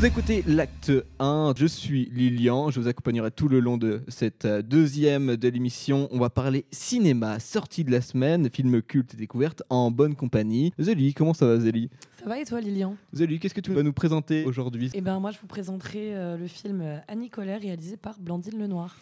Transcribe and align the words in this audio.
Vous 0.00 0.06
écoutez 0.06 0.42
l'acte 0.46 0.90
1, 1.18 1.52
je 1.58 1.66
suis 1.66 2.06
Lilian, 2.06 2.70
je 2.70 2.80
vous 2.80 2.88
accompagnerai 2.88 3.30
tout 3.30 3.48
le 3.48 3.60
long 3.60 3.76
de 3.76 4.00
cette 4.08 4.46
euh, 4.46 4.62
deuxième 4.62 5.36
de 5.36 5.48
l'émission. 5.50 6.08
On 6.10 6.18
va 6.18 6.30
parler 6.30 6.64
cinéma, 6.70 7.38
sortie 7.38 7.84
de 7.84 7.90
la 7.90 8.00
semaine, 8.00 8.48
film 8.48 8.80
culte 8.80 9.12
et 9.12 9.18
découverte 9.18 9.62
en 9.68 9.90
bonne 9.90 10.14
compagnie. 10.14 10.72
Zélie, 10.78 11.12
comment 11.12 11.34
ça 11.34 11.44
va 11.44 11.60
Zélie? 11.60 11.90
Ça 12.18 12.24
va 12.30 12.40
et 12.40 12.46
toi 12.46 12.62
Lilian? 12.62 12.96
Zélie, 13.12 13.38
qu'est-ce 13.38 13.52
que 13.52 13.60
tu 13.60 13.74
vas 13.74 13.82
nous 13.82 13.92
présenter 13.92 14.46
aujourd'hui? 14.46 14.90
Eh 14.94 15.02
ben 15.02 15.20
moi 15.20 15.32
je 15.32 15.38
vous 15.38 15.46
présenterai 15.46 16.16
euh, 16.16 16.38
le 16.38 16.46
film 16.46 16.80
euh, 16.80 16.96
Annie 17.06 17.28
Colère 17.28 17.60
réalisé 17.60 17.98
par 17.98 18.18
Blandine 18.18 18.58
Lenoir. 18.58 18.96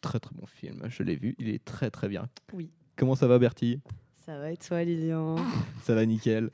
Très 0.00 0.18
très 0.18 0.34
bon 0.34 0.46
film, 0.46 0.80
je 0.88 1.02
l'ai 1.02 1.16
vu, 1.16 1.34
il 1.38 1.50
est 1.50 1.62
très 1.62 1.90
très 1.90 2.08
bien. 2.08 2.26
Oui. 2.54 2.70
Comment 2.96 3.16
ça 3.16 3.26
va 3.26 3.38
Bertie? 3.38 3.80
Ça 4.24 4.38
va 4.38 4.50
et 4.50 4.56
toi 4.56 4.82
Lilian? 4.82 5.36
Ça 5.82 5.94
va 5.94 6.06
nickel. 6.06 6.48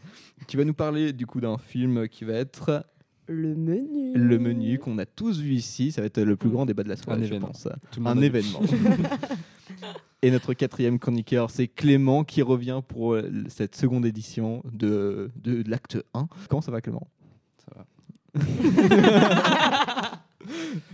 Tu 0.48 0.56
vas 0.56 0.64
nous 0.64 0.74
parler 0.74 1.12
du 1.12 1.26
coup 1.26 1.40
d'un 1.40 1.58
film 1.58 2.08
qui 2.08 2.24
va 2.24 2.32
être 2.32 2.82
Le 3.30 3.54
menu. 3.54 4.12
le 4.14 4.38
menu 4.38 4.78
qu'on 4.78 4.96
a 4.98 5.04
tous 5.06 5.38
vu 5.40 5.52
ici. 5.54 5.92
Ça 5.92 6.00
va 6.00 6.06
être 6.06 6.20
le 6.20 6.36
plus 6.36 6.48
grand 6.50 6.64
débat 6.66 6.82
de 6.82 6.88
la 6.88 6.96
soirée, 6.96 7.20
Un 7.20 7.24
je 7.24 7.28
événement. 7.28 7.48
pense. 7.48 7.68
Tout 7.90 8.00
le 8.00 8.04
monde 8.04 8.14
Un 8.14 8.16
a 8.16 8.20
vu. 8.20 8.26
événement. 8.26 8.60
Et 10.22 10.30
notre 10.30 10.52
quatrième 10.54 10.98
chroniqueur, 10.98 11.50
c'est 11.50 11.68
Clément 11.68 12.24
qui 12.24 12.42
revient 12.42 12.80
pour 12.88 13.14
euh, 13.14 13.30
cette 13.48 13.76
seconde 13.76 14.04
édition 14.06 14.62
de, 14.72 15.30
de, 15.36 15.62
de 15.62 15.70
l'acte 15.70 15.96
1. 16.14 16.26
Comment 16.48 16.62
ça 16.62 16.72
va 16.72 16.80
Clément? 16.80 17.06
Ça 17.64 17.84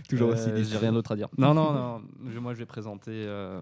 Toujours 0.09 0.29
Euh, 0.29 0.33
aussi 0.33 0.49
J'ai 0.69 0.77
rien 0.77 0.91
d'autre 0.91 1.11
à 1.11 1.15
dire. 1.15 1.29
Non, 1.37 1.53
non, 1.53 1.73
non. 1.73 2.01
Je- 2.31 2.39
moi, 2.39 2.53
je 2.53 2.59
vais 2.59 2.65
présenter 2.65 3.11
euh, 3.13 3.61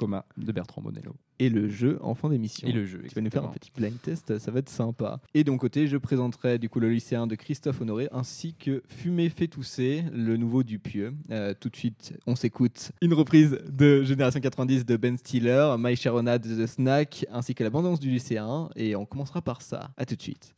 Coma 0.00 0.24
de 0.38 0.50
Bertrand 0.50 0.80
Bonello. 0.80 1.14
Et 1.38 1.50
le 1.50 1.68
jeu 1.68 1.98
en 2.00 2.14
fin 2.14 2.30
d'émission. 2.30 2.66
Et 2.66 2.72
le 2.72 2.86
jeu. 2.86 3.02
Tu 3.06 3.14
vas 3.14 3.20
nous 3.20 3.30
faire 3.30 3.44
un 3.44 3.48
petit 3.48 3.70
blind 3.76 4.00
test, 4.00 4.38
ça 4.38 4.50
va 4.50 4.60
être 4.60 4.70
sympa. 4.70 5.20
Et 5.34 5.44
mon 5.44 5.58
côté, 5.58 5.88
je 5.88 5.98
présenterai 5.98 6.58
du 6.58 6.70
coup 6.70 6.80
le 6.80 6.88
lycéen 6.88 7.26
de 7.26 7.34
Christophe 7.34 7.82
Honoré 7.82 8.08
ainsi 8.12 8.54
que 8.54 8.82
Fumé 8.88 9.28
fait 9.28 9.48
tousser, 9.48 10.04
le 10.14 10.38
nouveau 10.38 10.62
du 10.62 10.78
Pieux. 10.78 11.12
Euh, 11.30 11.52
tout 11.58 11.68
de 11.68 11.76
suite, 11.76 12.14
on 12.26 12.34
s'écoute 12.34 12.92
une 13.02 13.12
reprise 13.12 13.58
de 13.68 14.02
Génération 14.02 14.40
90 14.40 14.86
de 14.86 14.96
Ben 14.96 15.18
Stiller, 15.18 15.74
My 15.78 15.96
Sharona 15.96 16.38
de 16.38 16.64
The 16.64 16.66
Snack, 16.66 17.26
ainsi 17.30 17.54
que 17.54 17.62
l'abondance 17.62 18.00
du 18.00 18.10
lycéen. 18.10 18.70
Et 18.74 18.96
on 18.96 19.04
commencera 19.04 19.42
par 19.42 19.60
ça. 19.60 19.90
À 19.98 20.06
tout 20.06 20.16
de 20.16 20.22
suite. 20.22 20.54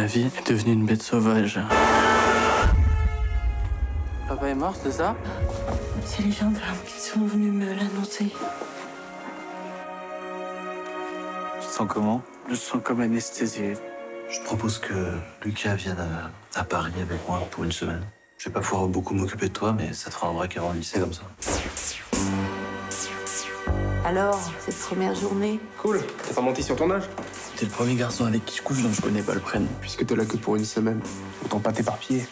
Ma 0.00 0.06
vie 0.06 0.30
est 0.38 0.50
devenue 0.50 0.72
une 0.72 0.86
bête 0.86 1.02
sauvage. 1.02 1.60
Papa 4.26 4.48
est 4.48 4.54
mort, 4.54 4.74
c'est 4.82 4.92
ça? 4.92 5.14
C'est 6.06 6.22
les 6.22 6.32
gendarmes 6.32 6.78
qui 6.86 6.98
sont 6.98 7.20
venus 7.26 7.52
me 7.52 7.66
l'annoncer. 7.66 8.32
Tu 11.60 11.66
te 11.66 11.70
sens 11.70 11.86
comment? 11.86 12.22
Je 12.46 12.52
me 12.52 12.56
sens 12.56 12.80
comme 12.82 13.02
anesthésié. 13.02 13.74
Je 14.30 14.40
propose 14.40 14.78
que 14.78 15.18
Lucas 15.44 15.74
vienne 15.74 15.98
à, 15.98 16.60
à 16.60 16.64
Paris 16.64 16.94
avec 17.02 17.28
moi 17.28 17.46
pour 17.50 17.64
une 17.64 17.72
semaine. 17.72 18.02
Je 18.38 18.48
vais 18.48 18.54
pas 18.54 18.60
pouvoir 18.60 18.88
beaucoup 18.88 19.12
m'occuper 19.12 19.48
de 19.48 19.52
toi, 19.52 19.74
mais 19.76 19.92
ça 19.92 20.08
te 20.08 20.14
fera 20.14 20.28
un 20.28 20.32
break 20.32 20.56
avant 20.56 20.72
le 20.72 20.78
lycée 20.78 20.98
comme 20.98 21.12
ça. 21.12 21.24
Alors, 24.06 24.40
cette 24.60 24.78
première 24.78 25.14
journée, 25.14 25.60
Cool, 25.76 26.00
t'as 26.26 26.34
pas 26.34 26.40
menti 26.40 26.62
sur 26.62 26.74
ton 26.74 26.90
âge? 26.90 27.04
T'es 27.60 27.66
le 27.66 27.72
premier 27.72 27.94
garçon 27.94 28.24
avec 28.24 28.42
qui 28.46 28.56
je 28.56 28.62
couche 28.62 28.82
dont 28.82 28.90
je 28.90 29.02
connais 29.02 29.20
pas 29.20 29.34
le 29.34 29.40
prénom. 29.40 29.66
Puisque 29.82 30.06
t'es 30.06 30.16
là 30.16 30.24
que 30.24 30.38
pour 30.38 30.56
une 30.56 30.64
semaine, 30.64 30.98
autant 31.44 31.58
pas 31.58 31.72
t'éparpiller. 31.72 32.24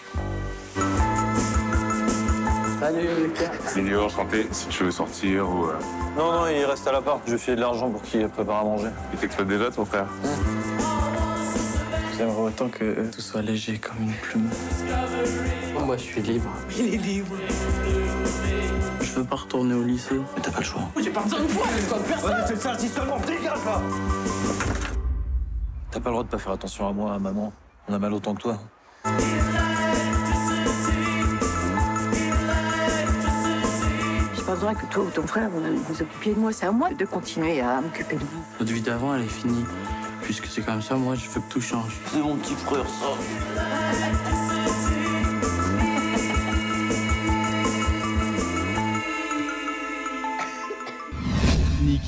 Salut 2.81 3.09
Lucas. 3.25 3.51
Mignon, 3.77 4.07
enchanté. 4.07 4.47
Si 4.51 4.69
tu 4.69 4.85
veux 4.85 4.91
sortir 4.91 5.47
ou. 5.51 5.67
euh, 5.67 5.75
Non, 6.17 6.33
non, 6.33 6.49
il 6.49 6.65
reste 6.65 6.89
à 6.89 6.93
l'appart. 6.93 7.21
Je 7.27 7.33
vais 7.33 7.39
filer 7.39 7.57
de 7.57 7.61
l'argent 7.61 7.91
pour 7.91 8.01
qu'il 8.01 8.27
prépare 8.31 8.61
à 8.61 8.65
manger. 8.65 8.89
Il 9.13 9.19
t'exploite 9.19 9.49
déjà, 9.49 9.71
ton 9.71 9.85
frère 9.85 10.07
J'aimerais 12.17 12.41
autant 12.45 12.71
que 12.71 12.85
euh, 12.85 13.11
tout 13.15 13.21
soit 13.21 13.43
léger 13.43 13.77
comme 13.77 14.01
une 14.05 14.15
plume. 14.15 14.49
Moi, 15.85 15.99
je 15.99 16.05
suis 16.05 16.23
libre. 16.23 16.49
il 16.79 16.95
est 16.95 16.97
libre. 16.97 17.37
Je 19.03 19.13
veux 19.13 19.25
pas 19.25 19.37
retourner 19.37 19.75
au 19.75 19.83
lycée. 19.83 20.15
Mais 20.37 20.43
t'as 20.43 20.53
pas 20.53 20.61
le 20.61 20.65
choix. 20.65 20.89
J'ai 20.99 21.11
pas 21.11 21.21
besoin 21.21 21.41
de 21.41 21.53
toi, 21.53 21.67
j'ai 21.77 21.83
besoin 21.83 21.99
de 21.99 22.05
personne. 22.05 22.45
c'est 22.47 22.63
ça, 22.63 22.79
si 22.79 22.89
seulement, 22.89 23.19
dégage 23.27 23.63
là 23.67 23.83
T'as 25.99 26.05
pas 26.05 26.11
le 26.11 26.15
droit 26.15 26.23
de 26.23 26.29
pas 26.29 26.39
faire 26.39 26.53
attention 26.53 26.87
à 26.87 26.93
moi, 26.93 27.13
à 27.13 27.19
maman. 27.19 27.53
On 27.89 27.93
a 27.93 27.99
mal 27.99 28.13
autant 28.13 28.33
que 28.33 28.43
toi. 28.43 28.57
J'ai 34.33 34.43
pas 34.45 34.55
besoin 34.55 34.75
que 34.75 34.87
toi 34.87 35.03
ou 35.03 35.11
ton 35.11 35.27
frère 35.27 35.51
vous 35.51 35.61
vous 35.61 36.01
occupiez 36.03 36.35
de 36.35 36.39
moi. 36.39 36.53
C'est 36.53 36.67
à 36.67 36.71
moi 36.71 36.91
de 36.91 37.05
continuer 37.05 37.61
à 37.61 37.81
m'occuper 37.81 38.15
de 38.15 38.21
vous. 38.21 38.45
Notre 38.61 38.73
vie 38.73 38.81
d'avant, 38.81 39.13
elle 39.17 39.23
est 39.23 39.27
finie. 39.27 39.65
Puisque 40.23 40.47
c'est 40.47 40.63
comme 40.63 40.83
ça, 40.83 40.95
moi, 40.95 41.17
je 41.17 41.29
veux 41.31 41.41
que 41.41 41.51
tout 41.51 41.61
change. 41.61 41.99
C'est 42.13 42.21
mon 42.21 42.37
petit 42.37 42.55
frère, 42.55 42.87
ça. 42.87 44.38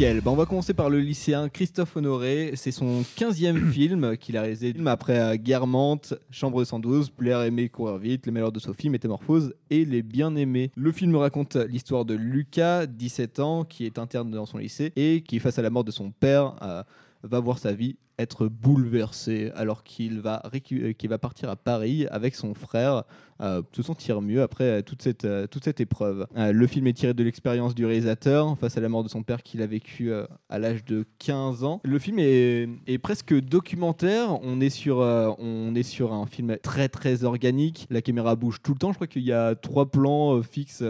Nickel. 0.01 0.23
Bah, 0.23 0.31
on 0.31 0.37
va 0.37 0.47
commencer 0.47 0.73
par 0.73 0.89
le 0.89 0.99
lycéen 0.99 1.51
Christophe 1.51 1.95
Honoré. 1.95 2.53
C'est 2.55 2.71
son 2.71 3.03
15e 3.19 3.71
film 3.71 4.17
qu'il 4.17 4.39
a 4.39 4.41
réalisé 4.41 4.75
après 4.87 5.19
euh, 5.19 5.37
Guermantes, 5.37 6.15
Chambre 6.31 6.65
112, 6.65 7.11
Plaire, 7.11 7.43
aimer, 7.43 7.69
courir 7.69 7.99
vite, 7.99 8.25
Les 8.25 8.33
malheurs 8.33 8.51
de 8.51 8.59
Sophie, 8.59 8.89
Métamorphose 8.89 9.53
et 9.69 9.85
Les 9.85 10.03
bien-aimés. 10.03 10.71
Le 10.75 10.91
film 10.91 11.15
raconte 11.17 11.57
l'histoire 11.57 12.07
de 12.07 12.15
Lucas, 12.15 12.87
17 12.87 13.41
ans, 13.41 13.65
qui 13.65 13.85
est 13.85 13.99
interne 13.99 14.31
dans 14.31 14.47
son 14.47 14.57
lycée 14.57 14.91
et 14.97 15.23
qui, 15.23 15.39
face 15.39 15.59
à 15.59 15.63
la 15.63 15.69
mort 15.69 15.85
de 15.85 15.91
son 15.91 16.11
père, 16.11 16.57
euh, 16.63 16.83
va 17.23 17.41
voir 17.41 17.59
sa 17.59 17.75
vie 17.75 17.97
être 18.19 18.49
bouleversée 18.49 19.51
alors 19.55 19.83
qu'il 19.83 20.21
va, 20.21 20.43
euh, 20.55 20.93
qu'il 20.93 21.11
va 21.11 21.19
partir 21.19 21.51
à 21.51 21.57
Paris 21.57 22.07
avec 22.11 22.35
son 22.35 22.55
frère 22.55 23.05
euh, 23.41 23.63
se 23.73 23.83
sentir 23.83 24.21
mieux 24.21 24.43
après 24.43 24.65
euh, 24.65 24.83
toute 24.83 25.03
cette, 25.03 25.25
euh, 25.25 25.47
toute 25.47 25.65
cette 25.65 25.81
épreuve. 25.81 26.27
Le 26.37 26.67
film 26.67 26.87
est 26.87 26.93
tiré 26.93 27.15
de 27.15 27.25
l'expérience 27.25 27.75
du 27.75 27.87
réalisateur 27.87 28.59
face 28.59 28.77
à 28.77 28.81
la 28.81 28.89
mort 28.89 29.03
de 29.03 29.09
son 29.09 29.23
père 29.23 29.43
qu'il 29.43 29.63
a 29.63 29.67
vécu 29.67 30.13
à 30.49 30.59
l'âge 30.59 30.85
de 30.85 31.07
15 31.19 31.65
ans. 31.65 31.81
Le 31.85 31.99
film 31.99 32.19
est, 32.19 32.69
est 32.87 32.99
presque 32.99 33.35
documentaire. 33.35 34.39
On 34.43 34.61
est, 34.61 34.71
sur, 34.71 34.99
on 34.99 35.75
est 35.75 35.83
sur 35.83 36.13
un 36.13 36.27
film 36.27 36.57
très 36.63 36.89
très 36.89 37.25
organique. 37.25 37.87
La 37.91 38.03
caméra 38.03 38.37
bouge 38.37 38.61
tout 38.63 38.73
le 38.73 38.79
temps. 38.79 38.91
Je 38.91 38.97
crois 38.97 39.07
qu'il 39.07 39.23
y 39.23 39.33
a 39.33 39.55
trois 39.55 39.91
plans 39.91 40.43
fixes 40.43 40.85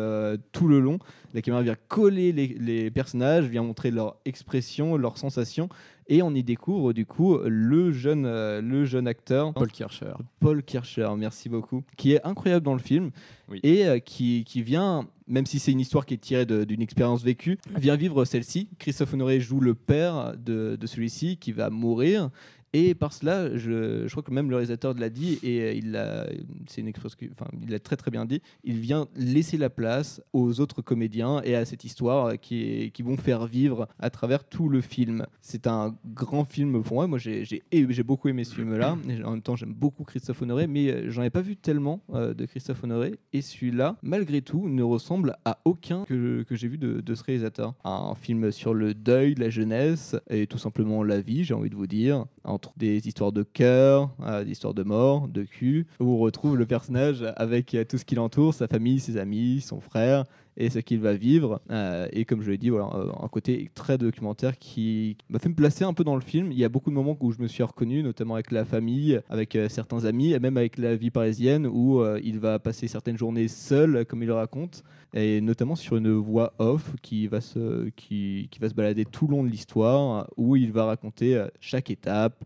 tout 0.52 0.68
le 0.68 0.80
long. 0.80 0.98
La 1.34 1.42
caméra 1.42 1.62
vient 1.62 1.76
coller 1.88 2.32
les, 2.32 2.48
les 2.48 2.90
personnages, 2.90 3.44
vient 3.44 3.62
montrer 3.62 3.90
leur 3.90 4.16
expression, 4.24 4.96
leurs 4.96 5.18
sensations. 5.18 5.68
Et 6.12 6.22
on 6.22 6.34
y 6.34 6.42
découvre 6.42 6.92
du 6.92 7.06
coup 7.06 7.38
le 7.38 7.92
jeune, 7.92 8.26
euh, 8.26 8.60
le 8.60 8.84
jeune 8.84 9.06
acteur 9.06 9.54
Paul 9.54 9.70
Kircher. 9.70 10.12
Paul 10.40 10.60
Kircher, 10.64 11.08
merci 11.16 11.48
beaucoup, 11.48 11.84
qui 11.96 12.14
est 12.14 12.26
incroyable 12.26 12.39
dans 12.60 12.72
le 12.74 12.80
film 12.80 13.10
Oui. 13.48 13.60
et 13.62 13.86
euh, 13.86 13.98
qui, 13.98 14.44
qui 14.44 14.62
vient, 14.62 15.06
même 15.26 15.46
si 15.46 15.58
c'est 15.58 15.72
une 15.72 15.80
histoire 15.80 16.06
qui 16.06 16.14
est 16.14 16.18
tirée 16.18 16.46
d'une 16.46 16.82
expérience 16.82 17.22
vécue, 17.22 17.58
vient 17.76 17.96
vivre 17.96 18.24
celle-ci. 18.24 18.68
Christophe 18.78 19.14
Honoré 19.14 19.40
joue 19.40 19.60
le 19.60 19.74
père 19.74 20.34
de, 20.36 20.76
de 20.76 20.86
celui-ci 20.86 21.36
qui 21.36 21.52
va 21.52 21.70
mourir. 21.70 22.30
Et 22.72 22.94
par 22.94 23.12
cela, 23.12 23.56
je, 23.56 24.08
crois 24.08 24.22
que 24.22 24.30
même 24.30 24.48
le 24.48 24.56
réalisateur 24.56 24.94
l'a 24.94 25.10
dit, 25.10 25.38
et 25.42 25.60
euh, 25.60 25.72
il 25.72 25.90
l'a, 25.90 26.26
c'est 26.68 26.80
une 26.80 26.86
expression, 26.86 27.18
enfin, 27.32 27.50
il 27.60 27.70
l'a 27.70 27.80
très 27.80 27.96
très 27.96 28.12
bien 28.12 28.24
dit. 28.24 28.40
Il 28.62 28.78
vient 28.78 29.08
laisser 29.16 29.56
la 29.56 29.70
place 29.70 30.22
aux 30.32 30.60
autres 30.60 30.80
comédiens 30.80 31.40
et 31.42 31.56
à 31.56 31.64
cette 31.64 31.84
histoire 31.84 32.38
qui, 32.38 32.92
vont 33.00 33.16
faire 33.16 33.46
vivre 33.46 33.88
à 33.98 34.10
travers 34.10 34.44
tout 34.44 34.68
le 34.68 34.82
film. 34.82 35.26
C'est 35.40 35.66
un 35.66 35.96
grand 36.04 36.44
film 36.44 36.82
pour 36.82 36.96
moi. 36.96 37.06
Moi, 37.06 37.18
j'ai, 37.18 37.62
beaucoup 38.04 38.28
aimé 38.28 38.44
ce 38.44 38.54
film-là. 38.54 38.96
En 39.24 39.32
même 39.32 39.42
temps, 39.42 39.56
j'aime 39.56 39.72
beaucoup 39.72 40.04
Christophe 40.04 40.42
Honoré, 40.42 40.66
mais 40.66 40.90
euh, 40.90 41.10
j'en 41.10 41.22
ai 41.22 41.30
pas 41.30 41.40
vu 41.40 41.56
tellement 41.56 42.02
euh, 42.12 42.34
de 42.34 42.44
Christophe 42.46 42.84
Honoré. 42.84 43.18
Et 43.32 43.42
celui-là, 43.42 43.96
malgré 44.02 44.42
tout, 44.42 44.68
ne 44.68 44.82
ressemble 44.82 45.36
à 45.44 45.58
aucun 45.64 46.04
que, 46.04 46.44
j'ai 46.50 46.68
vu 46.68 46.78
de 46.78 47.14
ce 47.14 47.24
réalisateur. 47.24 47.74
Un 47.84 48.14
film 48.14 48.52
sur 48.52 48.74
le 48.74 48.94
deuil, 48.94 49.34
la 49.34 49.50
jeunesse 49.50 50.14
et 50.28 50.46
tout 50.46 50.58
simplement 50.58 51.02
la 51.02 51.20
vie, 51.20 51.44
j'ai 51.44 51.54
envie 51.54 51.70
de 51.70 51.76
vous 51.76 51.86
dire, 51.86 52.26
des 52.76 53.06
histoires 53.06 53.32
de 53.32 53.42
cœur, 53.42 54.10
euh, 54.22 54.44
des 54.44 54.52
histoires 54.52 54.74
de 54.74 54.82
mort, 54.82 55.28
de 55.28 55.42
cul, 55.42 55.86
où 55.98 56.14
on 56.14 56.18
retrouve 56.18 56.56
le 56.56 56.66
personnage 56.66 57.24
avec 57.36 57.74
euh, 57.74 57.84
tout 57.84 57.98
ce 57.98 58.04
qui 58.04 58.14
l'entoure, 58.14 58.54
sa 58.54 58.68
famille, 58.68 59.00
ses 59.00 59.16
amis, 59.16 59.60
son 59.60 59.80
frère 59.80 60.24
et 60.56 60.70
ce 60.70 60.78
qu'il 60.78 61.00
va 61.00 61.14
vivre. 61.14 61.60
Euh, 61.70 62.06
et 62.12 62.24
comme 62.24 62.42
je 62.42 62.50
l'ai 62.50 62.58
dit, 62.58 62.68
voilà, 62.70 62.90
euh, 62.94 63.10
un 63.20 63.28
côté 63.28 63.70
très 63.74 63.98
documentaire 63.98 64.58
qui 64.58 65.16
m'a 65.28 65.38
fait 65.38 65.48
me 65.48 65.54
placer 65.54 65.84
un 65.84 65.94
peu 65.94 66.04
dans 66.04 66.14
le 66.14 66.20
film. 66.20 66.52
Il 66.52 66.58
y 66.58 66.64
a 66.64 66.68
beaucoup 66.68 66.90
de 66.90 66.94
moments 66.94 67.16
où 67.20 67.32
je 67.32 67.40
me 67.40 67.46
suis 67.46 67.62
reconnu, 67.62 68.02
notamment 68.02 68.34
avec 68.34 68.50
la 68.50 68.64
famille, 68.64 69.20
avec 69.28 69.56
euh, 69.56 69.68
certains 69.68 70.04
amis, 70.04 70.32
et 70.32 70.38
même 70.38 70.56
avec 70.56 70.78
la 70.78 70.96
vie 70.96 71.10
parisienne, 71.10 71.66
où 71.66 72.04
il 72.22 72.38
va 72.38 72.58
passer 72.58 72.88
certaines 72.88 73.16
journées 73.16 73.48
seul, 73.48 74.04
comme 74.06 74.22
il 74.22 74.26
le 74.26 74.34
raconte, 74.34 74.82
et 75.14 75.40
notamment 75.40 75.74
sur 75.74 75.96
une 75.96 76.12
voix 76.12 76.54
off 76.58 76.94
qui 77.02 77.26
va 77.26 77.40
se, 77.40 77.88
qui, 77.90 78.48
va 78.60 78.68
se 78.68 78.74
balader 78.74 79.04
tout 79.04 79.26
le 79.26 79.32
long 79.32 79.44
de 79.44 79.48
l'histoire, 79.48 80.28
où 80.36 80.56
il 80.56 80.72
va 80.72 80.84
raconter 80.84 81.44
chaque 81.60 81.90
étape. 81.90 82.44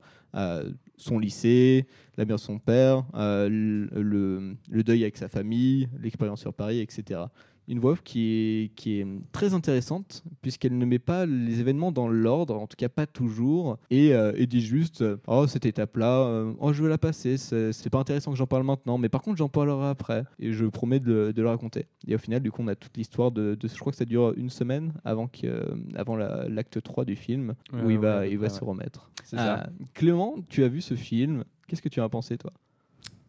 son 0.96 1.18
lycée, 1.18 1.87
la 2.16 2.25
mère 2.25 2.37
de 2.37 2.40
son 2.40 2.58
père, 2.58 3.04
le 3.14 4.56
deuil 4.82 5.02
avec 5.02 5.16
sa 5.16 5.28
famille, 5.28 5.88
l'expérience 6.00 6.40
sur 6.40 6.54
Paris, 6.54 6.80
etc 6.80 7.25
une 7.68 7.78
voix 7.78 7.92
off 7.92 8.02
qui 8.02 8.21
est, 8.64 8.75
qui 8.75 9.00
est 9.00 9.06
très 9.33 9.54
intéressante 9.54 10.23
puisqu'elle 10.42 10.76
ne 10.76 10.85
met 10.85 10.99
pas 10.99 11.26
les 11.26 11.61
événements 11.61 11.92
dans 11.92 12.09
l'ordre, 12.09 12.56
en 12.59 12.66
tout 12.66 12.76
cas 12.76 12.88
pas 12.88 13.06
toujours, 13.06 13.78
et, 13.90 14.14
euh, 14.14 14.33
et 14.37 14.47
dit 14.47 14.61
juste 14.61 15.02
euh, 15.02 15.16
oh 15.26 15.47
cette 15.47 15.64
étape 15.66 15.97
là, 15.97 16.44
oh 16.61 16.73
je 16.73 16.83
veux 16.83 16.88
la 16.88 16.99
passer, 16.99 17.37
c'est 17.37 17.73
c'est 17.73 17.90
pas 17.90 17.99
intéressant 17.99 18.30
que 18.33 18.37
j'en 18.37 18.47
parle 18.47 18.64
maintenant, 18.64 18.99
mais 18.99 19.09
par 19.09 19.23
contre 19.23 19.38
j'en 19.38 19.49
parlerai 19.49 19.88
après 19.88 20.25
et 20.38 20.52
je 20.52 20.66
promets 20.66 21.00
de, 21.00 21.12
le- 21.12 21.33
de 21.33 21.42
le 21.42 21.49
raconter. 21.49 21.87
Et 22.06 22.14
au 22.14 22.18
final 22.18 22.40
du 22.40 22.50
coup 22.50 22.62
on 22.62 22.68
a 22.68 22.75
toute 22.75 22.97
l'histoire 22.97 23.30
de, 23.33 23.54
de- 23.54 23.68
je 23.68 23.78
crois 23.78 23.92
que 23.92 23.99
ça 23.99 24.04
dure 24.04 24.35
une 24.37 24.50
semaine 24.50 24.92
avant 25.04 25.26
que 25.26 25.47
euh, 25.47 25.64
avant 25.94 26.16
la- 26.16 26.49
l'acte 26.49 26.83
3 26.83 27.04
du 27.04 27.16
film 27.16 27.54
où 27.73 27.76
Ouais, 27.76 27.94
il 27.94 27.99
va 27.99 28.21
ouais, 28.21 28.30
il 28.30 28.38
va 28.38 28.44
ouais, 28.44 28.50
se 28.50 28.62
remettre. 28.64 29.11
C'est 29.25 29.37
ça. 29.37 29.61
Euh, 29.61 29.66
Clément, 29.94 30.37
tu 30.50 30.64
as 30.64 30.68
vu 30.68 30.80
ce 30.83 30.94
film, 30.94 31.44
qu'est-ce 31.66 31.80
que 31.80 31.88
tu 31.88 32.00
en 32.00 32.04
as 32.04 32.09
pensé 32.11 32.37
toi? 32.37 32.52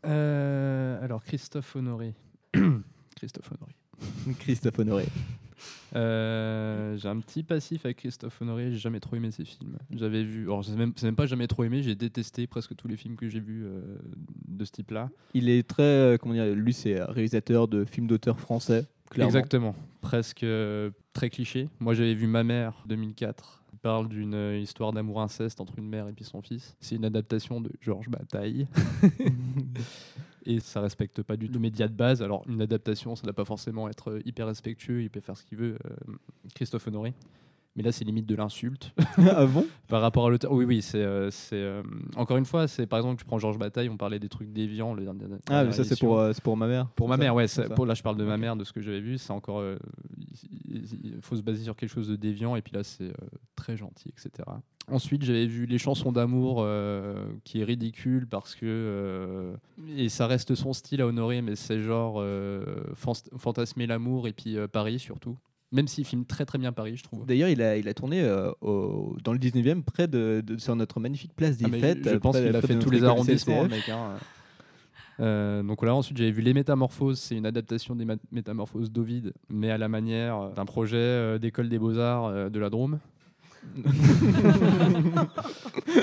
Euh, 0.05 1.03
alors, 1.03 1.23
Christophe 1.23 1.75
Honoré. 1.75 2.13
Christophe 3.15 3.51
Honoré. 3.51 3.71
Christophe 4.39 4.79
Honoré. 4.79 5.05
Euh, 5.95 6.97
j'ai 6.97 7.07
un 7.07 7.19
petit 7.19 7.43
passif 7.43 7.85
avec 7.85 7.97
Christophe 7.97 8.41
Honoré, 8.41 8.71
j'ai 8.71 8.77
jamais 8.77 8.99
trop 8.99 9.15
aimé 9.15 9.31
ses 9.31 9.45
films. 9.45 9.77
J'avais 9.91 10.23
vu, 10.23 10.43
alors 10.43 10.65
c'est 10.65 10.75
même, 10.75 10.93
même 11.01 11.15
pas 11.15 11.25
jamais 11.25 11.47
trop 11.47 11.63
aimé, 11.63 11.83
j'ai 11.83 11.95
détesté 11.95 12.47
presque 12.47 12.75
tous 12.75 12.87
les 12.87 12.97
films 12.97 13.15
que 13.15 13.29
j'ai 13.29 13.39
vus 13.39 13.63
euh, 13.65 13.81
de 14.47 14.65
ce 14.65 14.71
type-là. 14.71 15.09
Il 15.33 15.47
est 15.49 15.65
très, 15.65 15.83
euh, 15.83 16.17
comment 16.17 16.33
dire, 16.33 16.53
lui 16.53 16.73
c'est 16.73 17.01
réalisateur 17.01 17.67
de 17.67 17.85
films 17.85 18.07
d'auteurs 18.07 18.39
français, 18.39 18.85
clairement. 19.09 19.29
Exactement, 19.29 19.75
presque 20.01 20.45
très 21.13 21.29
cliché. 21.29 21.69
Moi 21.79 21.93
j'avais 21.93 22.15
vu 22.15 22.27
Ma 22.27 22.43
mère 22.43 22.83
2004. 22.87 23.63
Il 23.71 23.79
parle 23.79 24.09
d'une 24.09 24.59
histoire 24.59 24.91
d'amour 24.91 25.21
inceste 25.21 25.61
entre 25.61 25.77
une 25.77 25.87
mère 25.87 26.07
et 26.07 26.13
puis 26.13 26.25
son 26.25 26.41
fils. 26.41 26.75
C'est 26.81 26.95
une 26.95 27.05
adaptation 27.05 27.61
de 27.61 27.71
Georges 27.81 28.09
Bataille. 28.09 28.67
et 30.45 30.59
ça 30.59 30.81
respecte 30.81 31.21
pas 31.23 31.37
du 31.37 31.47
tout 31.47 31.53
le 31.53 31.59
média 31.59 31.87
de 31.87 31.93
base. 31.93 32.21
Alors 32.21 32.43
une 32.47 32.61
adaptation, 32.61 33.15
ça 33.15 33.23
doit 33.23 33.33
pas 33.33 33.45
forcément 33.45 33.89
être 33.89 34.11
euh, 34.11 34.21
hyper 34.25 34.47
respectueux, 34.47 35.01
il 35.01 35.09
peut 35.09 35.19
faire 35.19 35.37
ce 35.37 35.43
qu'il 35.43 35.57
veut, 35.57 35.77
euh, 35.85 36.13
Christophe 36.53 36.87
Honoré. 36.87 37.13
Mais 37.77 37.83
là, 37.83 37.91
c'est 37.91 38.05
limite 38.05 38.25
de 38.25 38.35
l'insulte 38.35 38.93
ah 39.17 39.45
bon? 39.45 39.65
Par 39.89 40.01
rapport 40.01 40.27
à 40.27 40.29
l'auteur. 40.29 40.51
Oui, 40.53 40.63
oui, 40.63 40.81
c'est. 40.81 41.01
euh, 41.01 41.29
c'est, 41.29 41.55
euh, 41.57 41.83
encore 42.15 42.37
une 42.37 42.45
fois, 42.45 42.67
c'est 42.69 42.87
par 42.87 42.99
exemple, 42.99 43.19
tu 43.19 43.25
prends 43.25 43.37
Georges 43.37 43.57
Bataille, 43.59 43.89
on 43.89 43.97
parlait 43.97 44.17
des 44.19 44.29
trucs 44.29 44.53
déviants. 44.53 44.93
Le, 44.93 45.03
dernier- 45.03 45.25
Ah, 45.49 45.63
mais 45.65 45.71
ça 45.73 45.83
c'est 45.83 45.99
pour, 45.99 46.17
euh, 46.19 46.31
c'est 46.33 46.41
pour 46.43 46.55
ma 46.55 46.67
mère. 46.67 46.87
Pour 46.95 47.09
ma 47.09 47.17
mère, 47.17 47.35
ouais. 47.35 47.47
Pour, 47.75 47.85
là, 47.85 47.93
je 47.93 48.01
parle 48.01 48.15
de 48.17 48.23
ma 48.23 48.37
mère, 48.37 48.55
de 48.55 48.63
ce 48.63 48.71
que 48.71 48.81
j'avais 48.81 49.01
vu. 49.01 49.17
C'est 49.17 49.31
encore. 49.31 49.59
euh, 49.59 49.77
il 50.67 51.17
faut 51.21 51.35
se 51.35 51.41
baser 51.41 51.63
sur 51.63 51.75
quelque 51.75 51.89
chose 51.91 52.07
de 52.07 52.15
déviant. 52.15 52.55
Et 52.55 52.61
puis 52.61 52.73
là, 52.73 52.83
c'est 52.83 53.03
euh, 53.09 53.13
très 53.55 53.75
gentil, 53.77 54.09
etc. 54.09 54.31
Ensuite, 54.91 55.23
j'avais 55.23 55.47
vu 55.47 55.65
Les 55.65 55.77
chansons 55.77 56.11
d'amour, 56.11 56.59
euh, 56.61 57.25
qui 57.43 57.59
est 57.59 57.63
ridicule 57.63 58.27
parce 58.27 58.55
que. 58.55 58.65
euh, 58.65 59.53
et 59.97 60.09
ça 60.09 60.27
reste 60.27 60.55
son 60.55 60.73
style 60.73 61.01
à 61.01 61.07
honorer, 61.07 61.41
mais 61.41 61.55
c'est 61.55 61.81
genre 61.81 62.15
euh, 62.19 62.63
fan- 62.93 63.13
fantasmer 63.37 63.87
l'amour 63.87 64.27
et 64.27 64.33
puis 64.33 64.55
Paris 64.71 64.99
surtout. 64.99 65.37
Même 65.75 65.87
s'il 65.87 66.05
filme 66.05 66.25
très 66.25 66.45
très 66.45 66.57
bien 66.57 66.71
Paris, 66.71 66.95
je 66.95 67.03
trouve. 67.03 67.25
D'ailleurs, 67.25 67.49
il 67.49 67.61
a, 67.61 67.75
il 67.77 67.87
a 67.89 67.93
tourné 67.93 68.21
euh, 68.23 68.49
au- 68.61 69.17
dans 69.23 69.33
le 69.33 69.39
19e, 69.39 69.83
près 69.83 70.07
de, 70.07 70.41
de- 70.45 70.57
sur 70.57 70.75
notre 70.75 70.99
magnifique 70.99 71.33
place 71.35 71.57
des 71.57 71.65
Ah, 71.65 71.77
fêtes. 71.77 71.99
je, 72.03 72.09
je 72.11 72.15
euh, 72.15 72.19
pense 72.19 72.37
qu'il 72.37 72.55
a 72.55 72.61
fait 72.61 72.79
tous 72.79 72.89
les 72.89 73.03
arrondissements, 73.03 73.65
mec. 73.67 73.89
hein. 73.89 74.13
Euh, 75.19 75.63
donc 75.63 75.83
là, 75.83 75.93
ensuite, 75.95 76.17
j'avais 76.17 76.31
vu 76.31 76.41
Les 76.41 76.53
Métamorphoses. 76.53 77.19
C'est 77.19 77.35
une 77.35 77.45
adaptation 77.45 77.95
des 77.95 78.05
Métamorphoses 78.31 78.91
d'Ovid, 78.91 79.33
mais 79.49 79.69
à 79.71 79.77
la 79.77 79.87
manière 79.87 80.51
d'un 80.55 80.65
projet 80.65 81.39
d'école 81.39 81.67
des 81.69 81.79
beaux-arts 81.79 82.49
de 82.49 82.59
la 82.59 82.69
Drôme. 82.69 82.99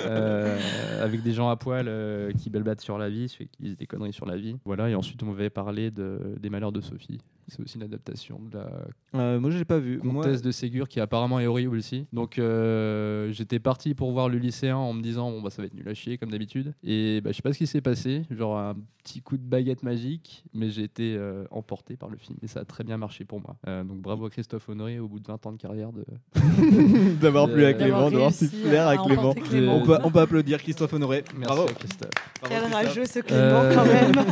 Euh, 0.07 0.59
avec 1.03 1.23
des 1.23 1.33
gens 1.33 1.49
à 1.49 1.57
poil 1.57 1.87
euh, 1.89 2.33
qui 2.33 2.51
belbattent 2.51 2.81
sur 2.81 2.99
la 2.99 3.09
vie, 3.09 3.29
ceux 3.29 3.45
qui 3.45 3.63
disent 3.63 3.77
des 3.77 3.87
conneries 3.87 4.13
sur 4.13 4.27
la 4.27 4.37
vie. 4.37 4.57
Voilà, 4.65 4.89
et 4.89 4.95
ensuite 4.95 5.23
on 5.23 5.27
m'avait 5.27 5.51
parlé 5.51 5.91
de, 5.91 6.35
des 6.41 6.51
Malheurs 6.51 6.73
de 6.73 6.81
Sophie. 6.81 7.19
C'est 7.49 7.61
aussi 7.61 7.77
une 7.77 7.83
adaptation 7.83 8.39
de 8.51 8.59
la 8.59 8.71
Euh, 9.15 9.39
moi, 9.41 9.51
je 9.51 9.59
l'ai 9.59 9.65
pas 9.65 9.79
vu. 9.79 10.01
Moi, 10.03 10.23
comtesse 10.25 10.41
de 10.43 10.51
Ségur 10.51 10.89
qui 10.89 11.01
apparemment 11.01 11.39
est 11.41 11.47
horrible 11.47 11.77
aussi. 11.77 12.07
Donc 12.13 12.39
euh, 12.39 13.31
j'étais 13.33 13.59
parti 13.59 13.95
pour 13.95 14.13
voir 14.13 14.29
le 14.29 14.39
lycéen 14.39 14.77
en 14.77 14.93
me 14.95 15.03
disant 15.03 15.31
bon 15.31 15.43
bah 15.43 15.51
ça 15.51 15.61
va 15.63 15.67
être 15.67 15.75
nul 15.75 15.89
à 15.89 15.95
chier 15.95 16.19
comme 16.19 16.31
d'habitude. 16.31 16.73
Et 16.85 17.21
bah, 17.21 17.31
je 17.31 17.37
sais 17.37 17.43
pas 17.43 17.53
ce 17.53 17.59
qui 17.59 17.67
s'est 17.67 17.81
passé, 17.81 18.23
genre 18.31 18.57
un 18.59 18.75
petit 19.05 19.21
coup 19.21 19.37
de 19.37 19.43
baguette 19.43 19.83
magique, 19.83 20.45
mais 20.55 20.71
j'ai 20.71 20.85
été 20.85 21.17
euh, 21.19 21.45
emporté 21.51 21.97
par 21.97 22.09
le 22.09 22.17
film 22.17 22.39
et 22.43 22.47
ça 22.47 22.61
a 22.61 22.65
très 22.65 22.85
bien 22.85 22.97
marché 22.97 23.25
pour 23.25 23.41
moi. 23.41 23.57
Euh, 23.67 23.83
donc 23.85 24.01
bravo 24.01 24.27
à 24.27 24.31
Christophe 24.31 24.69
Honoré 24.69 24.99
au 25.01 25.09
bout 25.09 25.19
de 25.21 25.27
20 25.27 25.45
ans 25.47 25.53
de 25.53 25.59
carrière 25.61 25.91
de 25.93 26.05
d'avoir 27.21 27.49
plu 27.51 27.65
à 27.65 27.75
Clément, 27.75 28.11
d'avoir 28.11 28.33
su 28.33 28.49
plaire 28.49 28.87
à 28.87 28.91
à 28.93 28.97
Clément. 28.97 29.35
On 29.75 29.83
peut, 29.85 29.99
on 30.05 30.11
peut 30.11 30.21
applaudir 30.21 30.59
Christophe 30.63 30.93
Honoré. 30.93 31.25
Merci 31.37 31.45
Bravo. 31.55 31.63
à 31.69 31.73
Christophe. 31.73 32.11
Bravo, 32.41 32.49
Quel 32.49 32.61
Christophe. 32.61 32.73
rageux 32.87 33.05
ce 33.07 33.19
Clément 33.21 33.43
Euh, 33.43 33.75
quand 33.75 33.85
même. 33.85 34.25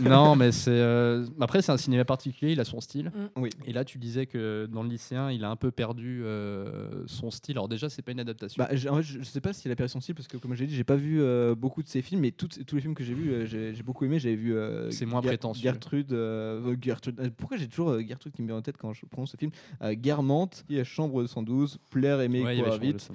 non, 0.10 0.36
mais 0.36 0.52
c'est. 0.52 0.70
euh, 0.70 1.24
Après, 1.40 1.62
c'est 1.62 1.72
un 1.72 1.76
cinéma 1.76 1.95
particulier, 2.04 2.52
il 2.52 2.60
a 2.60 2.64
son 2.64 2.80
style. 2.80 3.06
Mm. 3.06 3.40
Oui. 3.40 3.50
Et 3.66 3.72
là, 3.72 3.84
tu 3.84 3.98
disais 3.98 4.26
que 4.26 4.66
dans 4.70 4.82
le 4.82 4.88
lycéen, 4.88 5.30
il 5.30 5.42
a 5.44 5.50
un 5.50 5.56
peu 5.56 5.70
perdu 5.70 6.22
euh, 6.24 7.04
son 7.06 7.30
style. 7.30 7.56
Alors, 7.56 7.68
déjà, 7.68 7.88
c'est 7.88 8.02
pas 8.02 8.12
une 8.12 8.20
adaptation. 8.20 8.62
Bah, 8.62 8.68
en 8.70 8.96
fait, 8.96 9.02
je, 9.02 9.18
je 9.20 9.24
sais 9.24 9.40
pas 9.40 9.52
s'il 9.52 9.70
a 9.70 9.76
perdu 9.76 9.90
son 9.92 10.00
style 10.00 10.14
parce 10.14 10.28
que 10.28 10.36
comme 10.36 10.54
j'ai 10.54 10.66
dit, 10.66 10.74
j'ai 10.74 10.84
pas 10.84 10.96
vu 10.96 11.20
euh, 11.20 11.54
beaucoup 11.54 11.82
de 11.82 11.88
ses 11.88 12.02
films, 12.02 12.20
mais 12.20 12.30
toutes- 12.30 12.64
tous 12.66 12.74
les 12.76 12.82
films 12.82 12.94
que 12.94 13.04
j'ai 13.04 13.14
vus, 13.14 13.30
euh, 13.32 13.46
j'ai 13.46 13.82
beaucoup 13.82 14.04
aimé. 14.04 14.18
J'avais 14.18 14.36
vu 14.36 14.54
euh, 14.54 14.90
C'est 14.90 15.06
moins 15.06 15.20
Ger- 15.20 15.28
prétentieux. 15.28 15.62
Gertrude, 15.62 16.10
Gertrude. 16.82 17.32
Pourquoi 17.36 17.56
j'ai 17.56 17.68
toujours 17.68 17.90
euh, 17.90 18.02
Gertrude 18.06 18.32
qui 18.32 18.42
me 18.42 18.46
vient 18.48 18.56
en 18.56 18.62
tête 18.62 18.76
quand 18.76 18.92
je 18.92 19.06
prononce 19.06 19.32
ce 19.32 19.36
film 19.36 19.50
euh, 19.82 19.94
Guermantes, 19.94 20.64
qui 20.66 20.76
est 20.78 20.84
Chambre 20.84 21.22
de 21.22 21.26
112, 21.26 21.78
Plaire, 21.90 22.20
aimer, 22.20 22.42
Ouais, 22.42 22.78
vite. 22.78 23.08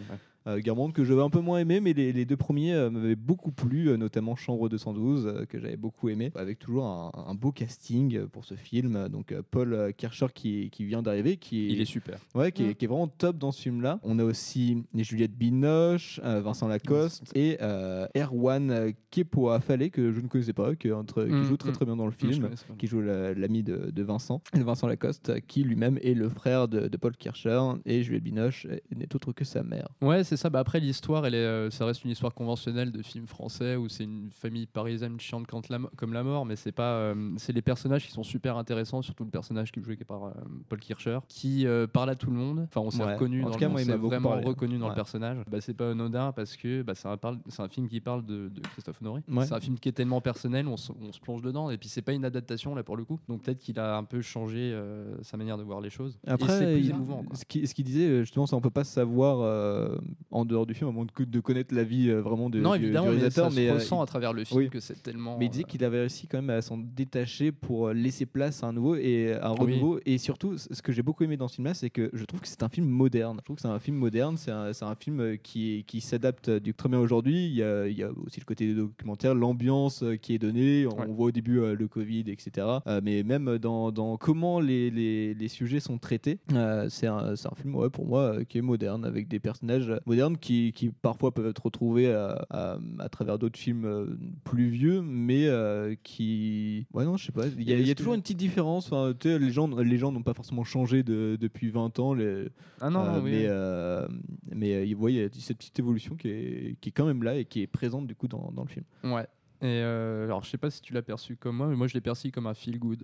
Euh, 0.48 0.60
Guermantes 0.60 0.94
que 0.94 1.04
j'avais 1.04 1.22
un 1.22 1.30
peu 1.30 1.40
moins 1.40 1.60
aimé, 1.60 1.80
mais 1.80 1.94
les, 1.94 2.12
les 2.14 2.26
deux 2.26 2.38
premiers 2.38 2.74
euh, 2.74 2.90
m'avaient 2.90 3.16
beaucoup 3.16 3.52
plu, 3.52 3.90
euh, 3.90 3.98
notamment 3.98 4.36
Chambre 4.36 4.70
212 4.70 5.28
euh, 5.28 5.46
que 5.46 5.60
j'avais 5.60 5.78
beaucoup 5.78 6.10
aimé, 6.10 6.32
avec 6.36 6.58
toujours 6.58 6.86
un, 6.86 7.12
un 7.28 7.36
beau 7.36 7.52
casting 7.52 8.26
pour 8.28 8.44
ce 8.46 8.56
film. 8.56 9.08
Donc 9.10 9.32
euh, 9.32 9.42
Paul 9.52 9.94
Kircher 9.96 10.28
qui, 10.34 10.70
qui 10.72 10.86
vient 10.86 11.02
d'arriver, 11.04 11.38
qui 11.38 11.68
Il 11.68 11.80
est 11.80 11.86
super. 11.86 12.18
Ouais, 12.34 12.52
qui, 12.52 12.64
est, 12.64 12.70
Mm. 12.72 12.74
qui 12.76 12.86
est 12.86 12.88
vraiment 12.88 13.08
top 13.08 13.38
dans 13.38 13.52
ce 13.52 13.62
film-là. 13.62 14.00
On 14.04 14.18
a 14.18 14.24
aussi 14.24 14.84
Juliette 14.96 15.38
Binoche, 15.38 16.20
euh, 16.24 16.42
Vincent 16.42 16.68
Lacoste 16.68 17.24
et 17.36 17.58
euh, 17.62 18.08
Erwan 18.16 18.94
Kepoa 19.12 19.60
Fallet, 19.60 19.90
que 19.90 20.12
je 20.12 20.22
ne 20.22 20.28
connaissais 20.28 20.54
pas, 20.54 20.76
qui, 20.76 20.88
est 20.88 20.92
entre- 20.92 21.24
qui 21.26 21.32
Mm, 21.34 21.44
joue 21.44 21.58
très 21.58 21.70
mm. 21.70 21.74
très 21.74 21.86
bien 21.86 21.96
dans 21.96 22.06
le 22.06 22.12
je 22.12 22.18
film, 22.18 22.50
qui 22.78 22.88
joue 22.88 23.02
la- 23.02 23.34
l'ami 23.34 23.62
de, 23.64 23.92
de 23.92 24.04
Vincent, 24.04 24.42
et 24.56 24.60
Vincent 24.60 24.88
Lacoste, 24.88 25.40
qui 25.48 25.64
lui-même 25.64 26.00
est 26.02 26.14
le 26.14 26.30
frère 26.30 26.68
de, 26.68 26.88
de 26.88 26.98
Paul 26.98 27.16
Kircher, 27.18 27.62
et 27.86 28.02
Juliette 28.04 28.24
Binoche 28.24 28.68
n'est 28.96 29.14
autre 29.16 29.32
que 29.34 29.46
sa 29.46 29.62
mère. 29.64 29.88
Ouais, 30.02 30.24
c'est 30.32 30.38
ça. 30.38 30.50
Bah, 30.50 30.60
après, 30.60 30.80
l'histoire, 30.80 31.26
elle 31.26 31.36
est, 31.36 31.38
euh, 31.38 31.70
ça 31.70 31.86
reste 31.86 32.04
une 32.06 32.12
histoire 32.12 32.34
conventionnelle 32.34 32.92
de 32.92 33.02
film 33.02 33.28
français 33.28 33.76
où 33.76 33.90
c'est 33.90 34.06
une 34.06 34.30
famille 34.32 34.66
parisienne 34.66 35.20
chiante 35.20 35.46
comme 35.48 36.14
la 36.14 36.24
mort, 36.24 36.46
mais 36.46 36.56
c'est 36.56 36.72
pas. 36.72 36.94
euh, 36.94 37.34
c'est 37.38 37.54
les 37.54 37.62
personnages 37.62 38.06
qui 38.06 38.12
sont 38.12 38.24
super 38.24 38.58
intéressants, 38.58 39.02
surtout 39.02 39.24
le 39.26 39.30
personnage 39.30 39.72
qui 39.72 39.80
est 39.80 39.84
joué 39.84 39.96
par 39.98 40.24
euh, 40.26 40.32
Paul 40.70 40.80
Kircher, 40.80 41.20
qui 41.28 41.66
parle 41.94 42.10
à 42.10 42.16
tout 42.16 42.30
le 42.32 42.38
monde. 42.38 42.62
Enfin, 42.68 42.82
on 42.82 42.92
s'est 42.92 43.04
Ouais. 43.04 43.14
reconnu 43.14 43.42
En 43.42 43.46
dans 43.46 43.52
tout 43.52 43.56
le 43.56 43.60
cas, 43.60 43.68
on 43.68 43.72
moi, 43.72 43.82
il 43.82 43.88
m'a 43.88 43.98
vraiment 43.98 44.30
parlé. 44.30 44.46
reconnu 44.46 44.78
dans 44.78 44.86
Ouais. 44.86 44.90
le 44.92 44.96
personnage. 44.96 45.38
Bah, 45.50 45.60
c'est 45.62 45.74
pas 45.74 45.92
anodin 45.92 46.32
parce 46.32 46.56
que 46.56 46.82
bah, 46.82 46.96
c'est 46.96 47.08
un, 47.08 47.18
parle- 47.18 47.40
c'est 47.50 47.62
un 47.62 47.68
film 47.70 47.88
qui 47.88 48.00
parle 48.00 48.26
de, 48.26 48.48
de 48.50 48.62
Christophe 48.62 49.02
Honoré. 49.02 49.22
Ouais. 49.30 49.46
C'est 49.46 49.54
un 49.54 49.60
film 49.60 49.78
qui 49.80 49.90
est 49.90 49.94
tellement 49.94 50.22
personnel, 50.22 50.68
on 50.68 50.78
se, 50.78 50.92
on 51.02 51.12
se 51.12 51.20
plonge 51.20 51.42
dedans. 51.42 51.70
Et 51.72 51.78
puis, 51.78 51.90
c'est 51.90 52.02
pas 52.02 52.14
une 52.14 52.26
adaptation 52.26 52.74
là 52.76 52.84
pour 52.84 52.96
le 52.98 53.04
coup. 53.06 53.20
Donc, 53.28 53.42
peut-être 53.44 53.60
qu'il 53.60 53.78
a 53.80 53.98
un 53.98 54.04
peu 54.04 54.22
changé 54.22 54.72
euh, 54.74 55.16
sa 55.24 55.36
manière 55.38 55.58
de 55.58 55.64
voir 55.64 55.82
les 55.82 55.90
choses. 55.90 56.14
Et 56.24 56.28
c'est 56.28 56.32
Après, 56.32 56.74
plus 56.74 56.82
il- 56.86 56.90
émouvant. 56.92 57.24
ce 57.34 57.44
qu'il 57.46 57.86
disait, 57.86 58.20
justement, 58.22 58.46
ça 58.48 58.56
on 58.56 58.62
peut 58.62 58.70
pas 58.70 58.84
savoir 58.84 59.40
euh, 59.42 59.98
en 60.30 60.46
dehors 60.46 60.66
du 60.66 60.74
film, 60.74 60.90
à 60.90 60.94
moins 60.94 61.06
de, 61.06 61.26
de 61.26 61.40
connaître 61.40 61.74
la 61.74 61.84
vie 61.84 62.10
euh, 62.10 62.22
vraiment 62.22 62.50
de, 62.50 62.60
non, 62.60 62.74
du, 62.74 62.80
du 62.80 62.86
évidemment, 62.86 63.08
mais 63.08 63.30
ça 63.30 63.46
réalisateur. 63.48 63.52
se 63.52 63.56
mais, 63.56 63.70
euh, 63.70 63.74
ressent 63.74 64.02
à 64.02 64.06
travers 64.06 64.34
le 64.34 64.44
film 64.44 64.60
oui. 64.62 64.70
que 64.70 64.80
c'est 64.80 65.02
tellement. 65.02 65.38
Mais 65.38 65.46
il 65.46 65.50
disait 65.50 65.64
euh, 65.64 65.68
qu'il 65.68 65.84
avait 65.84 66.00
réussi 66.00 66.28
quand 66.28 66.38
même 66.42 66.50
à 66.52 66.62
s'en 66.62 66.78
détacher 66.78 67.52
pour 67.52 67.88
euh, 67.88 67.94
laisser 67.94 68.26
place 68.26 68.64
à 68.64 68.68
un 68.68 68.74
nouveau 68.74 68.96
et 68.96 69.34
à 69.34 69.48
un 69.50 69.52
Oui. 69.54 69.74
renouveau. 69.74 70.00
Et 70.06 70.18
surtout, 70.18 70.58
ce 70.58 70.82
que 70.82 70.92
j'ai 70.92 71.02
beaucoup 71.04 71.24
aimé 71.24 71.38
dans 71.38 71.48
ce 71.48 71.56
film-là, 71.56 71.74
c'est 71.74 71.90
que 71.90 72.10
je 72.14 72.24
trouve 72.26 72.40
que 72.42 72.48
c'est 72.48 72.64
un 72.64 72.70
film 72.70 72.88
moderne. 72.88 73.38
Je 73.40 73.44
trouve 73.44 73.56
que 73.56 73.62
c'est 73.62 73.68
un 73.68 73.80
film 73.80 73.98
moderne, 73.98 74.38
c'est 74.38 74.52
un, 74.52 74.96
film 74.96 75.20
euh, 75.20 75.36
qui, 75.38 75.84
s'adapte 76.02 76.50
euh, 76.50 76.60
du 76.60 76.74
très 76.74 76.90
bien 76.90 77.00
aujourd'hui. 77.00 77.46
Il 77.48 77.54
y, 77.56 77.64
a, 77.64 77.88
il 77.88 77.98
y 77.98 78.04
a 78.04 78.12
aussi 78.26 78.40
le 78.40 78.46
côté 78.46 78.74
documentaire, 78.74 79.34
l'ambiance 79.36 80.04
euh, 80.04 80.16
qui 80.16 80.34
est 80.36 80.40
donnée. 80.40 80.86
On 80.88 81.02
Ouais. 81.02 81.08
voit 81.08 81.26
au 81.28 81.32
début 81.32 81.60
euh, 81.60 81.74
le 81.76 81.88
Covid, 81.88 82.26
etc. 82.28 82.68
Euh, 82.88 83.02
mais 83.04 83.24
même 83.24 83.58
dans, 83.58 83.92
dans 83.92 84.18
comment 84.18 84.60
les, 84.60 84.92
les, 84.92 85.34
les 85.34 85.48
sujets 85.48 85.80
sont 85.80 85.98
traités, 85.98 86.38
euh, 86.54 86.88
c'est 86.90 87.08
un, 87.08 87.36
film, 87.56 87.76
ouais, 87.76 87.90
pour 87.90 88.06
moi, 88.06 88.22
euh, 88.22 88.44
qui 88.44 88.58
est 88.60 88.62
moderne, 88.62 89.04
avec 89.06 89.28
des 89.28 89.40
personnages 89.40 89.92
modernes 90.06 90.11
qui, 90.40 90.74
qui 90.74 90.90
parfois 90.90 91.34
peuvent 91.34 91.48
être 91.48 91.64
retrouvés 91.66 92.12
à, 92.12 92.46
à- 92.50 92.78
à 93.00 93.10
travers 93.10 93.38
d'autres 93.40 93.58
films 93.60 93.86
euh, 93.86 94.06
plus 94.44 94.70
vieux, 94.70 95.02
mais 95.02 95.48
euh, 95.48 95.96
qui. 96.04 96.86
Ouais, 96.94 97.06
non, 97.06 97.18
je 97.18 97.26
sais 97.26 97.32
pas. 97.32 97.48
Il 97.48 97.70
y 97.70 97.74
a, 97.74 97.78
y 97.80 97.96
toujours 97.96 98.14
une 98.14 98.22
petite 98.22 98.38
différence. 98.38 98.88
Enfin, 98.92 99.14
tu 99.20 99.30
sais, 99.30 99.40
les 99.40 99.52
gens 99.52 99.68
les 99.68 99.98
gens 99.98 100.12
n'ont 100.12 100.24
pas 100.24 100.34
forcément 100.34 100.64
changé 100.64 101.04
de- 101.04 101.38
depuis 101.40 101.70
20 101.70 102.00
ans. 102.00 102.14
Les, 102.14 102.48
Ah 102.80 102.90
non, 102.90 103.02
euh, 103.02 103.18
non, 103.18 103.24
oui. 103.24 103.32
mais 103.32 103.46
euh, 103.48 104.08
mais 104.54 104.74
euh, 104.76 104.86
il 104.86 104.96
ouais, 104.96 105.14
y 105.14 105.22
a 105.24 105.28
cette 105.40 105.58
petite 105.58 105.80
évolution 105.80 106.16
qui 106.16 106.28
est, 106.30 106.76
qui 106.82 106.90
est 106.90 106.92
quand 106.92 107.06
même 107.06 107.24
là 107.24 107.36
et 107.36 107.46
qui 107.46 107.62
est 107.62 107.68
présente 107.68 108.08
du 108.08 108.16
coup 108.16 108.28
dans, 108.28 108.52
dans 108.56 108.64
le 108.64 108.70
film. 108.70 108.86
Ouais. 109.04 109.24
Et 109.64 109.68
euh, 109.84 110.26
alors, 110.26 110.44
je 110.44 110.50
sais 110.50 110.58
pas 110.58 110.72
si 110.72 110.82
tu 110.82 110.92
l'as 110.94 111.04
perçu 111.04 111.36
comme 111.36 111.58
moi, 111.58 111.68
mais 111.68 111.76
moi, 111.76 111.86
je 111.88 111.94
l'ai 111.94 112.02
perçu 112.02 112.32
comme 112.32 112.48
un 112.48 112.54
feel 112.56 112.80
good. 112.80 113.04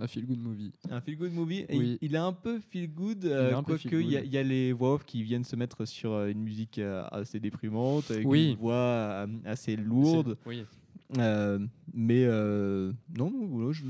Un 0.00 0.06
feel 0.06 0.24
good 0.26 0.38
movie. 0.40 0.72
Un 0.90 1.00
feel 1.00 1.16
good 1.16 1.32
movie. 1.32 1.64
Oui. 1.70 1.98
il, 2.00 2.08
il 2.08 2.14
est 2.14 2.18
un 2.18 2.32
peu 2.32 2.58
feel 2.60 2.88
good, 2.92 3.24
est 3.24 3.28
euh, 3.30 3.62
quoique 3.62 3.94
il 3.96 4.10
y, 4.10 4.16
a- 4.16 4.24
y 4.24 4.38
a 4.38 4.42
les 4.42 4.72
voix 4.72 4.94
off 4.94 5.04
qui 5.04 5.22
viennent 5.22 5.44
se 5.44 5.54
mettre 5.54 5.84
sur 5.84 6.12
euh, 6.12 6.28
une 6.30 6.40
musique 6.40 6.78
euh, 6.78 7.04
assez 7.12 7.38
déprimante, 7.40 8.10
avec 8.10 8.26
Oui. 8.26 8.52
une 8.52 8.56
voix 8.56 9.26
assez 9.44 9.76
lourde. 9.76 10.36
Oui. 10.46 10.64
Euh, 11.18 11.58
mais 11.92 12.24
euh, 12.24 12.90
non, 13.18 13.30
je 13.72 13.84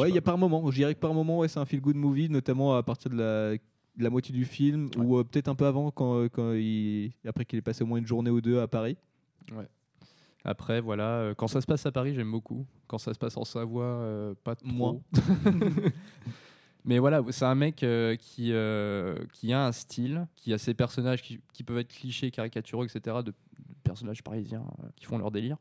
ouais, 0.00 0.08
il 0.08 0.14
y 0.14 0.18
a 0.18 0.22
par 0.22 0.38
moment. 0.38 0.70
Je 0.70 0.76
dirais 0.76 0.94
que 0.94 1.00
par 1.00 1.12
moment, 1.12 1.38
ouais, 1.40 1.48
c'est 1.48 1.58
un 1.60 1.66
feel 1.66 1.82
good 1.82 1.96
movie, 1.96 2.30
notamment 2.30 2.74
à 2.76 2.82
partir 2.82 3.10
de 3.10 3.16
la, 3.16 3.52
de 3.56 3.58
la 4.04 4.08
moitié 4.08 4.34
du 4.34 4.46
film 4.46 4.88
Ouais. 4.96 5.04
ou 5.04 5.18
euh, 5.18 5.24
peut-être 5.24 5.48
un 5.48 5.54
peu 5.54 5.66
avant, 5.66 5.90
quand, 5.90 6.30
quand 6.30 6.54
il, 6.54 7.12
après 7.26 7.44
qu'il 7.44 7.58
ait 7.58 7.62
passé 7.62 7.82
au 7.84 7.86
moins 7.86 7.98
une 7.98 8.06
journée 8.06 8.30
ou 8.30 8.40
deux 8.40 8.58
à 8.58 8.66
Paris. 8.68 8.96
Après, 10.44 10.80
voilà, 10.80 11.18
euh, 11.18 11.34
quand 11.34 11.48
ça 11.48 11.60
se 11.60 11.66
passe 11.66 11.84
à 11.86 11.92
Paris, 11.92 12.14
j'aime 12.14 12.30
beaucoup. 12.30 12.66
Quand 12.86 12.98
ça 12.98 13.12
se 13.12 13.18
passe 13.18 13.36
en 13.36 13.44
Savoie, 13.44 13.84
euh, 13.84 14.34
pas 14.42 14.54
trop. 14.54 14.68
Moins. 14.68 15.00
Mais 16.84 16.98
voilà, 16.98 17.22
c'est 17.30 17.44
un 17.44 17.54
mec 17.54 17.82
euh, 17.82 18.16
qui, 18.16 18.52
euh, 18.52 19.14
qui 19.32 19.52
a 19.52 19.66
un 19.66 19.72
style, 19.72 20.26
qui 20.36 20.52
a 20.54 20.58
ses 20.58 20.72
personnages 20.72 21.20
qui, 21.20 21.40
qui 21.52 21.62
peuvent 21.62 21.78
être 21.78 21.92
clichés, 21.92 22.30
caricaturaux, 22.30 22.84
etc., 22.84 23.18
de, 23.18 23.30
de 23.30 23.34
personnages 23.84 24.22
parisiens 24.22 24.64
qui 24.96 25.04
font 25.04 25.18
leur 25.18 25.30
délire. 25.30 25.58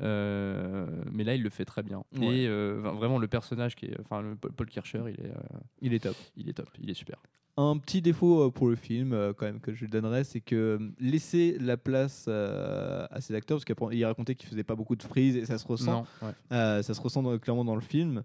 Euh, 0.00 0.86
mais 1.12 1.24
là, 1.24 1.34
il 1.34 1.42
le 1.42 1.50
fait 1.50 1.64
très 1.64 1.82
bien. 1.82 2.04
Ouais. 2.16 2.38
Et 2.38 2.48
euh, 2.48 2.80
vraiment, 2.82 3.18
le 3.18 3.28
personnage, 3.28 3.76
qui 3.76 3.86
est, 3.86 4.00
enfin, 4.00 4.36
Paul 4.40 4.52
Paul 4.52 4.66
Kircher, 4.68 5.02
il 5.08 5.24
est, 5.24 5.30
euh, 5.30 5.58
Il 5.80 5.94
est 5.94 6.00
top. 6.00 6.16
il 6.36 6.48
est 6.48 6.54
top, 6.54 6.68
il 6.80 6.90
est 6.90 6.94
super. 6.94 7.22
Un 7.56 7.78
petit 7.78 8.02
défaut 8.02 8.42
euh, 8.46 8.50
pour 8.50 8.68
le 8.68 8.74
film, 8.74 9.12
euh, 9.12 9.32
quand 9.32 9.46
même, 9.46 9.60
que 9.60 9.72
je 9.72 9.82
lui 9.84 9.88
donnerais, 9.88 10.24
c'est 10.24 10.40
que 10.40 10.56
euh, 10.56 10.78
laisser 10.98 11.56
la 11.60 11.76
place 11.76 12.26
à 12.26 13.20
ses 13.20 13.34
acteurs, 13.34 13.58
parce 13.58 13.64
qu'il 13.64 14.04
racontait 14.04 14.34
qu'il 14.34 14.48
faisait 14.48 14.64
pas 14.64 14.74
beaucoup 14.74 14.96
de 14.96 15.02
frises 15.04 15.36
et 15.36 15.46
ça 15.46 15.58
se 15.58 15.66
ressent. 15.66 16.04
Non, 16.20 16.26
ouais. 16.28 16.82
Ça 16.82 16.94
se 16.94 17.00
ressent 17.00 17.22
dans- 17.22 17.38
clairement 17.38 17.64
dans 17.64 17.76
le 17.76 17.80
film. 17.80 18.24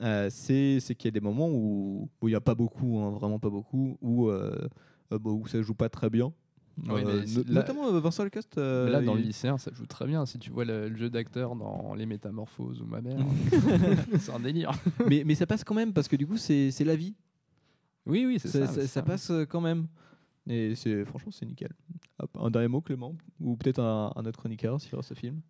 C'est 0.00 0.80
qu'il 0.96 1.04
y 1.06 1.08
a 1.08 1.12
des 1.12 1.20
moments 1.20 1.48
où 1.50 2.08
il 2.22 2.28
n'y 2.28 2.34
a 2.34 2.40
pas 2.40 2.54
beaucoup, 2.54 2.98
hein, 2.98 3.10
vraiment 3.12 3.38
pas 3.38 3.50
beaucoup, 3.50 3.96
où, 4.02 4.30
bah, 5.10 5.18
où 5.24 5.46
ça 5.46 5.62
joue 5.62 5.74
pas 5.74 5.88
très 5.88 6.10
bien. 6.10 6.32
Oui, 6.86 7.02
Euh, 7.04 7.24
là- 7.48 7.54
notamment 7.62 7.90
Vincent 7.98 8.22
Lacoste. 8.22 8.56
euh, 8.56 8.88
là, 8.88 9.00
dans 9.00 9.14
le 9.14 9.20
il- 9.20 9.26
lycéen, 9.26 9.58
ça 9.58 9.72
joue 9.74 9.86
très 9.86 10.06
bien. 10.06 10.24
Si 10.26 10.38
tu 10.38 10.50
vois 10.50 10.64
le, 10.64 10.88
le 10.88 10.96
jeu 10.96 11.10
d'acteur 11.10 11.56
dans 11.56 11.92
Les 11.94 12.06
Métamorphoses 12.06 12.80
ou 12.80 12.86
Ma 12.86 13.00
mère, 13.00 13.18
c'est 14.20 14.30
un 14.32 14.38
délire. 14.38 14.70
mais, 15.08 15.24
mais 15.26 15.34
ça 15.34 15.44
passe 15.44 15.64
quand 15.64 15.74
même 15.74 15.92
parce 15.92 16.06
que 16.06 16.14
du 16.14 16.24
coup 16.26 16.36
c'est 16.36 16.70
la 16.84 16.94
vie. 16.94 17.14
Oui, 18.08 18.24
oui, 18.26 18.38
c'est 18.40 18.48
Ça, 18.48 18.60
ça. 18.60 18.66
ça- 18.66 18.80
c'est 18.80 18.86
ça 18.86 19.02
passe 19.02 19.30
euh, 19.30 19.44
quand 19.44 19.60
même. 19.60 19.86
Et 20.48 20.74
c'est 20.74 21.04
franchement 21.04 21.30
c'est 21.30 21.44
nickel. 21.46 21.70
Hop, 22.18 22.30
un 22.40 22.50
dernier 22.50 22.68
mot 22.68 22.80
Clément 22.80 23.14
ou 23.40 23.56
peut-être 23.56 23.80
un, 23.80 24.12
un 24.16 24.24
autre 24.26 24.38
chroniqueur 24.38 24.80
sur 24.80 25.04
ce 25.04 25.14
film. 25.14 25.40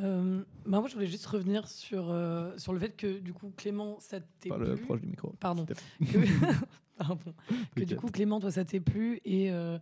Euh, 0.00 0.42
bah 0.66 0.80
moi, 0.80 0.88
je 0.88 0.94
voulais 0.94 1.06
juste 1.06 1.24
revenir 1.26 1.66
sur, 1.68 2.10
euh, 2.10 2.52
sur 2.58 2.74
le 2.74 2.78
fait 2.78 2.90
que, 2.96 3.18
du 3.18 3.32
coup, 3.32 3.50
Clément, 3.56 3.96
ça 4.00 4.18
t'est 4.40 4.48
Parle 4.50 4.74
plu. 4.74 4.84
proche 4.84 5.00
du 5.00 5.06
micro. 5.06 5.32
Pardon. 5.40 5.64
Que- 6.00 6.18
Pardon. 6.98 7.34
Que 7.76 7.84
du 7.84 7.96
coup, 7.96 8.08
Clément, 8.08 8.38
toi, 8.40 8.50
ça 8.50 8.64
t'est 8.64 8.80
plu 8.80 9.20
et, 9.24 9.50
euh, 9.52 9.78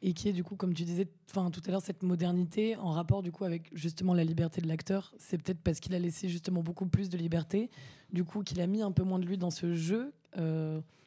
et 0.00 0.14
qui 0.14 0.28
est 0.28 0.32
du 0.32 0.42
coup, 0.42 0.56
comme 0.56 0.74
tu 0.74 0.82
disais 0.84 1.06
enfin, 1.30 1.50
tout 1.50 1.60
à 1.66 1.70
l'heure, 1.70 1.82
cette 1.82 2.02
modernité 2.02 2.76
en 2.76 2.90
rapport 2.90 3.22
du 3.22 3.30
coup 3.30 3.44
avec 3.44 3.70
justement 3.72 4.14
la 4.14 4.24
liberté 4.24 4.60
de 4.60 4.66
l'acteur. 4.68 5.14
C'est 5.18 5.38
peut-être 5.40 5.60
parce 5.60 5.78
qu'il 5.78 5.94
a 5.94 5.98
laissé 6.00 6.28
justement 6.28 6.62
beaucoup 6.62 6.86
plus 6.86 7.08
de 7.08 7.16
liberté, 7.18 7.70
du 8.12 8.24
coup, 8.24 8.42
qu'il 8.42 8.60
a 8.60 8.66
mis 8.66 8.82
un 8.82 8.90
peu 8.92 9.04
moins 9.04 9.18
de 9.20 9.26
lui 9.26 9.38
dans 9.38 9.50
ce 9.50 9.74
jeu. 9.74 10.12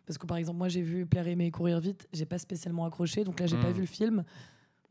Euh, 0.06 0.08
parce 0.08 0.18
que 0.18 0.26
par 0.26 0.38
exemple, 0.38 0.58
moi, 0.58 0.68
j'ai 0.70 0.82
vu 0.82 1.06
Plaire, 1.06 1.28
aimer 1.28 1.46
et 1.48 1.52
courir 1.52 1.80
vite, 1.80 2.08
j'ai 2.14 2.26
pas 2.26 2.38
spécialement 2.38 2.86
accroché, 2.86 3.24
donc 3.24 3.40
là, 3.40 3.48
j'ai 3.48 3.58
pas 3.58 3.70
Mm. 3.70 3.74
vu 3.74 3.82
le 3.82 3.88
film. 3.88 4.24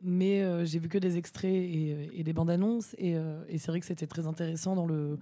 Mais 0.02 0.42
euh, 0.42 0.66
j'ai 0.66 0.78
vu 0.78 0.88
que 0.90 0.98
des 0.98 1.16
extraits 1.16 1.50
et, 1.54 2.10
et 2.12 2.24
des 2.24 2.32
bandes 2.34 2.50
annonces. 2.50 2.94
Et, 2.98 3.16
euh, 3.16 3.42
et 3.48 3.56
c'est 3.56 3.68
vrai 3.68 3.80
que 3.80 3.86
c'était 3.86 4.06
très 4.06 4.26
intéressant 4.26 4.74
dans 4.74 4.86
le, 4.86 5.18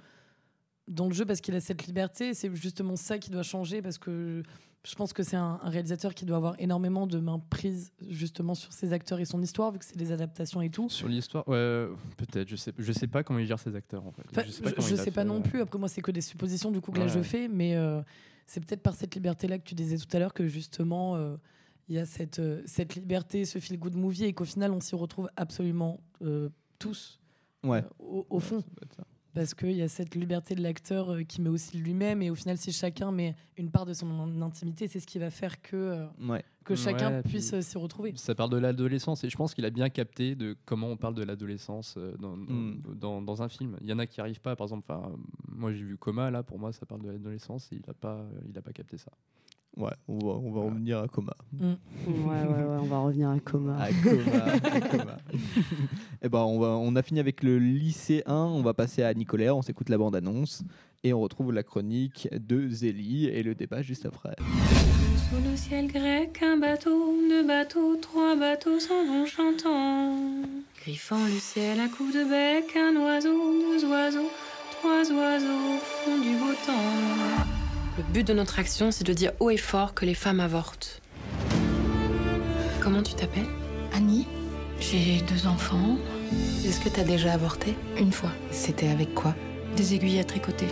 dans 0.88 1.06
le 1.06 1.14
jeu 1.14 1.24
parce 1.24 1.40
qu'il 1.40 1.54
a 1.54 1.60
cette 1.60 1.86
liberté. 1.86 2.34
C'est 2.34 2.52
justement 2.56 2.96
ça 2.96 3.18
qui 3.18 3.30
doit 3.30 3.44
changer 3.44 3.80
parce 3.80 3.98
que 3.98 4.42
je 4.84 4.94
pense 4.96 5.12
que 5.12 5.22
c'est 5.22 5.36
un, 5.36 5.60
un 5.62 5.68
réalisateur 5.70 6.12
qui 6.14 6.24
doit 6.24 6.38
avoir 6.38 6.56
énormément 6.58 7.06
de 7.06 7.18
main 7.20 7.38
prise 7.50 7.92
justement 8.08 8.56
sur 8.56 8.72
ses 8.72 8.92
acteurs 8.92 9.20
et 9.20 9.24
son 9.24 9.40
histoire, 9.40 9.70
vu 9.70 9.78
que 9.78 9.84
c'est 9.84 9.96
des 9.96 10.10
adaptations 10.10 10.60
et 10.60 10.70
tout. 10.70 10.88
Sur 10.88 11.06
l'histoire, 11.06 11.46
ouais, 11.46 11.86
peut-être. 12.16 12.48
Je 12.48 12.56
sais, 12.56 12.72
je 12.76 12.92
sais 12.92 13.06
pas 13.06 13.22
comment 13.22 13.38
il 13.38 13.46
gère 13.46 13.60
ses 13.60 13.76
acteurs 13.76 14.04
en 14.04 14.10
fait. 14.10 14.22
Enfin, 14.32 14.42
je 14.44 14.50
sais 14.50 14.62
pas, 14.62 14.70
je 14.76 14.96
sais 14.96 15.10
pas 15.12 15.22
non 15.22 15.36
euh, 15.38 15.42
plus. 15.42 15.60
Après, 15.60 15.78
moi, 15.78 15.88
c'est 15.88 16.02
que 16.02 16.10
des 16.10 16.22
suppositions 16.22 16.72
du 16.72 16.80
coup 16.80 16.90
que 16.90 16.98
là 16.98 17.06
je 17.06 17.20
fais, 17.22 17.46
mais 17.46 17.76
euh, 17.76 18.02
c'est 18.52 18.60
peut-être 18.60 18.82
par 18.82 18.94
cette 18.94 19.14
liberté-là 19.14 19.58
que 19.58 19.64
tu 19.64 19.74
disais 19.74 19.96
tout 19.96 20.14
à 20.14 20.18
l'heure 20.18 20.34
que 20.34 20.46
justement 20.46 21.16
euh, 21.16 21.36
il 21.88 21.94
y 21.94 21.98
a 21.98 22.04
cette, 22.04 22.38
euh, 22.38 22.60
cette 22.66 22.96
liberté, 22.96 23.46
ce 23.46 23.58
feel 23.58 23.78
good 23.78 23.96
movie, 23.96 24.24
et 24.24 24.34
qu'au 24.34 24.44
final, 24.44 24.72
on 24.72 24.80
s'y 24.80 24.94
retrouve 24.94 25.30
absolument 25.36 26.00
euh, 26.20 26.50
tous 26.78 27.18
Ouais. 27.64 27.82
au, 27.98 28.26
au 28.28 28.40
fond. 28.40 28.56
Ouais, 28.58 29.01
Parce 29.34 29.54
qu'il 29.54 29.72
y 29.72 29.80
a 29.82 29.88
cette 29.88 30.14
liberté 30.14 30.54
de 30.54 30.62
l'acteur 30.62 31.10
euh, 31.10 31.22
qui 31.22 31.40
met 31.40 31.48
aussi 31.48 31.78
lui-même, 31.78 32.20
et 32.20 32.28
au 32.30 32.34
final, 32.34 32.58
si 32.58 32.70
chacun 32.70 33.10
met 33.12 33.34
une 33.56 33.70
part 33.70 33.86
de 33.86 33.94
son 33.94 34.42
intimité, 34.42 34.88
c'est 34.88 35.00
ce 35.00 35.06
qui 35.06 35.18
va 35.18 35.30
faire 35.30 35.62
que, 35.62 35.74
euh, 35.76 36.06
Ouais. 36.20 36.44
que 36.64 36.74
chacun 36.74 37.10
Ouais, 37.10 37.22
puisse 37.22 37.52
euh, 37.54 37.62
s'y 37.62 37.78
retrouver. 37.78 38.12
Ça 38.16 38.34
parle 38.34 38.50
de 38.50 38.58
l'adolescence 38.58 39.24
et 39.24 39.30
je 39.30 39.36
pense 39.38 39.54
qu'il 39.54 39.64
a 39.64 39.70
bien 39.70 39.88
capté 39.88 40.34
de 40.34 40.54
comment 40.66 40.88
on 40.88 40.96
parle 40.98 41.14
de 41.14 41.22
l'adolescence 41.24 41.94
euh, 41.96 42.14
dans, 42.18 42.36
dans, 42.36 42.52
Mm. 42.52 42.82
dans- 43.00 43.22
dans 43.22 43.42
un 43.42 43.48
film. 43.48 43.78
Il 43.80 43.86
y 43.88 43.92
en 43.94 43.98
a 43.98 44.06
qui 44.06 44.20
arrivent 44.20 44.40
pas, 44.42 44.54
par 44.54 44.66
exemple. 44.66 44.86
Moi, 45.48 45.72
j'ai 45.72 45.82
vu 45.84 45.96
Coma 45.96 46.30
là. 46.30 46.42
Pour 46.42 46.58
moi, 46.58 46.72
ça 46.72 46.84
parle 46.84 47.00
de 47.02 47.10
l'adolescence 47.10 47.72
et 47.72 47.76
il 47.76 47.90
a 47.90 47.94
pas, 47.94 48.26
il 48.50 48.56
a 48.58 48.60
pas 48.62 48.72
capté 48.72 48.98
ça. 48.98 49.12
Ouais, 49.76 49.92
on 50.06 50.18
va, 50.18 50.32
on 50.34 50.50
va 50.52 50.60
revenir 50.62 50.98
à 50.98 51.08
Coma. 51.08 51.34
Ouais, 51.58 51.76
ouais, 52.06 52.44
ouais, 52.44 52.78
on 52.82 52.86
va 52.86 52.98
revenir 52.98 53.30
à 53.30 53.38
coma. 53.40 53.78
À 53.78 53.88
Coma, 53.90 54.44
à 54.64 54.80
Coma. 54.80 55.16
Eh 56.22 56.28
ben, 56.28 56.40
on, 56.40 56.58
va, 56.60 56.68
on 56.68 56.94
a 56.94 57.02
fini 57.02 57.20
avec 57.20 57.42
le 57.42 57.58
lycée 57.58 58.22
1, 58.26 58.34
on 58.34 58.62
va 58.62 58.74
passer 58.74 59.02
à 59.02 59.14
Nicolaire, 59.14 59.56
on 59.56 59.62
s'écoute 59.62 59.88
la 59.88 59.96
bande-annonce 59.96 60.62
et 61.04 61.14
on 61.14 61.20
retrouve 61.20 61.52
la 61.52 61.62
chronique 61.62 62.28
de 62.32 62.68
Zélie 62.68 63.26
et 63.26 63.42
le 63.42 63.54
débat 63.54 63.80
juste 63.80 64.04
après. 64.04 64.36
Sous 65.30 65.50
le 65.50 65.56
ciel 65.56 65.86
grec, 65.86 66.42
un 66.42 66.58
bateau, 66.58 67.16
deux 67.28 67.46
bateaux, 67.46 67.96
trois 67.96 68.36
bateaux 68.36 68.78
s'en 68.78 69.06
vont 69.06 69.24
chantant. 69.24 70.16
Griffant 70.82 71.24
le 71.24 71.40
ciel 71.40 71.80
à 71.80 71.88
coups 71.88 72.14
de 72.14 72.24
bec, 72.24 72.76
un 72.76 72.94
oiseau, 73.00 73.30
deux 73.62 73.86
oiseaux, 73.86 74.30
trois 74.70 75.10
oiseaux 75.10 75.78
font 75.80 76.20
du 76.20 76.36
beau 76.36 76.52
temps. 76.66 77.61
Le 77.98 78.04
but 78.04 78.26
de 78.26 78.32
notre 78.32 78.58
action, 78.58 78.90
c'est 78.90 79.04
de 79.04 79.12
dire 79.12 79.32
haut 79.38 79.50
et 79.50 79.58
fort 79.58 79.92
que 79.92 80.06
les 80.06 80.14
femmes 80.14 80.40
avortent. 80.40 81.02
Comment 82.80 83.02
tu 83.02 83.12
t'appelles? 83.12 83.50
Annie, 83.94 84.26
j'ai 84.80 85.20
deux 85.20 85.46
enfants. 85.46 85.98
Est-ce 86.64 86.80
que 86.80 86.88
t'as 86.88 87.04
déjà 87.04 87.34
avorté? 87.34 87.76
Une 87.98 88.10
fois. 88.10 88.30
C'était 88.50 88.88
avec 88.88 89.12
quoi? 89.14 89.34
Des 89.76 89.92
aiguilles 89.92 90.20
à 90.20 90.24
tricoter. 90.24 90.68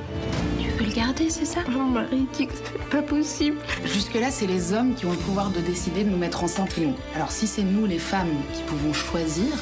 Tu 0.59 0.70
veux 0.70 0.87
le 0.87 0.92
garder, 0.92 1.28
c'est 1.28 1.44
ça? 1.44 1.61
Mon 1.68 1.85
mari 1.85 2.26
dit 2.33 2.46
que 2.46 2.54
c'est 2.54 2.88
pas 2.88 3.02
possible. 3.02 3.59
Jusque-là, 3.85 4.30
c'est 4.30 4.46
les 4.46 4.72
hommes 4.72 4.94
qui 4.94 5.04
ont 5.04 5.12
le 5.12 5.18
pouvoir 5.18 5.50
de 5.50 5.61
décider 5.61 6.04
de 6.04 6.09
nous 6.09 6.16
mettre 6.16 6.42
enceintes 6.42 6.78
ou 6.78 6.80
non. 6.80 6.96
Alors 7.14 7.33
si 7.33 7.46
c'est 7.46 7.62
nous, 7.62 7.85
les 7.85 7.98
femmes, 7.98 8.33
qui 8.54 8.62
pouvons 8.62 8.94
choisir, 8.94 9.52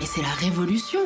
et 0.00 0.06
c'est 0.06 0.22
la 0.22 0.28
révolution. 0.28 1.00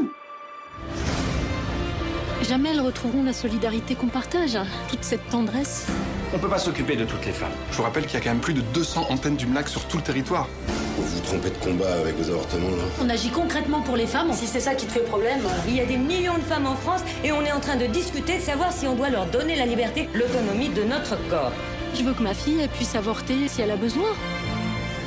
Jamais 2.51 2.71
elles 2.71 2.81
retrouveront 2.81 3.23
la 3.23 3.33
solidarité 3.33 3.95
qu'on 3.95 4.09
partage, 4.09 4.57
hein. 4.57 4.67
toute 4.89 5.05
cette 5.05 5.25
tendresse. 5.29 5.87
On 6.35 6.39
peut 6.41 6.49
pas 6.49 6.59
s'occuper 6.59 6.97
de 6.97 7.05
toutes 7.05 7.25
les 7.25 7.31
femmes. 7.31 7.53
Je 7.71 7.77
vous 7.77 7.85
rappelle 7.85 8.07
qu'il 8.07 8.15
y 8.15 8.17
a 8.17 8.21
quand 8.21 8.31
même 8.31 8.41
plus 8.41 8.55
de 8.55 8.61
200 8.61 9.07
antennes 9.09 9.37
du 9.37 9.47
MLAC 9.47 9.69
sur 9.69 9.85
tout 9.85 9.99
le 9.99 10.03
territoire. 10.03 10.49
Vous 10.97 11.05
vous 11.05 11.21
trompez 11.21 11.51
de 11.51 11.55
combat 11.59 11.93
avec 12.01 12.17
vos 12.17 12.29
avortements, 12.29 12.71
là 12.71 12.83
On 13.01 13.09
agit 13.09 13.31
concrètement 13.31 13.83
pour 13.83 13.97
les 13.97 14.09
femmes. 14.09 14.33
Si 14.33 14.49
c'est 14.49 14.59
ça 14.59 14.75
qui 14.75 14.87
te 14.87 14.91
fait 14.91 15.05
problème. 15.05 15.39
Il 15.69 15.77
y 15.77 15.81
a 15.81 15.85
des 15.85 15.97
millions 15.97 16.39
de 16.39 16.43
femmes 16.43 16.67
en 16.67 16.75
France 16.75 17.03
et 17.23 17.31
on 17.31 17.43
est 17.43 17.53
en 17.53 17.61
train 17.61 17.77
de 17.77 17.87
discuter 17.87 18.39
de 18.39 18.43
savoir 18.43 18.73
si 18.73 18.89
on 18.89 18.97
doit 18.97 19.11
leur 19.11 19.27
donner 19.27 19.55
la 19.55 19.65
liberté, 19.65 20.09
l'autonomie 20.13 20.71
de 20.71 20.83
notre 20.83 21.17
corps. 21.29 21.53
Je 21.95 22.03
veux 22.03 22.15
que 22.15 22.23
ma 22.25 22.35
fille 22.35 22.59
elle 22.61 22.69
puisse 22.69 22.97
avorter 22.97 23.47
si 23.47 23.63
elle 23.63 23.71
a 23.71 23.77
besoin. 23.77 24.09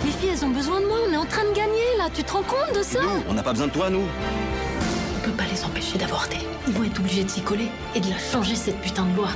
Les 0.05 0.11
filles, 0.11 0.29
elles 0.31 0.45
ont 0.45 0.49
besoin 0.49 0.79
de 0.79 0.85
moi. 0.85 0.97
On 1.09 1.11
est 1.11 1.17
en 1.17 1.25
train 1.25 1.43
de 1.43 1.55
gagner 1.55 1.97
là. 1.97 2.09
Tu 2.13 2.23
te 2.23 2.31
rends 2.31 2.43
compte 2.43 2.77
de 2.77 2.83
ça? 2.83 3.01
Nous, 3.01 3.23
on 3.29 3.33
n'a 3.33 3.43
pas 3.43 3.51
besoin 3.51 3.67
de 3.67 3.71
toi, 3.73 3.89
nous. 3.89 4.03
On 5.23 5.27
peut 5.27 5.37
pas 5.37 5.45
les 5.45 5.63
empêcher 5.63 5.97
d'avorter. 5.97 6.35
Ils 6.67 6.73
vont 6.73 6.83
être 6.83 6.99
obligés 6.99 7.23
de 7.23 7.29
s'y 7.29 7.41
coller 7.41 7.69
et 7.95 8.01
de 8.01 8.09
la 8.09 8.17
changer 8.17 8.57
cette 8.57 8.77
putain 8.81 9.05
de 9.05 9.15
loi. 9.15 9.29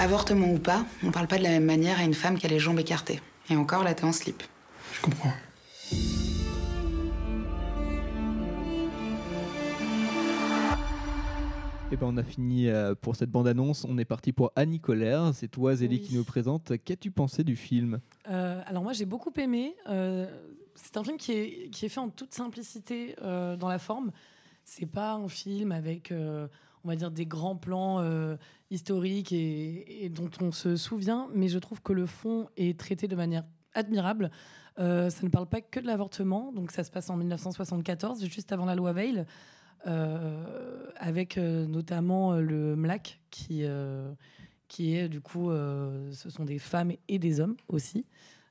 Avortement 0.00 0.48
ou 0.48 0.58
pas, 0.58 0.84
on 1.04 1.12
parle 1.12 1.28
pas 1.28 1.38
de 1.38 1.44
la 1.44 1.50
même 1.50 1.64
manière 1.64 2.00
à 2.00 2.02
une 2.02 2.14
femme 2.14 2.38
qui 2.38 2.46
a 2.46 2.48
les 2.48 2.58
jambes 2.58 2.80
écartées. 2.80 3.20
Et 3.50 3.56
encore, 3.56 3.84
là, 3.84 3.94
t'es 3.94 4.02
en 4.02 4.10
slip. 4.10 4.42
Je 4.94 5.00
comprends. 5.00 5.32
Et 11.92 11.96
ben 11.96 12.06
on 12.08 12.16
a 12.16 12.24
fini 12.24 12.68
euh, 12.68 12.94
pour 12.96 13.14
cette 13.14 13.30
bande-annonce, 13.30 13.84
on 13.88 13.96
est 13.96 14.04
parti 14.04 14.32
pour 14.32 14.50
Annie 14.56 14.80
Colère, 14.80 15.30
c'est 15.32 15.46
toi 15.46 15.76
Zélie 15.76 15.96
Oui. 15.98 16.02
qui 16.02 16.16
nous 16.16 16.24
présente. 16.24 16.72
Qu'as-tu 16.84 17.12
pensé 17.12 17.44
du 17.44 17.54
film? 17.54 18.00
Euh, 18.28 18.60
alors 18.66 18.82
moi 18.82 18.92
j'ai 18.92 19.04
beaucoup 19.04 19.32
aimé. 19.38 19.76
Euh, 19.88 20.26
c'est 20.74 20.96
un 20.96 21.04
film 21.04 21.16
qui 21.16 21.32
est, 21.32 21.70
qui 21.70 21.86
est 21.86 21.88
fait 21.88 22.00
en 22.00 22.08
toute 22.08 22.34
simplicité 22.34 23.14
euh, 23.22 23.56
dans 23.56 23.68
la 23.68 23.78
forme. 23.78 24.10
C'est 24.64 24.86
pas 24.86 25.12
un 25.14 25.28
film 25.28 25.70
avec, 25.70 26.12
on 26.12 26.88
va 26.88 26.96
dire, 26.96 27.12
des 27.12 27.24
grands 27.24 27.54
plans 27.54 28.04
historiques 28.68 29.30
et, 29.30 30.04
et 30.04 30.08
dont 30.08 30.30
on 30.40 30.50
se 30.50 30.74
souvient, 30.74 31.28
mais 31.34 31.46
je 31.46 31.60
trouve 31.60 31.80
que 31.82 31.92
le 31.92 32.06
fond 32.06 32.48
est 32.56 32.76
traité 32.76 33.06
de 33.06 33.14
manière 33.14 33.44
admirable. 33.74 34.32
Ça 34.76 35.08
ne 35.22 35.28
parle 35.28 35.46
pas 35.46 35.60
que 35.60 35.78
de 35.78 35.86
l'avortement, 35.86 36.50
donc 36.52 36.72
ça 36.72 36.82
se 36.82 36.90
passe 36.90 37.08
en 37.10 37.16
1974, 37.16 38.26
juste 38.26 38.50
avant 38.50 38.64
la 38.64 38.74
loi 38.74 38.92
Veil, 38.92 39.24
avec 40.96 41.38
euh, 41.38 41.66
notamment 41.66 42.32
euh, 42.32 42.40
le 42.40 42.76
MLAC 42.76 43.20
qui, 43.30 43.60
euh, 43.64 44.12
qui 44.68 44.96
est 44.96 45.08
du 45.08 45.20
coup, 45.20 45.50
euh, 45.50 46.10
ce 46.12 46.30
sont 46.30 46.44
des 46.44 46.58
femmes 46.58 46.92
et 47.08 47.18
des 47.18 47.40
hommes 47.40 47.56
aussi, 47.68 48.04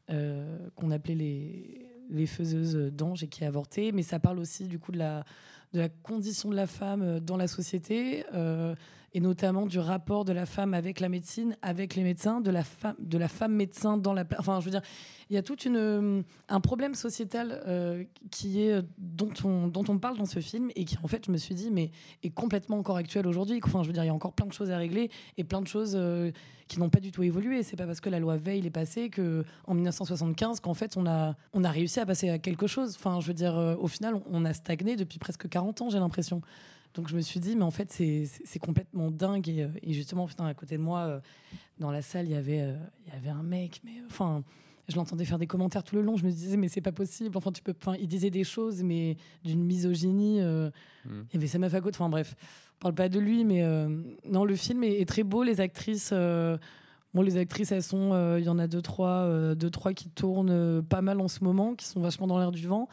euh, 0.09 0.57
qu'on 0.75 0.91
appelait 0.91 1.15
les, 1.15 1.85
les 2.09 2.25
faiseuses 2.25 2.75
d'anges 2.93 3.23
et 3.23 3.27
qui 3.27 3.43
avortaient. 3.45 3.91
Mais 3.93 4.03
ça 4.03 4.19
parle 4.19 4.39
aussi 4.39 4.65
du 4.65 4.79
coup 4.79 4.91
de 4.91 4.97
la, 4.97 5.25
de 5.73 5.79
la 5.79 5.89
condition 5.89 6.49
de 6.49 6.55
la 6.55 6.67
femme 6.67 7.01
euh, 7.01 7.19
dans 7.19 7.37
la 7.37 7.47
société 7.47 8.25
euh, 8.33 8.75
et 9.15 9.21
notamment 9.21 9.65
du 9.65 9.79
rapport 9.79 10.25
de 10.25 10.33
la 10.33 10.45
femme 10.45 10.73
avec 10.73 10.99
la 10.99 11.07
médecine, 11.07 11.55
avec 11.61 11.95
les 11.95 12.03
médecins, 12.03 12.41
de 12.41 12.51
la 12.51 12.63
femme, 12.63 13.55
médecin 13.55 13.95
dans 13.95 14.11
la. 14.11 14.25
Enfin, 14.37 14.59
je 14.59 14.65
veux 14.65 14.71
dire, 14.71 14.81
il 15.29 15.35
y 15.35 15.37
a 15.37 15.41
tout 15.41 15.57
une, 15.63 16.25
un 16.49 16.59
problème 16.59 16.95
sociétal 16.95 17.63
euh, 17.65 18.03
qui 18.29 18.61
est 18.61 18.83
dont 18.97 19.31
on, 19.45 19.69
dont 19.69 19.85
on 19.87 19.99
parle 19.99 20.17
dans 20.17 20.25
ce 20.25 20.41
film 20.41 20.69
et 20.75 20.83
qui 20.83 20.97
en 21.01 21.07
fait, 21.07 21.25
je 21.25 21.31
me 21.31 21.37
suis 21.37 21.55
dit, 21.55 21.71
mais 21.71 21.91
est 22.23 22.29
complètement 22.29 22.77
encore 22.77 22.97
actuel 22.97 23.25
aujourd'hui. 23.25 23.61
Enfin, 23.63 23.83
je 23.83 23.87
veux 23.87 23.93
dire, 23.93 24.03
il 24.03 24.07
y 24.07 24.09
a 24.09 24.13
encore 24.13 24.33
plein 24.33 24.47
de 24.47 24.53
choses 24.53 24.69
à 24.69 24.77
régler 24.77 25.09
et 25.37 25.45
plein 25.45 25.61
de 25.61 25.67
choses 25.67 25.93
euh, 25.95 26.31
qui 26.67 26.81
n'ont 26.81 26.89
pas 26.89 26.99
du 26.99 27.13
tout 27.13 27.23
évolué. 27.23 27.63
C'est 27.63 27.77
pas 27.77 27.85
parce 27.85 28.01
que 28.01 28.09
la 28.09 28.19
loi 28.19 28.35
Veil 28.35 28.67
est 28.67 28.69
passée 28.69 29.09
que 29.09 29.45
en 29.65 29.75
1975 29.75 30.59
qu'en 30.59 30.73
fait 30.73 30.97
on 30.97 31.05
a 31.05 31.35
on 31.53 31.63
a 31.63 31.71
réussi 31.71 32.01
à 32.01 32.05
passer 32.05 32.29
à 32.29 32.37
quelque 32.37 32.67
chose. 32.67 32.97
Enfin, 32.97 33.21
je 33.21 33.27
veux 33.27 33.33
dire, 33.33 33.57
euh, 33.57 33.77
au 33.79 33.87
final, 33.87 34.15
on 34.29 34.43
a 34.43 34.51
stagné 34.51 34.97
depuis 34.97 35.19
presque 35.19 35.47
40 35.47 35.83
ans, 35.83 35.89
j'ai 35.89 35.99
l'impression. 35.99 36.41
Donc 36.95 37.07
je 37.09 37.15
me 37.15 37.21
suis 37.21 37.39
dit, 37.39 37.55
mais 37.55 37.63
en 37.63 37.71
fait, 37.71 37.91
c'est- 37.91 38.59
complètement 38.59 39.11
dingue. 39.11 39.47
Et, 39.49 39.63
euh, 39.63 39.67
et 39.83 39.93
justement, 39.93 40.25
putain, 40.25 40.45
à 40.45 40.53
côté 40.53 40.77
de 40.77 40.81
moi, 40.81 40.99
euh, 41.01 41.19
dans 41.79 41.91
la 41.91 42.01
salle, 42.01 42.25
il 42.25 42.31
y 42.31 42.35
avait, 42.35 42.61
euh, 42.61 42.75
il 43.05 43.13
y 43.13 43.15
avait 43.15 43.29
un 43.29 43.43
mec, 43.43 43.81
mais 43.83 43.91
enfin, 44.09 44.43
je 44.87 44.95
l'entendais 44.95 45.25
faire 45.25 45.37
des 45.37 45.47
commentaires 45.47 45.83
tout 45.83 45.95
le 45.95 46.01
long. 46.01 46.15
Je 46.15 46.25
me 46.25 46.31
disais, 46.31 46.57
mais 46.57 46.67
c'est 46.69 46.81
pas 46.81 46.91
possible. 46.93 47.35
Enfin, 47.37 47.51
tu 47.51 47.61
peux, 47.61 47.73
enfin, 47.79 47.95
il 47.99 48.07
disait 48.07 48.29
des 48.29 48.43
choses, 48.45 48.81
mais 48.81 49.17
d'une 49.43 49.63
misogynie. 49.63 50.39
euh, 50.41 50.69
Mm. 51.05 51.21
Il 51.31 51.35
y 51.35 51.37
avait 51.37 51.47
sa 51.47 51.59
meuf 51.59 51.73
à 51.75 51.81
côté. 51.81 51.97
Enfin 51.99 52.09
bref, 52.09 52.35
on 52.77 52.81
parle 52.81 52.95
pas 52.95 53.09
de 53.09 53.19
lui, 53.19 53.43
mais 53.45 53.61
euh, 53.61 53.87
non, 54.27 54.43
le 54.43 54.55
film 54.55 54.83
est, 54.83 55.01
est 55.01 55.05
très 55.07 55.21
beau. 55.23 55.43
Les 55.43 55.59
actrices. 55.61 56.09
euh, 56.13 56.57
Bon, 57.13 57.21
les 57.21 57.37
actrices, 57.37 57.71
elles 57.71 57.81
sont, 57.83 58.11
euh, 58.11 58.39
il 58.41 58.45
y 58.45 58.49
en 58.49 58.59
a 58.59 58.67
deux 58.67 58.81
trois, 58.81 59.07
euh, 59.23 59.55
deux 59.55 59.69
trois 59.69 59.93
qui 59.93 60.09
tournent 60.09 60.49
euh, 60.49 60.81
pas 60.81 61.01
mal 61.01 61.21
en 61.21 61.29
ce 61.29 61.45
moment, 61.45 61.73
qui 61.73 61.85
sont 61.85 62.01
vachement 62.01 62.27
dans 62.27 62.37
l'air 62.39 62.51
du 62.51 62.67
vent 62.67 62.89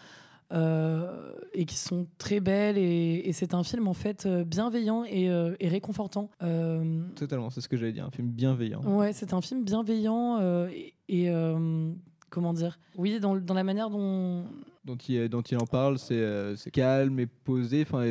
euh, 0.52 1.32
et 1.54 1.64
qui 1.64 1.76
sont 1.76 2.06
très 2.18 2.40
belles. 2.40 2.78
Et, 2.78 3.22
et 3.28 3.32
c'est 3.32 3.54
un 3.54 3.62
film 3.64 3.88
en 3.88 3.94
fait 3.94 4.26
euh, 4.26 4.44
bienveillant 4.44 5.04
et, 5.04 5.30
euh, 5.30 5.54
et 5.60 5.68
réconfortant. 5.68 6.30
Euh, 6.42 7.02
Totalement, 7.16 7.50
c'est 7.50 7.60
ce 7.60 7.68
que 7.68 7.76
j'allais 7.76 7.92
dire, 7.92 8.06
un 8.06 8.10
film 8.10 8.28
bienveillant. 8.28 8.82
Ouais, 8.82 9.12
c'est 9.12 9.32
un 9.32 9.40
film 9.40 9.64
bienveillant 9.64 10.38
euh, 10.40 10.68
et, 10.68 10.94
et, 11.08 11.30
euh, 11.30 11.92
comment 12.30 12.52
dire 12.52 12.78
Oui, 12.96 13.18
dans, 13.20 13.36
dans 13.36 13.54
la 13.54 13.64
manière 13.64 13.90
dont, 13.90 14.44
dont 14.84 14.96
il, 14.96 15.28
dont 15.28 15.42
il 15.42 15.58
en 15.58 15.66
parle, 15.66 15.98
c'est 15.98 16.14
euh, 16.18 16.54
calme 16.72 17.18
et 17.20 17.26
posé. 17.26 17.82
Enfin, 17.82 18.04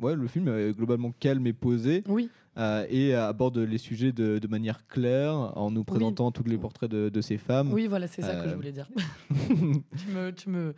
ouais, 0.00 0.14
le 0.14 0.28
film 0.28 0.48
est 0.48 0.72
globalement 0.76 1.12
calme 1.18 1.46
et 1.46 1.52
posé. 1.52 2.02
Oui. 2.08 2.28
Euh, 2.56 2.84
et 2.90 3.14
aborde 3.14 3.56
les 3.58 3.78
sujets 3.78 4.10
de, 4.10 4.40
de 4.40 4.48
manière 4.48 4.84
claire 4.88 5.32
en 5.56 5.70
nous 5.70 5.84
présentant 5.84 6.32
tous 6.32 6.42
les 6.42 6.58
portraits 6.58 6.90
de, 6.90 7.08
de 7.08 7.20
ces 7.20 7.38
femmes. 7.38 7.72
Oui, 7.72 7.86
voilà, 7.86 8.08
c'est 8.08 8.20
ça 8.20 8.34
que 8.42 8.48
je 8.50 8.54
voulais 8.56 8.72
dire. 8.72 8.88
tu 9.30 10.08
me, 10.12 10.32
tu 10.32 10.50
me, 10.50 10.74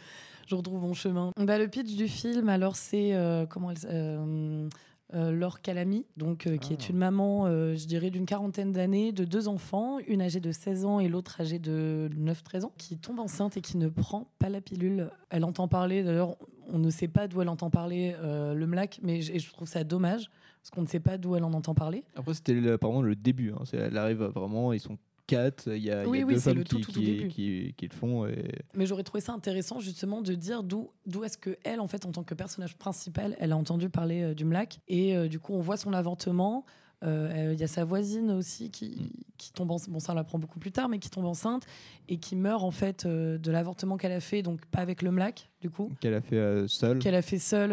je 0.51 0.57
retrouve 0.57 0.81
mon 0.83 0.95
chemin. 0.95 1.31
Bah, 1.39 1.59
le 1.59 1.69
pitch 1.69 1.95
du 1.95 2.09
film, 2.09 2.49
alors 2.49 2.75
c'est 2.75 3.15
euh, 3.15 3.47
comment 3.47 3.71
elle, 3.71 3.77
euh, 3.87 4.69
euh, 5.15 5.31
Laure 5.31 5.61
Calamy, 5.61 6.07
donc 6.17 6.47
euh, 6.47 6.57
qui 6.57 6.73
est 6.73 6.89
une 6.89 6.97
maman, 6.97 7.47
euh, 7.47 7.77
je 7.77 7.87
dirais 7.87 8.11
d'une 8.11 8.27
quarantaine 8.27 8.73
d'années, 8.73 9.13
de 9.13 9.25
deux 9.25 9.47
enfants, 9.47 9.99
une 10.09 10.21
âgée 10.23 10.41
de 10.41 10.51
16 10.51 10.85
ans 10.85 10.99
et 11.01 11.09
l'autre 11.09 11.41
âgée 11.41 11.61
de 11.61 12.11
9-13 12.17 12.65
ans, 12.65 12.73
qui 12.79 12.99
tombe 12.99 13.21
enceinte 13.21 13.57
et 13.57 13.61
qui 13.61 13.77
ne 13.77 13.89
prend 13.89 14.29
pas 14.41 14.49
la 14.49 14.61
pilule. 14.61 15.11
Elle 15.31 15.45
entend 15.45 15.69
parler, 15.69 16.03
d'ailleurs, 16.03 16.37
on 16.73 16.79
ne 16.79 16.91
sait 16.91 17.09
pas 17.09 17.29
d'où 17.29 17.43
elle 17.43 17.49
entend 17.49 17.71
parler 17.71 18.15
le 18.23 18.67
MLAC, 18.67 19.01
mais 19.03 19.21
je, 19.23 19.51
trouve 19.53 19.67
ça 19.69 19.83
dommage 19.83 20.31
parce 20.63 20.71
qu'on 20.71 20.83
ne 20.83 20.87
sait 20.87 21.01
pas 21.01 21.17
d'où 21.19 21.35
elle 21.35 21.43
en 21.45 21.53
entend 21.53 21.75
parler. 21.75 22.05
Après, 22.15 22.35
c'était 22.35 22.71
apparemment 22.71 23.03
le 23.03 23.17
début. 23.17 23.53
hein. 23.53 23.63
Elle 23.73 23.97
arrive 23.97 24.23
vraiment, 24.23 24.73
ils 24.73 24.79
sont 24.81 24.99
quatre. 25.31 25.69
Il 25.75 25.83
y 25.83 25.91
a, 25.91 26.03
y 26.05 26.07
Oui, 26.07 26.25
deux 26.25 26.35
c'est 26.35 26.51
femmes 26.51 26.59
le 26.59 26.65
tout, 26.65 26.77
qui, 26.77 26.83
tout, 26.83 26.93
tout 26.93 27.01
qui, 27.01 27.07
début. 27.07 27.29
qui- 27.29 27.75
qui 27.77 27.89
le 27.89 27.95
font. 27.95 28.27
Et... 28.27 28.45
Mais 28.75 28.87
j'aurais 28.87 29.03
trouvé 29.05 29.21
ça 29.21 29.33
intéressant 29.33 29.81
justement 29.81 30.21
de 30.23 30.35
dire 30.35 30.63
d'où 30.63 30.91
d'où 31.07 31.25
est-ce 31.25 31.39
que 31.39 31.57
elle 31.65 31.81
en 31.81 31.87
fait 31.87 32.05
en 32.07 32.13
tant 32.13 32.23
que 32.23 32.35
personnage 32.35 32.77
principal 32.77 33.37
elle 33.39 33.53
a 33.53 33.57
entendu 33.57 33.89
parler 33.89 34.23
euh, 34.23 34.35
du 34.35 34.45
MLAC 34.45 34.81
et 34.89 35.17
euh, 35.17 35.29
du 35.29 35.39
coup 35.39 35.55
on 35.55 35.61
voit 35.61 35.77
son 35.77 35.93
avortement 35.93 36.65
Euh, 37.03 37.09
euh, 37.49 37.55
il 37.55 37.59
y 37.59 37.65
a 37.65 37.67
sa 37.67 37.83
voisine 37.83 38.31
aussi 38.31 38.71
qui, 38.71 39.11
qui 39.39 39.53
tombe 39.55 39.71
enceinte 39.71 39.89
bon 39.91 40.01
ça 40.01 40.13
on 40.13 40.17
l'apprend 40.17 40.39
beaucoup 40.39 40.59
plus 40.59 40.71
tard 40.71 40.91
mais 40.91 40.99
qui 40.99 41.09
tombe 41.09 41.25
enceinte 41.25 41.65
et 42.11 42.19
qui 42.19 42.37
meurt 42.37 42.63
en 42.63 42.71
fait 42.71 43.07
euh, 43.07 43.39
de 43.39 43.51
l'avortement 43.51 43.97
qu'elle 43.97 44.13
a 44.13 44.21
fait 44.21 44.43
donc 44.43 44.67
pas 44.67 44.81
avec 44.81 45.01
le 45.01 45.11
MLAC 45.11 45.49
du 45.63 45.71
coup 45.71 45.91
Qu'elle 46.01 46.13
a 46.13 46.21
fait 46.21 46.37
euh, 46.37 46.69
seule. 46.69 46.99
qu'elle 46.99 47.15
a 47.15 47.23
fait 47.23 47.39
seule, 47.39 47.73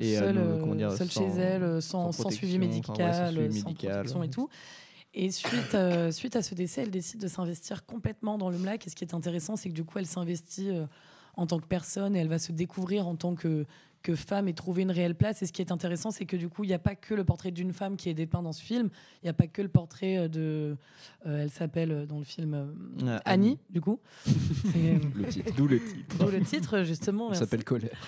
Et, 0.00 0.16
seule, 0.16 0.34
non, 0.34 0.58
comment 0.58 0.74
dire, 0.74 0.90
seule 0.90 1.08
sans- 1.08 1.20
chez 1.34 1.40
elle, 1.40 1.80
sans, 1.80 2.10
sans 2.10 2.24
sans 2.24 2.30
suivi 2.30 2.58
protection, 2.58 2.94
enfin, 2.94 3.04
ouais, 3.04 3.12
sans 3.12 3.22
médical, 3.22 3.34
suivi 3.34 3.60
sans 3.60 3.68
médical. 3.68 3.92
protection 3.92 4.22
et 4.24 4.28
tout. 4.30 4.48
Et 5.18 5.30
suite, 5.30 5.74
euh, 5.74 6.10
suite 6.12 6.36
à 6.36 6.42
ce 6.42 6.54
décès, 6.54 6.82
elle 6.82 6.90
décide 6.90 7.20
de 7.22 7.28
s'investir 7.28 7.86
complètement 7.86 8.36
dans 8.36 8.50
le 8.50 8.58
MLAC. 8.58 8.86
Et 8.86 8.90
ce 8.90 8.94
qui 8.94 9.02
est 9.02 9.14
intéressant, 9.14 9.56
c'est 9.56 9.70
que 9.70 9.74
du 9.74 9.82
coup, 9.82 9.98
elle 9.98 10.06
s'investit 10.06 10.68
euh, 10.68 10.84
en 11.36 11.46
tant 11.46 11.58
que 11.58 11.66
personne 11.66 12.14
et 12.14 12.18
elle 12.18 12.28
va 12.28 12.38
se 12.38 12.52
découvrir 12.52 13.08
en 13.08 13.16
tant 13.16 13.34
que, 13.34 13.64
que 14.02 14.14
femme 14.14 14.46
et 14.46 14.52
trouver 14.52 14.82
une 14.82 14.90
réelle 14.90 15.14
place. 15.14 15.40
Et 15.42 15.46
ce 15.46 15.52
qui 15.54 15.62
est 15.62 15.72
intéressant, 15.72 16.10
c'est 16.10 16.26
que 16.26 16.36
du 16.36 16.50
coup, 16.50 16.64
il 16.64 16.68
n'y 16.68 16.74
a 16.74 16.78
pas 16.78 16.94
que 16.94 17.14
le 17.14 17.24
portrait 17.24 17.50
d'une 17.50 17.72
femme 17.72 17.96
qui 17.96 18.10
est 18.10 18.14
dépeint 18.14 18.42
dans 18.42 18.52
ce 18.52 18.62
film. 18.62 18.90
Il 19.22 19.24
n'y 19.26 19.30
a 19.30 19.32
pas 19.32 19.46
que 19.46 19.62
le 19.62 19.68
portrait 19.68 20.18
euh, 20.18 20.28
de. 20.28 20.76
euh, 21.26 21.42
elle 21.42 21.50
s'appelle 21.50 22.06
dans 22.06 22.18
le 22.18 22.24
film 22.24 22.52
euh, 22.54 23.16
Ah, 23.16 23.22
Annie, 23.24 23.58
du 23.70 23.80
coup. 23.80 23.98
D'où 24.26 25.66
le 25.66 25.78
titre. 25.78 26.16
D'où 26.18 26.30
le 26.30 26.40
titre, 26.42 26.82
justement. 26.82 27.30
Elle 27.30 27.36
s'appelle 27.36 27.64
Colère. 27.64 27.98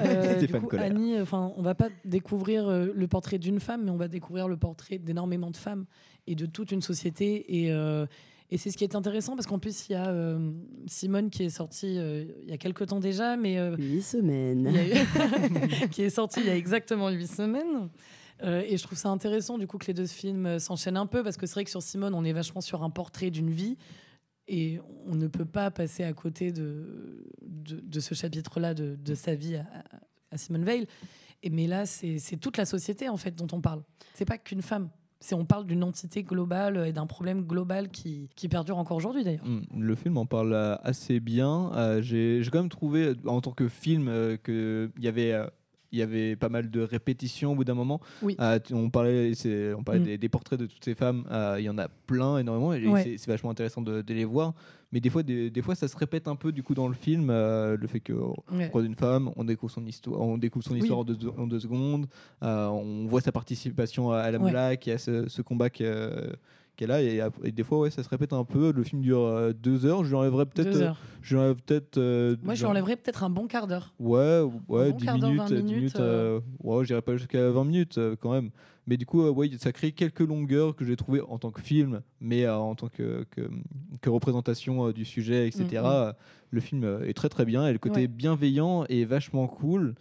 Euh, 0.00 0.38
du 0.38 0.48
coup, 0.48 0.60
Colère. 0.68 0.86
Annie, 0.86 1.20
enfin, 1.20 1.52
on 1.56 1.62
va 1.62 1.74
pas 1.74 1.88
découvrir 2.04 2.70
le 2.70 3.08
portrait 3.08 3.38
d'une 3.38 3.58
femme, 3.58 3.82
mais 3.84 3.90
on 3.90 3.96
va 3.96 4.08
découvrir 4.08 4.46
le 4.46 4.56
portrait 4.56 4.98
d'énormément 4.98 5.50
de 5.50 5.56
femmes 5.56 5.84
et 6.26 6.34
de 6.34 6.46
toute 6.46 6.70
une 6.72 6.82
société. 6.82 7.62
Et, 7.64 7.72
euh, 7.72 8.06
et 8.50 8.58
c'est 8.58 8.70
ce 8.70 8.76
qui 8.76 8.84
est 8.84 8.94
intéressant 8.94 9.34
parce 9.36 9.46
qu'en 9.46 9.58
plus, 9.58 9.88
il 9.88 9.92
y 9.92 9.94
a 9.96 10.08
euh, 10.08 10.50
Simone 10.86 11.30
qui 11.30 11.42
est 11.44 11.50
sortie 11.50 11.98
euh, 11.98 12.24
il 12.42 12.48
y 12.50 12.52
a 12.52 12.58
quelques 12.58 12.86
temps 12.86 13.00
déjà, 13.00 13.36
mais 13.36 13.58
Huit 13.76 14.02
semaines. 14.02 14.68
eu- 14.74 15.88
qui 15.90 16.02
est 16.02 16.10
sortie 16.10 16.40
il 16.40 16.46
y 16.46 16.50
a 16.50 16.56
exactement 16.56 17.08
huit 17.10 17.26
semaines. 17.28 17.88
Et 18.42 18.76
je 18.76 18.82
trouve 18.82 18.98
ça 18.98 19.08
intéressant 19.08 19.56
du 19.56 19.66
coup 19.66 19.78
que 19.78 19.86
les 19.86 19.94
deux 19.94 20.06
films 20.06 20.58
s'enchaînent 20.58 20.98
un 20.98 21.06
peu 21.06 21.22
parce 21.22 21.36
que 21.38 21.46
c'est 21.46 21.54
vrai 21.54 21.64
que 21.64 21.70
sur 21.70 21.82
Simone, 21.82 22.12
on 22.14 22.24
est 22.24 22.32
vachement 22.34 22.60
sur 22.60 22.82
un 22.82 22.90
portrait 22.90 23.30
d'une 23.30 23.48
vie 23.50 23.78
et 24.48 24.80
on 25.06 25.14
ne 25.14 25.28
peut 25.28 25.46
pas 25.46 25.70
passer 25.70 26.02
à 26.04 26.12
côté 26.12 26.52
de, 26.52 27.24
de, 27.42 27.80
de 27.80 28.00
ce 28.00 28.14
chapitre-là 28.14 28.74
de, 28.74 28.96
de 29.02 29.14
sa 29.14 29.34
vie 29.34 29.56
à, 29.56 29.64
à 30.30 30.36
Simone 30.36 30.64
Veil. 30.64 30.86
Et, 31.42 31.48
mais 31.48 31.66
là, 31.66 31.86
c'est 31.86 32.18
c'est 32.18 32.36
toute 32.36 32.58
la 32.58 32.66
société 32.66 33.08
en 33.08 33.16
fait 33.16 33.34
dont 33.34 33.46
on 33.52 33.60
parle. 33.62 33.82
C'est 34.14 34.26
pas 34.26 34.36
qu'une 34.36 34.60
femme. 34.62 34.90
On 35.32 35.44
parle 35.44 35.66
d'une 35.66 35.82
entité 35.84 36.22
globale 36.22 36.86
et 36.86 36.92
d'un 36.92 37.06
problème 37.06 37.42
global 37.42 37.88
qui, 37.88 38.28
qui 38.36 38.48
perdure 38.48 38.78
encore 38.78 38.96
aujourd'hui 38.96 39.24
d'ailleurs. 39.24 39.46
Mm, 39.46 39.62
Le 39.80 39.94
film 39.94 40.16
en 40.18 40.26
parle 40.26 40.52
euh, 40.52 40.76
assez 40.82 41.20
bien. 41.20 41.72
Euh, 41.74 42.02
J'ai 42.02 42.42
quand 42.52 42.60
même 42.60 42.68
trouvé, 42.68 43.14
en 43.26 43.40
tant 43.40 43.52
que 43.52 43.68
film, 43.68 44.08
euh, 44.08 44.36
qu'il 44.36 45.02
y 45.02 45.08
avait. 45.08 45.34
Il 45.92 45.98
y 45.98 46.02
avait 46.02 46.34
pas 46.36 46.48
mal 46.48 46.70
de 46.70 46.80
répétitions 46.80 47.52
au 47.52 47.54
bout 47.54 47.64
d'un 47.64 47.74
moment. 47.74 48.00
Oui. 48.22 48.36
Euh, 48.40 48.58
on 48.72 48.90
parlait, 48.90 49.32
on 49.76 49.82
parlait 49.84 50.00
Mm. 50.00 50.04
des, 50.04 50.18
des 50.18 50.28
portraits 50.28 50.58
de 50.58 50.66
toutes 50.66 50.84
ces 50.84 50.94
femmes. 50.94 51.24
euh, 51.30 51.56
il 51.58 51.64
y 51.64 51.68
en 51.68 51.78
a 51.78 51.88
plein, 52.06 52.38
énormément. 52.38 52.72
Et 52.72 52.86
Ouais. 52.86 53.16
c'est- 53.18 53.26
vachement 53.30 53.50
intéressant 53.50 53.80
de, 53.82 54.02
de 54.02 54.14
les 54.14 54.24
voir. 54.24 54.54
Mais 54.92 55.00
des 55.00 55.10
fois, 55.10 55.22
des, 55.22 55.50
des 55.50 55.62
fois, 55.62 55.74
ça 55.74 55.88
se 55.88 55.96
répète 55.96 56.28
un 56.28 56.36
peu 56.36 56.52
du 56.52 56.62
coup 56.62 56.74
dans 56.74 56.88
le 56.88 56.94
film. 56.94 57.28
euh, 57.30 57.76
le 57.76 57.86
fait 57.86 58.00
que 58.00 58.12
Ouais. 58.12 58.36
on 58.50 58.68
croise 58.68 58.84
une 58.86 58.94
femme, 58.94 59.30
on 59.36 59.44
découvre 59.44 59.72
son 59.72 59.84
histoire, 59.86 60.20
on 60.20 60.38
découvre 60.38 60.64
son 60.64 60.72
Oui. 60.74 60.80
histoire 60.80 60.98
en, 61.00 61.04
deux, 61.04 61.16
en 61.36 61.46
deux 61.46 61.60
secondes. 61.60 62.06
on 62.42 63.06
voit 63.06 63.20
sa 63.20 63.32
participation 63.32 64.10
à, 64.10 64.18
à 64.20 64.30
la 64.30 64.38
Ouais. 64.38 64.50
Black 64.50 64.88
et 64.88 64.92
à 64.92 64.98
ce, 64.98 65.28
ce 65.28 65.42
combat 65.42 65.70
que- 65.70 66.32
qu'elle 66.76 66.90
a. 66.90 67.02
Et, 67.02 67.20
ap- 67.20 67.34
et 67.44 67.52
des 67.52 67.62
fois, 67.64 67.80
ouais, 67.80 67.90
ça 67.90 68.02
se 68.02 68.08
répète 68.08 68.32
un 68.32 68.44
peu. 68.44 68.72
Le 68.72 68.82
film 68.82 69.02
dure 69.02 69.20
euh, 69.20 69.52
deux 69.52 69.86
heures. 69.86 70.04
Je 70.04 70.10
lui 70.10 70.16
enlèverais 70.16 70.46
peut-être. 70.46 70.76
Euh, 70.76 70.92
je 71.22 71.36
lui 71.36 71.54
peut-être. 71.66 71.98
euh, 71.98 72.36
Moi, 72.42 72.54
je 72.54 72.60
lui 72.60 72.66
enlèverais 72.70 72.96
peut-être 72.96 73.22
un 73.24 73.30
bon 73.30 73.46
quart 73.46 73.66
d'heure. 73.66 73.94
Ouais, 73.98 74.40
ouais, 74.68 74.90
bon 74.90 74.96
10 74.96 75.04
quart 75.04 75.18
d'heure, 75.18 75.30
minutes, 75.30 75.42
20 75.42 75.48
10 75.48 75.54
minutes, 75.62 75.76
minutes. 75.76 76.00
euh. 76.00 76.40
ouais, 76.62 76.84
j'irais 76.84 77.02
pas 77.02 77.16
jusqu'à 77.16 77.50
20 77.50 77.64
minutes 77.64 78.00
quand 78.20 78.32
même. 78.32 78.50
Mais 78.86 78.98
du 78.98 79.06
coup, 79.06 79.26
ouais, 79.26 79.50
ça 79.58 79.72
crée 79.72 79.92
quelques 79.92 80.20
longueurs 80.20 80.76
que 80.76 80.84
j'ai 80.84 80.94
trouvé 80.96 81.22
en 81.22 81.38
tant 81.38 81.50
que 81.50 81.62
film, 81.62 82.02
mais 82.20 82.46
en 82.46 82.74
tant 82.74 82.88
que, 82.88 83.24
que, 83.30 83.48
que 84.02 84.10
représentation 84.10 84.90
du 84.90 85.06
sujet, 85.06 85.48
etc. 85.48 85.82
Mm, 85.82 85.86
mm. 86.10 86.12
Le 86.50 86.60
film 86.60 86.98
est 87.06 87.14
très 87.14 87.30
très 87.30 87.46
bien 87.46 87.66
et 87.66 87.72
le 87.72 87.78
côté 87.78 88.00
Ouais. 88.02 88.06
bienveillant 88.08 88.84
est 88.90 89.04
vachement 89.04 89.46
cool. 89.46 89.94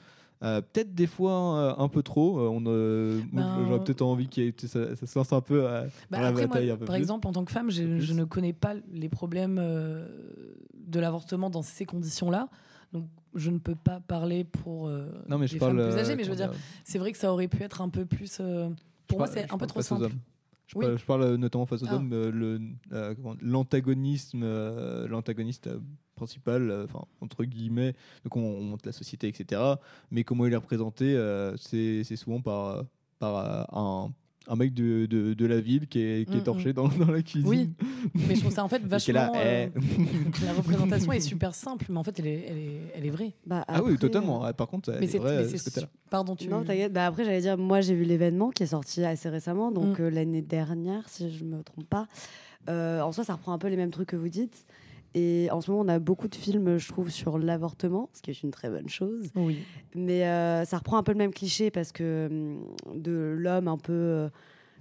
Euh, 0.44 0.62
peut-être 0.62 0.94
des 0.94 1.08
fois 1.08 1.58
euh, 1.58 1.74
un 1.78 1.88
peu 1.88 2.04
trop. 2.04 2.40
Euh, 2.40 2.50
on, 2.50 2.64
euh, 2.68 3.22
moi, 3.32 3.44
Ben, 3.44 3.66
J'aurais 3.66 3.84
peut-être 3.84 4.02
envie 4.02 4.28
qu'il 4.28 4.54
ça, 4.58 4.96
ça 4.96 5.08
se 5.08 5.18
lance 5.18 5.32
un 5.32 5.42
peu 5.42 5.62
Bah, 5.62 5.86
dans 6.12 6.22
la 6.22 6.32
moi, 6.32 6.42
bataille 6.42 6.70
un 6.70 6.78
peu 6.78 6.86
par 6.86 6.96
plus. 6.96 7.02
exemple, 7.02 7.28
en 7.28 7.32
tant 7.32 7.46
que 7.46 7.52
femme, 7.52 7.72
je, 7.72 8.14
ne 8.14 8.24
connais 8.26 8.54
pas 8.54 8.74
les 8.92 9.10
problèmes 9.10 9.56
de 9.56 11.00
l'avortement 11.00 11.50
dans 11.50 11.62
ces 11.62 11.86
conditions-là. 11.86 12.50
Donc, 12.92 13.08
je 13.34 13.50
ne 13.50 13.58
peux 13.58 13.76
pas 13.76 14.02
parler 14.02 14.44
pour 14.44 14.90
Non, 15.30 15.38
mais 15.38 15.48
je 15.48 15.54
les 15.54 15.60
parle, 15.60 15.78
femmes 15.78 15.90
plus 15.92 16.00
âgées. 16.00 16.16
Mais 16.16 16.24
je 16.24 16.30
veux 16.30 16.36
dire, 16.36 16.52
c'est 16.84 17.00
vrai 17.00 17.12
que 17.12 17.18
ça 17.18 17.32
aurait 17.32 17.48
pu 17.48 17.64
être 17.64 17.82
un 17.82 17.90
peu 17.90 18.06
plus. 18.06 18.38
pour 18.38 18.46
Je 19.12 19.16
moi, 19.16 19.28
c'est 19.28 19.52
un 19.52 19.58
peu 19.58 19.68
trop 19.68 19.82
simple. 19.82 20.10
Je, 20.68 20.78
Oui. 20.78 20.86
parle, 20.86 20.98
je 20.98 21.06
parle, 21.06 21.22
euh, 21.24 21.38
notamment 21.38 21.66
face 21.66 21.84
aux 21.84 21.88
Ah. 21.90 21.96
hommes, 21.96 22.12
euh, 22.14 22.60
euh, 22.94 23.14
l'antagonisme, 23.42 24.42
euh, 24.44 25.08
l'antagoniste 25.08 25.68
euh, 25.68 25.80
principal, 26.16 26.72
enfin 26.86 27.06
entre 27.22 27.44
guillemets, 27.44 27.94
donc 28.24 28.38
on, 28.38 28.42
on 28.42 28.62
montre 28.64 28.86
la 28.86 28.92
société, 28.94 29.28
etc. 29.28 29.62
Mais 30.12 30.24
comment 30.24 30.46
il 30.46 30.54
est 30.54 30.58
représenté, 30.58 31.16
c'est 31.58 32.16
souvent 32.16 32.40
par, 32.42 32.84
par 33.20 33.76
un, 33.76 34.14
un 34.48 34.56
mec 34.56 34.74
de, 34.74 35.06
de, 35.06 35.34
de 35.34 35.46
la 35.46 35.60
ville 35.62 35.88
qui 35.88 36.00
est, 36.00 36.28
qui 36.30 36.36
est 36.38 36.42
Mm, 36.42 36.44
torché 36.44 36.70
mm. 36.70 36.74
dans, 36.74 36.88
dans 36.90 37.12
la 37.12 37.22
cuisine. 37.22 37.48
Oui, 37.48 37.70
mais 38.14 38.36
je 38.36 38.42
trouve 38.42 38.54
ça 38.54 38.64
en 38.64 38.68
fait 38.68 38.80
là, 38.82 38.88
vachement. 38.88 39.32
euh, 39.36 39.68
eh. 39.76 40.46
la 40.46 40.54
représentation 40.54 41.12
est 41.14 41.20
super 41.22 41.56
simple, 41.56 41.86
mais 41.90 41.98
en 41.98 42.04
fait, 42.04 42.20
elle 42.20 42.28
est, 42.28 42.46
elle 42.50 42.58
est, 42.58 42.80
elle 42.96 43.06
est 43.06 43.10
vraie. 43.10 43.34
Bah, 43.46 43.64
Ah 43.68 43.82
oui, 43.84 43.98
totalement. 43.98 44.44
Ah, 44.44 44.54
Par 44.54 44.68
contre, 44.68 44.90
elle 44.90 45.00
Mais 45.00 45.06
est 45.06 45.10
c'est 45.10 45.18
vraie, 45.20 45.44
mais 45.46 45.54
euh, 45.54 45.58
ce 45.58 45.80
Pardon, 46.10 46.36
tu. 46.36 46.48
Non, 46.48 46.64
t'inquiète. 46.64 46.92
Bah, 46.94 47.06
après, 47.08 47.24
j'allais 47.26 47.42
dire, 47.42 47.58
moi, 47.58 47.82
j'ai 47.82 47.96
vu 47.96 48.04
l'événement 48.04 48.52
qui 48.52 48.64
est 48.64 48.68
sorti 48.68 49.04
assez 49.04 49.30
récemment, 49.30 49.72
donc 49.72 50.00
Mm. 50.00 50.04
euh, 50.04 50.10
l'année 50.10 50.42
dernière, 50.42 51.08
si 51.10 51.32
je 51.32 51.44
me 51.44 51.62
trompe 51.64 51.88
pas. 51.88 52.08
Euh, 52.70 53.02
en 53.02 53.12
soi, 53.12 53.24
ça 53.24 53.34
reprend 53.34 53.52
un 53.54 53.58
peu 53.58 53.68
les 53.68 53.76
mêmes 53.78 53.92
trucs 53.92 54.10
que 54.10 54.16
vous 54.16 54.30
dites. 54.30 54.66
Et 55.16 55.48
en 55.52 55.62
ce 55.62 55.70
moment, 55.70 55.84
on 55.84 55.88
a 55.90 56.00
beaucoup 56.00 56.28
de 56.28 56.36
films, 56.36 56.78
je 56.78 56.88
trouve, 56.88 57.10
sur 57.10 57.38
l'avortement, 57.38 58.10
ce 58.14 58.22
qui 58.22 58.32
est 58.32 58.42
une 58.42 58.52
très 58.52 58.70
bonne 58.70 58.90
chose. 58.90 59.30
Oui. 59.36 59.60
Mais 59.96 60.26
euh, 60.28 60.66
ça 60.66 60.78
reprend 60.78 60.98
un 60.98 61.04
peu 61.04 61.12
le 61.12 61.18
même 61.20 61.34
cliché 61.34 61.70
parce 61.70 61.92
que 61.92 62.28
hum, 62.32 63.02
de 63.02 63.36
l'homme 63.38 63.68
un 63.68 63.78
peu 63.78 63.94
euh, 63.94 64.30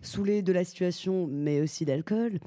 saoulé 0.00 0.42
de 0.42 0.52
la 0.52 0.64
situation, 0.64 1.26
mais 1.30 1.60
aussi 1.60 1.84
d'alcool. 1.84 2.38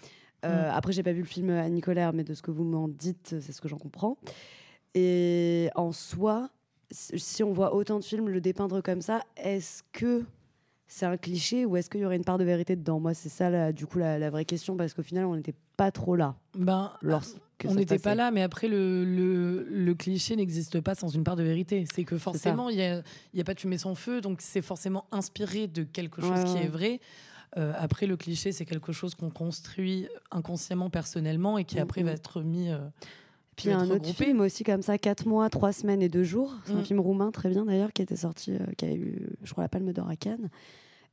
Euh, 0.46 0.70
Mm. 0.70 0.76
Après, 0.76 0.94
j'ai 0.94 1.04
pas 1.04 1.14
vu 1.14 1.22
le 1.22 1.28
film 1.28 1.50
Annie 1.50 1.82
Colère, 1.82 2.14
mais 2.14 2.24
de 2.24 2.34
ce 2.34 2.42
que 2.42 2.52
vous 2.52 2.64
m'en 2.64 2.88
dites, 2.88 3.36
c'est 3.40 3.52
ce 3.52 3.62
que 3.62 3.68
j'en 3.68 3.78
comprends. 3.78 4.18
Et 4.94 5.70
en 5.76 5.92
soi, 5.92 6.50
si 6.92 7.44
on 7.44 7.52
voit 7.52 7.74
autant 7.74 8.00
de 8.00 8.04
films 8.04 8.30
le 8.30 8.42
dépeindre 8.42 8.82
comme 8.82 9.02
ça, 9.02 9.22
est-ce 9.38 9.84
que 9.92 10.24
c'est 10.88 11.06
un 11.06 11.18
cliché 11.18 11.66
ou 11.66 11.78
est-ce 11.78 11.90
qu'il 11.90 12.02
y 12.02 12.06
aurait 12.06 12.16
une 12.16 12.24
part 12.24 12.38
de 12.38 12.44
vérité 12.44 12.76
dedans? 12.76 13.00
Moi, 13.00 13.14
c'est 13.14 13.30
ça, 13.30 13.72
du 13.72 13.86
coup, 13.88 13.98
la, 13.98 14.20
la 14.20 14.30
vraie 14.30 14.46
question, 14.46 14.78
parce 14.78 14.94
qu'au 14.94 15.02
final, 15.02 15.26
on 15.26 15.36
n'était 15.36 15.56
pas 15.78 15.92
trop 15.92 16.16
là. 16.16 16.36
Ben, 16.56 16.92
on 17.64 17.76
n'était 17.76 18.00
pas 18.00 18.16
là, 18.16 18.32
mais 18.32 18.42
après, 18.42 18.68
le, 18.68 19.06
le, 19.06 19.64
le 19.70 19.96
cliché 19.96 20.36
n'existe 20.36 20.82
pas 20.82 20.94
sans 20.96 21.08
une 21.10 21.24
part 21.24 21.36
de 21.36 21.44
vérité. 21.44 21.86
C'est 21.94 22.04
que 22.04 22.18
forcément, 22.18 22.70
il 22.70 22.76
n'y 22.78 22.84
a, 22.84 23.02
y 23.34 23.42
a 23.42 23.44
pas 23.44 23.54
de 23.54 23.60
fumée 23.60 23.78
sans 23.78 23.96
feu, 23.96 24.20
donc 24.22 24.42
c'est 24.42 24.62
forcément 24.62 25.06
inspiré 25.12 25.68
de 25.68 25.84
quelque 25.84 26.22
chose 26.22 26.32
Ouais, 26.32 26.44
qui 26.44 26.54
ouais. 26.54 26.66
est 26.66 26.70
vrai. 26.70 27.00
Euh, 27.58 27.72
après, 27.78 28.06
le 28.08 28.18
cliché, 28.18 28.52
c'est 28.52 28.66
quelque 28.66 28.92
chose 28.92 29.16
qu'on 29.16 29.30
construit 29.30 30.08
inconsciemment, 30.32 30.90
personnellement, 30.90 31.58
et 31.58 31.64
qui 31.64 31.78
Mm, 31.78 31.80
après 31.80 32.04
mm. 32.04 32.06
va 32.08 32.12
être 32.12 32.42
mis. 32.42 32.70
euh, 32.70 32.78
Puis 33.56 33.68
il 33.68 33.72
y 33.72 33.74
a 33.74 33.78
un 33.80 33.84
autre 33.86 33.94
regroupé. 33.94 34.26
film 34.26 34.42
aussi 34.42 34.66
comme 34.66 34.82
ça, 34.82 34.98
4 34.98 35.26
mois, 35.26 35.50
3 35.50 35.72
semaines 35.72 36.02
et 36.02 36.10
2 36.10 36.24
jours. 36.24 36.54
C'est 36.66 36.74
un 36.74 36.82
Mm. 36.82 36.86
film 36.86 37.00
roumain 37.00 37.32
très 37.32 37.48
bien 37.50 37.64
d'ailleurs 37.64 37.94
qui 37.94 38.02
était 38.02 38.18
sorti, 38.18 38.52
euh, 38.52 38.58
qui 38.78 38.86
a 38.86 38.94
eu, 38.94 39.30
je 39.44 39.52
crois, 39.54 39.64
la 39.64 39.70
Palme 39.70 39.94
d'Or 39.94 40.10
à 40.10 40.18
Cannes. 40.18 40.50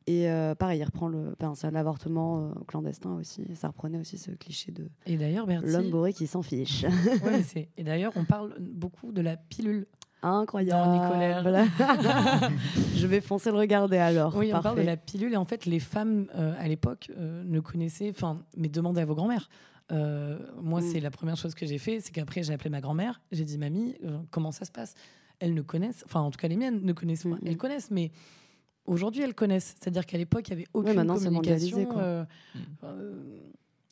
Et 0.07 0.29
euh, 0.29 0.55
pareil, 0.55 0.81
il 0.81 0.85
reprend 0.85 1.09
le. 1.09 1.35
enfin, 1.41 1.55
c'est 1.55 1.67
un 1.67 1.75
avortement 1.75 2.41
euh, 2.41 2.53
clandestin 2.67 3.13
aussi. 3.15 3.45
Ça 3.55 3.69
reprenait 3.69 3.99
aussi 3.99 4.19
ce 4.19 4.31
cliché 4.33 4.73
de 4.73 4.89
Et 5.07 5.17
d'ailleurs, 5.17 5.47
Bertie. 5.47 5.71
l'homme 5.71 5.91
bourré 5.91 6.13
qui 6.13 6.27
s'en 6.27 6.43
fiche. 6.43 6.85
Ouais, 7.25 7.43
c'est- 7.43 7.69
Et 7.77 7.85
d'ailleurs, 7.85 8.13
on 8.17 8.25
parle 8.25 8.55
beaucoup 8.59 9.13
de 9.13 9.21
la 9.21 9.37
pilule. 9.37 9.87
Incroyable. 10.25 11.53
Dans. 11.53 11.67
Je 12.97 13.07
vais 13.07 13.21
foncer 13.21 13.51
le 13.51 13.57
regarder 13.59 13.97
alors. 13.99 14.37
Oui, 14.37 14.53
on 14.55 14.61
parle 14.61 14.79
de 14.79 14.83
la 14.83 14.97
pilule. 14.97 15.33
Et 15.33 15.37
en 15.37 15.45
fait, 15.45 15.67
les 15.67 15.81
femmes 15.81 16.27
euh, 16.37 16.55
à 16.59 16.69
l'époque 16.69 17.11
ne 17.19 17.61
connaissaient. 17.61 18.11
Enfin, 18.11 18.41
mais 18.57 18.69
demandez 18.69 19.01
à 19.01 19.05
vos 19.05 19.15
grand-mères. 19.15 19.49
Euh, 19.91 20.39
moi, 20.61 20.81
Mm. 20.81 20.85
c'est 20.85 21.01
la 21.01 21.11
première 21.11 21.37
chose 21.37 21.55
que 21.55 21.67
j'ai 21.67 21.79
fait, 21.79 22.01
c'est 22.01 22.13
qu'après 22.13 22.43
j'ai 22.43 22.53
appelé 22.55 22.71
ma 22.71 22.81
grand-mère. 22.81 23.21
J'ai 23.33 23.45
dit 23.45 23.59
mamie, 23.59 23.97
comment 24.31 24.53
ça 24.53 24.65
se 24.65 24.71
passe? 24.73 24.95
Elles 25.41 25.55
ne 25.55 25.63
connaissent, 25.63 26.05
enfin 26.07 26.21
en 26.21 26.31
tout 26.31 26.39
cas 26.39 26.47
les 26.47 26.57
miennes 26.57 26.81
ne 26.85 26.93
connaissent 26.93 27.25
Mm, 27.25 27.31
pas. 27.33 27.39
Elles 27.45 27.57
connaissent, 27.57 27.91
mais 27.91 28.13
aujourd'hui 28.87 29.23
elles 29.23 29.35
connaissent. 29.35 29.75
C'est-à-dire 29.81 30.07
qu'à 30.07 30.19
l'époque 30.19 30.49
il 30.49 30.51
y 30.51 30.55
avait 30.55 30.67
aucune 30.75 30.95
maintenant, 30.95 31.17
c'est 31.17 31.25
communication. 31.27 31.85
quoi. 31.87 32.03
euh, 32.03 32.25
euh, 32.85 33.13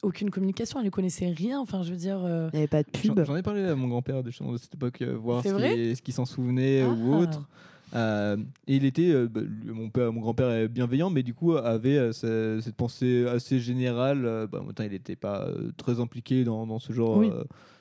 aucune 0.02 0.30
communication, 0.30 0.78
elles 0.78 0.86
ne 0.86 0.90
connaissaient 0.90 1.28
rien. 1.28 1.60
Enfin, 1.60 1.82
je 1.82 1.90
veux 1.90 1.96
dire. 1.96 2.20
euh, 2.24 2.48
Il 2.52 2.56
n'y 2.56 2.62
avait 2.62 2.68
pas 2.68 2.82
de 2.82 2.88
J'en 3.04 3.14
pub. 3.14 3.24
j'en 3.26 3.36
ai 3.36 3.42
parlé 3.42 3.64
à 3.64 3.74
mon 3.74 3.88
grand-père 3.88 4.22
de, 4.22 4.30
cette 4.30 4.74
époque, 4.74 5.02
euh, 5.02 5.14
voir 5.16 5.42
ce 5.42 6.00
qu'il 6.00 6.14
s'en 6.14 6.24
souvenait 6.24 6.84
ou 6.84 7.14
Ah. 7.14 7.18
autre. 7.18 7.48
Euh, 7.92 8.36
et 8.68 8.76
il 8.76 8.84
était, 8.84 9.10
euh, 9.10 9.26
bah, 9.28 9.40
mon 9.64 9.90
père, 9.90 10.12
mon 10.12 10.20
grand-père 10.20 10.48
est 10.52 10.68
bienveillant, 10.68 11.10
mais 11.10 11.24
du 11.24 11.34
coup 11.34 11.54
avait 11.56 11.98
euh, 11.98 12.12
ce- 12.12 12.60
cette 12.62 12.76
pensée 12.76 13.26
assez 13.26 13.58
générale. 13.58 14.24
euh, 14.24 14.46
bah, 14.46 14.62
il 14.84 14.90
n'était 14.92 15.16
pas 15.16 15.42
euh, 15.48 15.72
très 15.76 15.98
impliqué 16.00 16.44
dans, 16.44 16.66
dans 16.68 16.78
ce 16.78 16.92
genre, 16.92 17.16
Oui. 17.18 17.30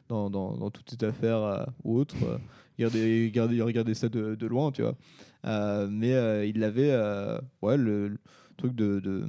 Dans, 0.09 0.29
dans, 0.29 0.57
dans 0.57 0.69
toute 0.71 0.89
cette 0.89 1.03
affaire 1.03 1.37
euh, 1.41 1.63
ou 1.83 1.97
autre. 1.97 2.15
euh, 2.23 2.37
il 2.77 2.85
regardait, 2.85 3.25
il 3.25 3.27
regardait, 3.27 3.55
il 3.55 3.63
regardait 3.63 3.93
ça 3.93 4.09
de, 4.09 4.35
de 4.35 4.47
loin, 4.47 4.71
tu 4.71 4.81
vois. 4.81 4.95
Euh, 5.45 5.87
mais 5.89 6.49
il 6.49 6.63
avait, 6.63 6.91
ouais, 7.61 7.77
le, 7.77 8.07
le 8.09 8.17
truc 8.57 8.73
de, 8.75 8.99
de 8.99 9.25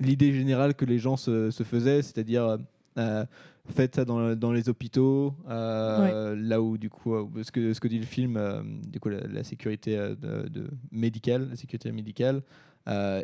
l'idée 0.00 0.32
générale 0.32 0.74
que 0.74 0.84
les 0.84 0.98
gens 0.98 1.16
se, 1.16 1.50
se 1.50 1.62
faisaient, 1.62 2.02
c'est-à-dire 2.02 2.58
euh, 2.98 3.26
faites 3.68 3.96
ça 3.96 4.04
dans, 4.04 4.34
dans 4.36 4.52
les 4.52 4.68
hôpitaux, 4.68 5.34
euh, 5.48 6.36
là 6.36 6.60
où 6.62 6.78
du 6.78 6.88
coup, 6.90 7.14
ce 7.42 7.50
que, 7.52 7.72
ce 7.74 7.80
que 7.80 7.88
dit 7.88 7.98
le 7.98 8.06
film, 8.06 8.36
euh, 8.36 8.62
du 8.88 9.00
coup 9.00 9.08
la, 9.08 9.26
la 9.26 9.44
sécurité 9.44 9.96
de, 9.96 10.48
de 10.48 10.68
médicale, 10.90 11.48
la 11.50 11.56
sécurité 11.56 11.90
médicale, 11.92 12.42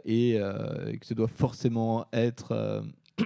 et 0.05 0.39
que 1.01 1.07
ça 1.07 1.15
doit 1.15 1.29
forcément 1.29 2.07
être 2.13 2.83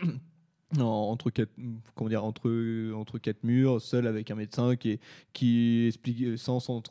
entre 0.80 1.30
quatre, 1.30 1.50
comment 1.94 2.08
dire, 2.08 2.24
entre, 2.24 2.92
entre 2.94 3.18
quatre 3.18 3.44
murs, 3.44 3.80
seul 3.80 4.06
avec 4.06 4.30
un 4.30 4.34
médecin 4.34 4.76
qui, 4.76 4.98
qui 5.32 5.86
explique 5.88 6.38
sans 6.38 6.60
s'en 6.60 6.82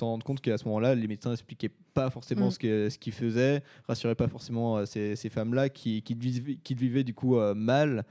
rendre 0.00 0.24
compte 0.24 0.40
qu'à 0.40 0.58
ce 0.58 0.64
moment-là, 0.64 0.94
les 0.94 1.06
médecins 1.06 1.32
expliquaient 1.32 1.70
pas 1.94 2.10
forcément 2.10 2.48
Mm. 2.48 2.50
ce 2.50 2.58
que- 2.58 2.88
ce 2.90 2.98
qu'ils 2.98 3.12
faisaient, 3.12 3.62
rassuraient 3.86 4.14
pas 4.14 4.28
forcément 4.28 4.78
euh, 4.78 4.86
ces, 4.86 5.14
ces 5.16 5.28
femmes-là 5.28 5.68
qui, 5.68 6.02
qui, 6.02 6.14
vivaient, 6.14 6.56
qui 6.62 6.74
vivaient 6.74 7.04
du 7.04 7.14
coup 7.14 7.36
euh, 7.36 7.54
mal 7.54 8.04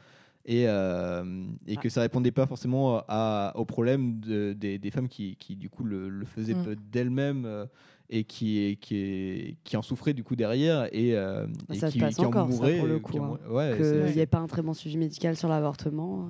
et, 0.45 0.63
euh, 0.67 1.43
et 1.67 1.75
que 1.75 1.89
ça 1.89 1.99
répondait 2.01 2.31
pas 2.31 2.45
forcément 2.47 3.03
à, 3.09 3.51
aux 3.55 3.65
problèmes 3.65 4.19
de- 4.21 4.53
des, 4.53 4.77
des 4.77 4.91
femmes 4.91 5.09
qui, 5.09 5.35
qui, 5.35 5.55
du 5.57 5.69
coup 5.69 5.83
le, 5.83 6.07
le 6.09 6.25
faisaient 6.25 6.53
Mm. 6.55 6.63
peu 6.63 6.75
d'elles-mêmes 6.75 7.45
euh, 7.45 7.65
et 8.09 8.23
qui, 8.23 8.77
qui, 8.79 9.57
qui 9.63 9.75
en 9.77 9.81
souffraient 9.81 10.13
du 10.13 10.23
coup 10.23 10.35
derrière 10.35 10.85
et, 10.93 11.15
euh, 11.15 11.45
et 11.71 11.75
Ça 11.75 11.87
se 11.87 11.93
qui, 11.93 11.99
passe 11.99 12.15
qui 12.15 12.21
en 12.25 12.29
encore, 12.29 12.51
ça, 12.51 12.57
pour 12.59 12.85
le 12.87 12.95
euh, 12.95 12.99
coup. 12.99 13.17
hein. 13.21 13.37
Ouais, 13.49 13.73
Qu'il 13.77 14.13
n'y 14.15 14.19
ait 14.19 14.25
pas 14.25 14.39
un 14.39 14.47
très 14.47 14.61
bon 14.61 14.73
suivi 14.73 14.97
médical 14.97 15.35
sur 15.35 15.49
l'avortement. 15.49 16.29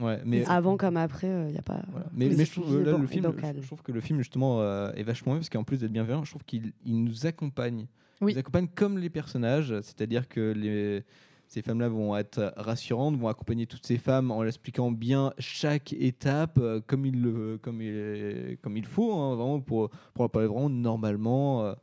euh, 0.00 0.04
ouais, 0.04 0.20
mais 0.26 0.44
Avant 0.46 0.76
comme 0.76 0.96
après, 0.98 1.28
il 1.48 1.52
n'y 1.52 1.58
a 1.58 1.62
pas. 1.62 1.80
mais, 2.12 2.28
le 2.28 2.36
mais 2.36 2.44
je 2.44 2.52
trouve 2.52 2.82
là, 2.82 2.96
le 2.98 3.04
est 3.04 3.06
film, 3.06 3.22
bancal. 3.24 3.56
je 3.60 3.66
trouve 3.66 3.82
que 3.82 3.92
le 3.92 4.00
film 4.00 4.18
justement 4.18 4.60
euh, 4.60 4.92
est 4.92 5.02
vachement 5.02 5.32
bien 5.32 5.38
parce 5.40 5.48
qu'en 5.48 5.64
plus 5.64 5.78
d'être 5.80 5.92
bienveillant, 5.92 6.24
je 6.24 6.30
trouve 6.30 6.44
qu'il 6.44 6.72
il 6.84 7.02
nous 7.02 7.26
accompagne. 7.26 7.86
Oui. 8.20 8.32
Il 8.32 8.34
nous 8.34 8.40
accompagne 8.40 8.66
comme 8.74 8.98
les 8.98 9.10
personnages, 9.10 9.72
c'est-à-dire 9.82 10.28
que 10.28 10.52
les, 10.52 11.04
ces 11.48 11.62
femmes-là 11.62 11.88
vont 11.88 12.16
être 12.16 12.52
rassurantes, 12.56 13.16
vont 13.16 13.28
accompagner 13.28 13.66
toutes 13.66 13.84
ces 13.86 13.98
femmes 13.98 14.30
en 14.30 14.42
leur 14.42 14.48
expliquant 14.48 14.90
bien 14.92 15.32
chaque 15.38 15.92
étape 15.94 16.58
euh, 16.58 16.80
comme 16.86 17.04
il 17.06 17.20
le, 17.22 17.58
comme 17.60 17.80
il, 17.82 18.56
comme 18.62 18.76
il 18.76 18.84
faut, 18.86 19.12
hein, 19.14 19.34
vraiment 19.34 19.60
pour 19.60 19.90
pour 20.14 20.24
leur 20.24 20.30
parler 20.30 20.46
vraiment 20.48 20.68
normalement. 20.70 21.64
euh, 21.64 21.74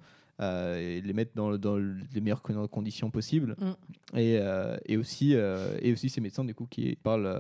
euh, 0.42 0.78
et 0.98 1.00
les 1.00 1.14
mettre 1.14 1.32
dans, 1.34 1.58
dans 1.58 1.78
les 1.78 2.20
meilleures 2.20 2.42
con- 2.42 2.68
conditions 2.68 3.10
possibles 3.10 3.56
Mm. 3.58 4.18
et, 4.20 4.38
euh, 4.38 4.76
et 4.86 4.98
aussi 4.98 5.34
euh, 5.34 5.78
et 5.82 5.94
aussi 5.94 6.10
ces 6.10 6.20
médecins 6.20 6.44
du 6.44 6.54
coup 6.54 6.68
qui 6.70 6.98
parlent 7.02 7.34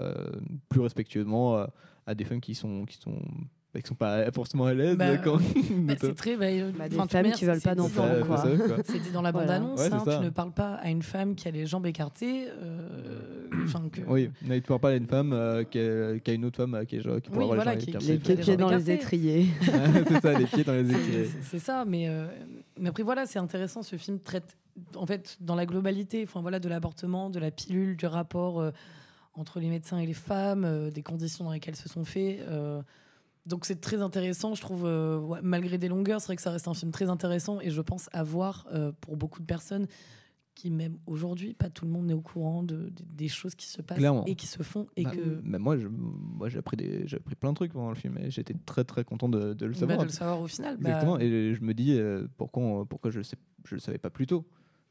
plus 0.70 0.80
respectueusement 0.80 1.68
à 2.08 2.16
des 2.16 2.24
femmes 2.24 2.40
qui 2.40 2.56
sont 2.56 2.86
qui 2.86 2.96
sont 2.98 3.20
bah, 3.76 3.82
qui 3.82 3.88
sont 3.90 3.96
pas 3.96 4.32
forcément 4.32 4.66
à 4.66 4.74
l'aise 4.74 4.96
Bah, 4.98 5.18
quand 5.18 5.38
bah, 5.78 5.94
c'est 6.00 6.16
très. 6.16 6.38
bah, 6.38 6.46
Bah, 6.78 6.88
des 6.90 6.96
femmes 6.96 7.08
manière, 7.14 7.36
qui 7.36 7.44
veulent 7.46 7.60
pas 7.62 7.76
d'enfants. 7.76 8.08
C'est. 8.86 8.94
C'était 8.94 9.12
dans 9.12 9.22
la 9.22 9.32
Voilà. 9.32 9.60
bande-annonce. 9.60 9.80
Ouais, 9.82 9.94
hein, 9.94 10.04
tu 10.20 10.24
ne 10.26 10.30
parles 10.30 10.54
pas 10.54 10.76
à 10.76 10.90
une 10.90 11.02
femme 11.02 11.36
qui 11.36 11.48
a 11.48 11.52
les 11.52 11.66
jambes 11.66 11.86
écartées. 11.86 12.48
euh, 12.50 13.48
enfin, 13.66 13.84
que... 13.92 14.02
oui 14.08 14.30
mais 14.48 14.62
tu 14.62 14.68
peux 14.68 14.80
parler 14.80 14.96
à 14.96 15.00
une 15.00 15.08
femme 15.08 15.34
euh, 15.34 15.64
qui, 15.66 15.80
a, 15.80 16.18
qui 16.20 16.32
a 16.32 16.34
une 16.34 16.46
autre 16.46 16.58
femme 16.58 16.76
euh, 16.76 16.86
qui, 16.86 16.96
est, 16.98 17.02
genre- 17.02 17.22
qui 17.22 17.30
Oui, 17.34 17.46
voilà, 17.46 17.76
les 17.76 17.80
qui- 17.82 17.92
qui- 17.92 18.18
pieds 18.18 18.36
les 18.36 18.58
dans 18.58 18.70
les 18.70 18.92
étriers. 18.92 19.48
c'est 20.08 20.22
ça 20.22 20.40
les 20.40 20.46
pieds 20.46 20.64
dans 20.64 20.74
les 20.74 20.90
étriers 20.92 21.30
c'est- 21.42 21.60
ça, 21.60 21.84
mais, 21.86 22.08
euh, 22.08 22.28
mais 22.80 22.90
après 22.90 23.04
voilà, 23.04 23.26
c'est 23.26 23.40
intéressant. 23.40 23.84
Ce 23.84 23.98
film 23.98 24.20
traite, 24.20 24.56
en 24.96 25.06
fait, 25.06 25.38
dans 25.42 25.56
la 25.56 25.66
globalité, 25.66 26.24
enfin 26.28 26.42
voilà, 26.42 26.60
de 26.60 26.70
l'avortement, 26.70 27.30
de 27.30 27.40
la 27.40 27.52
pilule, 27.52 27.98
du 27.98 28.06
rapport 28.06 28.64
entre 29.38 29.60
les 29.60 29.68
médecins 29.68 29.98
et 29.98 30.06
les 30.06 30.14
femmes, 30.14 30.64
euh, 30.64 30.90
des 30.92 31.02
conditions 31.04 31.44
dans 31.44 31.52
lesquelles 31.52 31.76
se 31.76 31.90
sont 31.90 32.06
faits. 32.06 32.40
Donc 33.46 33.66
c'est 33.66 33.80
très 33.82 34.02
intéressant, 34.02 34.54
je 34.56 34.62
trouve. 34.62 34.86
euh, 34.86 35.20
ouais, 35.20 35.40
malgré 35.44 35.78
des 35.78 35.88
longueurs, 35.88 36.20
c'est 36.22 36.28
vrai 36.28 36.36
que 36.36 36.42
ça 36.42 36.52
reste 36.52 36.68
un 36.68 36.74
film 36.74 36.92
très 36.92 37.10
intéressant 37.10 37.60
et 37.62 37.70
je 37.70 37.82
pense 37.82 38.10
à 38.14 38.24
voir 38.24 38.66
euh, 38.74 38.92
pour 39.02 39.18
beaucoup 39.18 39.40
de 39.40 39.46
personnes 39.46 39.88
qui 40.56 40.72
même 40.72 40.98
aujourd'hui, 41.06 41.54
pas 41.54 41.70
tout 41.70 41.84
le 41.84 41.92
monde 41.92 42.06
n'est 42.06 42.14
au 42.14 42.22
courant 42.22 42.64
de, 42.64 42.76
de- 42.90 43.04
des 43.14 43.28
choses 43.28 43.56
qui 43.56 43.68
se 43.68 43.82
passent 43.82 43.98
Clairement. 43.98 44.24
et 44.26 44.36
qui 44.36 44.48
se 44.48 44.64
font 44.64 44.88
et 44.96 45.04
Bah, 45.04 45.12
que 45.12 45.42
mais 45.44 45.60
moi 45.60 45.78
je- 45.78 45.90
moi 45.90 46.48
j'ai 46.48 46.60
appris 46.60 46.78
des 46.78 47.06
j'ai 47.08 47.18
appris 47.18 47.36
plein 47.36 47.50
de 47.50 47.56
trucs 47.56 47.74
pendant 47.74 47.90
le 47.90 47.96
film 47.96 48.18
et 48.18 48.32
j'étais 48.32 48.56
très 48.66 48.86
très 48.86 49.04
content 49.04 49.28
de, 49.28 49.54
de 49.54 49.66
le 49.66 49.74
bah, 49.74 49.80
savoir 49.80 49.98
de 50.00 50.04
le 50.06 50.10
savoir 50.10 50.40
au 50.40 50.48
final. 50.48 50.78
bah, 50.78 50.90
Exactement. 50.92 51.20
Et 51.20 51.54
je 51.54 51.62
me 51.62 51.74
dis 51.74 52.00
euh, 52.00 52.26
pourquoi, 52.38 52.64
on- 52.64 52.86
pourquoi 52.86 53.12
je 53.12 53.18
le 53.18 53.24
sais, 53.24 53.36
je 53.66 53.76
le 53.76 53.82
savais 53.82 53.98
pas 53.98 54.10
plus 54.10 54.28
tôt. 54.28 54.46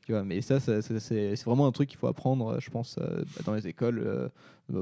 Tu 0.07 0.13
vois, 0.13 0.23
mais 0.25 0.43
ça, 0.43 0.61
ça- 0.61 0.83
ça- 0.83 1.01
c'est 1.01 1.35
vraiment 1.45 1.67
un 1.67 1.73
truc 1.73 1.89
qu'il 1.89 1.99
faut 1.99 2.07
apprendre, 2.09 2.49
euh, 2.49 2.59
je 2.61 2.69
pense, 2.71 2.97
euh, 3.01 3.23
dans 3.47 3.55
les 3.55 3.67
écoles. 3.67 4.03
euh, 4.05 4.29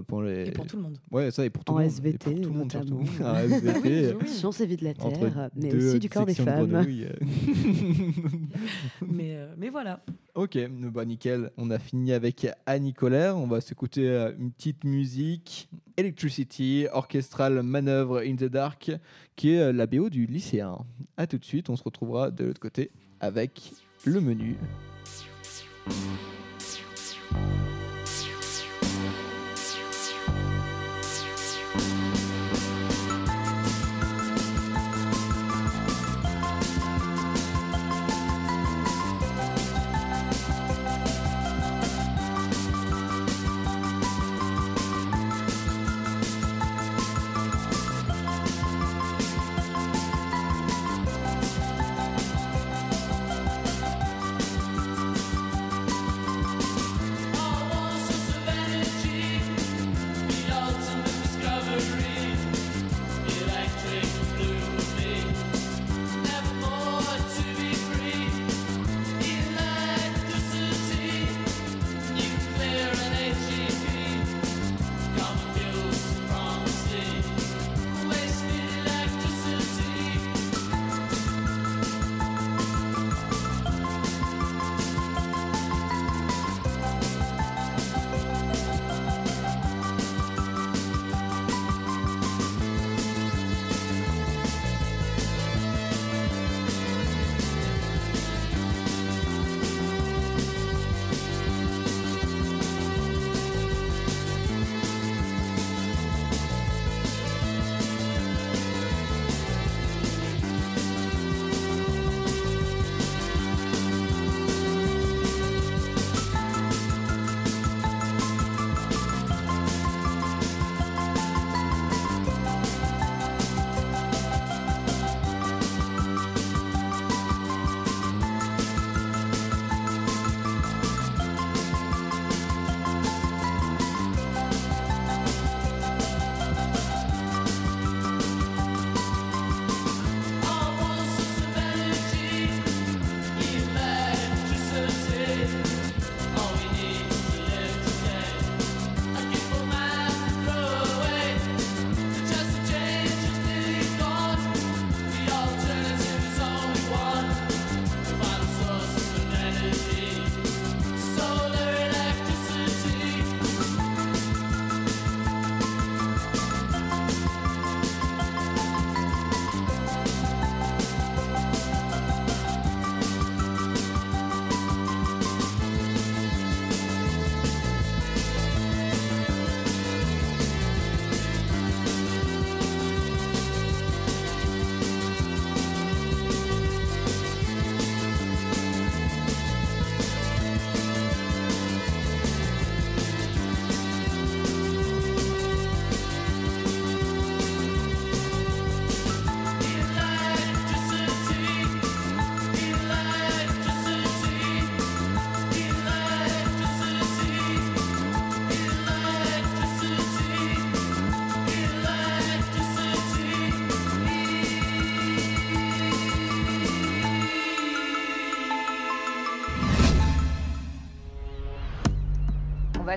pour 0.07 0.23
les... 0.23 0.47
Et 0.47 0.51
pour 0.53 0.65
tout 0.65 0.77
le 0.77 0.83
monde. 0.83 0.97
Ouais, 1.11 1.33
ça, 1.33 1.45
et 1.45 1.51
pour 1.51 1.65
tout 1.65 1.73
En 1.73 1.79
le 1.79 1.85
monde. 1.85 1.93
Et 1.93 1.97
SVT, 1.97 2.31
pour 2.31 2.41
tout 2.41 2.53
le 2.53 2.59
monde, 2.59 2.71
surtout. 2.71 3.01
En 3.25 3.35
SVT, 3.37 4.15
Sciences 4.29 4.61
et 4.61 4.67
vie 4.67 4.77
de 4.77 4.85
la 4.85 4.91
entre 4.91 5.19
Terre, 5.29 5.51
mais 5.57 5.75
aussi 5.75 5.99
du 5.99 6.09
corps 6.09 6.25
des 6.25 6.35
de 6.35 6.43
femmes. 6.43 6.73
euh. 6.75 6.85
mais, 9.09 9.37
euh, 9.37 9.55
mais 9.59 9.69
voilà. 9.71 10.01
Ok, 10.35 10.59
bah 10.93 11.05
nickel. 11.05 11.51
On 11.57 11.71
a 11.71 11.79
fini 11.81 12.13
avec 12.13 12.47
Annie 12.67 12.95
Colère. 12.95 13.37
On 13.37 13.47
va 13.47 13.61
s'écouter 13.61 14.07
une 14.39 14.51
petite 14.53 14.85
musique 14.85 15.69
Electricity, 15.97 16.87
orchestral 16.93 17.63
manœuvre 17.63 18.21
in 18.21 18.37
the 18.37 18.45
dark, 18.45 18.93
qui 19.37 19.53
est 19.55 19.73
la 19.73 19.87
BO 19.87 20.11
du 20.11 20.27
lycéen. 20.27 20.79
A 21.17 21.27
tout 21.27 21.39
de 21.39 21.45
suite, 21.45 21.69
on 21.71 21.77
se 21.77 21.83
retrouvera 21.83 22.31
de 22.31 22.45
l'autre 22.45 22.61
côté 22.61 22.91
avec 23.21 23.73
le 24.07 24.21
menu. 24.21 24.57
you 25.89 27.72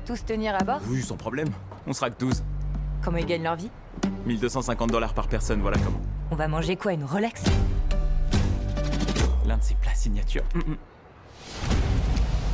tous 0.06 0.24
tenir 0.24 0.56
à 0.56 0.64
bord 0.64 0.80
Oui, 0.88 1.02
sans 1.02 1.18
problème. 1.18 1.50
On 1.88 1.94
sera 1.94 2.10
que 2.10 2.20
12. 2.20 2.44
Comment 3.04 3.18
ils 3.18 3.26
gagnent 3.26 3.44
leur 3.44 3.56
vie 3.56 3.70
1250 4.26 4.92
dollars 4.92 5.14
par 5.14 5.28
personne, 5.28 5.62
voilà 5.62 5.78
comment. 5.78 6.00
On 6.32 6.36
va 6.36 6.48
manger 6.48 6.76
quoi 6.76 6.94
Une 6.94 7.04
Rolex 7.04 7.44
L'un 9.46 9.58
de 9.58 9.64
ses 9.64 9.76
plats 9.76 9.94
signature. 9.94 10.44
Mm, 10.54 10.72
mm. 10.72 10.78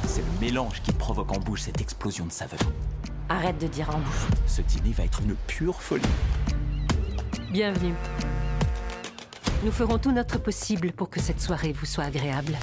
C'est 0.07 0.21
le 0.21 0.45
mélange 0.45 0.81
qui 0.81 0.91
provoque 0.93 1.31
en 1.31 1.39
bouche 1.39 1.61
cette 1.61 1.79
explosion 1.81 2.25
de 2.25 2.31
saveur. 2.31 2.59
Arrête 3.29 3.57
de 3.59 3.67
dire 3.67 3.89
en 3.89 3.99
bouche. 3.99 4.27
Ce 4.47 4.61
dîner 4.61 4.91
va 4.91 5.03
être 5.03 5.21
une 5.21 5.35
pure 5.47 5.81
folie. 5.81 6.03
Bienvenue. 7.51 7.93
Nous 9.63 9.71
ferons 9.71 9.97
tout 9.97 10.11
notre 10.11 10.39
possible 10.39 10.91
pour 10.91 11.09
que 11.09 11.19
cette 11.19 11.39
soirée 11.39 11.71
vous 11.71 11.85
soit 11.85 12.05
agréable. 12.05 12.57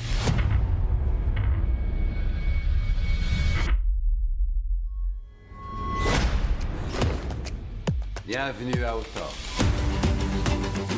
Bienvenue 8.28 8.84
à 8.84 8.94
Autor. 8.94 9.32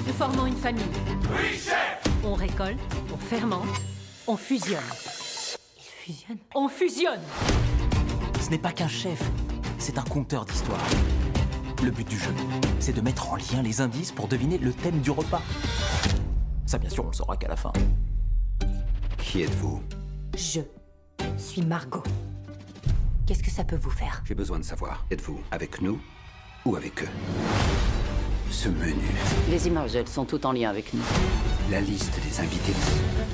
Nous 0.04 0.12
formons 0.14 0.46
une 0.46 0.56
famille. 0.56 0.82
On 2.24 2.34
récolte, 2.34 2.80
on 3.14 3.16
fermente, 3.16 3.68
on 4.26 4.36
fusionne. 4.36 4.80
Ils 5.76 5.82
fusionnent 5.84 6.38
On 6.56 6.68
fusionne 6.68 7.20
Ce 8.40 8.50
n'est 8.50 8.58
pas 8.58 8.72
qu'un 8.72 8.88
chef, 8.88 9.22
c'est 9.78 9.96
un 9.96 10.02
conteur 10.02 10.44
d'histoire. 10.44 10.84
Le 11.84 11.92
but 11.92 12.08
du 12.08 12.18
jeu, 12.18 12.34
c'est 12.80 12.96
de 12.96 13.00
mettre 13.00 13.30
en 13.30 13.36
lien 13.36 13.62
les 13.62 13.80
indices 13.80 14.10
pour 14.10 14.26
deviner 14.26 14.58
le 14.58 14.72
thème 14.72 14.98
du 14.98 15.12
repas. 15.12 15.42
Ça, 16.66 16.78
bien 16.78 16.90
sûr, 16.90 17.04
on 17.04 17.10
le 17.10 17.14
saura 17.14 17.36
qu'à 17.36 17.46
la 17.46 17.56
fin. 17.56 17.72
Qui 19.18 19.42
êtes-vous? 19.42 19.80
Je 20.36 20.62
suis 21.38 21.62
Margot. 21.62 22.02
Qu'est-ce 23.24 23.44
que 23.44 23.52
ça 23.52 23.62
peut 23.62 23.78
vous 23.80 23.90
faire? 23.90 24.20
J'ai 24.24 24.34
besoin 24.34 24.58
de 24.58 24.64
savoir. 24.64 25.06
Êtes-vous 25.12 25.40
avec 25.52 25.80
nous? 25.80 26.00
Ou 26.64 26.76
avec 26.76 27.02
eux 27.02 27.08
Ce 28.50 28.68
menu, 28.68 29.08
Les 29.48 29.66
images, 29.66 29.94
elles 29.96 30.08
sont 30.08 30.24
toutes 30.24 30.44
en 30.44 30.52
lien 30.52 30.70
avec 30.70 30.92
nous. 30.94 31.02
la 31.70 31.80
liste 31.80 32.18
des 32.22 32.40
invités, 32.40 32.72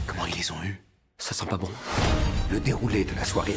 Comment 0.06 0.26
ils 0.26 0.36
les 0.36 0.50
ont 0.52 0.62
eus? 0.64 0.80
Ça 1.18 1.34
sent 1.34 1.46
pas 1.46 1.56
bon. 1.56 1.68
le 2.50 2.60
déroulé 2.60 3.04
de 3.04 3.14
la 3.14 3.24
soirée. 3.24 3.56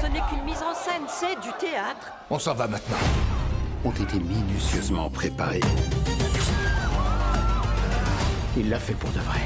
Ce 0.00 0.06
n'est 0.06 0.20
qu'une 0.28 0.44
mise 0.44 0.62
en 0.62 0.74
scène, 0.74 1.02
c'est 1.08 1.34
du 1.40 1.52
théâtre. 1.58 2.06
On 2.30 2.38
s'en 2.38 2.54
va 2.54 2.68
maintenant. 2.68 2.96
Ont 3.84 3.90
été 3.92 4.18
minutieusement 4.18 5.10
préparés. 5.10 5.60
Il 8.56 8.70
l'a 8.70 8.78
fait 8.80 8.94
pour 8.94 9.10
de 9.10 9.18
vrai. 9.20 9.40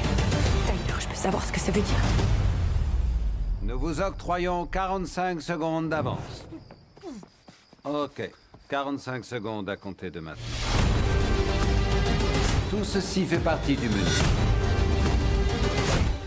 Tyler, 0.65 0.99
je 0.99 1.07
peux 1.07 1.15
savoir 1.15 1.43
ce 1.43 1.51
que 1.51 1.59
ça 1.59 1.71
veut 1.71 1.81
dire 1.81 1.95
Nous 3.61 3.77
vous 3.79 3.99
octroyons 4.01 4.65
45 4.65 5.41
secondes 5.41 5.89
d'avance. 5.89 6.45
Ok, 7.83 8.31
45 8.69 9.25
secondes 9.25 9.69
à 9.69 9.75
compter 9.75 10.09
de 10.09 10.19
maintenant. 10.19 10.41
Tout 12.69 12.83
ceci 12.83 13.25
fait 13.25 13.37
partie 13.39 13.75
du 13.75 13.87
menu. 13.87 14.01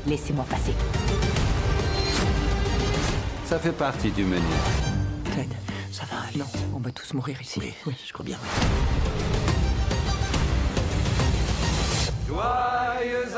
Laissez-moi 0.07 0.45
passer. 0.49 0.75
Ça 3.45 3.59
fait 3.59 3.73
partie 3.73 4.11
du 4.13 4.25
menu. 4.25 4.45
Clyde, 5.33 5.53
ça 5.91 6.05
va. 6.05 6.39
Non, 6.39 6.45
on 6.75 6.79
va 6.79 6.93
tous 6.93 7.15
mourir 7.15 7.41
ici. 7.41 7.61
Oui, 7.87 7.95
je 8.07 8.13
crois 8.13 8.25
bien. 8.25 8.39
Joyeux 12.29 13.37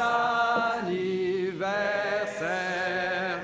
anniversaire 0.83 3.41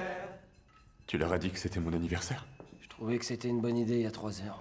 Tu 1.06 1.18
leur 1.18 1.32
as 1.32 1.38
dit 1.38 1.50
que 1.50 1.58
c'était 1.58 1.80
mon 1.80 1.92
anniversaire? 1.92 2.44
Je 2.82 2.88
trouvais 2.88 3.18
que 3.18 3.24
c'était 3.24 3.48
une 3.48 3.60
bonne 3.60 3.76
idée 3.76 3.96
il 3.96 4.02
y 4.02 4.06
a 4.06 4.10
trois 4.10 4.40
heures. 4.42 4.60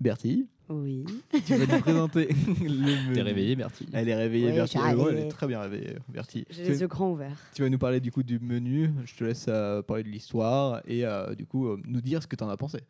Bertie, 0.00 0.46
Oui. 0.68 1.04
tu 1.46 1.54
vas 1.54 1.66
nous 1.76 1.80
présenter 1.80 2.28
le 2.62 2.68
menu. 2.68 3.12
T'es 3.14 3.22
réveillée, 3.22 3.56
Bertie? 3.56 3.86
Elle 3.92 4.08
est 4.08 4.14
réveillée, 4.14 4.48
Oui, 4.50 4.54
Bertie. 4.56 4.78
Ouais, 4.78 5.06
elle 5.12 5.18
est 5.18 5.28
très 5.28 5.46
bien 5.46 5.60
réveillée, 5.60 5.96
Bertie. 6.08 6.44
J'ai 6.50 6.64
les 6.64 6.80
yeux 6.82 6.88
grands 6.88 7.10
ouverts. 7.12 7.38
Tu 7.54 7.62
vas 7.62 7.68
nous 7.70 7.78
parler 7.78 8.00
du 8.00 8.12
coup 8.12 8.22
du 8.22 8.38
menu. 8.38 8.90
Je 9.06 9.14
te 9.16 9.24
laisse 9.24 9.46
euh, 9.48 9.80
parler 9.82 10.02
de 10.02 10.08
l'histoire 10.08 10.82
et 10.86 11.06
euh, 11.06 11.34
du 11.34 11.46
coup 11.46 11.68
euh, 11.68 11.80
nous 11.86 12.00
dire 12.02 12.22
ce 12.22 12.26
que 12.26 12.36
tu 12.36 12.44
en 12.44 12.48
as 12.50 12.56
pensé. 12.56 12.80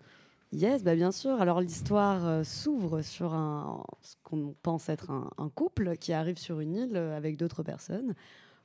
Yes, 0.52 0.82
bah 0.82 0.94
bien 0.94 1.12
sûr. 1.12 1.40
Alors 1.40 1.60
l'histoire 1.60 2.26
euh, 2.26 2.42
s'ouvre 2.44 3.02
sur 3.02 3.34
un, 3.34 3.84
ce 4.02 4.14
qu'on 4.24 4.54
pense 4.62 4.88
être 4.88 5.10
un, 5.10 5.30
un 5.38 5.48
couple 5.50 5.96
qui 5.96 6.12
arrive 6.12 6.38
sur 6.38 6.60
une 6.60 6.74
île 6.74 6.96
euh, 6.96 7.16
avec 7.16 7.36
d'autres 7.36 7.62
personnes 7.62 8.14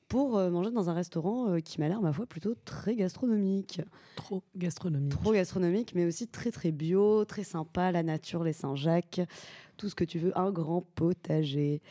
pour 0.10 0.38
euh, 0.38 0.50
manger 0.50 0.72
dans 0.72 0.90
un 0.90 0.94
restaurant 0.94 1.50
euh, 1.52 1.60
qui 1.60 1.80
m'a 1.80 1.88
l'air, 1.88 2.02
ma 2.02 2.12
foi, 2.12 2.26
plutôt 2.26 2.56
très 2.66 2.96
gastronomique. 2.96 3.80
Trop 4.16 4.44
gastronomique. 4.58 5.12
Trop 5.12 5.32
gastronomique, 5.32 5.94
mais 5.96 6.06
aussi 6.06 6.28
très 6.28 6.52
très 6.52 6.72
bio, 6.72 7.24
très 7.26 7.44
sympa, 7.44 7.92
la 7.92 8.04
nature, 8.04 8.44
les 8.44 8.52
Saint-Jacques, 8.54 9.22
tout 9.78 9.88
ce 9.88 9.96
que 9.96 10.04
tu 10.04 10.20
veux, 10.20 10.38
un 10.38 10.52
grand 10.52 10.82
potager. 10.96 11.82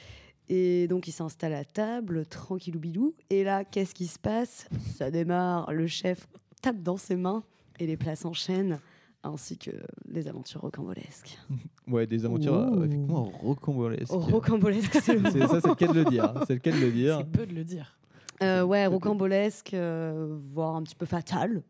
Et 0.50 0.88
donc 0.88 1.06
il 1.08 1.12
s'installe 1.12 1.54
à 1.54 1.64
table, 1.64 2.26
tranquillou 2.26 2.78
bilou. 2.80 3.14
Et 3.30 3.44
là, 3.44 3.64
qu'est-ce 3.64 3.94
qui 3.94 4.06
se 4.06 4.18
passe? 4.18 4.68
Ça 4.96 5.10
démarre, 5.10 5.72
le 5.72 5.86
chef 5.86 6.26
tape 6.60 6.82
dans 6.82 6.96
ses 6.96 7.16
mains 7.16 7.44
et 7.78 7.86
les 7.86 7.96
plats 7.96 8.16
s'enchaînent, 8.16 8.80
ainsi 9.22 9.58
que 9.58 9.70
les 10.08 10.26
aventures 10.26 10.60
rocambolesques. 10.60 11.38
Ouais, 11.88 12.06
des 12.06 12.26
aventures 12.26 12.52
euh, 12.54 12.68
Ouh. 12.68 12.78
effectivement 12.80 13.24
rocambolesques. 13.40 14.10
Rocambolesques, 14.12 14.98
c'est 15.02 15.14
le 15.14 15.20
mot. 15.20 15.30
ça, 15.30 15.58
c'est 15.62 15.68
le 15.68 15.74
cas 15.74 15.86
de 15.86 15.92
le 15.94 16.04
dire. 16.04 16.34
C'est 16.46 16.52
le 16.52 16.58
cas 16.58 16.70
de 16.70 16.76
le 16.80 16.90
dire. 16.90 17.16
C'est 17.18 17.30
peu 17.30 17.46
de 17.46 17.54
le 17.54 17.64
dire. 17.64 17.98
Euh, 18.42 18.62
ouais, 18.62 18.86
rocambolesque, 18.86 19.74
euh, 19.74 20.38
voire 20.52 20.76
un 20.76 20.82
petit 20.82 20.94
peu 20.94 21.06
fatal. 21.06 21.62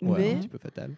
Ouais, 0.00 0.18
mais 0.18 0.34
un 0.34 0.38
petit 0.38 0.48
peu 0.48 0.58
fatal. 0.58 0.92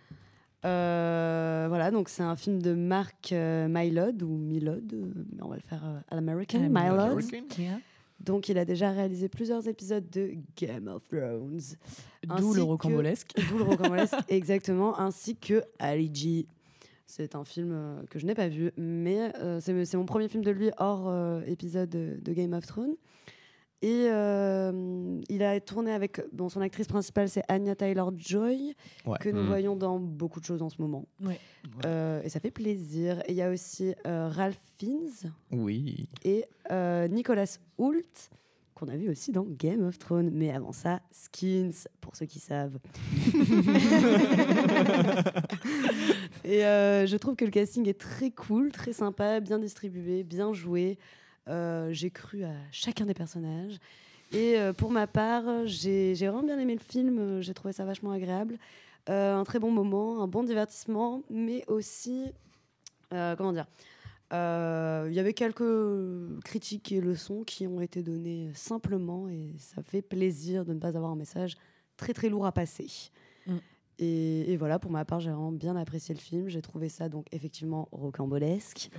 Euh, 0.64 1.66
voilà, 1.68 1.90
donc 1.90 2.08
c'est 2.08 2.22
un 2.22 2.36
film 2.36 2.62
de 2.62 2.72
Mark 2.72 3.32
euh, 3.32 3.68
Mylod 3.68 4.22
ou 4.22 4.28
Milod, 4.28 4.94
mais 5.32 5.42
on 5.42 5.48
va 5.48 5.56
le 5.56 5.62
faire 5.62 5.84
euh, 5.84 5.98
à 6.08 6.14
l'american, 6.14 6.60
Mylod. 6.60 7.22
yeah. 7.58 7.78
Donc 8.20 8.48
il 8.48 8.56
a 8.56 8.64
déjà 8.64 8.90
réalisé 8.90 9.28
plusieurs 9.28 9.68
épisodes 9.68 10.08
de 10.08 10.32
Game 10.56 10.88
of 10.88 11.06
Thrones. 11.08 11.60
D'où 12.38 12.54
le 12.54 12.60
que- 12.60 12.66
rocambolesque. 12.66 13.32
D'où 13.50 13.58
le 13.58 13.64
rocambolesque, 13.64 14.14
exactement, 14.28 14.98
ainsi 14.98 15.36
que 15.36 15.62
Ali 15.78 16.10
G. 16.14 16.46
C'est 17.06 17.34
un 17.34 17.44
film 17.44 17.70
euh, 17.72 18.02
que 18.08 18.18
je 18.18 18.24
n'ai 18.24 18.34
pas 18.34 18.48
vu, 18.48 18.72
mais 18.78 19.30
euh, 19.38 19.60
c'est 19.60 19.84
c'est 19.84 19.98
mon 19.98 20.06
premier 20.06 20.28
film 20.28 20.42
de 20.42 20.50
lui 20.50 20.70
hors 20.78 21.08
euh, 21.08 21.42
épisode 21.46 21.90
de, 21.90 22.16
de 22.22 22.32
Game 22.32 22.54
of 22.54 22.64
Thrones. 22.66 22.94
Et 23.86 24.06
euh, 24.08 25.20
il 25.28 25.42
a 25.42 25.60
tourné 25.60 25.92
avec. 25.92 26.22
Bon, 26.32 26.48
son 26.48 26.62
actrice 26.62 26.86
principale, 26.86 27.28
c'est 27.28 27.42
Anya 27.48 27.74
Taylor-Joy, 27.74 28.74
Ouais. 29.04 29.18
que 29.20 29.28
nous 29.28 29.42
Mhm. 29.42 29.46
voyons 29.46 29.76
dans 29.76 29.98
beaucoup 29.98 30.40
de 30.40 30.46
choses 30.46 30.62
en 30.62 30.70
ce 30.70 30.80
moment. 30.80 31.04
Ouais. 31.22 31.38
Euh, 31.84 32.22
et 32.22 32.30
ça 32.30 32.40
fait 32.40 32.50
plaisir. 32.50 33.18
Et 33.28 33.32
il 33.32 33.36
y 33.36 33.42
a 33.42 33.50
aussi 33.50 33.92
euh, 34.06 34.28
Ralph 34.32 34.56
Fiennes 34.78 35.10
Oui. 35.52 36.08
et 36.24 36.46
euh, 36.70 37.08
Nicolas 37.08 37.58
Hoult, 37.76 38.30
qu'on 38.74 38.88
a 38.88 38.96
vu 38.96 39.10
aussi 39.10 39.32
dans 39.32 39.44
Game 39.46 39.84
of 39.86 39.98
Thrones. 39.98 40.30
Mais 40.32 40.50
avant 40.50 40.72
ça, 40.72 41.00
Skins, 41.10 41.86
pour 42.00 42.16
ceux 42.16 42.24
qui 42.26 42.38
savent. 42.40 42.78
et 46.44 46.64
euh, 46.64 47.06
je 47.06 47.16
trouve 47.16 47.36
que 47.36 47.44
le 47.44 47.50
casting 47.50 47.86
est 47.88 48.00
très 48.00 48.30
cool, 48.30 48.72
très 48.72 48.92
sympa, 48.94 49.40
bien 49.40 49.58
distribué, 49.58 50.22
bien 50.24 50.52
joué. 50.54 50.98
Euh, 51.48 51.92
j'ai 51.92 52.10
cru 52.10 52.44
à 52.44 52.52
chacun 52.70 53.06
des 53.06 53.14
personnages. 53.14 53.78
Et 54.32 54.58
euh, 54.58 54.72
pour 54.72 54.90
ma 54.90 55.06
part, 55.06 55.66
j'ai 55.66 56.14
vraiment 56.14 56.42
bien 56.42 56.58
aimé 56.58 56.74
le 56.74 56.80
film. 56.80 57.18
euh, 57.18 57.42
J'ai 57.42 57.54
trouvé 57.54 57.72
ça 57.72 57.84
vachement 57.84 58.10
agréable. 58.10 58.58
Un 59.06 59.44
très 59.44 59.58
bon 59.58 59.70
moment, 59.70 60.22
un 60.22 60.26
bon 60.26 60.44
divertissement, 60.44 61.22
mais 61.28 61.62
aussi, 61.68 62.32
comment 63.10 63.52
dire, 63.52 63.66
il 64.32 65.12
y 65.12 65.20
avait 65.20 65.34
quelques 65.34 66.40
critiques 66.42 66.90
et 66.90 67.02
leçons 67.02 67.42
qui 67.44 67.66
ont 67.66 67.82
été 67.82 68.02
données 68.02 68.50
simplement 68.54 69.28
et 69.28 69.52
ça 69.58 69.82
fait 69.82 70.00
plaisir 70.00 70.64
de 70.64 70.72
ne 70.72 70.78
pas 70.78 70.96
avoir 70.96 71.10
un 71.10 71.16
message 71.16 71.58
très 71.98 72.14
très 72.14 72.30
lourd 72.30 72.46
à 72.46 72.52
passer. 72.52 73.10
Mm. 73.46 73.56
Et, 73.98 74.52
et 74.52 74.56
voilà, 74.56 74.78
pour 74.78 74.90
ma 74.90 75.04
part, 75.04 75.20
j'ai 75.20 75.30
vraiment 75.30 75.52
bien 75.52 75.76
apprécié 75.76 76.14
le 76.14 76.20
film. 76.20 76.48
J'ai 76.48 76.62
trouvé 76.62 76.88
ça 76.88 77.08
donc 77.08 77.26
effectivement 77.32 77.88
rocambolesque. 77.92 78.90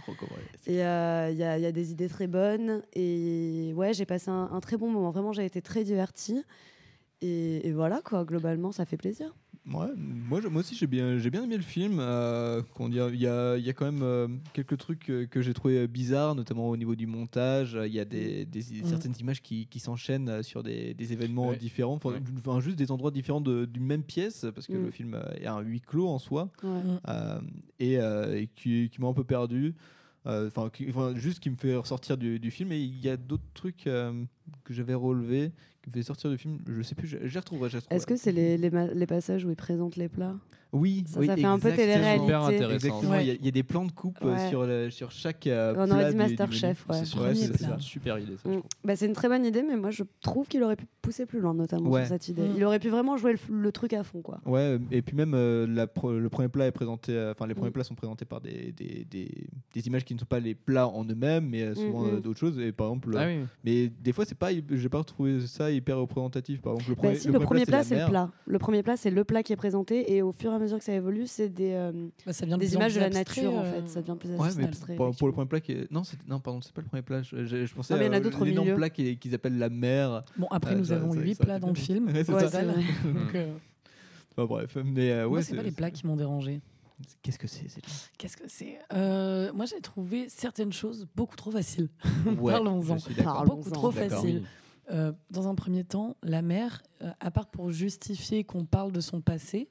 Et 0.67 0.83
euh, 0.85 1.29
il 1.31 1.37
y, 1.37 1.43
a- 1.43 1.57
il 1.57 1.61
y 1.63 1.65
a 1.65 1.71
des 1.71 1.91
idées 1.91 2.07
très 2.07 2.27
bonnes. 2.27 2.81
Et 2.93 3.73
ouais, 3.75 3.93
j'ai 3.93 4.05
passé 4.05 4.29
un, 4.29 4.49
un 4.51 4.59
très 4.61 4.77
bon 4.77 4.89
moment. 4.89 5.11
Vraiment, 5.11 5.33
j'ai 5.33 5.45
été 5.45 5.61
très 5.61 5.83
divertie. 5.83 6.43
Et, 7.21 7.67
et 7.67 7.71
voilà, 7.73 8.01
quoi, 8.03 8.23
globalement, 8.25 8.71
ça 8.71 8.85
fait 8.85 8.97
plaisir. 8.97 9.35
Ouais, 9.73 9.87
moi, 9.97 10.41
je- 10.41 10.47
moi 10.47 10.59
aussi 10.59 10.75
j'ai 10.75 10.85
bien, 10.85 11.17
j'ai 11.17 11.31
bien 11.31 11.43
aimé 11.43 11.57
le 11.57 11.63
film. 11.63 11.97
euh, 11.99 12.61
qu'on 12.75 12.87
dit, 12.87 12.99
il 13.13 13.19
y 13.19 13.25
a, 13.27 13.57
il 13.57 13.65
y 13.65 13.69
a 13.69 13.73
quand 13.73 13.85
même 13.85 14.03
euh, 14.03 14.27
quelques 14.53 14.77
trucs 14.77 15.09
euh, 15.09 15.25
que 15.25 15.41
j'ai 15.41 15.55
trouvé 15.55 15.87
bizarres, 15.87 16.35
notamment 16.35 16.69
au 16.69 16.77
niveau 16.77 16.93
du 16.95 17.07
montage. 17.07 17.75
Il 17.83 17.91
y 17.91 17.99
a 17.99 18.05
des, 18.05 18.45
des- 18.45 18.59
Mm. 18.59 18.85
certaines 18.85 19.15
images 19.19 19.41
qui, 19.41 19.65
qui 19.65 19.79
s'enchaînent 19.79 20.29
euh, 20.29 20.43
sur 20.43 20.61
des, 20.61 20.93
des 20.93 21.13
événements 21.13 21.49
Ouais. 21.49 21.57
différents, 21.57 21.95
enfin, 21.95 22.11
Ouais. 22.11 22.19
enfin, 22.37 22.59
juste 22.59 22.77
des 22.77 22.91
endroits 22.91 23.09
différents 23.09 23.41
de- 23.41 23.65
d'une 23.65 23.85
même 23.85 24.03
pièce, 24.03 24.45
parce 24.53 24.67
que 24.67 24.73
Mm. 24.73 24.83
le 24.85 24.91
film 24.91 25.13
euh, 25.15 25.23
est 25.41 25.47
un 25.47 25.61
huis 25.61 25.81
clos 25.81 26.09
en 26.09 26.19
soi, 26.19 26.51
Ouais. 26.63 26.69
euh, 27.09 27.39
et, 27.79 27.97
euh, 27.97 28.37
et 28.41 28.47
qui, 28.55 28.89
qui 28.91 29.01
m'a 29.01 29.07
un 29.07 29.13
peu 29.13 29.23
perdu. 29.23 29.73
Euh, 30.27 30.49
Enfin, 30.55 30.69
juste 31.15 31.39
qui 31.39 31.49
me 31.49 31.55
fait 31.55 31.75
ressortir 31.75 32.17
du, 32.17 32.39
du 32.39 32.51
film. 32.51 32.71
Et 32.71 32.79
il 32.79 32.99
y 32.99 33.09
a 33.09 33.17
d'autres 33.17 33.43
trucs 33.53 33.87
euh, 33.87 34.23
que 34.63 34.73
j'avais 34.73 34.93
relevé, 34.93 35.51
qui 35.81 35.89
me 35.89 35.93
faisait 35.93 36.03
sortir 36.03 36.29
du 36.29 36.37
film. 36.37 36.59
Je 36.67 36.81
sais 36.81 36.95
plus, 36.95 37.07
je, 37.07 37.17
les 37.17 37.39
retrouverai. 37.39 37.69
Est-ce 37.89 38.07
que 38.07 38.15
c'est 38.15 38.31
les, 38.31 38.57
les, 38.57 38.69
les 38.69 39.07
passages 39.07 39.45
où 39.45 39.49
ils 39.49 39.55
présentent 39.55 39.97
les 39.97 40.09
plats? 40.09 40.35
Oui, 40.75 41.03
ça, 41.07 41.19
oui, 41.19 41.27
ça 41.27 41.35
fait 41.35 41.43
un 41.45 41.57
peu 41.59 41.71
télé-réalité. 41.71 42.33
Exactement, 42.73 43.11
Ouais. 43.11 43.23
il 43.23 43.27
y, 43.27 43.31
a- 43.31 43.33
il 43.35 43.45
y 43.45 43.47
a 43.47 43.51
des 43.51 43.63
plans 43.63 43.85
de 43.85 43.91
coupe 43.91 44.17
euh, 44.23 44.33
Ouais. 44.33 44.49
sur, 44.49 44.65
le- 44.65 44.89
sur 44.89 45.09
chaque. 45.11 45.47
euh, 45.47 45.73
On 45.77 45.89
aurait 45.89 46.11
dit 46.11 46.15
Masterchef, 46.17 46.85
ouais. 46.89 47.03
C'est 47.35 47.57
ça. 47.57 47.77
Super 47.79 48.19
idée, 48.19 48.33
Mm. 48.45 48.59
Bah, 48.83 48.95
c'est 48.95 49.05
une 49.05 49.13
très 49.13 49.29
bonne 49.29 49.45
idée, 49.45 49.63
mais 49.63 49.77
moi 49.77 49.91
je 49.91 50.03
trouve 50.21 50.47
qu'il 50.47 50.61
aurait 50.63 50.75
pu 50.75 50.85
pousser 51.01 51.25
plus 51.25 51.39
loin, 51.39 51.53
notamment 51.53 51.89
Ouais. 51.89 52.01
sur 52.01 52.09
cette 52.09 52.27
idée. 52.27 52.41
Mm. 52.43 52.53
Il 52.57 52.63
aurait 52.65 52.79
pu 52.79 52.89
vraiment 52.89 53.15
jouer 53.17 53.33
le, 53.33 53.55
le 53.55 53.71
truc 53.71 53.93
à 53.93 54.03
fond, 54.03 54.21
quoi. 54.21 54.39
Ouais, 54.45 54.77
et 54.91 55.01
puis 55.01 55.15
même 55.15 55.33
euh, 55.33 55.65
la 55.67 55.87
pro- 55.87 56.11
le 56.19 56.29
premier 56.29 56.49
plat 56.49 56.65
est 56.67 56.71
présenté, 56.71 57.13
euh, 57.13 57.31
enfin 57.31 57.47
les 57.47 57.53
premiers 57.55 57.69
Mm. 57.69 57.73
plats 57.73 57.83
sont 57.83 57.95
présentés 57.95 58.25
par 58.25 58.41
des, 58.41 58.73
des, 58.73 59.05
des, 59.09 59.29
des 59.73 59.87
images 59.87 60.03
qui 60.03 60.13
ne 60.13 60.19
sont 60.19 60.25
pas 60.25 60.39
les 60.39 60.55
plats 60.55 60.87
en 60.87 61.03
eux-mêmes, 61.05 61.47
mais 61.49 61.73
souvent 61.75 62.07
d'autres 62.19 62.39
choses. 62.39 62.59
Et 62.59 62.71
par 62.71 62.87
exemple, 62.87 63.15
Ah 63.17 63.25
oui. 63.27 63.45
mais 63.63 63.87
des 63.89 64.11
fois 64.11 64.25
c'est 64.25 64.37
pas, 64.37 64.49
j'ai 64.69 64.89
pas 64.89 65.03
trouvé 65.03 65.39
ça 65.47 65.71
hyper 65.71 65.97
représentatif. 65.97 66.61
Par 66.61 66.73
exemple, 66.73 66.89
le 66.89 66.95
premier, 66.95 67.13
Bah, 67.13 67.19
si, 67.19 67.27
le 67.29 67.39
premier 67.39 67.65
plat, 67.65 67.77
la 67.77 67.83
c'est 67.83 67.99
le 67.99 68.05
plat. 68.09 68.31
Le 68.45 68.59
premier 68.59 68.83
plat, 68.83 68.97
c'est 68.97 69.11
le 69.11 69.23
plat 69.23 69.43
qui 69.43 69.53
est 69.53 69.57
présenté, 69.57 70.13
et 70.15 70.21
au 70.21 70.31
fur 70.31 70.51
et 70.51 70.55
à 70.55 70.59
mesure 70.59 70.64
que 70.77 70.83
ça 70.83 70.93
évolue, 70.93 71.27
c'est 71.27 71.49
des, 71.49 71.71
euh, 71.73 71.91
Bah, 72.25 72.33
ça 72.33 72.45
des 72.45 72.73
images 72.73 72.93
plus 72.93 72.95
de 72.95 72.99
la 72.99 73.05
abstrait, 73.19 73.41
nature, 73.43 73.53
en 73.53 73.63
euh, 73.63 73.71
fait. 73.81 73.89
Ça 73.89 74.01
devient 74.01 74.17
plus 74.19 74.29
Ouais, 74.31 74.63
abstrait. 74.65 74.95
pour, 74.95 75.15
pour 75.15 75.27
le 75.27 75.33
premier 75.33 75.47
plat 75.47 75.59
qui 75.61 75.71
est... 75.73 75.91
non, 75.91 76.03
c'est- 76.03 76.17
non, 76.27 76.39
pardon, 76.39 76.61
c'est 76.61 76.73
pas 76.73 76.81
le 76.81 76.87
premier 76.87 77.01
plat. 77.03 77.21
Je, 77.21 77.45
je- 77.45 77.65
je 77.65 77.73
pensais 77.73 77.93
Non, 77.93 77.99
mais 77.99 78.05
il 78.05 78.07
y 78.07 78.09
en 78.09 78.13
a 78.13 78.17
à 78.17 78.19
d'autres 78.19 78.41
au 78.71 78.75
plat 78.75 78.89
qu'ils 78.89 79.35
appellent 79.35 79.57
la 79.57 79.69
mer. 79.69 80.21
Bon, 80.37 80.47
après, 80.51 80.73
Euh, 80.73 80.77
nous 80.79 80.85
ça- 80.85 80.95
avons 80.95 81.13
huit 81.13 81.35
plats 81.39 81.59
dans 81.59 81.69
le 81.69 81.75
film. 81.75 82.07
Ouais, 82.07 82.23
c'est 82.23 82.33
Ouais, 82.33 82.47
ça. 82.47 82.63
Donc, 82.63 82.75
euh, 83.35 83.53
Enfin, 84.37 84.45
bref, 84.47 84.77
mais 84.83 85.23
ouais, 85.23 85.41
c'est 85.41 85.55
pas 85.55 85.63
les 85.63 85.71
plats 85.71 85.91
qui 85.91 86.05
m'ont 86.05 86.15
dérangé. 86.17 86.61
Qu'est-ce 87.21 87.37
que 87.39 87.47
c'est 87.47 87.65
Qu'est-ce 88.17 88.37
que 88.37 88.45
c'est? 88.47 88.79
Euh, 88.93 89.51
Moi, 89.53 89.65
j'ai 89.65 89.81
trouvé 89.81 90.27
certaines 90.29 90.71
choses 90.71 91.07
beaucoup 91.15 91.35
trop 91.35 91.51
faciles. 91.51 91.89
Ouais, 92.39 92.53
Parlons-en. 92.53 92.95
Beaucoup 93.45 93.69
trop 93.71 93.91
faciles. 93.91 94.43
Euh, 94.91 95.11
dans 95.31 95.47
un 95.47 95.55
premier 95.55 95.83
temps, 95.83 96.15
la 96.21 96.41
mère, 96.43 96.83
euh, 97.01 97.09
à 97.19 97.31
part 97.31 97.47
pour 97.47 97.71
justifier 97.71 98.43
qu'on 98.43 98.65
parle 98.65 98.91
de 98.91 98.99
son 99.01 99.19
passé, 99.19 99.67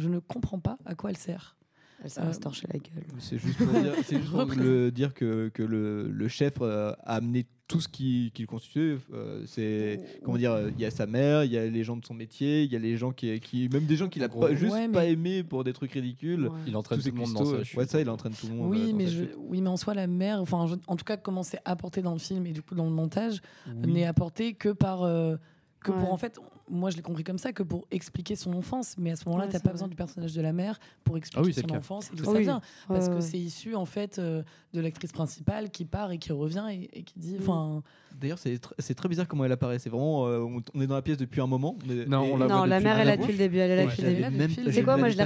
je 0.00 0.08
ne 0.08 0.18
comprends 0.18 0.58
pas 0.58 0.78
à 0.84 0.94
quoi 0.94 1.10
elle 1.10 1.16
sert. 1.16 1.56
Elle 2.02 2.08
sert 2.10 2.24
à 2.26 2.32
se 2.32 2.40
torcher 2.40 2.66
la 2.72 2.78
gueule. 2.78 3.04
C'est 3.18 3.36
juste 3.36 3.58
pour 3.58 3.66
dire, 3.78 3.94
juste 3.94 4.30
pour 4.30 4.44
le- 4.46 4.90
dire 4.90 5.12
que, 5.12 5.48
que 5.50 5.62
le, 5.62 6.08
le 6.10 6.28
chef 6.28 6.54
euh, 6.62 6.92
a 7.04 7.16
amené 7.16 7.44
tout 7.68 7.78
ce 7.80 7.88
qui, 7.88 8.30
qui 8.34 8.40
le 8.42 8.46
constituait. 8.48 8.96
Euh, 9.12 9.42
c'est 9.46 10.00
comment 10.24 10.38
dire, 10.38 10.52
euh, 10.52 10.70
il 10.74 10.80
y 10.80 10.86
a 10.86 10.90
sa 10.90 11.06
mère, 11.06 11.44
il 11.44 11.52
y 11.52 11.58
a 11.58 11.66
les 11.66 11.84
gens 11.84 11.98
de 11.98 12.04
son 12.06 12.14
métier, 12.14 12.62
il 12.64 12.72
y 12.72 12.74
a 12.74 12.78
les 12.78 12.96
gens 12.96 13.12
qui, 13.12 13.38
qui 13.40 13.68
même 13.68 13.84
des 13.84 13.96
gens 13.96 14.08
qu'il 14.08 14.24
a 14.24 14.28
gros, 14.28 14.40
pas, 14.40 14.54
juste 14.54 14.72
Ouais, 14.72 14.88
pas 14.88 15.04
aimé 15.04 15.44
pour 15.44 15.62
des 15.62 15.74
trucs 15.74 15.92
ridicules. 15.92 16.44
Ouais. 16.48 16.58
Il 16.66 16.74
entraîne 16.74 17.00
tout 17.00 17.06
le 17.08 17.12
monde 17.12 17.34
dans 17.34 17.44
sa 17.44 17.56
euh, 17.56 17.64
chute. 17.64 17.76
Ouais, 17.78 17.86
ça, 17.86 18.00
il 18.00 18.08
entraîne 18.08 18.32
tout 18.32 18.46
le 18.48 18.54
monde. 18.54 18.68
euh, 18.74 18.78
Oui 18.78 18.92
dans 18.92 18.96
mais, 18.96 19.04
sa 19.06 19.12
je, 19.12 19.24
chute. 19.24 19.34
oui, 19.36 19.60
mais 19.60 19.68
en 19.68 19.76
soi, 19.76 19.92
la 19.92 20.06
mère, 20.06 20.40
enfin, 20.40 20.66
je- 20.68 20.76
en 20.86 20.96
tout 20.96 21.04
cas, 21.04 21.18
comment 21.18 21.42
c'est 21.42 21.60
apporté 21.66 22.00
dans 22.00 22.14
le 22.14 22.18
film 22.18 22.46
et 22.46 22.52
du 22.52 22.62
coup 22.62 22.74
dans 22.74 22.86
le 22.86 22.90
montage, 22.92 23.42
Oui. 23.68 23.92
n'est 23.92 24.06
apporté 24.06 24.54
que 24.54 24.70
par. 24.70 25.02
euh, 25.02 25.36
que 25.82 25.92
Ouais. 25.92 25.98
pour 25.98 26.12
en 26.12 26.16
fait, 26.18 26.38
moi 26.70 26.90
je 26.90 26.96
l'ai 26.96 27.02
compris 27.02 27.24
comme 27.24 27.38
ça, 27.38 27.52
que 27.52 27.62
pour 27.62 27.86
expliquer 27.90 28.36
son 28.36 28.52
enfance. 28.54 28.94
Mais 28.98 29.10
à 29.12 29.16
ce 29.16 29.24
moment-là, 29.26 29.44
Ouais, 29.46 29.50
t'as 29.52 29.58
c'est 29.58 29.62
pas 29.64 29.70
vrai. 29.70 29.74
besoin 29.74 29.88
du 29.88 29.96
personnage 29.96 30.34
de 30.34 30.40
la 30.40 30.52
mère 30.52 30.78
pour 31.04 31.16
expliquer 31.16 31.40
Ah 31.42 31.46
oui, 31.46 31.52
son 31.68 31.76
enfance 31.76 32.10
et 32.12 32.16
d'où 32.16 32.22
Ah 32.26 32.32
ça 32.32 32.38
oui. 32.38 32.42
vient. 32.42 32.60
Parce 32.88 33.06
Ouais, 33.06 33.10
que 33.10 33.14
ouais. 33.16 33.20
c'est 33.20 33.38
issu 33.38 33.74
en 33.74 33.84
fait 33.86 34.18
euh, 34.18 34.42
de 34.72 34.80
l'actrice 34.80 35.12
principale 35.12 35.70
qui 35.70 35.84
part 35.84 36.12
et 36.12 36.18
qui 36.18 36.32
revient 36.32 36.64
et, 36.70 36.98
et 36.98 37.02
qui 37.02 37.18
dit. 37.18 37.36
Enfin, 37.40 37.82
D'ailleurs, 38.20 38.38
c'est 38.38 38.54
tr- 38.56 38.72
c'est 38.78 38.94
très 38.94 39.08
bizarre 39.08 39.28
comment 39.28 39.44
elle 39.44 39.52
apparaît. 39.52 39.78
C'est 39.78 39.88
vraiment, 39.88 40.26
euh, 40.26 40.40
on, 40.74 40.80
est 40.80 40.86
dans 40.86 40.96
la 40.96 41.02
pièce 41.02 41.16
depuis 41.16 41.40
un 41.40 41.46
moment. 41.46 41.76
mais- 41.86 42.04
Non, 42.06 42.22
on 42.32 42.36
la 42.36 42.46
Non, 42.48 42.58
voit 42.58 42.66
la 42.66 42.80
mère, 42.80 42.96
le 42.96 43.02
elle 43.02 43.18
début. 43.18 43.20
depuis 43.22 43.32
le 43.32 43.38
début. 43.38 43.58
Elle 43.58 43.78
Ouais, 43.78 43.84
depuis 43.86 44.02
le 44.02 44.08
début. 44.08 44.36
même- 44.36 44.72
C'est 44.72 44.82
quoi 44.82 44.96
Moi, 44.96 45.08
je 45.10 45.16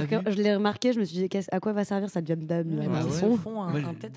l'ai 0.41 0.55
remarqué. 0.55 0.93
Je 0.93 0.99
me 0.99 1.03
suis 1.03 1.17
dit, 1.17 1.27
à 1.51 1.59
quoi 1.59 1.73
va 1.73 1.83
servir 1.83 2.09
cette 2.09 2.25
dame 2.25 2.45
dame 2.45 2.79
a 2.79 3.01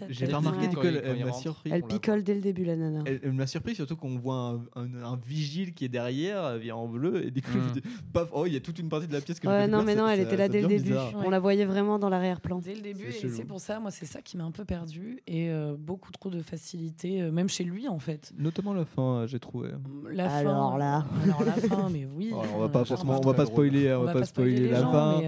j'ai- 0.08 0.26
remarqué 0.26 0.58
Ouais. 0.60 0.68
du 0.68 0.76
coup, 0.76 0.82
Quand 0.82 0.88
elle, 0.88 0.94
il- 0.94 1.00
quand 1.00 1.06
elle 1.08 1.18
il 1.18 1.24
m'a 1.24 1.32
surpris. 1.32 1.70
Elle 1.72 1.82
picole 1.82 2.22
dès 2.22 2.34
le 2.34 2.40
début, 2.40 2.64
la 2.64 2.76
nana. 2.76 3.02
Elle, 3.06 3.32
m'a 3.32 3.46
surpris 3.46 3.74
surtout 3.74 3.96
qu'on 3.96 4.18
voit 4.18 4.60
un, 4.76 4.80
un- 4.82 5.02
un 5.04 5.16
vigile 5.26 5.72
qui 5.74 5.84
est 5.84 5.88
derrière, 5.88 6.44
euh, 6.44 6.58
vient 6.58 6.76
en 6.76 6.86
bleu, 6.88 7.17
et 7.22 7.30
du 7.30 7.42
coup, 7.42 7.48
Mm. 7.58 7.80
paf, 8.12 8.28
oh, 8.32 8.44
il 8.46 8.52
y 8.52 8.56
a 8.56 8.60
toute 8.60 8.78
une 8.78 8.88
partie 8.88 9.06
de 9.08 9.12
la 9.12 9.20
pièce 9.20 9.40
que 9.40 9.46
Ouais, 9.48 9.66
non, 9.66 9.82
mais 9.82 9.94
non, 9.94 10.06
elle 10.08 10.18
ça- 10.20 10.24
était 10.24 10.36
là 10.36 10.48
dès 10.48 10.60
le 10.62 10.68
début. 10.68 10.84
bizarre. 10.90 11.12
On 11.24 11.30
la 11.30 11.38
voyait 11.40 11.64
vraiment 11.64 11.98
dans 11.98 12.08
l'arrière-plan. 12.08 12.58
Dès 12.58 12.74
le 12.74 12.80
début, 12.82 13.12
C'est 13.12 13.26
et 13.26 13.30
c'est 13.30 13.44
pour 13.44 13.60
ça, 13.60 13.80
moi, 13.80 13.90
c'est 13.90 14.06
ça 14.06 14.22
qui 14.22 14.36
m'a 14.36 14.44
un 14.44 14.50
peu 14.50 14.64
perdu 14.64 15.20
et 15.26 15.50
euh, 15.50 15.74
beaucoup 15.78 16.10
trop 16.12 16.30
de 16.30 16.40
facilité, 16.40 17.22
euh, 17.22 17.30
même 17.30 17.48
chez 17.48 17.64
lui 17.64 17.88
en 17.88 17.98
fait. 17.98 18.32
Notamment 18.38 18.72
la 18.74 18.84
fin, 18.84 19.02
euh, 19.22 19.26
j'ai 19.26 19.38
trouvé. 19.40 19.70
La 20.12 20.32
Alors 20.32 20.72
fin, 20.72 20.78
là. 20.78 21.06
alors 21.24 21.44
la 21.44 21.52
fin, 21.52 21.88
mais 21.90 22.06
oui. 22.16 22.28
Alors, 22.32 22.46
on 22.56 22.58
va 22.60 22.68
pas 22.68 22.84
forcément, 22.84 23.20
on 23.22 23.26
va 23.26 23.34
pas 23.34 23.46
spoiler, 23.46 23.92
on, 23.94 24.04
va 24.04 24.12
pas 24.12 24.24
spoiler 24.24 24.68
la 24.70 24.80
fin. 24.80 25.20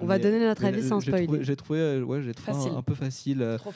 On 0.00 0.06
va 0.06 0.18
donner 0.18 0.40
notre 0.40 0.64
avis 0.64 0.82
sans 0.82 1.00
spoiler. 1.00 1.26
J'ai 1.42 1.56
trouvé, 1.56 2.02
ouais, 2.02 2.22
j'ai 2.22 2.34
trouvé 2.34 2.70
un- 2.76 2.82
peu 2.82 2.94
facile. 2.94 3.44
trop 3.58 3.72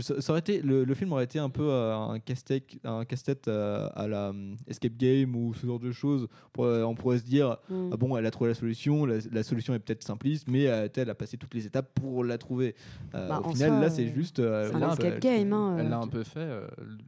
ça 0.00 0.30
aurait 0.32 0.40
été, 0.40 0.60
le, 0.62 0.94
film 0.94 1.12
aurait 1.12 1.24
été 1.24 1.38
un 1.38 1.50
peu 1.50 1.70
un 1.72 2.18
casse-tête, 2.18 2.64
un 2.84 3.04
casse-tête 3.04 3.48
à 3.48 4.06
la 4.08 4.28
euh, 4.30 4.54
Escape 4.68 4.96
Game 4.96 5.34
ou 5.36 5.54
ce 5.54 5.66
genre 5.66 5.78
de 5.78 5.90
choses. 5.92 6.28
Pour, 6.52 6.61
euh, 6.64 6.84
on 6.84 6.94
pourrait 6.94 7.18
se 7.18 7.24
dire, 7.24 7.56
Mm. 7.68 7.90
ah 7.92 7.96
bon, 7.96 8.16
elle 8.16 8.26
a 8.26 8.30
trouvé 8.30 8.50
la 8.50 8.54
solution, 8.54 9.04
la, 9.06 9.16
la 9.30 9.42
solution 9.42 9.74
est 9.74 9.78
peut-être 9.78 10.02
simpliste, 10.02 10.46
mais 10.48 10.66
euh, 10.68 10.88
elle 10.96 11.10
a 11.10 11.14
passé 11.14 11.36
toutes 11.36 11.54
les 11.54 11.66
étapes 11.66 11.88
pour 11.94 12.24
la 12.24 12.38
trouver. 12.38 12.74
Euh, 13.14 13.28
Bah, 13.28 13.40
au 13.42 13.48
en 13.48 13.52
final, 13.52 13.70
soi, 13.70 13.80
là, 13.80 13.90
c'est 13.90 14.06
juste. 14.08 14.38
euh, 14.40 14.68
c'est 14.70 14.76
un 14.76 14.80
bah, 14.80 14.88
escape 14.92 15.12
elle- 15.14 15.20
game, 15.20 15.52
hein, 15.52 15.76
Elle 15.78 15.88
l'a 15.90 15.98
un 15.98 16.06
peu 16.08 16.22
fait. 16.24 16.46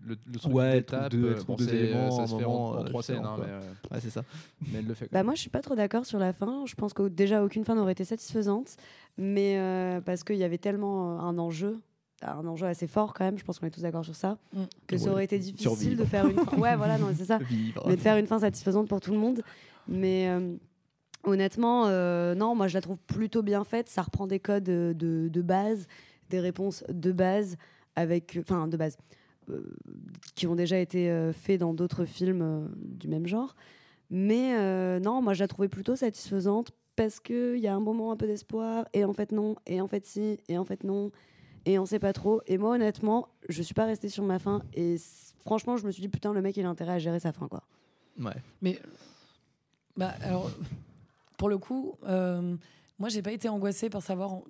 Le, 0.06 0.16
le 0.32 0.38
truc 0.38 0.54
Ouais, 0.54 0.72
d'étape, 0.74 1.04
elle 1.04 1.08
trouve 1.10 1.20
deux- 1.20 1.28
elle 1.28 1.34
trouve 1.36 1.46
bon, 1.46 1.54
deux 1.56 1.64
c'est- 1.66 1.76
éléments, 1.76 2.10
ça 2.10 2.26
se 2.26 2.36
fait 2.36 2.44
en, 2.44 2.84
trois 2.84 3.02
scènes, 3.02 3.24
hein, 3.24 3.36
euh, 3.40 3.60
Ouais, 3.90 4.00
c'est 4.00 4.10
ça. 4.10 4.22
mais 4.70 4.78
elle 4.78 4.86
le 4.86 4.94
fait. 4.94 5.06
quand 5.06 5.12
Bah 5.12 5.22
moi, 5.22 5.34
je 5.34 5.40
suis 5.40 5.50
pas 5.50 5.60
trop 5.62 5.74
d'accord 5.74 6.04
sur 6.06 6.18
la 6.18 6.32
fin. 6.32 6.64
Je 6.66 6.74
pense 6.74 6.92
que 6.92 7.08
déjà 7.08 7.42
aucune 7.44 7.64
fin 7.64 7.74
n'aurait 7.74 7.92
été 7.92 8.04
satisfaisante, 8.04 8.76
mais 9.18 9.58
euh, 9.58 10.00
parce 10.00 10.24
qu'il 10.24 10.36
y 10.36 10.44
avait 10.44 10.58
tellement 10.58 11.20
un 11.20 11.38
enjeu, 11.38 11.78
un 12.24 12.46
enjeu 12.46 12.66
assez 12.66 12.86
fort 12.86 13.12
quand 13.14 13.24
même. 13.24 13.38
Je 13.38 13.44
pense 13.44 13.58
qu'on 13.58 13.66
est 13.66 13.70
tous 13.70 13.82
d'accord 13.82 14.04
sur 14.04 14.14
ça, 14.16 14.38
Mm. 14.52 14.62
que 14.86 14.96
ça 14.96 15.10
aurait 15.10 15.24
été 15.24 15.38
difficile 15.38 15.60
survivre. 15.60 16.00
de 16.00 16.04
faire 16.08 16.26
une. 16.26 16.38
Fin... 16.38 16.56
Ouais, 16.58 16.76
voilà, 16.76 16.98
non, 16.98 17.08
c'est 17.16 17.24
ça. 17.26 17.38
Vivre. 17.50 17.84
Mais 17.86 17.96
de 17.96 18.00
faire 18.00 18.16
une 18.16 18.26
fin 18.26 18.38
satisfaisante 18.38 18.88
pour 18.88 19.00
tout 19.00 19.12
le 19.12 19.18
monde. 19.18 19.42
Mais 19.88 20.28
euh, 20.28 20.54
honnêtement, 21.24 21.86
euh, 21.88 22.34
non, 22.34 22.54
moi 22.54 22.68
je 22.68 22.74
la 22.74 22.80
trouve 22.80 22.98
plutôt 23.06 23.42
bien 23.42 23.64
faite. 23.64 23.88
Ça 23.88 24.02
reprend 24.02 24.26
des 24.26 24.40
codes 24.40 24.68
euh, 24.68 24.94
de, 24.94 25.28
de 25.30 25.42
base, 25.42 25.86
des 26.30 26.40
réponses 26.40 26.84
de 26.88 27.12
base 27.12 27.56
avec, 27.96 28.38
enfin 28.40 28.66
de 28.68 28.76
base, 28.76 28.96
euh, 29.50 29.62
qui 30.34 30.46
ont 30.46 30.54
déjà 30.56 30.78
été 30.78 31.10
euh, 31.10 31.32
faits 31.32 31.60
dans 31.60 31.74
d'autres 31.74 32.04
films 32.04 32.42
euh, 32.42 32.66
du 32.76 33.08
même 33.08 33.26
genre. 33.26 33.54
Mais 34.10 34.54
euh, 34.58 35.00
non, 35.00 35.22
moi 35.22 35.34
je 35.34 35.40
la 35.40 35.48
trouvais 35.48 35.68
plutôt 35.68 35.96
satisfaisante 35.96 36.72
parce 36.96 37.18
qu'il 37.20 37.56
y 37.58 37.66
a 37.66 37.74
un 37.74 37.80
moment 37.80 38.12
un 38.12 38.16
peu 38.16 38.26
d'espoir, 38.26 38.86
et 38.92 39.04
en 39.04 39.12
fait 39.12 39.32
non, 39.32 39.56
et 39.66 39.80
en 39.80 39.88
fait 39.88 40.06
si, 40.06 40.38
et 40.48 40.56
en 40.58 40.64
fait 40.64 40.84
non, 40.84 41.10
et 41.64 41.78
on 41.78 41.86
sait 41.86 41.98
pas 41.98 42.12
trop. 42.12 42.40
Et 42.46 42.58
moi 42.58 42.74
honnêtement, 42.74 43.28
je 43.48 43.62
suis 43.62 43.74
pas 43.74 43.84
restée 43.86 44.08
sur 44.08 44.24
ma 44.24 44.38
fin, 44.38 44.62
et 44.74 44.96
franchement, 45.40 45.76
je 45.76 45.86
me 45.86 45.90
suis 45.90 46.00
dit 46.00 46.08
putain, 46.08 46.32
le 46.32 46.42
mec 46.42 46.56
il 46.56 46.64
a 46.64 46.68
intérêt 46.68 46.92
à 46.94 46.98
gérer 46.98 47.20
sa 47.20 47.32
fin 47.32 47.48
quoi. 47.48 47.62
Ouais. 48.20 48.36
Mais 48.62 48.80
bah 49.96 50.14
alors 50.22 50.50
pour 51.36 51.48
le 51.48 51.58
coup, 51.58 51.94
euh, 52.04 52.56
moi 52.98 53.08
j'ai 53.08 53.22
pas 53.22 53.32
été 53.32 53.48
angoissée 53.48 53.90
par 53.90 54.02
savoir 54.02 54.40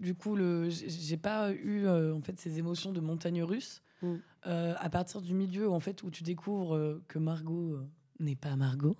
du 0.00 0.14
coup 0.14 0.36
le 0.36 0.68
j'ai 0.68 1.16
pas 1.16 1.52
eu 1.52 1.86
euh, 1.86 2.14
en 2.14 2.20
fait 2.20 2.38
ces 2.38 2.58
émotions 2.58 2.92
de 2.92 3.00
montagne 3.00 3.42
russe 3.42 3.82
Mm. 4.00 4.14
euh, 4.46 4.74
à 4.78 4.90
partir 4.90 5.20
du 5.20 5.34
milieu 5.34 5.68
en 5.68 5.80
fait 5.80 6.04
où 6.04 6.10
tu 6.12 6.22
découvres 6.22 6.76
euh, 6.76 7.02
que 7.08 7.18
Margot 7.18 7.80
n'est 8.20 8.36
pas 8.36 8.54
Margot. 8.54 8.96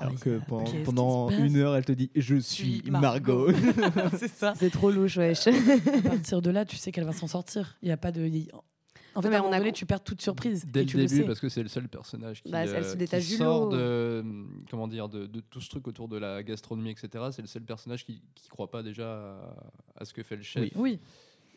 Alors 0.00 0.20
que 0.20 0.40
pendant, 0.84 1.28
Qu'est-ce 1.28 1.40
une 1.42 1.56
heure, 1.56 1.76
elle 1.76 1.84
te 1.84 1.92
dit 1.92 2.10
Je 2.16 2.36
suis 2.36 2.82
Margot. 2.90 3.48
c'est 4.18 4.28
ça. 4.28 4.54
C'est 4.56 4.70
trop 4.70 4.90
louche, 4.90 5.16
wesh. 5.16 5.46
à 5.48 5.52
partir 6.02 6.42
de 6.42 6.50
là, 6.50 6.64
tu 6.64 6.76
sais 6.76 6.92
qu'elle 6.92 7.04
va 7.04 7.12
s'en 7.12 7.26
sortir. 7.26 7.76
Il 7.82 7.88
y 7.88 7.92
a 7.92 7.96
pas 7.96 8.12
de. 8.12 8.28
En 9.14 9.22
fait, 9.22 9.30
mais 9.30 9.34
à 9.36 9.38
un 9.38 9.40
on 9.40 9.44
moment 9.46 9.56
a 9.56 9.58
donné, 9.58 9.70
com- 9.70 9.76
tu 9.76 9.86
perds 9.86 10.04
toute 10.04 10.22
surprise. 10.22 10.64
Dès 10.70 10.80
et 10.80 10.84
le 10.84 10.88
tu 10.90 10.96
début, 10.96 11.14
le 11.14 11.20
sais. 11.22 11.26
parce 11.26 11.40
que 11.40 11.48
c'est 11.48 11.62
le 11.62 11.68
seul 11.68 11.88
personnage 11.88 12.40
qui, 12.42 12.50
Bah, 12.52 12.60
elle 12.66 12.84
se 12.84 12.92
euh, 12.92 12.94
détache 12.94 13.24
qui 13.24 13.30
du 13.30 13.36
sort 13.36 13.64
lot. 13.70 13.76
de, 13.76 14.24
comment 14.70 14.86
dire, 14.86 15.08
de, 15.08 15.26
de 15.26 15.40
tout 15.40 15.60
ce 15.60 15.68
truc 15.70 15.88
autour 15.88 16.06
de 16.08 16.16
la 16.18 16.42
gastronomie, 16.44 16.90
etc. 16.90 17.24
C'est 17.32 17.42
le 17.42 17.48
seul 17.48 17.62
personnage 17.62 18.04
qui 18.04 18.12
ne 18.44 18.48
croit 18.50 18.70
pas 18.70 18.82
déjà 18.84 19.10
à, 19.12 19.54
à 20.02 20.04
ce 20.04 20.12
que 20.14 20.22
fait 20.22 20.36
le 20.36 20.42
chef. 20.42 20.62
Oui. 20.62 20.72
Oui. 20.76 20.98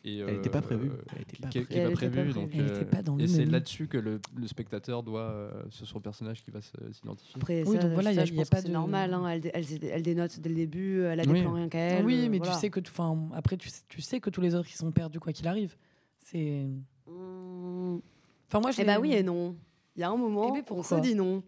Et, 0.04 0.18
Elle 0.20 0.36
était 0.38 0.49
pas 0.49 0.58
euh, 0.58 0.62
prévue. 0.62 0.91
Elle 1.16 1.22
était 1.22 1.38
pas 1.38 1.47
qui 1.49 1.66
qui 1.66 1.74
Elle 1.74 1.80
était 1.82 1.89
pas 1.89 1.91
prévue, 1.95 2.14
prévue. 2.16 2.34
donc, 2.34 2.49
Elle 2.56 2.62
euh, 2.72 2.84
pas 2.86 3.02
dans 3.04 3.20
Et 3.20 3.28
c'est 3.28 3.45
là-dessus 3.45 3.88
que 3.88 3.97
le, 3.99 4.20
le 4.36 4.47
spectateur 4.47 5.04
doit, 5.04 5.30
euh, 5.30 5.64
ce 5.70 5.86
le 5.93 5.99
personnage 5.99 6.43
qui 6.43 6.49
va 6.49 6.60
s'identifier. 6.91 7.36
Après, 7.36 7.64
Oui, 7.68 7.76
ça, 7.76 7.84
donc 7.84 7.93
voilà, 7.93 8.10
ça, 8.10 8.16
y 8.16 8.20
a- 8.20 8.26
je 8.26 8.34
y 8.34 8.36
a 8.36 8.39
pense 8.39 8.49
pas 8.49 8.62
que 8.64 8.68
de- 8.68 8.74
normal. 8.74 9.14
hein. 9.14 9.28
Elle, 9.28 9.41
dé- 9.41 9.52
elle, 9.54 9.66
elle 9.84 10.02
dénote 10.02 10.39
dès 10.39 10.49
le 10.49 10.56
début, 10.56 11.02
elle 11.04 11.20
a 11.20 11.24
des 11.24 11.30
Oui. 11.32 11.41
plans 11.41 11.54
rien 11.54 11.70
qu'à 11.70 11.78
elle. 11.80 12.06
oui, 12.06 12.30
mais 12.30 12.39
voilà. 12.39 12.54
tu 12.54 12.60
sais 12.60 12.70
que, 12.72 12.80
enfin, 12.80 13.30
après, 13.36 13.58
tu 13.58 13.70
sais, 13.70 13.82
tu 13.89 14.02
sais 14.02 14.20
que 14.20 14.32
tous 14.32 14.41
les 14.41 14.56
autres, 14.56 14.70
ils 14.72 14.78
sont 14.78 14.91
perdus 14.91 15.20
quoi 15.20 15.34
qu'il 15.34 15.47
arrive. 15.47 15.76
C'est. 16.18 16.66
Mmh. 17.08 17.99
Enfin, 18.47 18.60
moi, 18.60 18.72
je 18.72 18.82
Eh 18.82 18.86
bah 18.86 18.99
oui 18.99 19.14
et 19.14 19.24
non. 19.24 19.56
Il 19.95 19.99
y 20.02 20.04
a 20.04 20.10
un 20.10 20.16
moment, 20.18 20.54
Eh 20.56 20.62
ben, 20.62 20.66
on 20.72 20.84
se 20.84 20.95
dit 20.95 21.16
non. 21.16 21.43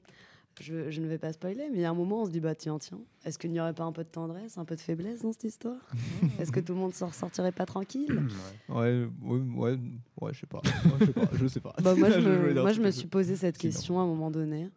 Je, 0.61 0.91
je 0.91 1.01
ne 1.01 1.07
vais 1.07 1.17
pas 1.17 1.33
spoiler, 1.33 1.67
mais 1.71 1.77
il 1.79 1.81
y 1.81 1.85
a 1.85 1.89
un 1.89 1.93
moment, 1.95 2.21
on 2.21 2.25
se 2.25 2.31
dit 2.31 2.39
bah 2.39 2.53
tiens, 2.55 2.77
tiens, 2.77 2.99
est-ce 3.25 3.39
qu'il 3.39 3.51
n'y 3.51 3.59
aurait 3.59 3.73
pas 3.73 3.83
un 3.85 3.91
peu 3.91 4.03
de 4.03 4.09
tendresse, 4.09 4.57
un 4.57 4.65
peu 4.65 4.75
de 4.75 4.81
faiblesse 4.81 5.21
dans 5.23 5.31
cette 5.31 5.45
histoire? 5.45 5.79
Est-ce 6.39 6.51
que 6.51 6.59
tout 6.59 6.73
le 6.73 6.79
monde 6.79 6.93
s'en 6.93 7.07
ressortirait 7.07 7.51
pas 7.51 7.65
tranquille? 7.65 8.21
Ouais, 8.69 9.07
ouais, 9.21 9.41
ouais, 9.55 9.79
ouais, 10.21 10.33
je 10.33 10.39
sais 10.41 10.47
pas. 10.47 10.61
Je 10.99 11.05
sais 11.05 11.13
pas. 11.13 11.29
Je 11.33 11.47
sais 11.47 11.59
pas. 11.59 11.73
Bah, 11.81 11.95
Moi, 11.95 12.09
je 12.11 12.19
me, 12.19 12.53
moi, 12.61 12.71
je 12.73 12.89
suis 12.91 13.07
posé 13.07 13.35
cette 13.35 13.57
question 13.57 13.99
à 13.99 14.03
un 14.03 14.07
moment 14.07 14.29
donné, 14.31 14.69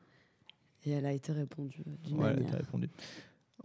et 0.86 0.92
elle 0.92 1.04
a 1.06 1.12
été 1.12 1.32
répondue 1.32 1.82
d'une 2.04 2.16
Ouais, 2.18 2.32
manière. 2.34 2.54
répondu. 2.54 2.88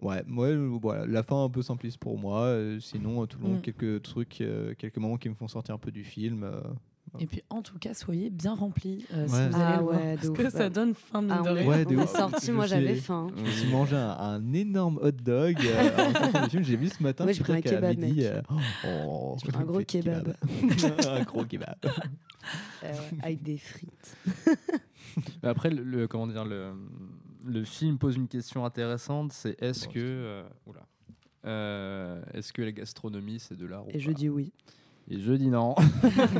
Ouais, 0.01 0.23
ouais, 0.29 0.55
voilà, 0.81 1.05
la 1.05 1.21
fin 1.23 1.43
un 1.45 1.49
peu 1.49 1.61
simpliste 1.61 1.97
pour 1.99 2.17
moi. 2.17 2.41
euh, 2.45 2.79
sinon, 2.79 3.25
tout 3.27 3.37
le 3.39 3.45
long, 3.45 3.55
Mm. 3.55 3.61
quelques 3.61 4.01
trucs, 4.01 4.41
euh, 4.41 4.73
quelques 4.77 4.97
moments 4.97 5.17
qui 5.17 5.29
me 5.29 5.35
font 5.35 5.47
sortir 5.47 5.75
un 5.75 5.77
peu 5.77 5.91
du 5.91 6.03
film. 6.03 6.43
euh, 6.43 6.59
et 7.19 7.27
puis 7.27 7.43
en 7.49 7.61
tout 7.61 7.77
cas, 7.77 7.93
soyez 7.93 8.29
bien 8.29 8.55
remplis 8.55 9.05
euh, 9.13 9.27
ah, 9.53 9.83
ouais, 9.83 10.15
parce 10.15 10.29
que 10.29 10.49
ça 10.49 10.69
donne 10.69 10.93
faim 10.93 11.27
ah 11.29 11.41
de 11.41 11.49
ah, 11.49 11.67
ouais, 11.67 11.85
de 11.85 11.95
La 11.95 12.07
sortie, 12.07 12.51
moi 12.51 12.65
j'avais 12.67 12.95
faim. 12.95 13.27
Je 13.35 13.41
me 13.41 13.49
suis 13.49 13.69
mangé 13.69 13.95
un, 13.97 14.53
énorme 14.53 14.97
hot 15.01 15.11
dog. 15.11 15.57
Euh, 15.61 16.47
J'ai 16.61 16.77
vu 16.77 16.87
ce 16.87 17.03
matin. 17.03 17.25
Moi 17.25 17.33
euh, 17.33 18.41
oh, 18.49 18.55
oh, 18.85 19.37
je 19.43 19.51
prends 19.51 19.77
un 19.77 19.83
kebab. 19.83 20.35
Un 20.41 20.63
gros 20.63 20.63
kebab. 20.63 21.07
un 21.09 21.23
gros 21.23 21.45
kebab. 21.45 21.77
avec 23.21 23.43
des 23.43 23.57
frites. 23.57 24.17
Après, 25.43 25.69
le, 25.69 26.07
comment 26.07 26.27
dire, 26.27 26.45
le, 26.45 27.63
film 27.65 27.97
pose 27.97 28.15
une 28.15 28.29
question 28.29 28.63
intéressante. 28.63 29.33
C'est 29.33 29.61
est-ce 29.61 29.87
que, 29.89 30.43
oula, 30.65 30.87
est-ce 32.33 32.53
que 32.53 32.61
la 32.61 32.71
gastronomie 32.71 33.39
c'est 33.39 33.57
de 33.57 33.65
l'art 33.65 33.83
Et 33.89 33.99
je 33.99 34.11
dis 34.11 34.29
oui. 34.29 34.53
Je 35.19 35.33
dis 35.33 35.47
non. 35.47 35.75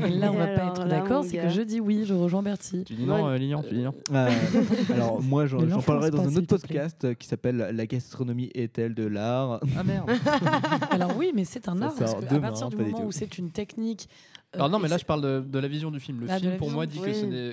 Et 0.05 0.09
là, 0.17 0.32
on 0.32 0.38
va 0.38 0.47
pas 0.47 0.67
être 0.67 0.86
d'accord, 0.88 1.26
c'est 1.26 1.38
que 1.38 1.49
je 1.49 1.61
dis 1.61 1.80
oui, 1.80 2.05
je 2.05 2.13
rejoins 2.13 2.41
Bertie. 2.41 2.84
Tu 2.86 2.93
dis 2.93 3.05
non, 3.05 3.26
ouais. 3.26 3.34
Euh, 3.34 3.38
Lignan, 3.38 3.63
tu 3.63 3.76
dis 3.76 3.84
non. 3.84 3.93
Euh, 4.13 4.30
alors, 4.93 5.22
moi, 5.22 5.45
j'en 5.45 5.82
parlerai 5.82 6.11
dans 6.11 6.24
un 6.24 6.36
autre 6.36 6.47
podcast 6.47 7.03
euh, 7.03 7.13
qui 7.13 7.28
s'appelle 7.28 7.57
La 7.74 7.86
gastronomie 7.86 8.49
est-elle 8.53 8.93
de 8.95 9.05
l'art? 9.05 9.59
Ah 9.78 9.84
merde 9.84 10.09
Alors, 10.89 11.17
oui, 11.17 11.32
mais 11.36 11.43
c'est 11.43 11.67
un 11.67 11.82
art. 11.82 11.93
Parce 11.97 12.15
que 12.15 12.34
à 12.34 12.39
partir 12.39 12.69
du 12.69 12.78
moment 12.78 13.05
où 13.05 13.11
c'est 13.11 13.38
une 13.38 13.51
technique. 13.51 14.07
Euh, 14.55 14.59
alors, 14.59 14.69
non, 14.69 14.80
mais 14.80 14.88
là, 14.88 14.97
je 14.97 15.05
parle 15.05 15.43
de, 15.43 15.59
la 15.59 15.67
vision 15.67 15.91
du 15.91 15.99
film. 15.99 16.22
Le 16.22 16.28
ah, 16.30 16.39
film, 16.39 16.57
pour 16.57 16.72
moi, 16.72 16.86
dit, 16.86 16.99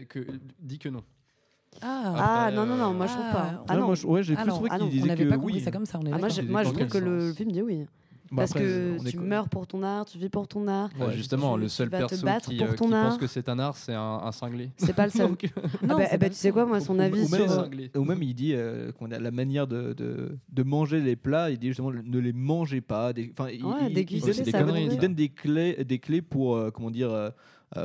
que, 0.08 0.88
non. 0.88 1.02
Ah. 1.82 2.46
ah, 2.46 2.50
non, 2.50 2.66
non, 2.66 2.76
non, 2.76 2.92
moi 2.92 3.06
je 3.06 3.12
ne 3.12 3.18
trouve 3.18 3.30
ah. 3.30 3.34
pas. 3.34 3.64
Ah, 3.68 3.76
non. 3.76 3.86
moi, 3.86 3.94
ouais, 4.04 4.22
j'ai 4.22 4.34
plus 4.34 4.48
trouvé 4.48 4.70
qu'il 4.70 4.88
disait 4.88 5.14
que 5.14 5.36
oui. 5.36 5.60
ça 5.60 5.70
comme 5.70 5.86
ça. 5.86 5.98
moi, 5.98 6.28
je 6.64 6.70
trouve 6.70 6.88
que 6.88 6.98
le 6.98 7.32
film 7.32 7.52
dit 7.52 7.62
oui. 7.62 7.86
Parce 8.34 8.52
que 8.52 8.98
tu 9.08 9.18
meurs 9.18 9.48
pour 9.48 9.66
ton 9.66 9.82
art, 9.82 10.04
tu 10.04 10.18
vis 10.18 10.28
pour 10.28 10.46
ton 10.46 10.66
art. 10.68 10.90
Ouais, 10.98 11.14
justement, 11.14 11.56
le 11.56 11.68
seul 11.68 11.90
perso 11.90 12.26
euh, 12.26 12.38
qui, 12.40 12.58
pense 12.76 13.16
que 13.16 13.26
c'est 13.26 13.48
un 13.48 13.58
art, 13.58 13.76
c'est 13.76 13.94
un, 13.94 14.30
cinglé. 14.32 14.70
C'est 14.76 14.94
pas 14.94 15.06
le 15.06 15.10
seul. 15.18 15.30
Euh, 15.30 15.48
ah 15.82 15.86
non, 15.86 15.98
ah 15.98 16.18
tu 16.18 16.34
sais 16.34 16.50
quoi, 16.50 16.66
moi, 16.66 16.80
son 16.80 16.98
avis 16.98 17.22
ou 17.22 17.28
même, 17.28 17.48
sur... 17.48 17.58
Euh, 17.60 17.88
ou 17.96 18.04
même, 18.04 18.22
il 18.22 18.34
dit 18.34 18.52
euh, 18.54 18.92
qu'on 18.92 19.10
a 19.10 19.18
la 19.18 19.30
manière 19.30 19.66
de, 19.66 19.94
de, 19.94 20.62
manger 20.62 21.00
les 21.00 21.16
plats, 21.16 21.50
il 21.50 21.58
dit 21.58 21.68
justement 21.68 21.90
ne 21.90 22.18
les 22.18 22.32
mangez 22.32 22.80
pas. 22.80 23.12
Des, 23.12 23.32
il, 23.52 23.62
donne, 24.98 25.14
des, 25.14 25.28
clés, 25.28 25.84
des 25.84 25.98
clés 25.98 26.22
pour, 26.22 26.60
comment 26.72 26.90
dire 26.90 27.32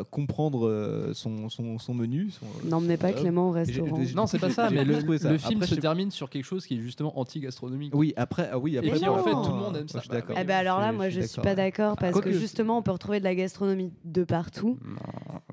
comprendre 0.09 0.67
euh, 0.67 1.13
son, 1.13 1.49
son, 1.49 1.77
son 1.77 1.93
menu. 1.93 2.31
Euh, 2.41 2.69
N'emmenez 2.69 2.97
pas 2.97 3.11
Clément 3.11 3.49
au 3.49 3.51
restaurant. 3.51 3.99
Non, 4.15 4.27
c'est 4.27 4.39
pas 4.39 4.49
ça, 4.49 4.69
mais 4.69 4.83
le, 4.85 4.99
le 5.01 5.37
film 5.37 5.63
se 5.63 5.75
termine 5.75 6.09
sur 6.11 6.29
quelque 6.29 6.45
chose 6.45 6.65
qui 6.65 6.75
est 6.77 6.81
justement 6.81 7.19
anti-gastronomique. 7.19 7.93
Oui, 7.95 8.13
après, 8.15 8.49
ah 8.51 8.57
oui, 8.57 8.73
eh 8.75 8.77
après. 8.77 9.07
En 9.07 9.23
fait, 9.23 9.31
tout 9.31 9.53
le 9.53 9.59
monde 9.59 9.77
aime 9.77 9.87
ça. 9.87 10.01
Ah, 10.03 10.13
d'accord. 10.13 10.35
Eh 10.39 10.43
ben, 10.43 10.55
alors 10.55 10.79
là, 10.79 10.91
moi, 10.91 11.09
je 11.09 11.21
suis 11.21 11.41
pas 11.41 11.55
d'accord 11.55 11.95
parce 11.97 12.19
que 12.21 12.31
justement, 12.31 12.77
on 12.77 12.81
peut 12.81 12.91
retrouver 12.91 13.19
de 13.19 13.23
la 13.25 13.35
gastronomie 13.35 13.91
de 14.05 14.23
partout. 14.23 14.79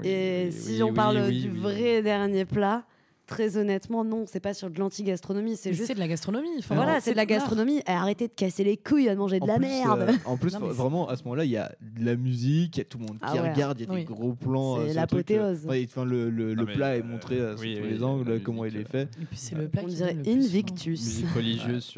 Et 0.02 0.50
si 0.52 0.82
on 0.82 0.92
parle 0.94 1.30
du 1.30 1.50
vrai 1.50 2.02
dernier 2.02 2.44
plat 2.44 2.84
très 3.30 3.56
honnêtement, 3.56 4.04
non, 4.04 4.24
c'est 4.26 4.40
pas 4.40 4.54
sur 4.54 4.68
de 4.68 4.78
l'anti-gastronomie, 4.78 5.56
c'est 5.56 5.72
juste. 5.72 5.94
De 5.94 5.98
la 5.98 6.08
gastronomie. 6.08 6.48
Voilà, 6.68 7.00
c'est 7.00 7.12
de 7.12 7.16
la 7.16 7.26
gastronomie. 7.26 7.80
Arrêtez 7.86 8.26
de 8.26 8.32
casser 8.32 8.64
les 8.64 8.76
couilles 8.76 9.08
à 9.08 9.14
manger 9.14 9.38
de 9.38 9.46
la 9.46 9.58
merde. 9.58 10.06
Euh, 10.08 10.12
en 10.26 10.36
plus, 10.36 10.54
vraiment, 10.56 11.08
à 11.08 11.16
ce 11.16 11.22
moment-là, 11.24 11.44
il 11.44 11.50
y 11.52 11.56
a 11.56 11.72
de 11.80 12.04
la 12.04 12.16
musique, 12.16 12.76
il 12.76 12.80
y 12.80 12.82
a 12.82 12.84
tout 12.84 12.98
le 12.98 13.06
monde 13.06 13.18
ah 13.22 13.32
qui 13.32 13.38
regarde, 13.38 13.80
il 13.80 13.88
y 13.88 13.90
a 13.90 13.94
des 13.94 14.04
gros 14.04 14.34
plans. 14.34 14.84
C'est 14.84 14.94
l'apothéose. 14.94 15.66
Euh, 15.70 15.84
enfin, 15.84 16.04
le, 16.04 16.64
plat 16.66 16.96
est 16.96 17.02
montré 17.02 17.36
euh, 17.36 17.56
sur 17.56 17.62
tous 17.62 17.86
les 17.86 18.02
angles, 18.02 18.42
comment 18.42 18.64
il 18.64 18.76
est 18.76 18.88
fait. 18.88 19.08
C'est 19.32 19.54
bah, 19.54 19.62
le 19.62 19.68
plat. 19.68 19.82
On 19.84 19.88
dirait 19.88 20.16
Invictus. 20.26 21.00
Musique 21.00 21.30
religieuse 21.34 21.94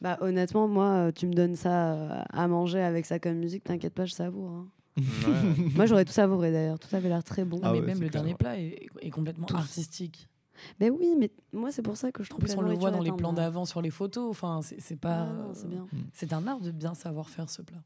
bah, 0.00 0.16
honnêtement, 0.20 0.68
moi, 0.68 1.10
tu 1.14 1.26
me 1.26 1.34
donnes 1.34 1.56
ça 1.56 2.22
à 2.32 2.48
manger 2.48 2.80
avec 2.80 3.04
ça 3.04 3.18
comme 3.18 3.34
musique, 3.34 3.64
t'inquiète 3.64 3.94
pas, 3.94 4.06
je 4.06 4.14
savoure. 4.14 4.50
Hein. 4.50 4.66
Moi, 5.74 5.86
j'aurais 5.86 6.04
tout 6.04 6.12
savouré 6.12 6.52
d'ailleurs. 6.52 6.78
Tout 6.78 6.94
avait 6.94 7.08
l'air 7.08 7.24
très 7.24 7.44
bon. 7.44 7.60
Ah 7.62 7.72
mais 7.72 7.80
même 7.80 8.00
le 8.00 8.08
dernier 8.08 8.34
plat 8.34 8.58
est, 8.58 9.10
complètement 9.10 9.46
artistique. 9.48 10.28
Ben 10.80 10.92
oui, 10.92 11.14
mais 11.16 11.30
moi 11.52 11.70
c'est 11.70 11.82
pour 11.82 11.96
ça 11.96 12.10
que 12.10 12.24
je 12.24 12.30
trouve. 12.30 12.42
En 12.42 12.46
plus, 12.46 12.56
on 12.56 12.62
le 12.62 12.74
voit 12.74 12.90
dans 12.90 13.00
les 13.00 13.12
plans 13.12 13.32
d'avant 13.32 13.64
sur 13.64 13.80
les 13.80 13.90
photos. 13.90 14.28
Enfin, 14.28 14.60
c'est 14.62 14.98
pas. 14.98 15.28
Ah 15.30 15.50
c'est 15.54 15.68
bien. 15.68 15.86
C'est 16.12 16.32
un 16.32 16.46
art 16.46 16.60
de 16.60 16.72
bien 16.72 16.94
savoir 16.94 17.28
faire 17.30 17.48
ce 17.48 17.62
plat. 17.62 17.82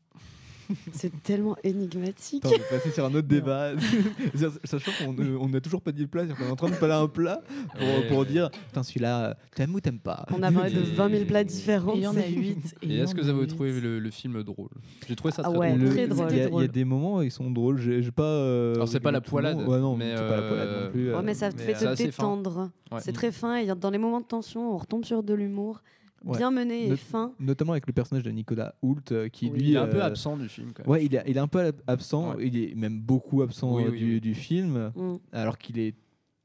C'est 0.93 1.23
tellement 1.23 1.57
énigmatique. 1.63 2.45
Attends, 2.45 2.55
on 2.57 2.59
va 2.59 2.79
passer 2.79 2.91
sur 2.91 3.05
un 3.05 3.15
autre 3.15 3.29
débat. 3.29 3.73
Sachant 4.65 4.93
qu'on 4.99 5.49
n'a 5.49 5.61
toujours 5.61 5.83
pas 5.83 5.93
dit 5.93 6.03
le 6.03 6.09
plat, 6.09 6.25
on 6.41 6.49
est 6.49 6.51
en 6.51 6.57
train 6.57 6.71
de 6.71 6.77
parler 6.77 6.95
un 6.95 7.09
plat 7.09 7.41
pour, 7.79 8.07
pour 8.09 8.27
dire 8.27 8.51
celui-là, 8.83 9.37
t'aimes 9.55 9.75
ou 9.75 9.81
t'aimes 9.81 9.99
pas? 9.99 10.27
On 10.33 10.43
a 10.43 10.51
parlé 10.51 10.71
de 10.71 10.81
20 10.81 11.11
000 11.11 11.25
plats 11.25 11.45
différents. 11.45 11.93
Il 11.95 12.03
y 12.03 12.07
en 12.07 12.17
a 12.17 12.27
8. 12.27 12.77
Et, 12.83 12.99
est-ce 12.99 13.15
que 13.15 13.21
vous 13.21 13.29
avez 13.29 13.47
trouvé 13.47 13.81
le, 13.81 14.11
film 14.11 14.43
drôle? 14.43 14.69
J'ai 15.09 15.17
trouvé 15.17 15.33
ça 15.33 15.43
ah 15.45 15.51
très, 15.51 15.77
drôle. 16.07 16.29
Il 16.31 16.37
y, 16.37 16.65
a, 16.65 16.69
des 16.69 16.85
moments, 16.85 17.23
ils 17.23 17.31
sont 17.31 17.51
drôles. 17.51 17.79
J'ai 17.79 18.11
pas. 18.11 18.23
Euh, 18.23 18.75
Alors, 18.75 18.89
c'est 18.89 19.01
pas 19.01 19.11
la 19.11 19.21
poilade. 19.21 19.57
Ouais, 19.67 19.79
non, 19.79 19.97
mais 19.97 20.15
c'est 20.17 20.29
pas 20.29 20.37
la 20.37 20.49
poilade 20.49 20.69
euh, 20.69 20.85
non 20.85 20.91
plus. 20.91 21.25
Mais 21.25 21.35
ça 21.35 21.53
te 21.53 21.61
fait 21.61 21.75
te 21.75 21.97
détendre. 21.97 22.71
C'est 23.01 23.13
très 23.13 23.33
fin. 23.33 23.63
Dans 23.75 23.91
les 23.91 23.99
moments 23.99 24.21
de 24.21 24.27
tension, 24.27 24.75
on 24.75 24.79
retombe 24.79 25.05
sur 25.05 25.23
de 25.23 25.35
l'humour. 25.35 25.83
Bien 26.25 26.51
mené 26.51 26.87
et 26.89 26.97
fin. 26.97 27.33
Notamment 27.41 27.73
avec 27.73 27.87
le 27.87 27.93
personnage 27.93 28.25
de 28.25 28.31
Nicolas 28.31 28.75
Hoult 28.83 29.13
euh, 29.13 29.29
qui 29.29 29.49
lui. 29.49 29.71
Il 29.71 29.75
est 29.75 29.79
un 29.79 29.87
peu 29.87 30.03
euh, 30.03 30.07
absent 30.07 30.37
du 30.37 30.49
film. 30.49 30.73
Quand 30.75 30.85
même. 30.85 30.91
Ouais, 30.91 31.05
il 31.05 31.15
est, 31.15 31.39
un 31.39 31.49
peu 31.49 31.73
absent, 31.87 32.39
il 32.39 32.57
est 32.57 32.75
même 32.75 33.01
beaucoup 33.01 33.43
absent 33.43 33.81
euh, 33.81 33.91
du, 33.91 34.35
film, 34.35 34.93
mm. 34.95 35.17
alors 35.33 35.59
qu'il 35.59 35.79
est 35.79 35.95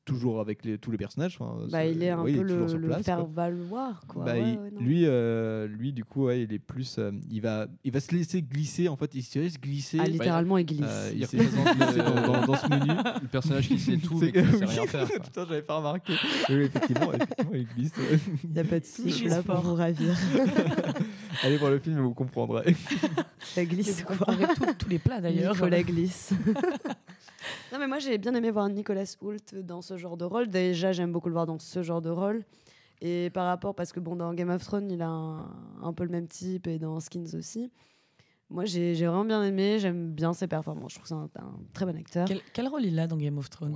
toujours 0.08 0.40
avec 0.40 0.64
les, 0.64 0.78
tous 0.78 0.90
les 0.90 0.98
personnages. 0.98 1.38
Bah, 1.70 1.86
il 1.86 2.02
est 2.02 2.10
un 2.10 2.22
ouais, 2.22 2.34
peu 2.34 2.40
est 2.40 2.44
le, 2.44 2.66
le 2.78 2.88
place, 2.88 3.04
faire 3.04 3.18
quoi. 3.18 3.30
valoir. 3.36 4.02
Quoi. 4.08 4.24
Bah, 4.24 4.34
ouais, 4.34 4.54
il, 4.54 4.58
ouais, 4.58 4.72
lui, 4.80 5.02
euh, 5.06 5.68
lui, 5.68 5.92
du 5.92 6.06
coup, 6.06 6.32
il 6.32 6.52
est 6.52 6.60
plus. 6.60 6.98
Euh, 6.98 7.12
il, 7.30 7.42
va, 7.42 7.68
il 7.84 7.92
va 7.92 8.00
se 8.00 8.16
laisser 8.16 8.42
glisser, 8.42 8.88
en 8.88 8.96
fait. 8.96 9.14
Il 9.14 9.22
se 9.22 9.38
laisse 9.38 9.60
glisser. 9.60 10.00
Ah, 10.02 10.08
littéralement, 10.08 10.58
il 10.58 10.66
glisse. 10.66 10.82
Euh, 10.88 11.12
il 11.14 11.28
s'est 11.28 11.38
dans, 11.38 12.22
dans, 12.26 12.46
dans, 12.46 12.56
ce 12.56 12.68
menu. 12.70 12.92
Le 13.22 13.28
personnage 13.28 13.68
qui 13.68 13.78
sait 13.78 13.98
tout, 14.04 14.18
mais 14.20 14.32
qui 14.32 14.42
ne 14.42 14.52
sait 14.58 14.66
rien 14.66 14.88
faire. 14.88 15.08
Quoi. 15.08 15.20
Putain, 15.20 15.46
j'avais 15.48 15.62
pas 15.62 15.78
remarqué. 15.78 16.14
Oui, 16.50 16.56
effectivement, 16.56 17.14
effectivement, 17.14 17.52
il 17.54 17.68
glisse. 17.68 17.94
Il 18.46 18.50
n'y 18.52 18.60
a 18.60 18.64
pas 18.64 18.80
de 18.80 18.86
souci, 18.86 19.10
je 19.10 19.16
suis 19.16 19.28
là 19.28 19.44
pour 19.44 19.60
vous 19.60 19.76
ravir. 19.76 20.16
Allez 21.44 21.58
voir 21.58 21.72
le 21.72 21.80
film, 21.80 22.00
vous 22.00 22.14
comprendrez. 22.14 22.76
Ça 23.40 23.66
glisse, 23.66 24.04
quoi. 24.04 24.16
Tous 24.80 24.90
les 24.90 25.00
plats, 25.00 25.20
d'ailleurs. 25.20 25.70
la 25.70 25.84
glisse. 25.84 26.34
non, 27.72 27.80
mais 27.80 27.88
moi, 27.88 28.00
j'ai 28.00 28.18
bien 28.18 28.34
aimé 28.36 28.52
voir 28.52 28.70
Nicolas 28.70 29.16
Hoult 29.22 29.56
dans 29.64 29.82
ce 29.82 29.98
genre 29.98 30.18
de 30.18 30.26
rôle. 30.26 30.48
Déjà, 30.48 30.92
j'aime 30.92 31.12
beaucoup 31.12 31.30
le 31.30 31.34
voir 31.34 31.46
dans 31.46 31.60
ce 31.60 31.84
genre 31.84 32.02
de 32.02 32.10
rôle. 32.10 32.44
Et 33.02 33.30
par 33.32 33.46
rapport, 33.46 33.76
parce 33.76 33.92
que 33.92 34.00
bon, 34.00 34.16
dans 34.16 34.34
Game 34.34 34.50
of 34.50 34.64
Thrones, 34.64 34.90
il 34.92 35.02
a 35.02 35.08
un, 35.08 35.94
peu 35.94 36.04
le 36.04 36.10
même 36.10 36.28
type 36.28 36.68
et 36.68 36.80
dans 36.80 37.00
Skins 37.00 37.36
aussi. 37.36 37.72
Moi, 38.50 38.64
j'ai 38.64 38.94
vraiment 38.94 39.26
bien 39.26 39.44
aimé, 39.44 39.78
j'aime 39.78 40.12
bien 40.12 40.34
ses 40.34 40.48
performances. 40.48 40.94
Je 40.94 41.00
trouve 41.00 41.04
que 41.04 41.30
c'est 41.34 41.40
un, 41.42 41.52
très 41.74 41.86
bon 41.86 41.98
acteur. 41.98 42.28
Quel, 42.54 42.68
rôle 42.68 42.86
il 42.86 42.98
a 42.98 43.06
dans 43.06 43.18
Game 43.18 43.38
of 43.38 43.50
Thrones? 43.50 43.76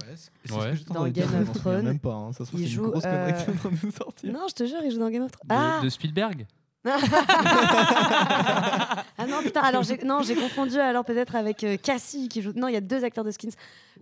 Ouais, 0.49 0.73
Dans 0.87 1.07
Game 1.09 1.41
of 1.41 1.51
Thrones, 1.51 1.83
Même 1.83 1.99
pas, 1.99 2.13
hein. 2.13 2.31
ça 2.31 2.45
se 2.45 2.49
trouve, 2.49 2.61
il 2.61 2.67
joue, 2.67 2.89
grosse 2.89 3.03
euh, 3.05 3.31
que 3.31 4.31
en. 4.31 4.31
Non, 4.31 4.45
je 4.49 4.55
te 4.55 4.65
jure, 4.65 4.79
il 4.83 4.91
joue 4.91 4.99
dans 4.99 5.09
Game 5.09 5.23
of 5.23 5.31
Thrones. 5.31 5.49
Ah, 5.49 5.81
de 5.83 5.89
Spielberg? 5.89 6.47
ah 9.17 9.27
non, 9.27 9.41
putain, 9.43 9.61
alors 9.61 9.83
j'ai, 9.83 9.97
non, 10.03 10.21
j'ai 10.23 10.35
confondu 10.35 10.77
alors 10.77 11.05
peut-être 11.05 11.35
avec 11.35 11.63
euh, 11.63 11.77
Cassie 11.77 12.27
qui 12.27 12.41
joue. 12.41 12.51
Non, 12.55 12.67
il 12.67 12.73
y 12.73 12.77
a 12.77 12.81
deux 12.81 13.03
acteurs 13.03 13.23
de 13.23 13.31
Skins. 13.31 13.51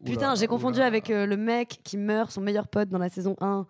Putain, 0.06 0.36
j'ai 0.36 0.48
confondu 0.48 0.80
avec 0.80 1.10
euh, 1.10 1.26
le 1.26 1.36
mec 1.38 1.80
qui 1.84 1.98
meurt, 1.98 2.32
son 2.32 2.42
meilleur 2.42 2.68
pote 2.68 2.90
dans 2.90 2.98
la 2.98 3.10
saison 3.10 3.36
1. 3.42 3.66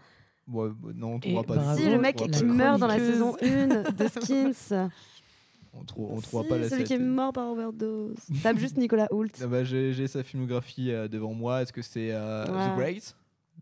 Ouais, 0.52 0.70
bah, 0.70 0.90
non, 0.96 1.14
on 1.14 1.18
Et 1.18 1.34
trouvera 1.34 1.44
pas 1.44 1.58
de- 1.76 1.78
si, 1.80 1.90
le 1.90 2.00
mec 2.00 2.16
qui 2.18 2.44
meurt 2.44 2.80
dans 2.80 2.88
la 2.88 2.98
saison 3.00 3.36
1 3.42 3.68
de 3.92 4.08
Skins. 4.22 4.90
On 5.74 5.84
trou- 5.84 6.10
on 6.12 6.20
trouvera 6.22 6.44
Si, 6.44 6.50
pas 6.50 6.58
la 6.58 6.70
celui 6.70 6.84
qui 6.84 6.94
est 6.94 7.00
mort 7.00 7.32
par 7.34 7.48
overdose. 7.50 8.16
Tape 8.44 8.58
juste 8.58 8.78
Nicolas 8.78 9.08
Hoult. 9.12 9.30
Ah 9.42 9.48
bah, 9.48 9.64
j'ai, 9.64 10.08
sa 10.08 10.24
filmographie 10.24 10.92
euh, 10.92 11.08
devant 11.08 11.34
moi. 11.34 11.62
Est-ce 11.64 11.74
que 11.74 11.82
c'est. 11.82 12.10
The 12.12 12.76
Great? 12.76 13.16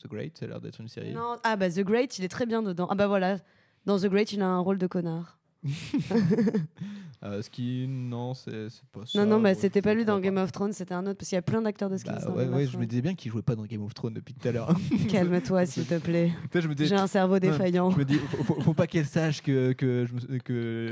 The 0.04 0.08
Great, 0.08 0.38
ça 0.38 0.46
a 0.46 0.48
l'air 0.50 0.62
d'être 0.62 0.80
une 0.82 0.88
série. 0.90 1.16
Ah 1.44 1.56
bah 1.56 1.70
The 1.70 1.80
Great, 1.80 2.20
il 2.20 2.26
est 2.26 2.30
très 2.30 2.46
bien 2.46 2.62
dedans. 2.62 2.88
Ah 2.92 2.96
bah 2.96 3.08
voilà, 3.08 3.38
dans 3.86 3.98
The 3.98 4.06
Great, 4.06 4.32
il 4.32 4.42
a 4.42 4.46
un 4.48 4.60
rôle 4.60 4.78
de 4.78 4.86
connard. 4.88 5.37
euh, 7.24 7.42
ski, 7.42 7.88
non, 7.88 8.34
c'est 8.34 8.68
pas 8.92 9.06
ça. 9.06 9.20
Non, 9.20 9.26
bah, 9.26 9.26
non, 9.26 9.40
mais 9.40 9.56
c'était 9.56 9.82
pas 9.82 9.94
lui 9.94 10.06
dans 10.06 10.20
Game 10.20 10.38
of 10.38 10.52
Thrones, 10.52 10.74
c'était 10.74 10.94
un 10.94 11.06
autre, 11.06 11.18
parce 11.18 11.30
qu'il 11.30 11.36
y 11.36 11.40
a 11.40 11.42
plein 11.42 11.62
d'acteurs 11.62 11.90
de 11.90 11.98
ski. 11.98 12.10
Bah, 12.10 12.32
ouais, 12.32 12.48
ouais, 12.48 12.68
je 12.68 12.78
me 12.78 12.86
disais 12.86 13.02
bien 13.02 13.16
qu'il 13.16 13.32
jouait 13.32 13.42
pas 13.42 13.56
dans 13.56 13.66
Game 13.66 13.84
of 13.84 13.94
Thrones 13.94 14.14
depuis 14.14 14.34
tout 14.34 14.48
à 14.48 14.52
l'heure. 14.52 14.76
Calme-toi, 15.10 15.66
s'il 15.66 15.86
te 15.86 15.98
plaît. 15.98 16.32
J'ai 16.80 16.96
un 16.96 17.08
cerveau 17.08 17.40
défaillant. 17.40 17.90
je 17.92 17.98
me 17.98 18.06
dis, 18.06 18.18
faut, 18.18 18.74
pas 18.74 18.88
qu'elle 18.88 19.06
sache 19.06 19.42
que, 19.42 19.74
que, 19.74 20.06
je 20.06 20.14
me, 20.14 20.40
que, 20.40 20.92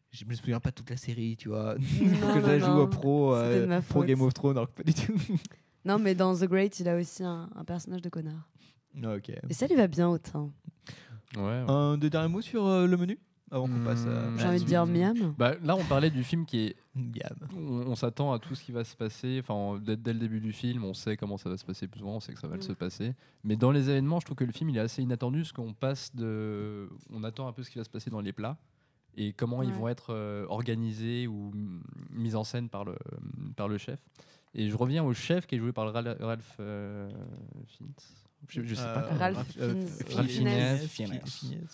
je 0.10 0.24
me 0.24 0.34
souviens 0.34 0.60
pas 0.60 0.72
toute 0.72 0.90
la 0.90 0.96
série, 0.96 1.36
tu 1.36 1.48
vois. 1.48 1.74
Que 1.74 2.38
non, 2.40 2.58
je 2.58 2.80
la 2.80 2.86
pro, 2.86 3.34
euh, 3.34 3.80
pro 3.88 4.04
Game 4.04 4.22
of 4.22 4.34
Thrones, 4.34 4.56
alors 4.56 4.72
que 4.72 4.82
pas 4.82 4.82
du 4.82 4.94
tout. 4.94 5.14
non, 5.84 5.98
mais 5.98 6.14
dans 6.14 6.34
The 6.34 6.44
Great, 6.44 6.80
il 6.80 6.88
a 6.88 6.96
aussi 6.96 7.22
un, 7.22 7.48
personnage 7.66 8.02
de 8.02 8.08
connard. 8.08 8.48
Ah, 9.02 9.14
ok. 9.14 9.30
Et 9.48 9.54
ça 9.54 9.66
lui 9.66 9.76
va 9.76 9.86
bien 9.86 10.08
au. 10.08 10.18
Ouais. 11.36 11.64
Un 11.68 11.96
des 11.96 12.10
derniers 12.10 12.28
mots 12.28 12.40
sur 12.40 12.66
euh, 12.66 12.86
le 12.86 12.96
menu? 12.96 13.18
avant 13.50 13.66
qu'on 13.66 13.80
passe 13.80 14.06
à. 14.06 14.30
Mmh. 14.30 14.38
J'ai 14.38 14.46
envie 14.46 14.60
de 14.60 14.64
dire 14.64 14.86
miam. 14.86 15.34
Bah, 15.38 15.54
là, 15.62 15.76
on 15.76 15.84
parlait 15.84 16.10
du 16.10 16.24
film 16.24 16.46
qui 16.46 16.66
est. 16.66 16.76
Miam. 16.94 17.36
On, 17.56 17.94
s'attend 17.94 18.32
à 18.32 18.38
tout 18.38 18.54
ce 18.54 18.64
qui 18.64 18.72
va 18.72 18.84
se 18.84 18.96
passer. 18.96 19.40
Enfin, 19.42 19.80
dès, 19.80 20.12
le 20.12 20.18
début 20.18 20.40
du 20.40 20.52
film, 20.52 20.84
on 20.84 20.94
sait 20.94 21.16
comment 21.16 21.36
ça 21.36 21.48
va 21.48 21.56
se 21.56 21.64
passer 21.64 21.86
plus 21.86 22.02
ou 22.02 22.06
moins, 22.06 22.16
on 22.16 22.20
sait 22.20 22.32
que 22.32 22.40
ça 22.40 22.48
va 22.48 22.56
mmh. 22.56 22.62
se 22.62 22.72
passer. 22.72 23.14
Mais 23.44 23.56
dans 23.56 23.70
les 23.70 23.90
événements, 23.90 24.20
je 24.20 24.26
trouve 24.26 24.36
que 24.36 24.44
le 24.44 24.52
film 24.52 24.70
il 24.70 24.76
est 24.76 24.80
assez 24.80 25.02
inattendu, 25.02 25.40
parce 25.40 25.52
qu'on 25.52 25.72
passe 25.72 26.14
de. 26.14 26.88
On 27.12 27.24
attend 27.24 27.48
un 27.48 27.52
peu 27.52 27.62
ce 27.62 27.70
qui 27.70 27.78
va 27.78 27.84
se 27.84 27.90
passer 27.90 28.10
dans 28.10 28.20
les 28.20 28.32
plats 28.32 28.56
et 29.16 29.32
comment 29.32 29.62
ils 29.62 29.72
vont 29.72 29.88
être 29.88 30.14
euh, 30.14 30.46
organisés 30.48 31.26
ou 31.26 31.52
mis 32.10 32.34
en 32.34 32.44
scène 32.44 32.68
par 32.68 32.84
le, 32.84 32.96
par 33.56 33.68
le 33.68 33.78
chef. 33.78 33.98
Et 34.54 34.68
je 34.68 34.76
reviens 34.76 35.04
au 35.04 35.12
chef 35.12 35.46
qui 35.46 35.56
est 35.56 35.58
joué 35.58 35.72
par 35.72 35.92
Ralph 35.92 36.56
euh, 36.60 37.10
Fiennes. 37.66 37.92
Je, 38.48 38.62
je 38.62 38.74
sais 38.74 38.82
pas. 38.82 39.04
Euh, 39.12 39.16
Ralph 39.18 39.38
euh, 39.60 39.74
Fiennes. 39.74 40.16
Ralph 40.16 40.28
Fiennes. 40.30 40.78
Fiennes. 40.88 41.20
Fiennes. 41.26 41.66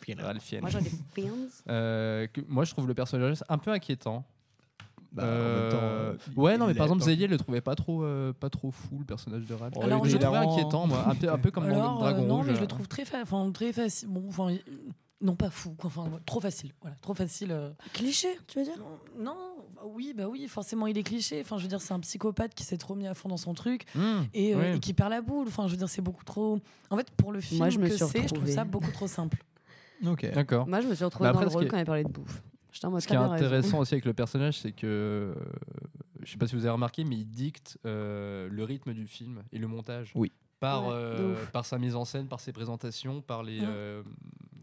Fiennes. 0.00 0.20
Ralph 0.20 0.42
Fiennes. 0.42 0.60
Moi, 0.62 0.70
j'en 0.70 0.80
ai 0.80 0.90
Fiennes. 1.14 1.48
Euh, 1.68 2.26
moi, 2.48 2.64
je 2.64 2.72
trouve 2.72 2.86
le 2.88 2.94
personnage 2.94 3.42
un 3.48 3.58
peu 3.58 3.70
inquiétant. 3.70 4.24
Bah, 5.12 5.22
temps, 5.22 5.28
Euh, 5.28 5.72
euh, 6.14 6.16
ouais, 6.34 6.58
non, 6.58 6.66
mais 6.66 6.74
par 6.74 6.86
exemple, 6.86 7.02
Zélier 7.04 7.28
le 7.28 7.38
trouvait 7.38 7.60
pas 7.60 7.76
trop, 7.76 8.02
euh, 8.02 8.32
pas 8.32 8.50
trop 8.50 8.72
fou, 8.72 8.98
le 8.98 9.04
personnage 9.04 9.44
de 9.46 9.54
Ralph. 9.54 9.74
Alors, 9.80 10.04
je 10.04 10.10
je 10.10 10.16
le 10.16 10.22
trouvais 10.22 10.38
inquiétant, 10.38 10.86
moi, 10.88 11.04
un 11.08 11.14
peu, 11.14 11.30
un 11.30 11.38
peu 11.38 11.50
comme 11.52 11.68
dans 11.68 11.74
Alors, 11.74 11.94
le 11.94 12.00
Dragon 12.00 12.22
euh, 12.24 12.26
non, 12.26 12.36
Rouge. 12.38 12.46
mais 12.48 12.54
je 12.56 12.60
le 12.60 12.66
trouve 12.66 12.88
très, 12.88 13.04
fa- 13.04 13.22
enfin, 13.22 13.48
très 13.52 13.72
facile. 13.72 14.08
Bon, 14.08 14.24
enfin, 14.28 14.48
euh, 14.52 14.58
non 15.20 15.34
pas 15.36 15.50
fou, 15.50 15.74
enfin, 15.82 16.10
trop 16.26 16.40
facile. 16.40 16.72
Voilà, 16.82 16.96
trop 17.00 17.14
facile. 17.14 17.50
euh. 17.52 17.70
Cliché, 17.92 18.28
tu 18.46 18.58
veux 18.58 18.64
dire? 18.64 18.76
Non, 19.18 19.36
bah 19.74 19.82
oui, 19.86 20.12
bah 20.16 20.28
oui, 20.28 20.46
forcément, 20.48 20.86
il 20.86 20.98
est 20.98 21.02
cliché. 21.02 21.40
Enfin, 21.40 21.56
je 21.56 21.62
veux 21.62 21.68
dire, 21.68 21.80
c'est 21.80 21.94
un 21.94 22.00
psychopathe 22.00 22.54
qui 22.54 22.62
s'est 22.64 22.76
trop 22.76 22.94
mis 22.94 23.06
à 23.06 23.14
fond 23.14 23.28
dans 23.28 23.36
son 23.36 23.54
truc 23.54 23.84
Mmh, 23.94 24.00
et, 24.34 24.54
euh, 24.54 24.74
et 24.74 24.80
qui 24.80 24.92
perd 24.92 25.10
la 25.10 25.22
boule. 25.22 25.46
Enfin, 25.48 25.66
je 25.66 25.72
veux 25.72 25.78
dire, 25.78 25.88
c'est 25.88 26.02
beaucoup 26.02 26.24
trop. 26.24 26.58
En 26.90 26.96
fait, 26.96 27.10
pour 27.12 27.32
le 27.32 27.40
film 27.40 27.58
Moi, 27.58 27.70
je 27.70 27.78
me 27.78 27.88
que 27.88 27.96
suis 27.96 28.04
c'est, 28.06 28.22
je 28.28 28.34
trouve 28.34 28.46
ça 28.48 28.64
beaucoup 28.64 28.90
trop 28.90 29.06
simple. 29.06 29.42
Ok. 30.06 30.30
D'accord. 30.32 30.66
Moi, 30.66 30.80
je 30.80 30.88
me 30.88 30.94
suis 30.94 31.04
retrouvée 31.04 31.28
Bah, 31.30 31.32
dans 31.34 31.40
le 31.40 31.46
rôle 31.46 31.64
est- 31.64 31.68
quand 31.68 31.78
il 31.78 31.84
parlait 31.86 32.04
de 32.04 32.10
bouffe. 32.10 32.42
Ce 32.72 32.80
qui 32.80 33.14
est 33.14 33.16
raison. 33.16 33.32
intéressant 33.32 33.78
aussi 33.78 33.94
avec 33.94 34.04
le 34.04 34.12
personnage, 34.12 34.58
c'est 34.58 34.72
que 34.72 34.86
euh, 34.86 35.34
je 36.24 36.32
sais 36.32 36.36
pas 36.36 36.48
si 36.48 36.56
vous 36.56 36.62
avez 36.64 36.72
remarqué, 36.72 37.04
mais 37.04 37.14
il 37.16 37.26
dicte 37.26 37.78
euh, 37.86 38.48
le 38.50 38.64
rythme 38.64 38.92
du 38.92 39.06
film 39.06 39.44
et 39.52 39.58
le 39.58 39.68
montage. 39.68 40.10
Oui. 40.16 40.32
Par, 40.64 40.86
Ouais, 40.86 40.92
de 40.92 40.96
euh, 40.96 41.44
par 41.52 41.64
sa 41.64 41.78
mise 41.78 41.94
en 41.96 42.04
scène, 42.04 42.26
par 42.26 42.40
ses 42.40 42.52
présentations, 42.52 43.20
par 43.22 43.42
les. 43.42 43.60
Ouais. 43.60 43.66
euh, 43.68 44.02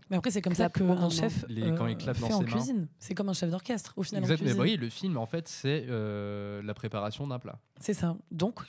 Mais 0.10 0.18
après, 0.18 0.32
c'est 0.32 0.41
comme 0.41 0.56
ça 0.56 0.70
qu'un 0.70 1.10
chef 1.10 1.45
Les- 1.47 1.74
quand 1.76 1.88
il 1.88 1.93
euh, 1.93 1.97
clappe 1.97 2.20
dans 2.20 2.28
fait 2.28 2.34
en 2.34 2.39
ses 2.39 2.45
mains. 2.45 2.52
cuisine. 2.52 2.88
C'est 2.99 3.16
comme 3.16 3.30
un 3.30 3.34
chef 3.34 3.49
d'orchestre, 3.49 3.93
au 3.97 4.04
final. 4.04 4.24
en 4.24 4.26
Exact, 4.26 4.41
mais 4.41 4.45
cuisine. 4.52 4.62
oui, 4.62 4.78
le 4.78 4.89
film, 4.89 5.18
en 5.18 5.26
fait, 5.26 5.47
c'est 5.47 5.86
euh, 5.89 6.62
la 6.64 6.74
préparation 6.74 7.28
d'un 7.28 7.39
plat. 7.39 7.60
C'est 7.80 7.93
ça. 7.93 8.16
Donc, 8.32 8.60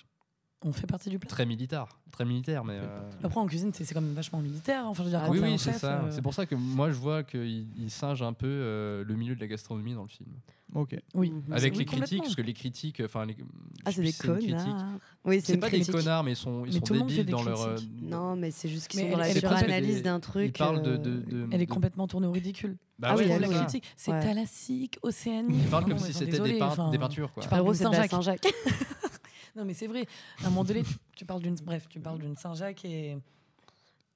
on 0.65 0.73
fait 0.73 0.87
partie 0.87 1.11
du 1.11 1.19
plat. 1.19 1.29
Très 1.29 1.45
militaire, 1.45 1.87
très 2.13 2.25
militaire, 2.25 2.65
mais. 2.65 2.79
euh, 2.81 3.11
Après, 3.25 3.41
en 3.41 3.47
cuisine, 3.47 3.73
c'est 3.75 3.85
c'est 3.85 3.95
quand 3.95 4.01
même 4.01 4.15
vachement 4.15 4.39
militaire. 4.39 4.85
hein. 4.85 4.89
Enfin, 4.91 5.03
je 5.03 5.09
veux 5.09 5.17
dire, 5.17 5.25
quand 5.27 5.33
oui, 5.33 5.41
oui, 5.43 5.59
c'est 5.59 5.73
ça. 5.73 6.03
euh, 6.05 6.11
C'est 6.13 6.23
pour 6.23 6.35
ça 6.35 6.47
que 6.47 6.55
moi, 6.55 6.91
je 6.91 6.97
vois 6.97 7.25
qu'il 7.25 7.67
il 7.77 7.91
singe 7.91 8.23
un 8.23 8.33
peu 8.33 8.47
euh, 8.47 9.03
le 9.05 9.15
milieu 9.17 9.35
de 9.35 9.41
la 9.41 9.49
gastronomie 9.49 9.95
dans 9.95 10.03
le 10.03 10.09
film. 10.09 10.31
Ok. 10.75 10.97
Oui. 11.15 11.31
Mhm. 11.31 11.53
Avec 11.53 11.73
Oui, 11.75 11.81
les 11.81 11.85
critiques, 11.85 12.23
parce 12.23 12.35
que 12.35 12.41
les 12.43 12.55
critiques, 12.55 13.03
enfin, 13.05 13.27
les- 13.27 13.37
Ah, 13.85 13.93
c'est 13.93 14.01
des 14.03 14.13
connards. 14.13 14.87
Oui, 15.25 15.41
c'est 15.45 15.59
pas 15.59 15.69
critique. 15.69 15.87
des 15.89 15.93
connards, 15.93 16.25
mais 16.25 16.33
ils 16.33 16.37
sont, 16.37 16.65
ils 16.65 16.81
Mais 16.81 16.87
sont 16.87 17.05
débiles 17.07 17.27
dans 17.27 17.43
leur. 17.43 17.61
euh. 17.63 17.77
Non, 18.01 18.37
mais 18.37 18.51
c'est 18.51 18.69
juste 18.71 18.89
qu'ils 18.89 19.01
sont 19.01 19.11
dans 19.11 19.19
la 19.19 19.33
suranalyse 19.35 20.03
d'un 20.03 20.17
Ils 20.17 20.21
truc. 20.23 20.57
parlent 20.57 20.83
de. 20.83 20.93
euh, 20.93 20.99
de, 20.99 21.11
de- 21.21 21.49
Elle 21.51 21.61
est 21.61 21.67
complètement 21.67 22.07
tournée 22.09 22.27
au 22.27 22.33
ridicule. 22.33 22.77
Bah 22.99 23.09
Ah 23.11 23.17
oui, 23.17 23.27
la 23.29 23.49
critique, 23.49 23.85
c'est 23.97 24.13
Ouais. 24.13 24.21
thalassique, 24.21 24.99
océanique. 25.03 25.57
Ils 25.65 25.69
parlent 25.71 25.85
Enfin, 25.85 25.95
comme 25.97 25.99
si 26.07 26.13
c'était 26.15 26.39
des, 26.41 26.59
pein- 26.59 26.67
enfin, 26.69 26.91
des 26.91 26.99
peintures, 26.99 27.33
quoi. 27.33 27.43
Tu 27.43 27.49
parles 27.51 27.75
c'est 27.75 27.85
de 27.89 28.09
Saint-Jacques. 28.09 28.47
Non, 29.55 29.67
mais 29.67 29.75
c'est 29.75 29.87
vrai. 29.87 30.07
À 30.43 30.47
un 30.47 30.49
moment 30.49 30.65
donné, 30.65 30.83
tu, 30.83 30.95
tu 31.15 31.25
parles 31.27 31.43
d'une. 31.43 31.57
Bref, 31.57 31.87
tu 31.91 32.01
parles 32.01 32.19
d'une 32.19 32.37
Saint-Jacques 32.37 32.85
et. 32.87 33.19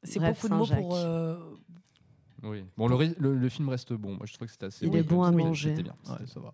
C'est 0.03 0.21
beaucoup 0.21 0.49
de 0.49 0.55
mots 0.55 0.67
pour. 0.67 0.95
euh, 0.97 1.37
Oui. 2.43 2.65
Bon, 2.77 2.87
le, 2.89 3.15
le, 3.19 3.35
le 3.35 3.49
film 3.49 3.69
reste 3.69 3.93
bon. 3.93 4.17
Moi, 4.17 4.27
je 4.27 4.35
trouve 4.35 4.47
que 4.47 4.53
c'était 4.53 4.67
assez. 4.67 4.85
Il 4.87 4.91
bon. 4.93 4.99
est 4.99 5.03
bon 5.03 5.23
à 5.23 5.31
C'était- 5.31 5.43
manger. 5.45 5.71
C'était 5.71 5.83
bien. 5.83 5.95
Ouais, 6.09 6.27
ça 6.27 6.41
va. 6.41 6.53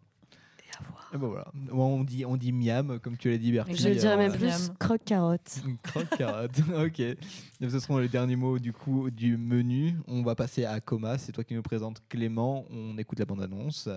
Et 1.15 1.19
ben 1.19 1.27
voilà. 1.29 1.53
On 1.71 2.03
dit, 2.03 2.25
on 2.25 2.37
dit 2.39 2.51
miam, 2.51 2.99
comme 2.99 3.19
tu 3.19 3.31
l'as 3.31 3.37
dit, 3.37 3.53
Bertie. 3.53 3.77
Je 3.77 3.91
dirais 3.91 4.17
même 4.17 4.33
Euh, 4.33 4.37
plus 4.37 4.71
croque-carotte. 4.79 5.61
Une 5.67 5.77
croque 5.77 6.09
carotte. 6.17 6.59
ok. 6.87 7.01
Et 7.01 7.17
ce 7.61 7.79
seront 7.79 7.99
les 7.99 8.09
derniers 8.09 8.37
mots 8.37 8.59
du 8.59 8.73
coup 8.73 9.11
du 9.11 9.37
menu. 9.37 9.95
On 10.09 10.23
va 10.23 10.35
passer 10.35 10.65
à 10.65 10.81
Coma. 10.81 11.19
C'est 11.19 11.33
toi 11.33 11.45
qui 11.45 11.55
nous 11.55 11.63
présente 11.63 12.03
Clément. 12.09 12.65
On 12.71 12.97
écoute 12.97 13.19
la 13.19 13.27
bande-annonce 13.27 13.91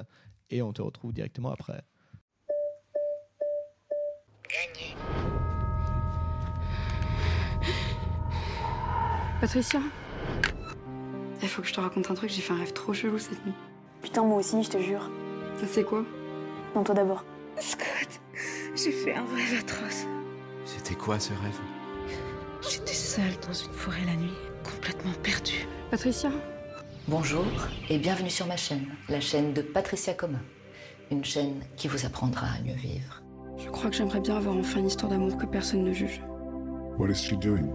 et 0.49 0.61
on 0.61 0.73
te 0.73 0.81
retrouve 0.81 1.13
directement 1.13 1.51
après. 1.51 1.81
Patricia? 9.41 9.81
Il 11.45 11.47
faut 11.47 11.61
que 11.61 11.67
je 11.67 11.75
te 11.75 11.79
raconte 11.79 12.09
un 12.09 12.15
truc, 12.15 12.31
j'ai 12.31 12.41
fait 12.41 12.53
un 12.53 12.57
rêve 12.57 12.73
trop 12.73 12.91
chelou 12.91 13.19
cette 13.19 13.45
nuit. 13.45 13.53
Putain, 14.01 14.23
moi 14.23 14.39
aussi, 14.39 14.63
je 14.63 14.69
te 14.71 14.79
jure. 14.79 15.11
C'est 15.67 15.83
quoi? 15.83 16.03
Non, 16.75 16.83
toi 16.83 16.95
d'abord. 16.95 17.23
Scott, 17.59 18.19
j'ai 18.75 18.91
fait 18.91 19.13
un 19.13 19.25
rêve 19.25 19.59
atroce. 19.59 20.07
C'était 20.65 20.95
quoi 20.95 21.19
ce 21.19 21.29
rêve? 21.33 21.59
J'étais 22.67 22.95
seule 22.95 23.37
dans 23.45 23.53
une 23.53 23.71
forêt 23.73 24.03
la 24.07 24.15
nuit, 24.15 24.33
complètement 24.63 25.11
perdue. 25.21 25.67
Patricia? 25.91 26.31
Bonjour 27.07 27.45
et 27.91 27.99
bienvenue 27.99 28.31
sur 28.31 28.47
ma 28.47 28.57
chaîne, 28.57 28.87
la 29.07 29.21
chaîne 29.21 29.53
de 29.53 29.61
Patricia 29.61 30.15
Coma. 30.15 30.39
Une 31.11 31.23
chaîne 31.23 31.61
qui 31.75 31.87
vous 31.87 32.07
apprendra 32.07 32.47
à 32.47 32.61
mieux 32.63 32.73
vivre. 32.73 33.21
Je 33.59 33.69
crois 33.69 33.91
que 33.91 33.95
j'aimerais 33.95 34.19
bien 34.19 34.37
avoir 34.37 34.57
enfin 34.57 34.79
une 34.79 34.87
histoire 34.87 35.11
d'amour 35.11 35.37
que 35.37 35.45
personne 35.45 35.83
ne 35.83 35.93
juge. 35.93 36.23
What 36.97 37.09
is 37.09 37.23
she 37.23 37.33
doing? 37.33 37.67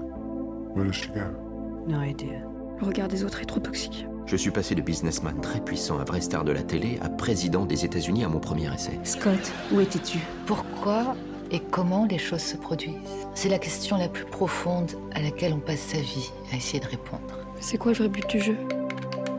Where 0.74 0.88
does 0.88 0.96
she 0.96 1.08
go? 1.12 1.86
No 1.86 2.00
idea. 2.00 2.49
Le 2.80 2.86
regard 2.86 3.08
des 3.08 3.24
autres 3.24 3.42
est 3.42 3.46
trop 3.46 3.60
toxique. 3.60 4.06
Je 4.24 4.36
suis 4.36 4.50
passé 4.50 4.74
de 4.74 4.80
businessman 4.80 5.38
très 5.42 5.60
puissant 5.60 5.98
à 5.98 6.04
vrai 6.04 6.22
star 6.22 6.44
de 6.44 6.52
la 6.52 6.62
télé 6.62 6.98
à 7.02 7.10
président 7.10 7.66
des 7.66 7.84
États-Unis 7.84 8.24
à 8.24 8.28
mon 8.28 8.38
premier 8.38 8.72
essai. 8.72 8.98
Scott, 9.04 9.52
où 9.70 9.80
étais-tu? 9.80 10.18
Pourquoi 10.46 11.14
et 11.50 11.60
comment 11.60 12.06
les 12.06 12.16
choses 12.16 12.40
se 12.40 12.56
produisent? 12.56 12.94
C'est 13.34 13.50
la 13.50 13.58
question 13.58 13.98
la 13.98 14.08
plus 14.08 14.24
profonde 14.24 14.92
à 15.12 15.20
laquelle 15.20 15.52
on 15.52 15.58
passe 15.58 15.80
sa 15.80 15.98
vie 15.98 16.30
à 16.52 16.56
essayer 16.56 16.80
de 16.80 16.86
répondre. 16.86 17.38
C'est 17.60 17.76
quoi 17.76 17.92
le 17.92 17.98
vrai 17.98 18.08
but 18.08 18.26
du 18.30 18.40
jeu? 18.40 18.56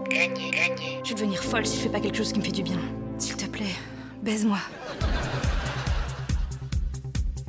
Gagner, 0.09 0.51
gagner. 0.51 0.99
Je 1.03 1.09
vais 1.09 1.15
devenir 1.15 1.43
folle 1.43 1.65
si 1.65 1.77
je 1.77 1.83
fais 1.83 1.89
pas 1.89 1.99
quelque 1.99 2.17
chose 2.17 2.33
qui 2.33 2.39
me 2.39 2.43
fait 2.43 2.51
du 2.51 2.61
bien. 2.61 2.77
S'il 3.17 3.37
te 3.37 3.45
plaît, 3.47 3.73
baise-moi. 4.21 4.59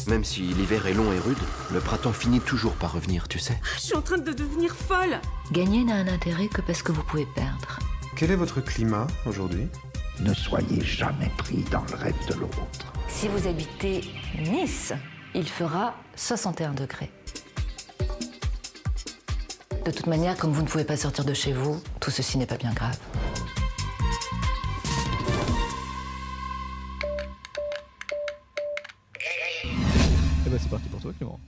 Même 0.09 0.25
si 0.25 0.41
l'hiver 0.41 0.87
est 0.87 0.95
long 0.95 1.13
et 1.13 1.19
rude, 1.19 1.39
le 1.73 1.81
printemps 1.81 2.13
finit 2.13 2.41
toujours 2.41 2.75
par 2.75 2.93
revenir, 2.93 3.29
tu 3.29 3.39
sais. 3.39 3.59
Je 3.77 3.81
suis 3.81 3.95
en 3.95 4.03
train 4.03 4.19
de 4.19 4.33
devenir 4.33 4.75
folle. 4.75 5.21
Gagner 5.53 5.85
n'a 5.85 5.95
un 5.95 6.09
intérêt 6.09 6.49
que 6.49 6.61
parce 6.61 6.83
que 6.83 6.93
vous 6.93 7.05
pouvez 7.05 7.27
perdre. 7.35 7.79
Quel 8.17 8.31
est 8.31 8.37
votre 8.37 8.61
climat 8.61 9.07
aujourd'hui? 9.27 9.69
Ne 10.21 10.35
soyez 10.35 10.83
jamais 10.83 11.31
pris 11.39 11.65
dans 11.71 11.85
le 11.91 11.95
rêve 11.97 12.27
de 12.29 12.35
l'autre. 12.35 12.93
Si 13.09 13.29
vous 13.29 13.47
habitez 13.47 14.03
Nice, 14.39 14.93
il 15.35 15.49
fera 15.49 15.95
61 16.17 16.73
degrés. 16.73 17.11
De 19.85 19.91
toute 19.91 20.07
manière, 20.07 20.37
comme 20.37 20.53
vous 20.53 20.63
ne 20.63 20.69
pouvez 20.69 20.85
pas 20.85 20.97
sortir 20.97 21.25
de 21.25 21.35
chez 21.35 21.53
vous, 21.53 21.81
tout 22.01 22.11
ceci 22.11 22.39
n'est 22.39 22.47
pas 22.47 22.57
bien 22.57 22.73
grave. 22.73 22.99
Parti 30.73 30.89
pour 30.89 31.01
toi, 31.01 31.13
Clément. 31.13 31.39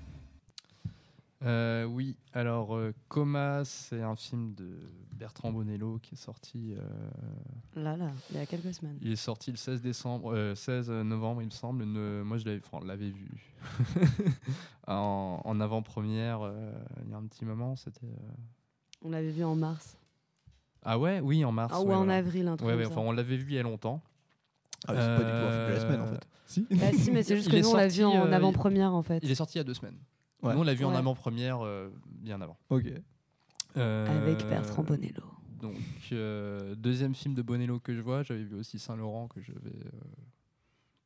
Euh, 1.44 1.84
oui, 1.84 2.16
alors 2.34 2.74
euh, 2.76 2.92
Coma, 3.08 3.64
c'est 3.64 4.02
un 4.02 4.16
film 4.16 4.54
de 4.54 4.78
Bertrand 5.14 5.50
Bonello 5.52 5.98
qui 6.02 6.14
est 6.14 6.18
sorti. 6.18 6.74
euh, 6.76 6.80
Là, 7.74 7.96
là, 7.96 8.10
il 8.30 8.36
y 8.36 8.40
a 8.40 8.46
quelques 8.46 8.72
semaines. 8.74 8.98
il 9.00 9.12
est 9.12 9.16
sorti 9.16 9.50
le 9.50 9.56
16 9.56 9.80
décembre, 9.82 10.34
euh, 10.34 10.54
16 10.54 10.90
novembre, 10.90 11.40
il 11.42 11.46
me 11.46 11.50
semble. 11.50 11.84
Ne- 11.84 12.22
moi, 12.22 12.36
je 12.38 12.44
l'avais, 12.44 12.60
enfin, 12.64 12.78
on 12.82 12.84
l'avait 12.86 13.10
vu 13.10 13.54
en, 14.86 15.40
en 15.42 15.60
avant-première 15.60 16.40
euh, 16.42 16.72
il 17.04 17.10
y 17.10 17.14
a 17.14 17.16
un 17.16 17.26
petit 17.26 17.44
moment. 17.44 17.76
C'était. 17.76 18.06
euh, 18.06 18.32
On 19.02 19.10
l'avait 19.10 19.30
vu 19.32 19.44
en 19.44 19.54
mars. 19.56 19.96
Ah 20.82 20.98
ouais, 20.98 21.20
oui, 21.20 21.44
en 21.46 21.52
mars. 21.52 21.72
Ah, 21.74 21.80
ou 21.80 21.88
ouais, 21.88 21.94
en 21.94 22.04
voilà. 22.04 22.16
avril, 22.16 22.46
un 22.48 22.56
truc 22.56 22.68
Ouais, 22.68 22.84
enfin, 22.86 23.00
on 23.00 23.12
l'avait 23.12 23.36
vu 23.38 23.52
il 23.52 23.54
y 23.54 23.58
a 23.58 23.62
longtemps. 23.62 24.02
Ah, 24.86 24.92
c'est 24.94 24.94
pas 24.94 25.24
du 25.24 25.30
tout 25.30 25.46
un 25.46 25.50
film 25.50 25.68
de 25.68 25.72
la 25.72 25.80
semaine, 25.80 26.00
en 26.00 26.06
fait. 26.06 26.28
Si. 26.46 26.66
Bah 26.70 26.92
si, 26.92 27.10
mais 27.10 27.22
c'est 27.22 27.36
juste 27.38 27.50
que 27.50 27.56
nous, 27.56 27.68
on 27.68 27.76
l'a 27.76 27.88
vu 27.88 28.04
en 28.04 28.26
euh, 28.26 28.32
avant-première, 28.32 28.94
en 28.94 29.02
fait. 29.02 29.20
Il 29.22 29.30
est 29.30 29.34
sorti 29.34 29.54
il 29.54 29.58
y 29.58 29.60
a 29.60 29.64
deux 29.64 29.74
semaines. 29.74 29.98
Ouais. 30.42 30.54
Nous, 30.54 30.60
on 30.60 30.64
l'a 30.64 30.74
vu 30.74 30.84
en 30.84 30.94
avant-première 30.94 31.60
euh, 31.62 31.88
bien 32.06 32.40
avant. 32.40 32.58
Ok. 32.70 32.86
Euh, 33.76 34.22
Avec 34.22 34.46
Bertrand 34.48 34.82
Bonello. 34.82 35.22
Donc, 35.60 35.76
euh, 36.12 36.74
deuxième 36.74 37.14
film 37.14 37.34
de 37.34 37.42
Bonello 37.42 37.80
que 37.80 37.94
je 37.94 38.00
vois, 38.00 38.22
j'avais 38.22 38.44
vu 38.44 38.54
aussi 38.56 38.78
Saint-Laurent 38.78 39.28
que 39.28 39.40
j'avais 39.40 39.70
euh, 39.70 39.90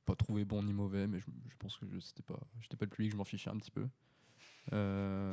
pas 0.05 0.16
trouvé 0.16 0.45
bon 0.45 0.62
ni 0.64 0.72
mauvais, 0.72 1.07
mais 1.07 1.20
je, 1.20 1.26
je 1.49 1.57
pense 1.59 1.76
que 1.76 1.87
je 1.87 2.01
c'était 2.01 2.24
pas, 2.24 2.39
j'étais 2.61 2.76
pas 2.76 2.85
le 2.87 2.91
public, 2.91 3.12
je 3.12 3.16
m'en 3.16 3.24
fichais 3.24 3.51
un 3.51 3.57
petit 3.57 3.70
peu. 3.70 3.87
Euh, 4.72 5.33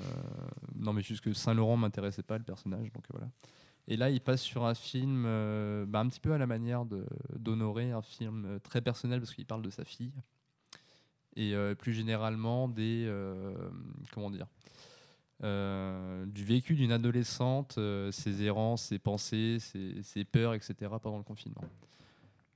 non, 0.76 0.94
mais 0.94 1.02
juste 1.02 1.22
que 1.22 1.34
Saint-Laurent 1.34 1.78
m'intéressait 1.78 2.24
pas 2.24 2.38
le 2.38 2.44
personnage, 2.44 2.92
donc 2.94 3.06
euh, 3.06 3.14
voilà. 3.14 3.28
Et 3.88 3.98
là, 3.98 4.10
il 4.10 4.20
passe 4.20 4.42
sur 4.42 4.66
un 4.66 4.74
film 4.74 5.26
euh, 5.28 5.86
bah, 5.86 6.00
un 6.00 6.08
petit 6.08 6.20
peu 6.20 6.34
à 6.34 6.38
la 6.38 6.48
manière 6.48 6.86
d'Honoré, 7.36 7.92
un 7.92 8.02
film 8.02 8.46
euh, 8.46 8.60
très 8.60 8.82
personnel 8.82 9.20
parce 9.20 9.34
qu'il 9.34 9.46
parle 9.46 9.62
de 9.62 9.70
sa 9.70 9.86
fille 9.86 10.14
et 11.36 11.54
euh, 11.54 11.76
plus 11.76 11.94
généralement 11.94 12.68
des 12.68 13.12
comment 14.12 14.32
dire 14.32 14.48
du 15.42 16.46
vécu 16.46 16.76
d'une 16.76 16.94
adolescente, 16.94 17.78
ses 18.12 18.42
errances, 18.42 18.86
ses 18.86 19.00
pensées, 19.00 19.58
ses, 19.60 20.24
peurs, 20.24 20.54
etc. 20.54 20.74
pendant 21.02 21.18
le 21.18 21.24
confinement. 21.24 21.62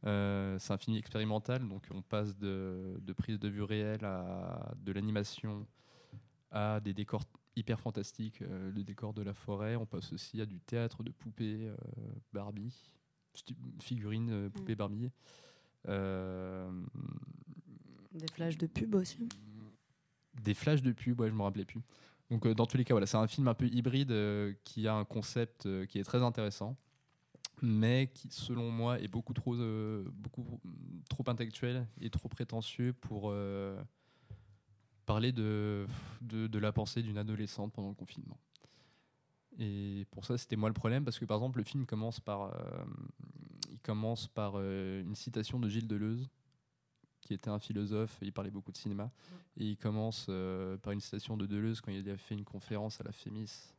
C'est 0.02 0.72
un 0.72 0.78
film 0.78 0.96
expérimental, 0.98 1.68
donc 1.68 1.84
on 1.94 2.02
passe 2.02 2.36
de, 2.38 2.98
de 3.02 3.14
prise 3.14 3.38
de 3.38 3.50
vue 3.50 3.64
réelle 3.64 4.06
à 4.06 4.72
de 4.78 4.92
l'animation 4.94 5.68
à 6.52 6.80
des 6.80 6.94
décors 6.94 7.26
hyper 7.60 7.80
fantastiques, 7.80 8.42
euh, 8.42 8.72
le 8.72 8.84
décor 8.84 9.14
de 9.14 9.22
la 9.22 9.34
forêt. 9.34 9.76
On 9.76 9.86
passe 9.86 10.12
aussi 10.14 10.42
à 10.42 10.46
du 10.46 10.60
théâtre 10.60 11.04
de 11.04 11.12
poupées 11.12 11.68
euh, 11.68 11.76
Barbie, 12.34 12.74
figurines 13.82 14.32
euh, 14.32 14.50
poupées 14.50 14.76
Barbie. 14.76 15.12
Euh, 15.88 16.72
Des 18.14 18.28
flashs 18.34 18.58
de 18.58 18.68
pub 18.68 18.96
aussi. 18.96 19.30
Des 20.42 20.54
flashs 20.54 20.82
de 20.82 20.94
pub, 20.94 21.20
ouais, 21.20 21.30
je 21.30 21.36
me 21.36 21.44
rappelais 21.44 21.66
plus. 21.66 21.82
Donc 22.30 22.48
dans 22.48 22.66
tous 22.66 22.78
les 22.78 22.86
cas, 22.86 22.94
voilà, 22.94 23.08
c'est 23.08 23.18
un 23.18 23.28
film 23.28 23.48
un 23.48 23.54
peu 23.54 23.68
hybride 23.68 24.14
qui 24.64 24.88
a 24.88 24.94
un 24.94 25.04
concept 25.04 25.68
qui 25.88 26.00
est 26.00 26.04
très 26.04 26.22
intéressant, 26.22 26.78
mais 27.62 28.12
qui, 28.14 28.30
selon 28.30 28.70
moi, 28.70 29.00
est 29.00 29.08
beaucoup 29.08 29.34
trop, 29.34 29.56
beaucoup 30.12 30.62
mm, 30.64 31.02
trop 31.10 31.24
intellectuel 31.28 31.88
et 32.00 32.12
trop 32.12 32.30
prétentieux 32.30 32.94
pour 32.94 33.34
parler 35.10 35.32
de, 35.32 35.88
de, 36.22 36.60
la 36.60 36.72
pensée 36.72 37.02
d'une 37.02 37.18
adolescente 37.18 37.74
pendant 37.74 37.90
le 37.90 37.96
confinement. 37.96 38.38
Et 39.58 40.06
pour 40.12 40.24
ça, 40.24 40.38
c'était 40.38 40.56
moi 40.56 40.70
le 40.70 40.76
problème, 40.76 41.04
parce 41.04 41.18
que 41.18 41.26
par 41.26 41.38
exemple, 41.38 41.58
le 41.58 41.64
film 41.64 41.88
commence 41.88 42.20
par, 42.20 42.44
euh, 42.44 42.86
il 43.72 43.80
commence 43.80 44.28
par 44.28 44.54
euh, 44.58 45.02
une 45.02 45.16
citation 45.16 45.60
de 45.60 45.68
Gilles 45.68 45.88
Deleuze, 45.88 46.30
qui 47.22 47.34
était 47.34 47.50
un 47.50 47.58
philosophe, 47.58 48.20
il 48.22 48.32
parlait 48.32 48.52
beaucoup 48.52 48.72
de 48.72 48.78
cinéma. 48.78 49.10
Et 49.58 49.66
il 49.66 49.78
commence 49.78 50.28
euh, 50.30 50.78
par 50.78 50.94
une 50.94 51.02
citation 51.02 51.38
de 51.38 51.48
Deleuze 51.48 51.82
quand 51.82 51.92
il 51.92 52.08
a 52.08 52.16
fait 52.16 52.36
une 52.36 52.46
conférence 52.46 53.02
à 53.02 53.04
la 53.04 53.12
Fémis 53.12 53.74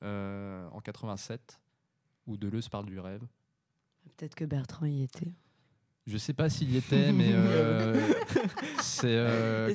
en 0.00 0.80
87, 0.82 1.60
où 2.26 2.38
Deleuze 2.38 2.70
parle 2.70 2.86
du 2.86 2.98
rêve. 2.98 3.26
Peut-être 4.16 4.34
que 4.34 4.46
Bertrand 4.46 4.86
y 4.86 5.02
était. 5.02 5.34
Je 6.06 6.18
sais 6.18 6.34
pas 6.34 6.50
s'il 6.50 6.70
y 6.70 6.76
était, 6.76 7.12
mais 7.12 7.30
euh, 7.32 8.12
c'est 8.80 9.06
euh, 9.08 9.72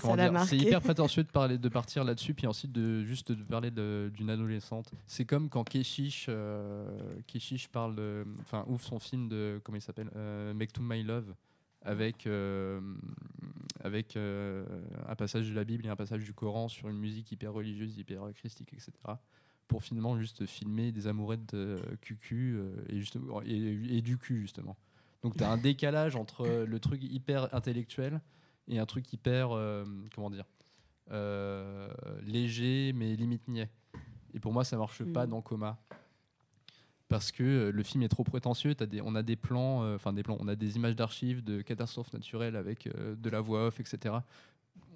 hyper 0.51 0.79
prétentieux 0.79 1.23
de 1.23 1.29
parler, 1.29 1.57
de 1.57 1.69
partir 1.69 2.03
là-dessus, 2.03 2.35
puis 2.35 2.45
ensuite 2.45 2.71
de 2.71 3.03
juste 3.03 3.31
de 3.31 3.43
parler 3.43 3.71
d'une 3.71 4.29
adolescente. 4.29 4.91
C'est 5.07 5.25
comme 5.25 5.49
quand 5.49 5.63
Keshish, 5.63 6.27
euh, 6.29 6.87
Keshish 7.25 7.67
parle, 7.69 8.25
enfin 8.41 8.63
ouvre 8.67 8.83
son 8.83 8.99
film 8.99 9.27
de 9.27 9.59
comment 9.63 9.77
il 9.77 9.81
s'appelle, 9.81 10.11
euh, 10.15 10.53
Make 10.53 10.71
to 10.71 10.83
My 10.83 11.01
Love, 11.01 11.33
avec 11.81 12.27
avec 13.83 14.15
un 14.15 15.15
passage 15.15 15.49
de 15.49 15.55
la 15.55 15.63
Bible 15.63 15.85
et 15.87 15.89
un 15.89 15.95
passage 15.95 16.23
du 16.23 16.33
Coran 16.33 16.67
sur 16.67 16.89
une 16.89 16.99
musique 16.99 17.31
hyper 17.31 17.53
religieuse, 17.53 17.97
hyper 17.97 18.21
christique, 18.35 18.71
etc. 18.73 18.91
Pour 19.67 19.83
finalement 19.83 20.17
juste 20.19 20.45
filmer 20.45 20.91
des 20.91 21.07
amourettes 21.07 21.55
de 21.55 21.79
cucu 22.01 22.55
euh, 22.57 22.83
et, 23.45 23.55
et, 23.55 23.97
et 23.97 24.01
du 24.01 24.17
cul 24.17 24.41
justement. 24.41 24.75
Donc 25.23 25.35
tu 25.35 25.43
as 25.43 25.49
un 25.49 25.57
décalage 25.57 26.15
entre 26.15 26.45
euh, 26.47 26.65
le 26.65 26.79
truc 26.79 27.03
hyper 27.03 27.53
intellectuel 27.53 28.21
et 28.67 28.79
un 28.79 28.85
truc 28.85 29.11
hyper, 29.11 29.51
euh, 29.51 29.83
comment 30.15 30.29
dire, 30.29 30.45
euh, 31.11 31.89
léger 32.23 32.93
mais 32.95 33.15
limite 33.15 33.47
niais. 33.47 33.69
Et 34.33 34.39
pour 34.39 34.53
moi, 34.53 34.63
ça 34.63 34.77
marche 34.77 35.03
pas 35.03 35.25
Mm. 35.25 35.29
dans 35.29 35.41
Coma. 35.41 35.77
Parce 37.07 37.31
que 37.31 37.43
euh, 37.43 37.71
le 37.71 37.81
film 37.83 38.03
est 38.03 38.09
trop 38.09 38.23
prétentieux. 38.23 38.75
Des, 38.75 39.01
on 39.01 39.15
a 39.15 39.23
des 39.23 39.35
plans, 39.35 39.93
enfin 39.95 40.13
des 40.13 40.21
plans, 40.23 40.37
on 40.39 40.47
a 40.47 40.55
des 40.55 40.75
images 40.75 40.95
d'archives 40.95 41.43
de 41.43 41.61
catastrophes 41.61 42.13
naturelles 42.13 42.55
avec 42.55 42.87
de 42.95 43.29
la 43.29 43.41
voix 43.41 43.67
off, 43.67 43.79
etc. 43.79 44.15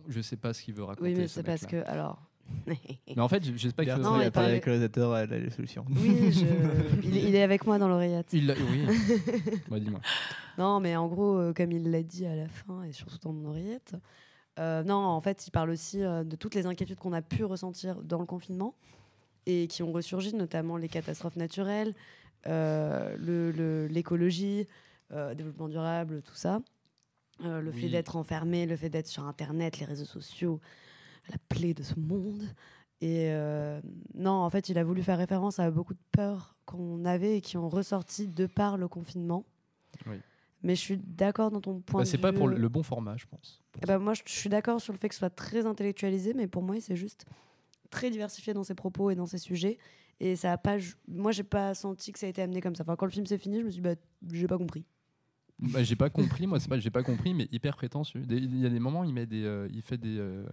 Je 0.08 0.22
sais 0.22 0.38
pas 0.38 0.54
ce 0.54 0.62
qu'il 0.62 0.76
veut 0.76 0.84
raconter. 0.84 1.10
Oui, 1.10 1.16
mais 1.18 1.28
ce 1.28 1.36
c'est 1.36 1.44
parce 1.44 1.66
que. 1.66 1.84
Alors. 1.88 2.22
Mais 2.68 3.20
en 3.22 3.28
fait, 3.28 3.44
j'espère 3.58 3.86
qu'il 3.86 3.94
Bertrand, 3.94 4.12
Non, 4.16 4.20
il 4.20 4.24
il 4.24 4.28
a 4.28 4.32
parlé 4.32 4.50
avec 4.52 4.66
le 4.66 4.72
réalisateur, 4.74 5.18
elle 5.18 5.34
a 5.34 5.38
les 5.40 5.50
solutions. 5.50 5.86
Oui, 5.90 6.32
je- 6.32 6.46
il, 7.04 7.18
est- 7.18 7.24
il 7.30 7.36
est 7.36 7.42
avec 7.44 7.66
moi 7.66 7.78
dans 7.80 7.88
l'oreillette. 7.88 8.28
Il 8.34 8.50
oui. 8.72 8.86
Bah, 9.70 9.80
dis-moi. 9.80 10.00
Non, 10.58 10.80
mais 10.80 10.96
en 10.96 11.08
gros, 11.08 11.38
euh, 11.38 11.54
comme 11.54 11.72
il 11.72 11.90
l'a 11.92 12.04
dit 12.04 12.26
à 12.26 12.36
la 12.36 12.48
fin, 12.48 12.84
et 12.84 12.92
surtout 12.92 13.18
dans 13.24 13.34
mon 13.34 13.50
oreillette, 13.50 13.96
euh, 14.60 14.84
non, 14.84 14.96
en 14.96 15.20
fait, 15.22 15.48
il 15.48 15.52
parle 15.52 15.72
aussi 15.72 16.04
euh, 16.04 16.24
de 16.24 16.36
toutes 16.36 16.54
les 16.56 16.66
inquiétudes 16.68 17.00
qu'on 17.00 17.14
a 17.14 17.22
pu 17.24 17.44
ressentir 17.44 18.02
dans 18.04 18.20
le 18.20 18.26
confinement 18.26 18.76
et 19.46 19.68
qui 19.68 19.82
ont 19.84 19.92
ressurgi, 19.92 20.36
notamment 20.36 20.78
les 20.78 20.88
catastrophes 20.90 21.36
naturelles, 21.36 21.94
euh, 22.48 23.16
le- 23.18 23.52
le- 23.52 23.88
l'écologie, 23.88 24.68
euh, 25.12 25.34
développement 25.34 25.70
durable, 25.70 26.22
tout 26.22 26.36
ça. 26.36 26.62
Euh, 27.44 27.62
le 27.62 27.72
fait 27.72 27.90
d'être 27.90 28.16
enfermé, 28.16 28.66
le 28.68 28.76
fait 28.76 28.90
d'être 28.90 29.08
sur 29.08 29.26
Internet, 29.26 29.80
les 29.80 29.86
réseaux 29.86 30.06
sociaux, 30.06 30.62
la 31.30 31.38
plaie 31.50 31.74
de 31.74 31.84
ce 31.84 32.00
monde. 32.00 32.44
Et 33.02 33.28
euh, 33.32 33.82
non, 34.16 34.32
en 34.32 34.50
fait, 34.50 34.70
il 34.70 34.78
a 34.78 34.84
voulu 34.84 35.04
faire 35.04 35.18
référence 35.18 35.60
à 35.60 35.70
beaucoup 35.72 35.94
de 35.94 36.00
peurs 36.12 36.56
qu'on 36.66 37.04
avait 37.06 37.38
et 37.38 37.42
qui 37.42 37.58
ont 37.58 37.68
ressorti 37.70 38.28
de 38.28 38.46
par 38.46 38.78
le 38.78 38.88
confinement. 38.88 39.46
Oui. 40.06 40.16
Mais 40.62 40.76
je 40.76 40.80
suis 40.82 40.98
d'accord 40.98 41.52
dans 41.52 41.60
ton 41.60 41.82
point 41.82 42.00
Bah, 42.00 42.04
de 42.06 42.10
c'est 42.10 42.16
vue. 42.18 42.22
pas 42.22 42.32
pour 42.32 42.48
le, 42.48 42.70
bon 42.70 42.84
format, 42.84 43.18
je 43.18 43.26
pense. 43.26 43.62
Ben, 43.86 44.00
moi, 44.00 44.14
je 44.14 44.22
suis 44.26 44.50
d'accord 44.50 44.80
sur 44.80 44.94
le 44.94 44.98
fait 45.00 45.10
que 45.10 45.16
ce 45.16 45.20
soit 45.20 45.30
très 45.30 45.66
intellectualisé, 45.66 46.34
mais 46.34 46.48
pour 46.48 46.64
moi, 46.64 46.80
c'est 46.80 46.96
juste 46.96 47.26
très 47.90 48.10
diversifié 48.10 48.54
dans 48.54 48.64
ses 48.64 48.74
propos 48.76 49.10
et 49.10 49.16
dans 49.16 49.26
ses 49.26 49.38
sujets. 49.38 49.78
Et 50.22 50.38
ça 50.38 50.54
a 50.54 50.58
pas. 50.58 50.78
Moi, 51.10 51.34
j'ai 51.34 51.44
pas 51.44 51.74
senti 51.74 52.14
que 52.14 52.20
ça 52.20 52.28
a 52.28 52.30
été 52.30 52.42
amené 52.42 52.62
comme 52.62 52.76
ça. 52.76 52.84
Enfin, 52.84 52.96
quand 52.96 53.06
le 53.06 53.12
film 53.12 53.26
s'est 53.26 53.38
fini, 53.38 53.60
je 53.60 53.66
me 53.66 53.70
suis 53.70 53.82
dit, 53.82 53.90
bah, 53.90 53.96
j'ai 54.32 54.48
pas 54.48 54.58
compris. 54.58 54.86
Bah, 55.60 55.84
j'ai 55.84 55.96
pas 55.98 56.10
compris, 56.10 56.48
moi, 56.48 56.60
c'est 56.62 56.70
pas, 56.70 56.80
j'ai 56.80 56.90
pas 56.90 57.04
compris, 57.04 57.34
mais 57.34 57.48
hyper 57.52 57.76
prétentieux. 57.76 58.24
Il 58.30 58.60
y 58.62 58.66
a 58.66 58.70
des 58.70 58.80
moments, 58.80 59.04
il 59.04 59.14
met 59.14 59.26
des, 59.26 59.44
euh, 59.44 59.68
il 59.74 59.82
fait 59.82 59.98
des, 59.98 60.18
euh, 60.18 60.46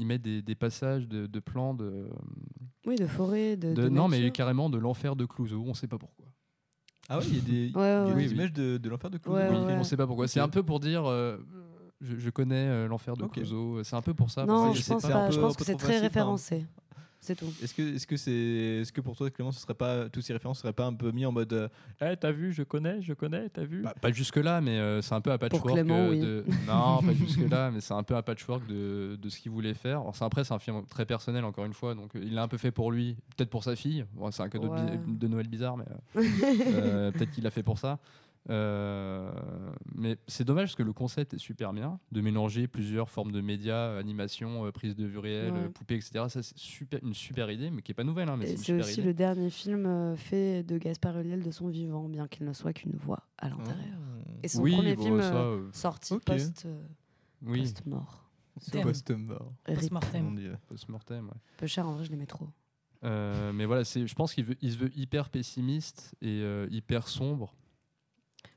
il 0.00 0.06
met 0.06 0.18
des, 0.18 0.42
des 0.42 0.54
passages 0.54 1.06
de, 1.06 1.26
de 1.26 1.40
plans 1.40 1.74
de, 1.74 2.08
Oui, 2.86 2.96
de 2.96 3.06
forêt, 3.06 3.56
de. 3.56 3.74
de- 3.74 3.82
de 3.84 3.88
non, 3.88 4.08
mais 4.08 4.30
carrément 4.30 4.70
de 4.70 4.78
l'enfer 4.78 5.14
de 5.14 5.24
Clouseau, 5.26 5.62
on 5.66 5.74
sait 5.74 5.86
pas 5.86 5.98
pourquoi. 5.98 6.26
Ah 7.08 7.18
oui, 7.18 7.24
il 7.28 7.36
y 7.36 7.38
a 7.38 7.42
des, 7.42 7.72
Ouais, 7.74 7.80
ouais, 7.80 8.02
il 8.06 8.08
y 8.08 8.12
a 8.12 8.14
ouais. 8.14 8.22
des 8.24 8.32
images 8.32 8.52
de, 8.52 8.78
de 8.78 8.88
l'enfer 8.88 9.10
de 9.10 9.18
Clouseau. 9.18 9.36
Ouais, 9.38 9.48
oui, 9.50 9.56
ouais. 9.66 9.76
on 9.78 9.84
sait 9.84 9.96
pas 9.96 10.06
pourquoi. 10.06 10.26
C'est 10.28 10.40
un 10.40 10.48
peu 10.48 10.62
pour 10.62 10.80
dire, 10.80 11.04
euh, 11.06 11.36
je, 12.00 12.16
je 12.16 12.30
connais 12.30 12.66
euh, 12.68 12.88
l'enfer 12.88 13.16
de 13.16 13.24
Ok. 13.24 13.32
Clouseau. 13.34 13.82
C'est 13.84 13.96
un 13.96 14.02
peu 14.02 14.14
pour 14.14 14.30
ça. 14.30 14.46
Non, 14.46 14.72
je 14.72 14.80
sais 14.80 14.92
pense 14.94 15.02
c'est 15.02 15.08
pas. 15.08 15.26
un 15.26 15.30
Je 15.30 15.38
pense 15.40 15.56
que 15.56 15.64
c'est 15.64 15.76
très 15.76 15.98
référencé. 15.98 16.66
C'est 17.22 17.34
tout. 17.36 17.52
Est-ce 17.62 17.74
que, 17.74 17.82
est-ce 17.96 18.06
que 18.06 18.16
c'est, 18.16 18.32
est-ce 18.32 18.92
que 18.92 19.02
pour 19.02 19.14
toi 19.14 19.28
Clément, 19.30 19.52
ce 19.52 19.60
serait 19.60 19.74
pas 19.74 20.08
tous 20.08 20.22
ces 20.22 20.32
références 20.32 20.60
seraient 20.60 20.72
pas 20.72 20.86
un 20.86 20.94
peu 20.94 21.12
mis 21.12 21.26
en 21.26 21.32
mode, 21.32 21.52
euh, 21.52 21.68
Eh, 22.00 22.16
t'as 22.16 22.32
vu, 22.32 22.52
je 22.52 22.62
connais, 22.62 23.02
je 23.02 23.12
connais, 23.12 23.48
t'as 23.50 23.64
vu? 23.64 23.82
Bah, 23.82 23.94
pas 24.00 24.10
jusque 24.10 24.36
là, 24.36 24.62
mais 24.62 24.78
euh, 24.78 25.02
c'est 25.02 25.14
un 25.14 25.20
peu 25.20 25.30
un 25.30 25.36
patchwork. 25.36 25.74
Clément, 25.74 26.08
oui. 26.08 26.20
de... 26.20 26.44
Non, 26.66 27.02
pas 27.02 27.12
jusque 27.12 27.46
là, 27.50 27.70
mais 27.70 27.80
c'est 27.80 27.92
un 27.92 28.02
peu 28.02 28.16
un 28.16 28.22
patchwork 28.22 28.66
de, 28.66 29.16
de 29.20 29.28
ce 29.28 29.38
qu'il 29.38 29.52
voulait 29.52 29.74
faire. 29.74 30.00
Alors, 30.00 30.16
c'est- 30.16 30.24
après, 30.24 30.44
c'est 30.44 30.54
un 30.54 30.58
film 30.58 30.82
très 30.86 31.04
personnel, 31.04 31.44
encore 31.44 31.66
une 31.66 31.74
fois, 31.74 31.94
donc 31.94 32.16
euh, 32.16 32.20
il 32.24 32.32
l'a 32.34 32.42
un 32.42 32.48
peu 32.48 32.56
fait 32.58 32.70
pour 32.70 32.90
lui, 32.90 33.16
peut-être 33.36 33.50
pour 33.50 33.64
sa 33.64 33.76
fille. 33.76 34.06
Bon, 34.14 34.30
c'est 34.30 34.42
un 34.42 34.48
cadeau 34.48 34.68
de 34.68 34.74
bi- 34.74 34.80
Ouais. 34.80 34.98
de, 35.06 35.28
Noël 35.28 35.46
bizarre, 35.46 35.76
mais 35.76 35.84
euh, 36.16 36.22
euh, 36.72 37.12
peut-être 37.12 37.30
qu'il 37.32 37.44
l'a 37.44 37.50
fait 37.50 37.62
pour 37.62 37.78
ça. 37.78 37.98
Euh, 38.48 39.30
mais 39.94 40.16
c'est 40.26 40.44
dommage 40.44 40.68
parce 40.68 40.76
que 40.76 40.82
le 40.82 40.92
concept 40.92 41.34
est 41.34 41.38
super 41.38 41.72
bien, 41.72 42.00
de 42.10 42.20
mélanger 42.20 42.66
plusieurs 42.68 43.08
formes 43.10 43.32
de 43.32 43.40
médias, 43.40 43.96
animation, 43.98 44.64
euh, 44.66 44.72
prise 44.72 44.96
de 44.96 45.04
vue 45.04 45.18
réelle, 45.18 45.52
Ouais. 45.52 45.68
poupée, 45.68 45.96
etc. 45.96 46.24
Ça, 46.28 46.42
c'est 46.42 46.56
super, 46.56 47.00
une 47.02 47.14
super 47.14 47.50
idée, 47.50 47.70
mais 47.70 47.82
qui 47.82 47.92
est 47.92 47.94
pas 47.94 48.04
nouvelle. 48.04 48.28
hein, 48.28 48.36
mais 48.38 48.50
Et 48.52 48.56
c'est 48.56 48.80
aussi 48.80 48.94
idée. 48.94 49.02
le 49.02 49.14
dernier 49.14 49.50
film 49.50 49.84
euh, 49.86 50.16
fait 50.16 50.62
de 50.62 50.78
Gaspard 50.78 51.18
Ulliel 51.18 51.42
de 51.42 51.50
son 51.50 51.68
vivant, 51.68 52.08
bien 52.08 52.26
qu'il 52.28 52.46
ne 52.46 52.52
soit 52.52 52.72
qu'une 52.72 52.96
voix 52.96 53.22
à 53.38 53.48
l'intérieur. 53.50 53.98
Et 54.42 54.48
son 54.48 54.62
Oui, 54.62 54.72
premier 54.74 54.94
bon, 54.96 55.02
film 55.04 55.20
ça, 55.20 55.34
euh, 55.36 55.68
sorti 55.72 56.18
post, 56.24 56.64
euh, 56.64 56.82
Oui. 57.42 57.60
post-mort. 57.60 58.24
Thème. 58.72 58.82
Post-mort. 58.82 59.52
Post-mortem. 59.64 60.24
Mon 60.24 60.32
Dieu. 60.32 60.56
Post-mortem, 60.68 61.26
ouais. 61.28 61.34
Peu 61.58 61.66
cher, 61.66 61.86
en 61.88 61.92
vrai, 61.92 62.04
je 62.04 62.10
l'aimais 62.10 62.26
trop. 62.26 62.48
Euh, 63.04 63.52
mais 63.52 63.64
voilà, 63.64 63.84
c'est, 63.84 64.06
je 64.06 64.14
pense 64.14 64.34
qu'il 64.34 64.44
veut, 64.44 64.56
il 64.60 64.72
se 64.72 64.76
veut 64.76 64.90
hyper 64.96 65.30
pessimiste 65.30 66.14
et 66.20 66.40
euh, 66.42 66.66
hyper 66.70 67.08
sombre. 67.08 67.54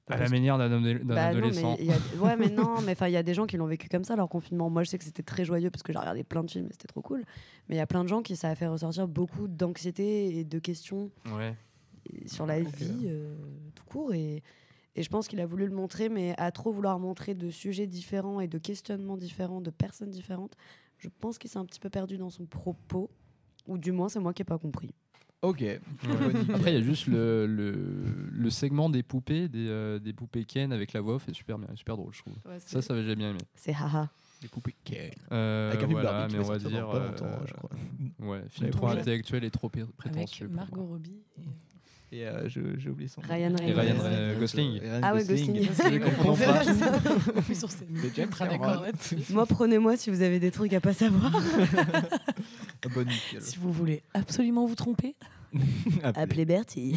À 0.08 0.12
la 0.14 0.18
Parce 0.18 0.32
que- 0.32 0.36
manière 0.36 0.58
d'un, 0.58 0.70
Bah 0.70 1.32
non, 1.32 1.38
adolescent. 1.40 1.78
mais 1.78 1.78
il 1.80 1.86
y 1.86 1.92
a- 1.92 2.22
ouais, 2.22 2.36
mais 2.36 2.50
non, 2.78 2.82
mais 2.82 2.92
enfin, 2.92 3.08
il 3.08 3.14
y 3.14 3.18
a 3.18 3.24
des 3.24 3.34
gens 3.34 3.46
qui 3.46 3.56
l'ont 3.56 3.68
vécu 3.68 3.88
comme 3.88 4.04
ça 4.04 4.16
leur 4.18 4.28
confinement. 4.28 4.70
Moi, 4.70 4.84
je 4.84 4.90
sais 4.90 4.98
que 4.98 5.04
c'était 5.06 5.24
très 5.24 5.46
joyeux 5.46 5.70
parce 5.72 5.82
que 5.82 5.94
j'ai 5.94 6.00
regardé 6.00 6.24
plein 6.26 6.44
de 6.44 6.52
films 6.52 6.66
et 6.68 6.72
c'était 6.74 6.88
trop 6.88 7.02
cool. 7.02 7.24
Mais 7.70 7.76
il 7.76 7.78
y 7.78 7.82
a 7.82 7.88
plein 7.88 8.04
de 8.04 8.10
gens 8.10 8.22
qui 8.22 8.36
ça 8.36 8.50
a 8.50 8.56
fait 8.56 8.68
ressortir 8.68 9.08
beaucoup 9.08 9.48
d'anxiété 9.48 10.38
et 10.40 10.44
de 10.44 10.60
questions 10.60 11.10
Ouais. 11.34 11.56
sur 12.26 12.46
la 12.46 12.60
vie 12.60 13.04
euh, 13.06 13.34
tout 13.76 13.86
court. 13.86 14.14
Et, 14.14 14.44
et 14.96 15.04
je 15.04 15.10
pense 15.10 15.30
qu'il 15.30 15.40
a 15.40 15.46
voulu 15.46 15.66
le 15.68 15.74
montrer, 15.74 16.10
mais 16.10 16.36
à 16.38 16.52
trop 16.52 16.74
vouloir 16.74 17.00
montrer 17.00 17.34
de 17.34 17.50
sujets 17.50 17.88
différents 17.88 18.42
et 18.42 18.48
de 18.48 18.58
questionnements 18.58 19.16
différents, 19.18 19.62
de 19.62 19.70
personnes 19.72 20.12
différentes, 20.12 20.56
je 20.98 21.08
pense 21.22 21.38
qu'il 21.38 21.50
s'est 21.50 21.60
un 21.60 21.66
petit 21.66 21.80
peu 21.80 21.90
perdu 21.90 22.18
dans 22.18 22.30
son 22.30 22.46
propos. 22.46 23.10
Ou 23.68 23.78
du 23.78 23.94
moins, 23.94 24.10
c'est 24.10 24.20
moi 24.20 24.34
qui 24.34 24.42
n'ai 24.42 24.46
pas 24.46 24.58
compris. 24.58 24.94
Ok. 25.44 25.64
Après, 26.54 26.72
il 26.74 26.80
y 26.80 26.82
a 26.82 26.82
juste 26.82 27.08
le, 27.08 27.46
le, 27.46 27.76
le 28.32 28.50
segment 28.50 28.90
des 28.90 29.04
poupées, 29.04 29.48
des, 29.50 29.68
euh, 29.68 30.00
des 30.00 30.14
poupées 30.14 30.46
Ken 30.46 30.72
avec 30.74 30.94
la 30.94 31.02
voix 31.02 31.16
off 31.16 31.28
est 31.30 31.34
super 31.34 31.60
bien, 31.60 31.68
super 31.76 31.96
drôle, 31.98 32.14
je 32.14 32.20
trouve. 32.20 32.34
Ouais, 32.46 32.58
ça, 32.60 32.82
ça 32.82 33.02
j'ai 33.04 33.16
bien 33.16 33.30
aimé. 33.32 33.40
C'est 33.56 33.74
haha. 33.74 34.10
Les 34.42 34.48
poupées 34.48 34.74
Ken. 34.84 35.12
Euh, 35.32 35.72
Avec 35.74 35.88
voilà, 35.90 36.28
mais 36.32 36.40
on 36.40 36.44
va 36.44 36.58
dire. 36.58 36.90
pas 36.90 37.00
longtemps, 37.00 37.26
euh, 37.26 37.46
je 37.46 37.54
crois. 37.54 37.70
Ouais, 38.20 38.42
film 38.50 38.70
trop 38.72 38.88
intellectuel 38.88 39.44
et 39.44 39.52
trop 39.52 39.70
pré- 39.70 39.82
Avec 39.82 39.96
prétentieux. 39.96 40.48
pour 40.48 40.56
Margot. 40.56 40.86
Robbie. 40.86 41.22
et- 41.38 42.18
Et 42.20 42.28
euh, 42.28 42.48
je- 42.48 42.78
j'ai 42.78 42.90
oublié 42.90 43.10
son 43.10 43.22
nom. 43.22 43.28
Ryan 43.28 43.56
Et 43.58 43.74
Ryan 43.74 43.96
euh, 44.04 44.40
Gosling. 44.40 44.80
Ryan 44.80 45.00
Ah 45.02 45.14
ouais, 45.16 45.26
Gosling. 45.26 45.68
Là-dessus. 45.68 46.00
Moi, 49.34 49.46
prenez-moi 49.48 49.98
si 49.98 50.10
vous 50.12 50.22
avez 50.22 50.40
des 50.40 50.52
trucs 50.52 50.74
à 50.74 50.80
pas 50.80 50.94
savoir. 50.94 51.32
Ah, 52.86 53.04
nickel. 53.04 53.42
Si 53.42 53.58
vous 53.58 53.72
voulez 53.72 54.04
absolument 54.14 54.66
vous 54.66 54.76
tromper, 54.76 55.16
Appelez 56.04 56.46
Bertie. 56.46 56.96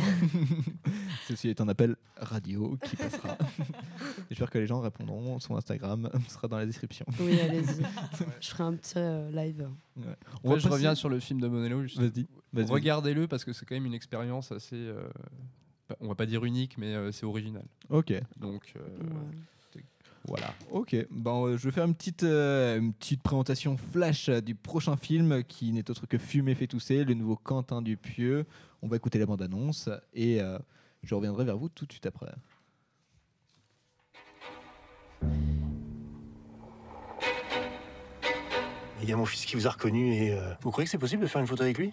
Ceci 1.28 1.49
est 1.49 1.61
un 1.61 1.68
appel 1.68 1.97
radio 2.16 2.78
qui 2.84 2.97
passera. 2.97 3.37
J'espère 4.30 4.49
que 4.51 4.59
les 4.59 4.66
gens 4.66 4.80
répondront. 4.80 5.39
Son 5.41 5.57
Instagram 5.57 6.09
sera 6.28 6.49
dans 6.49 6.57
la 6.57 6.64
description. 6.66 7.05
Oui, 7.20 7.39
allez-y. 7.41 7.84
Je 8.41 8.49
ferai 8.49 8.64
un 8.64 8.74
petit 8.74 8.95
euh, 8.97 9.30
live. 9.30 9.68
Ouais. 9.97 10.05
On 10.43 10.51
je 10.57 10.62
passer- 10.62 10.68
reviens 10.74 10.95
sur 10.95 11.09
le 11.11 11.20
film 11.20 11.41
de 11.41 11.49
vas-y. 11.49 12.26
Regardez-le 12.70 13.28
parce 13.28 13.45
que 13.45 13.53
c'est 13.53 13.66
quand 13.66 13.74
même 13.74 13.87
une 13.87 13.95
expérience 13.95 14.53
assez. 14.53 14.76
euh, 14.76 15.07
on 16.01 16.09
va 16.09 16.14
pas 16.14 16.26
dire 16.26 16.45
unique, 16.45 16.78
mais 16.78 16.95
euh, 16.95 17.12
c'est 17.12 17.26
original. 17.26 17.64
Ok. 17.91 18.14
Donc. 18.39 18.72
euh, 18.76 18.80
Ouais. 19.03 19.37
Voilà. 20.26 20.52
Ok. 20.70 20.96
Bon, 21.10 21.46
euh, 21.46 21.56
je 21.56 21.64
vais 21.64 21.70
faire 21.70 21.84
une 21.84 21.94
petite, 21.94 22.24
euh, 22.24 22.78
une 22.78 22.92
petite 22.92 23.22
présentation 23.22 23.76
flash 23.76 24.28
euh, 24.28 24.40
du 24.40 24.54
prochain 24.54 24.96
film 24.96 25.44
qui 25.44 25.72
n'est 25.72 25.88
autre 25.88 26.06
que 26.06 26.18
Fumer 26.18 26.54
fait 26.54 26.66
tousser, 26.66 27.04
le 27.04 27.14
nouveau 27.14 27.36
Quentin 27.36 27.80
Dupieux. 27.80 28.44
On 28.82 28.88
va 28.88 28.96
écouter 28.96 29.18
la 29.18 29.26
bande-annonce 29.26 29.88
et 30.14 30.40
euh, 30.40 30.58
je 31.04 31.14
reviendrai 31.14 31.44
vers 31.44 31.56
vous 31.56 31.68
tout 31.68 31.86
de 31.86 31.92
suite 31.92 32.06
après. 32.06 32.26
Il 39.02 39.08
y 39.08 39.12
a 39.12 39.16
mon 39.16 39.26
fils 39.26 39.44
qui 39.44 39.54
vous 39.54 39.68
a 39.68 39.70
reconnu 39.70 40.14
et 40.14 40.32
euh, 40.32 40.54
vous 40.62 40.72
croyez 40.72 40.86
que 40.86 40.90
c'est 40.90 40.98
possible 40.98 41.22
de 41.22 41.28
faire 41.28 41.40
une 41.40 41.46
photo 41.46 41.62
avec 41.62 41.78
lui? 41.78 41.92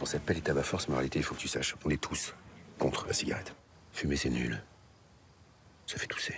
On 0.00 0.06
s'appelle 0.06 0.36
les 0.36 0.42
tabac 0.42 0.62
force, 0.62 0.88
mais 0.88 0.94
en 0.94 0.98
réalité, 0.98 1.18
il 1.18 1.22
faut 1.22 1.34
que 1.34 1.40
tu 1.40 1.48
saches, 1.48 1.76
on 1.84 1.90
est 1.90 2.00
tous 2.00 2.34
contre 2.78 3.06
la 3.06 3.12
cigarette. 3.12 3.54
Fumer, 3.92 4.16
c'est 4.16 4.30
nul. 4.30 4.62
Ça 5.86 5.98
fait 5.98 6.06
tousser. 6.06 6.34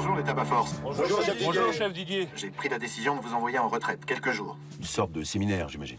Bonjour 0.00 0.16
les 0.16 0.24
tabac 0.24 0.46
force. 0.46 0.72
Bonjour, 0.82 1.22
chef 1.22 1.34
Didier. 1.36 1.46
Bonjour, 1.46 1.72
chef 1.74 1.92
Didier. 1.92 2.28
J'ai 2.34 2.48
pris 2.48 2.70
la 2.70 2.78
décision 2.78 3.16
de 3.16 3.20
vous 3.20 3.34
envoyer 3.34 3.58
en 3.58 3.68
retraite 3.68 4.02
quelques 4.06 4.30
jours. 4.30 4.56
Une 4.78 4.86
sorte 4.86 5.12
de 5.12 5.22
séminaire, 5.22 5.68
j'imagine. 5.68 5.98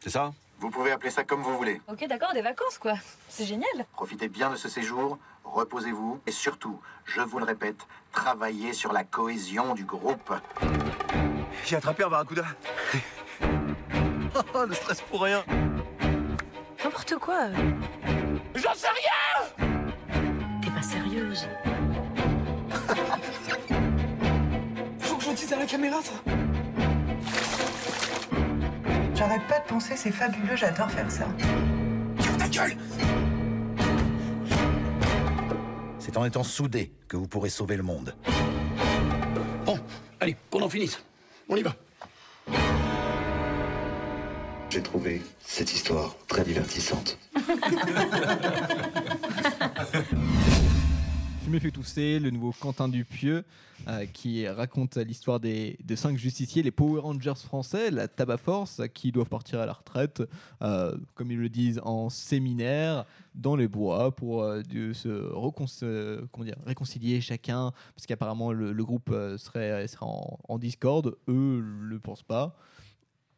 C'est 0.00 0.10
ça? 0.10 0.32
Vous 0.58 0.68
pouvez 0.68 0.90
appeler 0.90 1.08
ça 1.08 1.24
comme 1.24 1.40
vous 1.40 1.56
voulez. 1.56 1.80
Ok, 1.90 2.06
d'accord, 2.06 2.34
des 2.34 2.42
vacances 2.42 2.76
quoi. 2.76 2.92
C'est 3.30 3.46
génial. 3.46 3.86
Profitez 3.94 4.28
bien 4.28 4.50
de 4.50 4.56
ce 4.56 4.68
séjour, 4.68 5.16
reposez-vous 5.44 6.20
et 6.26 6.30
surtout, 6.30 6.78
je 7.06 7.22
vous 7.22 7.38
le 7.38 7.46
répète, 7.46 7.86
travaillez 8.12 8.74
sur 8.74 8.92
la 8.92 9.02
cohésion 9.02 9.74
du 9.74 9.86
groupe. 9.86 10.34
J'ai 11.64 11.76
attrapé 11.76 12.04
un 12.04 12.10
barracuda. 12.10 12.44
Oh, 14.54 14.64
le 14.68 14.74
stress 14.74 15.00
pour 15.00 15.22
rien. 15.22 15.42
N'importe 16.84 17.14
quoi. 17.16 17.48
J'en 18.54 18.74
sais 18.74 18.86
rien 18.88 19.68
T'es 20.62 20.70
pas 20.70 20.82
sérieuse. 20.82 21.48
Dise 25.36 25.52
à 25.52 25.56
la 25.56 25.66
caméra 25.66 25.98
ça. 26.02 26.12
J'arrête 29.14 29.46
pas 29.46 29.60
de 29.60 29.68
penser, 29.68 29.94
c'est 29.94 30.10
fabuleux, 30.10 30.56
j'adore 30.56 30.90
faire 30.90 31.10
ça. 31.10 31.26
Ta 32.38 32.48
gueule 32.48 32.76
C'est 35.98 36.16
en 36.16 36.24
étant 36.24 36.42
soudés 36.42 36.90
que 37.08 37.16
vous 37.16 37.28
pourrez 37.28 37.50
sauver 37.50 37.76
le 37.76 37.82
monde. 37.82 38.14
Bon, 39.66 39.78
allez, 40.18 40.36
qu'on 40.50 40.62
en 40.62 40.68
finisse. 40.68 40.98
On 41.48 41.56
y 41.56 41.62
va. 41.62 41.74
J'ai 44.70 44.82
trouvé 44.82 45.22
cette 45.40 45.72
histoire 45.72 46.16
très 46.26 46.42
divertissante. 46.42 47.18
Fumer 51.48 51.60
fait 51.60 51.70
tousser, 51.70 52.18
le 52.18 52.28
nouveau 52.28 52.52
Quentin 52.52 52.90
Dupieux, 52.90 53.42
euh, 53.88 54.04
qui 54.04 54.46
raconte 54.46 54.98
l'histoire 54.98 55.40
des, 55.40 55.78
de 55.82 55.96
cinq 55.96 56.18
justiciers, 56.18 56.62
les 56.62 56.70
Power 56.70 57.00
Rangers 57.00 57.42
français, 57.42 57.90
la 57.90 58.06
Tabac 58.06 58.36
Force, 58.36 58.82
qui 58.92 59.12
doivent 59.12 59.30
partir 59.30 59.58
à 59.58 59.64
la 59.64 59.72
retraite, 59.72 60.22
euh, 60.60 60.94
comme 61.14 61.32
ils 61.32 61.38
le 61.38 61.48
disent, 61.48 61.80
en 61.84 62.10
séminaire 62.10 63.06
dans 63.34 63.56
les 63.56 63.66
bois 63.66 64.14
pour 64.14 64.42
euh, 64.42 64.60
se 64.92 66.44
dire, 66.44 66.56
réconcilier 66.66 67.22
chacun, 67.22 67.72
parce 67.94 68.04
qu'apparemment 68.04 68.52
le, 68.52 68.84
groupe 68.84 69.08
serait, 69.38 69.88
serait 69.88 70.04
en, 70.04 70.38
en 70.46 70.58
discorde, 70.58 71.16
eux 71.28 71.62
ne 71.62 71.88
le 71.88 71.98
pensent 71.98 72.22
pas. 72.22 72.58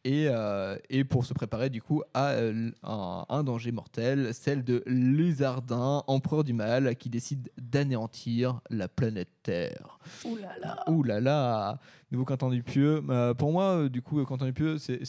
Et, 0.03 0.25
euh, 0.29 0.77
et 0.89 1.03
pour 1.03 1.25
se 1.25 1.33
préparer 1.35 1.69
du 1.69 1.79
coup 1.79 2.01
à 2.15 2.29
euh, 2.31 2.71
un, 2.81 3.23
un 3.29 3.43
danger 3.43 3.71
mortel, 3.71 4.33
celle 4.33 4.63
de 4.63 4.81
Lézardin, 4.87 6.03
empereur 6.07 6.43
du 6.43 6.53
mal, 6.53 6.95
qui 6.95 7.09
décide 7.09 7.49
d'anéantir 7.61 8.61
la 8.71 8.87
planète 8.87 9.29
Terre. 9.43 9.99
Ouh 10.25 10.37
là 10.37 10.49
là. 10.59 10.83
Ouh 10.89 11.03
là 11.03 11.19
là 11.19 11.79
Nouveau 12.11 12.25
Quentin 12.25 12.49
Dupieux. 12.49 13.03
Euh, 13.09 13.33
pour 13.35 13.51
moi, 13.51 13.87
du 13.89 14.01
coup, 14.01 14.23
Quentin 14.25 14.45
Dupieux, 14.47 14.77
c'est- 14.79 15.05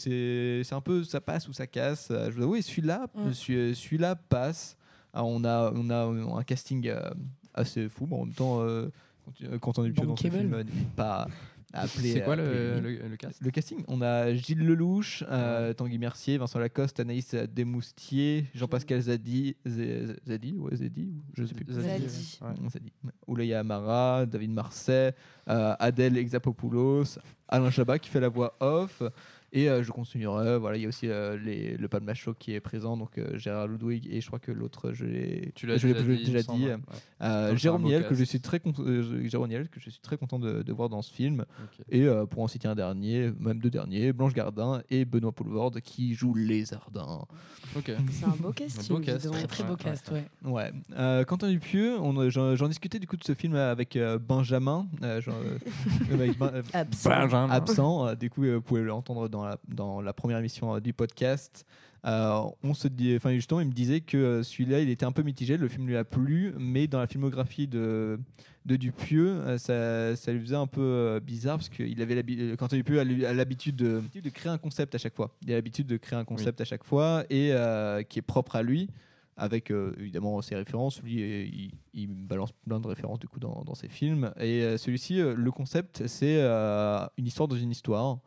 un 0.71 0.81
peu 0.81 1.03
ça 1.03 1.19
passe 1.19 1.47
ou 1.47 1.53
ça 1.53 1.65
casse. 1.67 2.09
Je 2.11 2.29
vous 2.31 2.43
avoue, 2.43 2.61
celui-là, 2.61 3.07
Mm. 3.15 3.33
celui- 3.33 3.97
passe. 4.29 4.77
Ah, 5.13 5.23
on, 5.25 5.43
a, 5.43 5.71
on 5.75 5.89
a 5.89 6.05
un 6.39 6.43
casting 6.43 6.91
assez 7.53 7.89
fou. 7.89 8.05
Bon, 8.05 8.21
en 8.21 8.25
même 8.25 8.33
temps, 8.35 8.61
Quentin 9.59 9.83
Dupieux 9.83 10.05
dans 10.05 10.15
ce 10.15 10.27
film 10.29 10.55
n'hésite 10.61 10.95
pas. 10.95 11.27
C'est 11.87 12.23
quoi 12.23 12.35
le- 12.35 12.43
appeler- 12.77 12.97
le- 12.99 13.07
le 13.09 13.17
cast 13.17 13.41
le 13.41 13.49
casting 13.51 13.83
On 13.87 14.01
a 14.01 14.33
Gilles 14.33 14.59
Lelouch, 14.63 15.23
euh, 15.29 15.73
Tanguy 15.73 15.97
Mercier, 15.97 16.37
Vincent 16.37 16.59
Lacoste, 16.59 16.99
Anaïs 16.99 17.33
Desmoustiers, 17.33 18.45
Jean-Pascal 18.53 19.01
Zadi, 19.01 19.55
Zadi, 19.65 20.53
ouais, 20.59 20.75
Zadi, 20.75 21.13
je 21.33 21.45
sais 21.45 21.53
plus. 21.55 21.65
Zadi, 21.73 22.07
Zadi. 22.07 22.39
ouais. 22.41 22.69
Zadi. 22.69 22.91
Oulaya 23.27 23.59
Amara, 23.61 24.25
David 24.25 24.51
Marseille, 24.51 25.13
euh, 25.49 25.75
Adèle 25.79 26.17
Exapopoulos, 26.17 27.17
Alain 27.47 27.71
Chabat 27.71 27.99
qui 27.99 28.09
fait 28.09 28.19
la 28.19 28.29
voix 28.29 28.55
off. 28.59 29.01
Et 29.55 29.69
euh, 29.69 29.83
je 29.83 29.91
continuerai. 29.91 30.57
Voilà, 30.57 30.77
il 30.77 30.81
y 30.81 30.85
a 30.85 30.87
aussi 30.89 31.07
euh, 31.07 31.37
les, 31.37 31.77
le 31.77 31.87
Palma 31.87 32.15
Show 32.15 32.33
qui 32.33 32.53
est 32.53 32.59
présent, 32.59 32.97
donc 32.97 33.17
euh, 33.19 33.37
Gérard 33.37 33.67
Ludwig 33.67 34.07
et 34.11 34.19
je 34.19 34.25
crois 34.25 34.39
que 34.39 34.51
l'autre, 34.51 34.93
je 34.93 35.05
l'ai 35.05 35.51
Tu 35.53 35.67
l'as 35.67 35.77
je 35.77 35.87
l'ai- 35.87 35.93
déjà 35.93 36.15
déjà 36.41 36.41
dit. 36.41 36.65
ouais. 36.65 36.75
Euh, 37.21 37.55
Jérôme 37.55 37.85
un 37.85 37.89
Niel 37.89 38.01
que 38.07 38.15
je 38.15 38.19
cast. 38.21 38.29
suis 38.31 38.39
très 38.41 38.59
content, 38.59 38.81
euh, 38.85 39.27
Jérôme 39.29 39.49
Niel 39.49 39.69
que 39.69 39.79
je 39.79 39.91
suis 39.91 40.01
très 40.01 40.17
content 40.17 40.39
de, 40.39 40.63
de 40.63 40.73
voir 40.73 40.89
dans 40.89 41.03
ce 41.03 41.13
film. 41.13 41.45
Et 41.89 42.01
euh, 42.07 42.25
pour 42.25 42.41
en 42.41 42.47
citer 42.47 42.67
un 42.67 42.73
dernier, 42.75 43.31
même 43.39 43.59
deux 43.59 43.69
derniers, 43.69 44.11
Blanche 44.11 44.33
Gardin 44.33 44.81
et 44.89 45.05
Benoît 45.05 45.31
Poulvorde 45.31 45.79
qui 45.81 46.15
jouent 46.15 46.33
les 46.35 46.73
Ardins. 46.73 47.25
Ok. 47.77 47.91
C'est 48.11 48.25
un 48.25 48.29
beau 48.39 48.51
casting. 48.51 49.01
dis 49.01 49.07
donc. 49.27 49.33
Très 49.33 49.47
très 49.47 49.63
beau 49.63 49.75
cast, 49.75 50.11
ouais. 50.11 50.25
Ouais. 50.43 50.71
Euh, 50.97 51.23
Quentin 51.25 51.49
Dupieux, 51.49 51.97
j'en 52.29 52.67
discutais 52.67 52.97
du 52.99 53.05
coup 53.07 53.17
de 53.17 53.23
ce 53.23 53.33
film 53.35 53.53
avec 53.55 53.95
euh, 53.95 54.17
Benjamin, 54.17 54.87
euh, 55.03 55.21
genre, 55.21 55.35
euh, 55.45 55.57
avec 56.13 56.37
Ben- 56.39 56.51
euh, 56.55 56.61
Absent. 56.73 57.09
Benjamin. 57.09 57.49
absent. 57.51 58.07
Euh, 58.07 58.15
du 58.15 58.29
coup, 58.29 58.43
euh, 58.45 58.55
vous 58.55 58.61
pouvez 58.61 58.81
l'entendre 58.81 59.27
dans 59.29 59.42
la, 59.45 59.57
dans 59.67 60.01
la 60.01 60.13
première 60.13 60.37
émission 60.37 60.75
euh, 60.75 60.79
du 60.79 60.93
podcast. 60.93 61.65
Euh, 62.05 62.41
on 62.63 62.73
se 62.73 62.87
dit, 62.87 63.15
enfin 63.15 63.33
justement, 63.33 63.61
il 63.61 63.67
me 63.67 63.73
disait 63.73 64.01
que 64.01 64.17
euh, 64.17 64.43
celui-là, 64.43 64.81
il 64.81 64.89
était 64.89 65.05
un 65.05 65.11
peu 65.11 65.21
mitigé. 65.21 65.57
Le 65.57 65.67
film 65.67 65.87
lui 65.87 65.95
a 65.95 66.03
plu, 66.03 66.53
mais 66.57 66.87
dans 66.87 66.99
la 66.99 67.07
filmographie 67.07 67.67
de 67.67 68.19
de 68.65 68.77
Dupieux, 68.77 69.57
ça, 69.57 70.15
ça 70.15 70.31
lui 70.31 70.39
faisait 70.39 70.55
un 70.55 70.67
peu 70.67 71.19
bizarre 71.21 71.57
parce 71.57 71.67
qu'il 71.67 72.01
avait 72.01 72.23
Quentin 72.55 72.77
Dupieux 72.77 72.97
a 72.97 73.33
l'habitude 73.33 73.75
de, 73.75 74.01
de 74.15 74.29
créer 74.29 74.53
un 74.53 74.57
concept 74.57 74.95
à 74.95 74.97
chaque 74.97 75.15
fois. 75.15 75.35
Il 75.45 75.51
a 75.51 75.55
l'habitude 75.55 75.85
de 75.85 75.97
créer 75.97 76.17
un 76.17 76.23
concept 76.23 76.61
à 76.61 76.63
chaque 76.63 76.85
fois 76.85 77.25
et 77.29 77.51
qui 78.07 78.19
est 78.19 78.25
propre 78.25 78.55
à 78.55 78.63
lui 78.63 78.87
avec 79.37 79.71
euh, 79.71 79.93
évidemment 79.99 80.41
ses 80.41 80.55
références. 80.55 81.01
Lui, 81.01 81.15
il, 81.15 81.71
il 81.93 82.07
balance 82.07 82.51
plein 82.65 82.79
de 82.79 82.87
références 82.87 83.19
du 83.19 83.27
coup 83.27 83.39
dans, 83.39 83.63
dans 83.65 83.75
ses 83.75 83.89
films. 83.89 84.31
Et 84.39 84.63
euh, 84.63 84.77
celui-ci, 84.77 85.19
euh, 85.19 85.33
le 85.35 85.51
concept, 85.51 86.07
c'est 86.07 86.41
une 87.17 87.25
histoire 87.25 87.47
dans 87.47 87.55
une 87.55 87.71
histoire. 87.71 88.19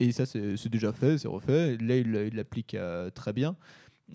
Et 0.00 0.12
ça, 0.12 0.26
c'est 0.26 0.68
déjà 0.68 0.92
fait, 0.92 1.18
c'est 1.18 1.28
refait. 1.28 1.76
Là, 1.78 1.96
il 1.96 2.34
l'applique 2.34 2.74
euh, 2.74 3.10
très 3.10 3.32
bien. 3.32 3.56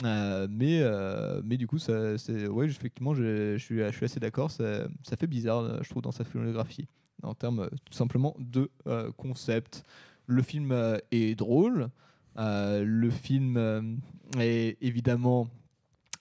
Euh, 0.04 0.48
mais, 0.50 0.82
euh, 0.82 1.42
mais 1.44 1.58
du 1.58 1.68
coup, 1.68 1.80
ça, 1.80 2.16
ouais, 2.50 2.66
effectivement, 2.68 3.14
je, 3.14 3.58
suis, 3.58 3.82
assez 3.82 4.20
d'accord. 4.20 4.52
Ça, 4.52 4.88
ça 5.04 5.16
fait 5.16 5.28
bizarre, 5.28 5.84
je 5.84 5.90
trouve, 5.90 6.04
dans 6.04 6.12
sa 6.12 6.24
filmographie, 6.24 6.88
en 7.24 7.34
termes 7.34 7.70
tout 7.86 7.94
simplement 7.94 8.36
de 8.40 8.70
concept. 9.18 9.86
Le 10.28 10.42
film 10.42 10.76
est 11.12 11.36
drôle. 11.36 11.90
Le 12.36 13.10
film 13.10 14.00
est 14.38 14.78
évidemment 14.82 15.48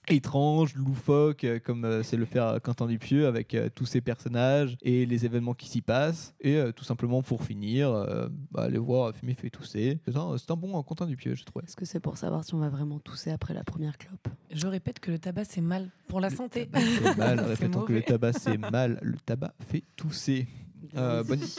étrange, 0.07 0.73
loufoque, 0.75 1.43
euh, 1.43 1.59
comme 1.59 1.85
euh, 1.85 2.01
c'est 2.03 2.17
le 2.17 2.25
faire 2.25 2.59
Quentin 2.63 2.87
Dupieux 2.87 3.27
avec 3.27 3.53
euh, 3.53 3.69
tous 3.73 3.85
ces 3.85 4.01
personnages 4.01 4.75
et 4.81 5.05
les 5.05 5.25
événements 5.25 5.53
qui 5.53 5.67
s'y 5.69 5.81
passent. 5.81 6.33
Et 6.41 6.55
euh, 6.55 6.71
tout 6.71 6.83
simplement 6.83 7.21
pour 7.21 7.43
finir, 7.43 7.89
euh, 7.91 8.27
bah, 8.51 8.63
aller 8.63 8.79
voir 8.79 9.13
Fumer 9.15 9.35
fait 9.35 9.49
tousser. 9.49 9.99
C'est 10.07 10.15
un, 10.15 10.37
c'est 10.37 10.49
un 10.49 10.55
bon 10.55 10.77
euh, 10.77 10.81
Quentin 10.81 11.05
Dupieux, 11.05 11.35
je 11.35 11.43
trouve. 11.43 11.61
Est-ce 11.63 11.75
que 11.75 11.85
c'est 11.85 11.99
pour 11.99 12.17
savoir 12.17 12.43
si 12.43 12.55
on 12.55 12.59
va 12.59 12.69
vraiment 12.69 12.99
tousser 12.99 13.29
après 13.31 13.53
la 13.53 13.63
première 13.63 13.97
clope? 13.97 14.27
Je 14.51 14.65
répète 14.67 14.99
que 14.99 15.11
le 15.11 15.19
tabac 15.19 15.45
c'est 15.45 15.61
mal 15.61 15.89
pour 16.07 16.19
la 16.21 16.29
santé. 16.31 16.69
C'est 16.73 17.17
mal, 17.17 17.39
répétons 17.45 17.81
que 17.83 17.93
le 17.93 18.01
tabac 18.01 18.33
c'est 18.33 18.57
mal, 18.57 18.99
le 19.03 19.17
tabac 19.25 19.53
fait 19.67 19.83
tousser. 19.95 20.47
Euh, 20.95 21.23
bonne- 21.23 21.39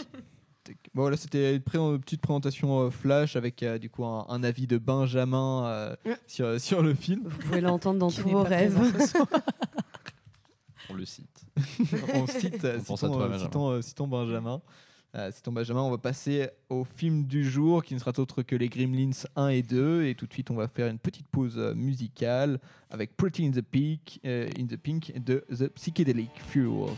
Bon, 0.94 1.02
voilà, 1.02 1.16
c'était 1.16 1.56
une, 1.56 1.62
pré- 1.62 1.78
une 1.78 2.00
petite 2.00 2.20
présentation 2.20 2.80
euh, 2.80 2.90
flash 2.90 3.36
avec 3.36 3.62
euh, 3.62 3.78
du 3.78 3.90
coup 3.90 4.04
un, 4.04 4.26
un 4.28 4.42
avis 4.44 4.66
de 4.66 4.78
Benjamin 4.78 5.64
euh, 5.66 5.96
sur, 6.26 6.60
sur 6.60 6.82
le 6.82 6.94
film. 6.94 7.22
Vous 7.24 7.38
pouvez 7.38 7.60
l'entendre 7.60 7.98
dans 7.98 8.10
tous 8.10 8.28
vos 8.28 8.42
rêves. 8.42 8.78
On 10.90 10.94
le 10.94 11.04
cite. 11.04 11.44
on 12.14 12.26
cite, 12.26 12.64
On 12.64 12.82
pense 12.82 13.04
à 13.04 13.06
citons, 13.06 13.12
toi, 13.18 13.28
Benjamin. 13.28 13.38
citons, 13.44 13.70
euh, 13.70 13.82
citons 13.82 14.08
Benjamin. 14.08 14.60
Euh, 15.16 15.30
citons 15.32 15.52
Benjamin, 15.52 15.80
on 15.82 15.90
va 15.90 15.98
passer 15.98 16.48
au 16.68 16.84
film 16.84 17.24
du 17.24 17.42
jour 17.48 17.82
qui 17.82 17.94
ne 17.94 17.98
sera 17.98 18.12
autre 18.18 18.42
que 18.42 18.54
les 18.54 18.68
Gremlins 18.68 19.10
1 19.36 19.48
et 19.48 19.62
2. 19.62 20.04
Et 20.06 20.14
tout 20.14 20.26
de 20.26 20.32
suite, 20.32 20.50
on 20.50 20.54
va 20.54 20.68
faire 20.68 20.88
une 20.88 20.98
petite 20.98 21.26
pause 21.28 21.56
musicale 21.76 22.60
avec 22.90 23.16
Pretty 23.16 23.46
in 23.46 23.50
the 23.50 23.60
Pink, 23.62 24.20
euh, 24.24 24.48
in 24.58 24.66
the 24.66 24.76
Pink 24.76 25.12
de 25.24 25.44
The 25.50 25.68
Psychedelic 25.74 26.30
Fuel. 26.48 26.90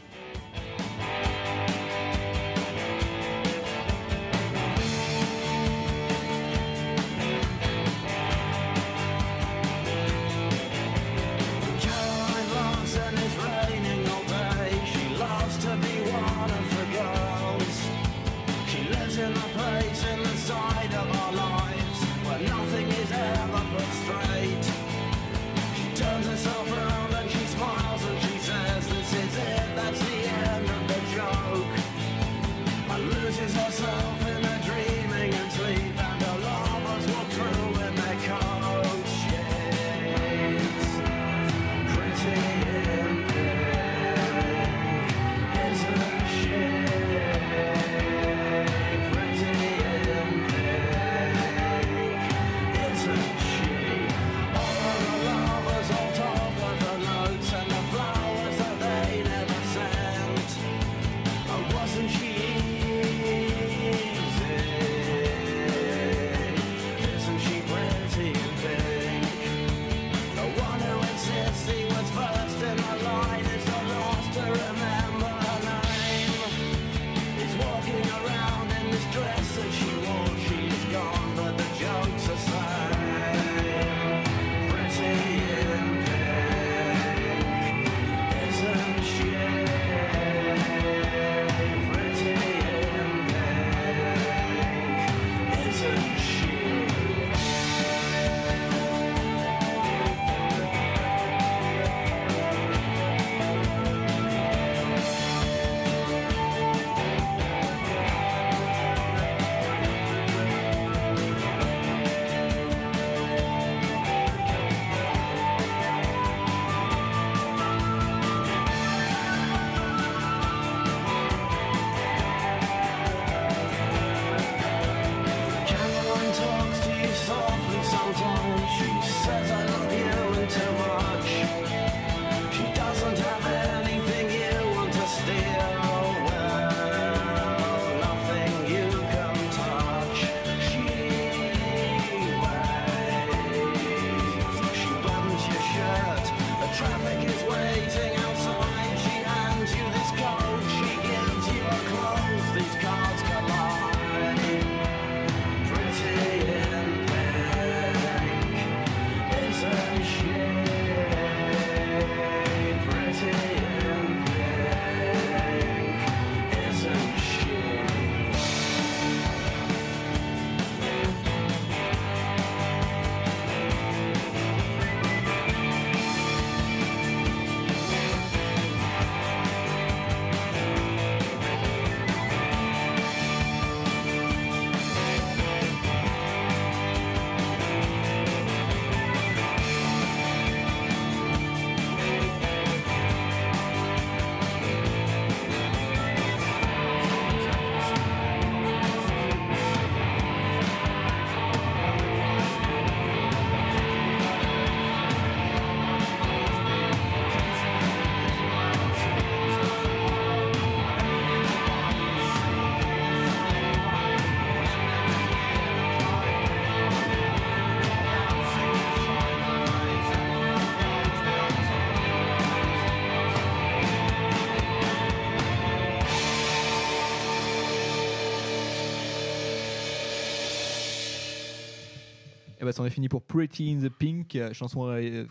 Bah, 232.72 232.76
ça 232.76 232.82
en 232.82 232.86
est 232.86 232.90
fini 232.90 233.08
pour 233.08 233.22
Pretty 233.22 233.70
in 233.70 233.86
the 233.86 233.90
Pink, 233.90 234.34
euh, 234.36 234.52
chanson, 234.54 234.86
euh, 234.88 235.26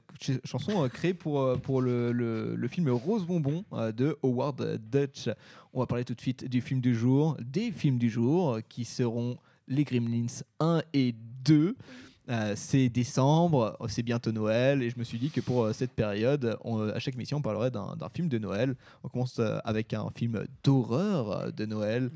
chanson 0.45 0.83
euh, 0.83 0.87
créée 0.89 1.13
pour, 1.15 1.59
pour 1.61 1.81
le, 1.81 2.11
le- 2.11 2.55
le 2.55 2.67
film 2.67 2.89
Rose 2.89 3.25
Bonbon 3.25 3.65
euh, 3.73 3.91
de 3.91 4.15
Howard 4.23 4.79
Dutch. 4.91 5.27
On 5.73 5.79
va 5.79 5.87
parler 5.87 6.05
tout 6.05 6.13
de 6.13 6.21
suite 6.21 6.45
du 6.47 6.61
film 6.61 6.81
du 6.81 6.93
jour, 6.93 7.35
des 7.41 7.71
films 7.71 7.97
du 7.97 8.09
jour 8.09 8.59
qui 8.69 8.85
seront 8.85 9.37
les 9.67 9.83
Gremlins 9.83 10.27
1 10.59 10.81
et 10.93 11.15
2. 11.45 11.75
Euh, 12.29 12.53
c'est 12.55 12.87
décembre, 12.89 13.75
c'est 13.89 14.03
bientôt 14.03 14.31
Noël, 14.31 14.83
et 14.83 14.89
je 14.91 14.99
me 14.99 15.03
suis 15.03 15.17
dit 15.17 15.31
que 15.31 15.41
pour 15.41 15.63
euh, 15.63 15.73
cette 15.73 15.91
période, 15.91 16.55
on- 16.63 16.87
à 16.89 16.99
chaque 16.99 17.15
mission, 17.15 17.37
on 17.37 17.41
parlerait 17.41 17.71
d'un 17.71 17.95
d'un 17.95 18.09
film 18.09 18.27
de 18.29 18.37
Noël. 18.37 18.75
On 19.03 19.09
commence 19.09 19.39
euh, 19.39 19.57
avec 19.65 19.93
un 19.95 20.07
film 20.15 20.43
d'horreur 20.63 21.51
de 21.51 21.65
Noël. 21.65 22.11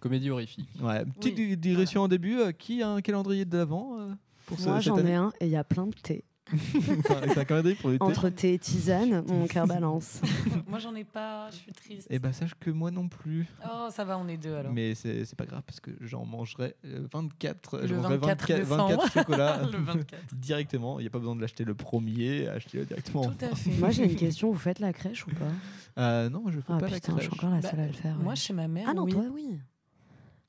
Comédie 0.00 0.28
horrifique. 0.28 0.68
Ouais, 0.82 1.02
petite 1.18 1.34
di- 1.36 1.56
digression 1.56 2.02
en 2.02 2.08
début. 2.08 2.38
euh, 2.38 2.52
qui 2.52 2.82
a 2.82 2.90
un 2.90 3.00
calendrier 3.00 3.46
de 3.46 3.56
l'avant 3.56 3.98
euh, 3.98 4.10
pour 4.46 4.58
ce- 4.58 4.68
Moi, 4.68 4.80
j'en 4.80 4.98
ai 4.98 5.14
un 5.14 5.32
et 5.40 5.46
il 5.46 5.50
y 5.50 5.56
a 5.56 5.64
plein 5.64 5.86
de 5.86 5.94
thé. 5.94 6.24
C'est 6.52 7.38
un 7.38 7.44
calendrier 7.46 7.74
pour 7.74 7.88
l'été 7.88 8.04
Entre 8.04 8.28
thé 8.28 8.52
et 8.52 8.58
tisane, 8.58 9.24
mon 9.26 9.46
cœur 9.46 9.66
balance. 9.66 10.20
Moi, 10.68 10.78
j'en 10.78 10.94
ai 10.94 11.02
pas, 11.04 11.48
je 11.50 11.56
suis 11.56 11.72
triste. 11.72 12.06
Eh 12.10 12.18
ben, 12.18 12.34
sache 12.34 12.52
que 12.60 12.70
moi 12.70 12.90
non 12.90 13.08
plus. 13.08 13.46
Oh, 13.64 13.88
ça 13.90 14.04
va, 14.04 14.18
on 14.18 14.28
est 14.28 14.36
deux 14.36 14.54
alors. 14.54 14.70
Mais 14.70 14.94
c'est 14.94 15.24
c'est 15.24 15.36
pas 15.38 15.46
grave 15.46 15.62
parce 15.66 15.80
que 15.80 15.90
j'en 16.02 16.26
mangerai 16.26 16.74
euh, 16.84 17.06
24. 17.10 17.78
Le 17.78 17.86
je 17.86 17.94
mangerai 17.94 18.18
24 18.18 18.48
24, 18.50 18.62
24 18.66 18.88
décembre. 18.90 19.10
chocolats 19.14 19.62
Le 19.72 19.78
24. 19.78 20.34
directement. 20.34 21.00
Il 21.00 21.04
n'y 21.04 21.06
a 21.08 21.10
pas 21.10 21.18
besoin 21.18 21.34
de 21.34 21.40
l'acheter 21.40 21.64
le 21.64 21.74
premier, 21.74 22.46
achetez-le 22.48 22.84
directement. 22.84 23.24
Tout 23.24 23.44
à 23.44 23.54
fait. 23.54 23.70
Moi, 23.78 23.88
j'ai 23.90 24.04
une 24.04 24.14
question. 24.16 24.52
Vous 24.52 24.58
faites 24.58 24.80
la 24.80 24.92
crèche 24.92 25.26
ou 25.26 25.30
pas? 25.30 26.02
Euh, 26.02 26.28
non, 26.28 26.44
je 26.48 26.58
fais 26.60 26.66
Ah 26.68 26.76
pas 26.78 26.88
putain, 26.88 27.12
la 27.14 27.18
je 27.18 27.22
suis 27.22 27.30
crèche. 27.30 27.32
encore 27.32 27.50
la 27.54 27.60
Bah, 27.62 27.70
seule 27.70 27.80
à 27.80 27.86
le 27.86 27.92
faire. 27.94 28.16
Moi, 28.16 28.28
ouais. 28.30 28.36
chez 28.36 28.52
ma 28.52 28.68
mère. 28.68 28.86
Ah 28.90 28.92
non, 28.92 29.04
oui. 29.04 29.12
toi, 29.12 29.24
oui. 29.32 29.58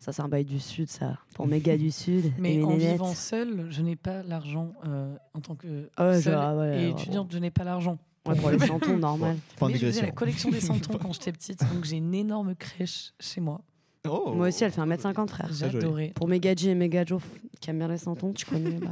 Ça, 0.06 0.12
c'est 0.14 0.22
un 0.22 0.28
bail 0.28 0.46
du 0.46 0.60
Sud, 0.60 0.88
ça. 0.88 1.18
Pour 1.34 1.48
mes 1.48 1.60
gars 1.60 1.78
du 1.78 1.90
Sud. 2.04 2.26
et 2.28 2.34
Mais 2.38 2.58
mes 2.58 2.64
en 2.64 2.70
nénettes. 2.78 2.92
vivant 2.92 3.16
seule, 3.16 3.66
je 3.72 3.82
n'ai 3.82 3.96
pas 3.96 4.22
l'argent 4.22 4.72
euh, 4.86 5.16
en 5.34 5.40
tant 5.42 5.56
que 5.56 5.90
Ah 5.98 6.10
ouais, 6.10 6.22
seule 6.22 6.34
genre, 6.34 6.44
ah 6.44 6.56
ouais, 6.56 6.68
et 6.68 6.86
ouais, 6.86 6.92
étudiante, 6.92 7.30
je 7.32 7.40
n'ai 7.40 7.50
pas 7.50 7.64
l'argent. 7.64 7.98
Ouais, 8.28 8.36
pour 8.36 8.52
les 8.52 8.60
santons, 8.68 8.98
normal. 8.98 9.36
De 9.60 9.66
Mais 9.68 9.74
je 9.78 9.86
faisais 9.88 10.02
la 10.04 10.12
collection 10.12 10.52
des 10.52 10.62
santons 10.62 11.00
quand 11.00 11.12
j'étais 11.14 11.32
petite, 11.32 11.60
donc 11.74 11.86
j'ai 11.86 11.98
une 11.98 12.14
énorme 12.14 12.54
crèche 12.54 13.14
chez 13.20 13.42
moi. 13.42 13.62
Oh. 14.08 14.34
Moi 14.36 14.50
aussi, 14.50 14.64
elle 14.64 14.72
fait 14.72 14.82
1m50, 14.82 15.28
frère. 15.30 15.50
J'ai 15.52 15.66
adoré. 15.66 16.12
Pour 16.14 16.28
mes 16.28 16.40
gadgets 16.40 16.70
et 16.70 16.76
mes 16.76 16.90
gadgets 16.90 17.18
qui 17.60 17.72
aiment 17.72 17.80
bien 17.80 17.88
les 17.88 17.98
santons, 17.98 18.32
tu 18.34 18.46
connais. 18.46 18.78
bah. 18.78 18.92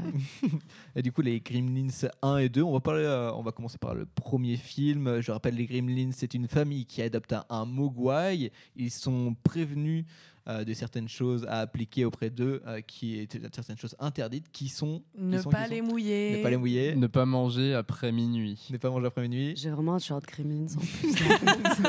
Et 0.95 1.03
du 1.03 1.11
coup, 1.11 1.22
les 1.22 1.39
Gremlins 1.39 1.89
1 2.24 2.38
et 2.38 2.49
2, 2.49 2.64
on 2.64 2.72
va, 2.74 2.80
parler, 2.80 3.03
euh, 3.03 3.32
on 3.36 3.43
va 3.43 3.51
commencer 3.51 3.78
par 3.78 3.93
le 3.93 4.07
premier 4.07 4.57
film. 4.57 5.22
Je 5.22 5.32
rappelle, 5.32 5.53
les 5.53 5.68
Gremlins, 5.68 6.09
c'est 6.14 6.34
une 6.34 6.47
famille 6.47 6.88
qui 6.88 7.03
adopte 7.03 7.34
un, 7.34 7.45
un 7.51 7.66
mogwai. 7.66 8.51
Ils 8.76 8.89
sont 8.89 9.36
prévenus 9.43 10.05
euh, 10.47 10.63
de 10.65 10.73
certaines 10.73 11.07
choses 11.07 11.45
à 11.47 11.59
appliquer 11.59 12.03
auprès 12.03 12.29
d'eux, 12.29 12.61
euh, 12.67 12.81
qui 12.81 13.17
étaient 13.19 13.39
certaines 13.53 13.77
choses 13.77 13.95
interdites, 13.99 14.51
qui 14.51 14.67
sont... 14.67 15.01
qui 15.15 15.21
Ne 15.23 15.37
sont- 15.39 15.49
pas 15.49 15.63
qui 15.65 15.71
les 15.71 15.79
sont- 15.79 15.85
mouiller. 15.85 16.37
Ne 16.37 16.43
pas 16.43 16.49
les 16.49 16.57
mouiller. 16.57 16.95
Ne 16.95 17.07
pas 17.07 17.25
manger 17.25 17.73
après 17.73 18.11
minuit. 18.11 18.67
Ne 18.69 18.77
pas 18.77 18.89
manger 18.89 19.07
après 19.07 19.21
minuit. 19.21 19.53
J'ai 19.55 19.69
vraiment 19.69 19.95
un 19.95 19.99
short 19.99 20.25
Gremlins 20.25 20.67
en 20.75 20.79
plus. 20.79 21.13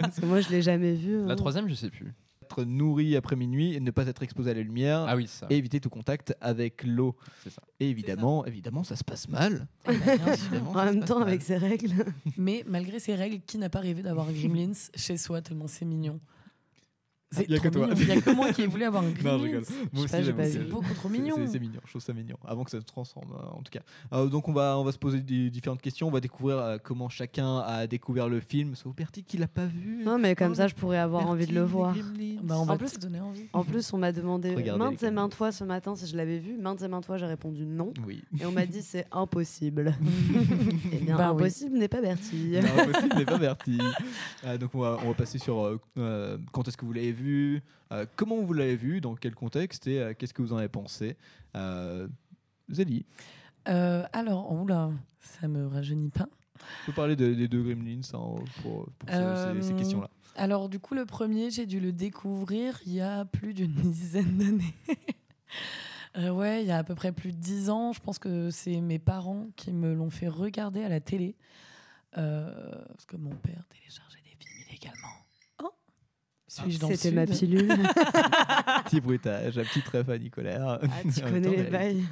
Parce 0.00 0.20
que 0.20 0.26
moi, 0.26 0.40
je 0.40 0.50
l'ai 0.50 0.62
jamais 0.62 0.94
vu. 0.94 1.24
La 1.26 1.32
hein. 1.32 1.36
troisième, 1.36 1.68
je 1.68 1.74
sais 1.74 1.90
plus. 1.90 2.14
Être 2.42 2.62
nourri 2.62 3.16
après 3.16 3.34
minuit 3.34 3.74
et 3.74 3.80
ne 3.80 3.90
pas 3.90 4.06
être 4.06 4.22
exposé 4.22 4.52
à 4.52 4.54
la 4.54 4.62
lumière. 4.62 5.04
Ah 5.08 5.16
oui, 5.16 5.26
ça. 5.26 5.48
Et 5.50 5.56
éviter 5.56 5.80
tout 5.80 5.90
contact 5.90 6.32
avec 6.40 6.84
l'eau. 6.84 7.16
C'est 7.42 7.50
ça. 7.50 7.60
Et 7.80 7.90
évidemment, 7.90 8.46
évidemment, 8.46 8.84
ça 8.84 8.94
se 8.94 9.02
passe 9.02 9.28
mal. 9.28 9.66
En 9.88 10.74
ça 10.74 10.84
même 10.84 11.04
temps, 11.04 11.20
avec 11.20 11.42
ses 11.42 11.56
règles. 11.56 11.92
Mais 12.36 12.62
malgré 12.68 13.00
ces 13.00 13.16
règles, 13.16 13.40
qui 13.44 13.58
n'a 13.58 13.68
pas 13.68 13.80
rêvé 13.80 14.02
d'avoir 14.02 14.28
un 14.28 14.32
Gremlins 14.40 14.74
chez 14.94 15.16
soi 15.16 15.42
tellement 15.42 15.66
c'est 15.66 15.84
mignon 15.84 16.20
C'est 17.32 17.44
Il 17.48 17.50
y 17.50 17.56
a 17.56 17.58
que 17.58 17.68
trop 17.68 17.80
toi. 17.84 17.88
mignon. 17.88 18.00
Il 18.02 18.08
y 18.08 18.18
a 18.18 18.20
que 18.20 18.30
moi 18.30 18.52
qui 18.52 18.62
ai 18.62 18.66
voulu 18.68 18.84
avoir 18.84 19.02
un 19.04 19.06
Non, 19.08 19.14
je 19.16 19.22
Gremlins. 19.22 19.42
rigole. 19.44 19.64
Moi 19.92 20.04
aussi, 20.04 20.52
c'est 20.52 20.68
beaucoup 20.70 20.94
trop 20.94 21.08
mignon. 21.08 21.34
C'est 21.46 21.58
mignon, 21.58 21.80
je 21.84 21.90
trouve 21.90 22.02
ça 22.02 22.12
mignon. 22.12 22.36
Avant 22.46 22.62
que 22.64 22.70
ça 22.70 22.78
se 22.80 22.84
transforme, 22.86 23.32
euh, 23.32 23.48
en 23.58 23.62
tout 23.62 23.70
cas. 23.72 23.80
Euh, 24.12 24.26
donc, 24.28 24.46
on 24.48 24.52
va, 24.52 24.78
on 24.78 24.84
va 24.84 24.92
se 24.92 24.98
poser 24.98 25.20
des- 25.20 25.50
différentes 25.50 25.82
questions. 25.82 26.06
On 26.06 26.12
va 26.12 26.20
découvrir 26.20 26.58
euh, 26.58 26.78
comment 26.82 27.08
chacun 27.08 27.58
a 27.58 27.86
découvert 27.88 28.28
le 28.28 28.38
film. 28.40 28.76
Sauf 28.76 28.94
Bertie 28.94 29.24
qui 29.24 29.38
l'a 29.38 29.48
pas 29.48 29.66
vu. 29.66 30.02
Non, 30.04 30.18
mais 30.18 30.34
comme 30.36 30.52
Oh, 30.52 30.54
ça, 30.54 30.68
je 30.68 30.74
pourrais 30.76 30.98
avoir 30.98 31.26
envie 31.28 31.46
de 31.46 31.52
le 31.54 31.62
voir. 31.64 31.94
Gremlins. 31.96 32.40
Bah, 32.44 32.54
on 32.58 32.60
En 32.62 32.64
va 32.66 32.78
plus- 32.78 32.96
donner 32.98 33.20
envie. 33.20 33.46
En 33.52 33.64
plus, 33.64 33.92
on 33.92 33.98
m'a 33.98 34.12
demandé 34.12 34.54
Regardez 34.54 34.78
maintes 34.78 35.02
et 35.02 35.10
maintes 35.10 35.34
fois 35.34 35.50
ce 35.50 35.64
matin 35.64 35.96
si 35.96 36.06
je 36.06 36.16
l'avais 36.16 36.38
vu. 36.38 36.56
Maintes 36.58 36.82
et 36.82 36.88
maintes 36.88 37.06
fois, 37.06 37.16
j'ai 37.18 37.26
répondu 37.26 37.66
non. 37.66 37.92
Oui. 38.06 38.22
Et 38.40 38.46
on 38.46 38.52
m'a 38.52 38.66
dit 38.66 38.82
c'est 38.82 39.06
impossible. 39.10 39.94
Eh 40.92 40.98
bien, 40.98 41.16
Bah 41.16 41.32
oui. 41.32 41.42
impossible 41.42 41.76
n'est 41.78 41.88
pas 41.88 42.00
Bertie. 42.00 42.52
Non, 42.62 42.92
possible, 42.92 43.14
mais 43.16 43.24
pas 43.24 43.38
Bertie. 43.46 43.78
Euh, 44.44 44.56
donc, 44.58 44.70
on 44.74 44.80
va, 44.80 44.98
on 45.04 45.08
va 45.08 45.14
passer 45.14 45.38
sur 45.38 45.78
quand 46.52 46.68
est-ce 46.68 46.76
que 46.76 46.84
vous 46.84 46.92
l'avez 46.92 47.12
vu, 47.12 47.25
euh, 47.92 48.06
comment 48.16 48.36
vous 48.42 48.52
l'avez 48.52 48.76
vu, 48.76 49.00
dans 49.00 49.14
quel 49.14 49.34
contexte 49.34 49.86
et 49.86 50.00
euh, 50.00 50.14
qu'est-ce 50.14 50.34
que 50.34 50.42
vous 50.42 50.52
en 50.52 50.56
avez 50.58 50.68
pensé. 50.68 51.16
Euh, 51.56 52.08
Zélie, 52.70 53.04
alors, 53.64 54.52
oula, 54.52 54.90
ça 55.20 55.48
me 55.48 55.66
rajeunit 55.66 56.10
pas. 56.10 56.28
tu 56.58 56.86
peux 56.86 56.92
parler 56.92 57.16
de- 57.16 57.34
des 57.34 57.48
deux 57.48 57.62
Gremlins 57.62 58.00
hein, 58.14 58.34
pour, 58.62 58.88
pour 58.98 59.10
ce- 59.10 59.54
ces, 59.60 59.68
ces 59.68 59.74
questions-là. 59.74 60.08
Alors, 60.36 60.68
du 60.68 60.78
coup, 60.78 60.94
le 60.94 61.06
premier, 61.06 61.50
j'ai 61.50 61.66
dû 61.66 61.80
le 61.80 61.92
découvrir 61.92 62.78
il 62.86 62.92
y 62.92 63.00
a 63.00 63.24
plus 63.24 63.54
d'une 63.54 63.72
dizaine 63.92 64.36
d'années. 64.38 64.74
Euh, 66.18 66.30
ouais, 66.30 66.62
il 66.62 66.66
y 66.68 66.70
a 66.70 66.78
à 66.78 66.84
peu 66.84 66.94
près 66.94 67.12
plus 67.12 67.32
de 67.32 67.36
dix 67.38 67.68
ans. 67.70 67.92
Je 67.92 68.00
pense 68.00 68.18
que 68.18 68.50
c'est 68.50 68.80
mes 68.80 68.98
parents 68.98 69.48
qui 69.56 69.72
me 69.72 69.92
l'ont 69.94 70.10
fait 70.10 70.28
regarder 70.28 70.82
à 70.82 70.88
la 70.88 71.00
télé. 71.00 71.36
Euh, 72.16 72.70
parce 72.88 73.04
que 73.06 73.16
mon 73.16 73.34
père 73.34 73.64
téléchargeait 73.68 74.20
des 74.22 74.36
films 74.38 74.66
illégalement. 74.70 75.08
Suis-je 76.62 76.78
dans 76.78 76.88
C'était 76.90 77.10
ma 77.12 77.26
pilule. 77.26 77.68
Petit 78.84 79.00
bruitage, 79.00 79.58
un 79.58 79.64
petit 79.64 79.82
trèfle 79.82 80.12
à 80.12 80.18
Nicolas. 80.18 80.80
Ah, 80.82 80.88
tu 81.02 81.20
connais 81.22 81.50
les 81.50 81.62
bails. 81.64 82.04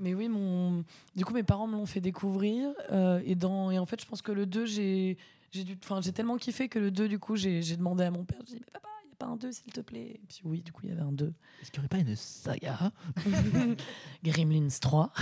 Mais 0.00 0.14
oui, 0.14 0.28
mon... 0.28 0.84
du 1.14 1.24
coup, 1.24 1.34
mes 1.34 1.42
parents 1.42 1.66
me 1.66 1.74
l'ont 1.76 1.86
fait 1.86 2.00
découvrir. 2.00 2.70
euh, 2.90 3.20
et, 3.24 3.34
dans... 3.34 3.70
et 3.70 3.78
en 3.78 3.86
fait, 3.86 4.00
je 4.00 4.06
pense 4.06 4.22
que 4.22 4.32
le 4.32 4.46
2, 4.46 4.66
j'ai 4.66 5.16
j'ai 5.52 5.62
dû... 5.64 5.78
enfin, 5.84 6.00
j'ai 6.00 6.12
tellement 6.12 6.36
kiffé 6.36 6.68
que 6.68 6.78
le 6.78 6.90
2, 6.90 7.08
du 7.08 7.18
coup, 7.18 7.36
j'ai 7.36 7.60
demandé 7.76 8.04
à 8.04 8.10
mon 8.10 8.24
père, 8.24 8.38
j'ai 8.48 8.54
dit, 8.56 8.60
mais 8.60 8.72
papa, 8.72 8.88
il 9.04 9.08
n'y 9.08 9.12
a 9.12 9.16
pas 9.16 9.26
un 9.26 9.36
2, 9.36 9.52
s'il 9.52 9.72
te 9.72 9.80
plaît? 9.80 10.12
Et 10.14 10.20
puis 10.28 10.40
oui, 10.44 10.62
du 10.62 10.72
coup, 10.72 10.80
il 10.84 10.88
y 10.88 10.92
avait 10.92 11.02
un 11.02 11.12
2. 11.12 11.32
Est-ce 11.62 11.70
qu'il 11.70 11.80
n'y 11.80 11.86
aurait 11.86 12.02
pas 12.02 12.10
une 12.10 12.16
saga? 12.16 12.90
Gremlins 14.24 14.68
3. 14.80 15.12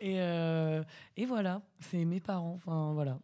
et, 0.00 0.20
euh, 0.20 0.82
et 1.16 1.26
voilà, 1.26 1.62
c'est 1.80 2.04
mes 2.04 2.20
parents. 2.20 2.54
Enfin, 2.56 2.92
voilà. 2.94 3.18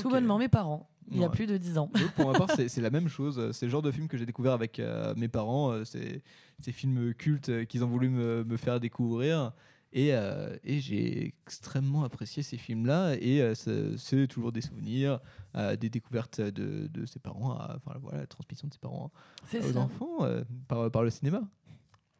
Tout 0.00 0.08
bonnement, 0.08 0.38
mes 0.38 0.48
parents. 0.48 0.88
Il 1.10 1.20
y 1.20 1.24
a 1.24 1.28
plus 1.28 1.46
de 1.46 1.56
10 1.56 1.78
ans. 1.78 1.90
Donc, 1.94 2.12
pour 2.12 2.32
ma 2.32 2.38
part, 2.38 2.50
c'est 2.68 2.80
la 2.80 2.90
même 2.90 3.08
chose. 3.08 3.50
C'est 3.52 3.66
le 3.66 3.70
genre 3.70 3.82
de 3.82 3.90
film 3.92 4.08
que 4.08 4.16
j'ai 4.18 4.26
découvert 4.26 4.52
avec 4.52 4.78
euh, 4.80 5.14
mes 5.16 5.28
parents. 5.28 5.70
Euh, 5.72 5.84
C'est 5.84 6.22
ces 6.58 6.72
films 6.72 7.14
cultes 7.14 7.48
euh, 7.50 7.64
qu'ils 7.64 7.84
ont 7.84 7.88
voulu 7.88 8.08
me, 8.08 8.44
me 8.44 8.56
faire 8.56 8.80
découvrir. 8.80 9.52
Et, 9.92 10.14
euh, 10.14 10.56
et 10.64 10.80
j'ai 10.80 11.26
extrêmement 11.28 12.02
apprécié 12.04 12.42
ces 12.42 12.56
films-là. 12.58 13.14
Et 13.20 13.40
euh, 13.40 13.54
c'est 13.96 14.26
toujours 14.26 14.52
des 14.52 14.60
souvenirs, 14.60 15.20
euh, 15.54 15.76
des 15.76 15.88
découvertes 15.88 16.40
de, 16.40 16.86
de 16.88 17.06
ses 17.06 17.18
parents, 17.20 17.52
à- 17.52 17.76
enfin 17.76 17.96
voilà, 18.02 18.18
la 18.18 18.26
transmission 18.26 18.66
de 18.68 18.72
ses 18.74 18.80
parents 18.80 19.10
aux 19.54 19.62
ça. 19.72 19.78
enfants 19.78 20.24
euh, 20.24 20.42
par, 20.68 20.90
par 20.90 21.02
le 21.02 21.10
cinéma. 21.10 21.42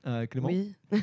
Euh, 0.06 0.26
Clément 0.26 0.46
Oui. 0.48 0.74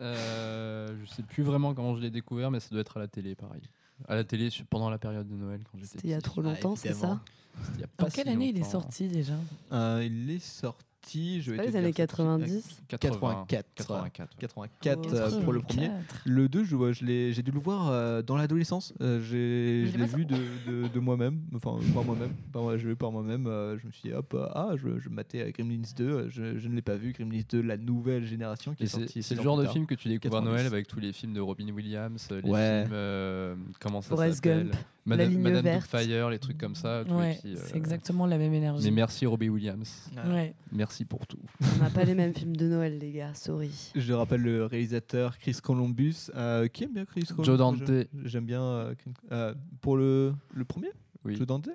Euh, 0.00 0.88
je 1.00 1.06
sais 1.10 1.22
plus 1.22 1.42
vraiment 1.44 1.72
comment 1.72 1.94
je 1.94 2.00
l'ai 2.00 2.10
découvert, 2.10 2.50
mais 2.50 2.60
ça 2.60 2.68
doit 2.70 2.80
être 2.80 2.96
à 2.96 3.00
la 3.00 3.08
télé, 3.08 3.34
pareil. 3.34 3.62
À 4.08 4.14
la 4.14 4.24
télé 4.24 4.50
pendant 4.70 4.90
la 4.90 4.98
période 4.98 5.28
de 5.28 5.34
Noël 5.34 5.60
quand 5.70 5.78
j'étais. 5.78 5.92
C'était 5.92 6.08
il 6.08 6.10
y 6.10 6.14
a 6.14 6.20
trop 6.20 6.42
longtemps, 6.42 6.76
c'est 6.76 6.92
ça 6.92 7.20
C'était 7.62 7.72
il 7.76 7.80
y 7.80 7.84
a 7.84 7.86
pas 7.86 8.04
En 8.06 8.08
quelle 8.10 8.24
si 8.26 8.30
année 8.30 8.48
il 8.48 8.56
est 8.56 8.60
longtemps. 8.60 8.70
sorti 8.70 9.08
déjà? 9.08 9.34
Euh, 9.72 10.02
il 10.04 10.30
est 10.30 10.38
sorti, 10.44 10.84
je 11.12 11.50
vais 11.50 11.56
pas 11.56 11.62
te 11.64 11.68
les 11.68 11.76
années 11.76 11.92
ça 11.92 12.06
tout 12.06 12.22
de 12.38 12.46
suite. 12.46 12.80
90? 12.88 13.44
84. 13.46 13.66
84. 13.74 14.30
84 14.38 15.00
Oh, 15.10 15.14
euh, 15.14 15.40
pour 15.42 15.52
le 15.52 15.60
premier. 15.60 15.86
84. 15.88 16.22
Le 16.26 16.48
2, 16.48 16.64
je, 16.64 16.92
je 16.92 17.04
l'ai- 17.04 17.32
j'ai 17.32 17.42
dû 17.42 17.50
le 17.50 17.58
voir 17.60 17.88
euh, 17.90 18.22
dans 18.22 18.36
l'adolescence. 18.36 18.92
Euh, 19.00 19.20
j'ai- 19.20 19.90
je 19.90 19.98
l'ai 19.98 20.06
vu 20.06 20.24
de, 20.24 20.36
de, 20.66 20.88
de 20.88 21.00
moi-même, 21.00 21.40
enfin 21.54 21.78
par 21.94 22.04
moi-même. 22.04 22.32
Par 22.52 22.62
moi, 22.62 22.76
je 22.76 22.82
l'ai 22.84 22.90
vu 22.90 22.96
par 22.96 23.12
moi-même. 23.12 23.46
euh, 23.46 23.78
je 23.78 23.86
me 23.86 23.92
suis 23.92 24.08
dit, 24.08 24.12
hop, 24.14 24.34
euh, 24.34 24.46
ah, 24.54 24.70
je, 24.76 24.98
je 24.98 25.08
matais 25.08 25.50
Gremlins 25.52 25.82
2. 25.96 26.04
euh, 26.04 26.28
Je, 26.30 26.58
je 26.58 26.68
ne 26.68 26.74
l'ai 26.74 26.82
pas 26.82 26.96
vu. 26.96 27.12
Gremlins 27.12 27.40
2, 27.48 27.60
la 27.62 27.76
nouvelle 27.76 28.24
génération 28.24 28.74
qui 28.74 28.82
Et 28.82 28.86
est 28.86 28.88
C'est 28.88 28.98
sortie. 29.00 29.22
c'est 29.22 29.34
le 29.34 29.42
genre 29.42 29.56
de 29.56 29.66
film 29.66 29.86
que 29.86 29.94
tu 29.94 30.08
découvres 30.08 30.36
à 30.36 30.40
90. 30.40 30.50
Noël 30.54 30.66
avec 30.66 30.86
tous 30.86 31.00
les 31.00 31.12
films 31.12 31.32
de 31.32 31.40
Robin 31.40 31.68
Williams, 31.72 32.28
les 32.30 32.48
Ouais. 32.50 32.82
films 32.82 32.94
euh, 32.94 33.54
comment 33.80 34.00
ça 34.02 34.16
s'appelle 34.16 34.34
Gump, 34.40 34.74
Madame, 35.06 35.26
La 35.26 35.32
Ligne 35.34 35.42
Madame 35.42 35.64
Verte. 35.64 35.90
Doubtfire, 35.92 36.30
les 36.30 36.38
trucs 36.38 36.56
comme 36.58 36.74
ça. 36.74 37.02
Ouais, 37.02 37.34
petits, 37.34 37.56
c'est 37.56 37.74
euh, 37.74 37.78
exactement 37.78 38.26
la 38.26 38.38
même 38.38 38.54
énergie. 38.54 38.84
Mais 38.86 38.90
merci 38.90 39.26
Robbie 39.26 39.48
Williams. 39.50 40.10
Ouais. 40.26 40.54
Merci 40.72 41.04
pour 41.04 41.26
tout. 41.26 41.38
On 41.60 41.82
n'a 41.82 41.90
pas 41.90 42.04
les 42.04 42.14
mêmes 42.14 42.32
films 42.34 42.56
de 42.56 42.66
Noël, 42.68 42.98
les 42.98 43.12
gars, 43.12 43.34
sorry. 43.34 43.70
Je 43.94 44.12
rappelle 44.14 44.40
le 44.40 44.64
réalisateur 44.64 45.36
Chris 45.38 45.58
Columbus, 45.62 46.30
euh, 46.34 46.68
qui 46.68 46.84
aime 46.84 46.92
bien 46.94 47.04
Chris 47.04 47.24
Columbus. 47.24 47.44
Joe 47.44 47.58
Dante. 47.58 47.90
J'aime 48.24 48.46
bien. 48.46 48.62
euh, 48.62 48.94
euh, 49.32 49.54
pour 49.82 49.96
le, 49.96 50.32
le 50.54 50.64
premier? 50.64 50.90
Oui. 51.24 51.36
Joe 51.36 51.46
Dante? 51.46 51.68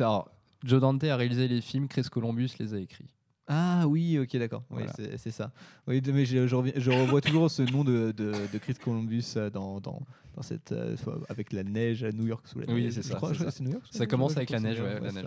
Alors, 0.00 0.30
Joe 0.64 0.80
Dante 0.80 1.02
a 1.04 1.16
réalisé 1.16 1.48
les 1.48 1.60
films, 1.60 1.88
Chris 1.88 2.04
Columbus 2.10 2.50
les 2.60 2.74
a 2.74 2.78
écrits. 2.78 3.08
Ah 3.48 3.86
oui, 3.86 4.18
ok, 4.18 4.36
d'accord. 4.38 4.64
Oui, 4.70 4.78
Voilà. 4.78 4.92
c'est 4.96 5.18
c'est 5.18 5.30
ça. 5.30 5.52
Oui, 5.86 6.02
mais 6.12 6.24
je, 6.24 6.46
je 6.48 6.54
reviens- 6.56 6.72
je 6.76 6.90
revois 6.90 7.20
toujours 7.20 7.50
ce 7.50 7.62
nom 7.62 7.84
de, 7.84 8.12
de, 8.12 8.32
de 8.52 8.58
Chris 8.58 8.74
Columbus 8.74 9.22
euh, 9.36 9.50
dans, 9.50 9.80
dans, 9.80 10.02
dans 10.34 10.42
cette, 10.42 10.72
euh, 10.72 10.96
avec 11.28 11.52
la 11.52 11.62
neige 11.62 12.02
à 12.02 12.10
New 12.10 12.26
York 12.26 12.46
sous 12.48 12.58
la 12.58 12.66
Oui, 12.72 12.82
neige. 12.82 12.94
c'est 12.94 13.02
je 13.02 13.08
ça, 13.08 13.14
crois, 13.14 13.28
c'est 13.28 13.34
je 13.34 13.38
crois 13.40 13.52
ça. 13.52 13.58
que 13.58 13.64
c'est 13.64 13.64
New 13.64 13.72
York. 13.72 13.84
Ça 13.92 14.06
commence 14.06 14.36
avec 14.36 14.50
la 14.50 14.58
neige, 14.58 14.78
c'est 14.78 14.82
ouais, 14.82 15.00
la 15.00 15.12
neige, 15.12 15.26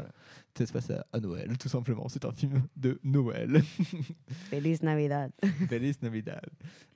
Ça 0.57 0.65
se 0.65 0.73
passe 0.73 0.89
à, 0.91 1.05
à 1.13 1.19
Noël, 1.21 1.57
tout 1.57 1.69
simplement. 1.69 2.09
C'est 2.09 2.25
un 2.25 2.33
film 2.33 2.61
de 2.75 2.99
Noël. 3.05 3.61
Feliz 4.49 4.83
Navidad. 4.83 5.31
Feliz 5.69 6.01
Navidad. 6.01 6.41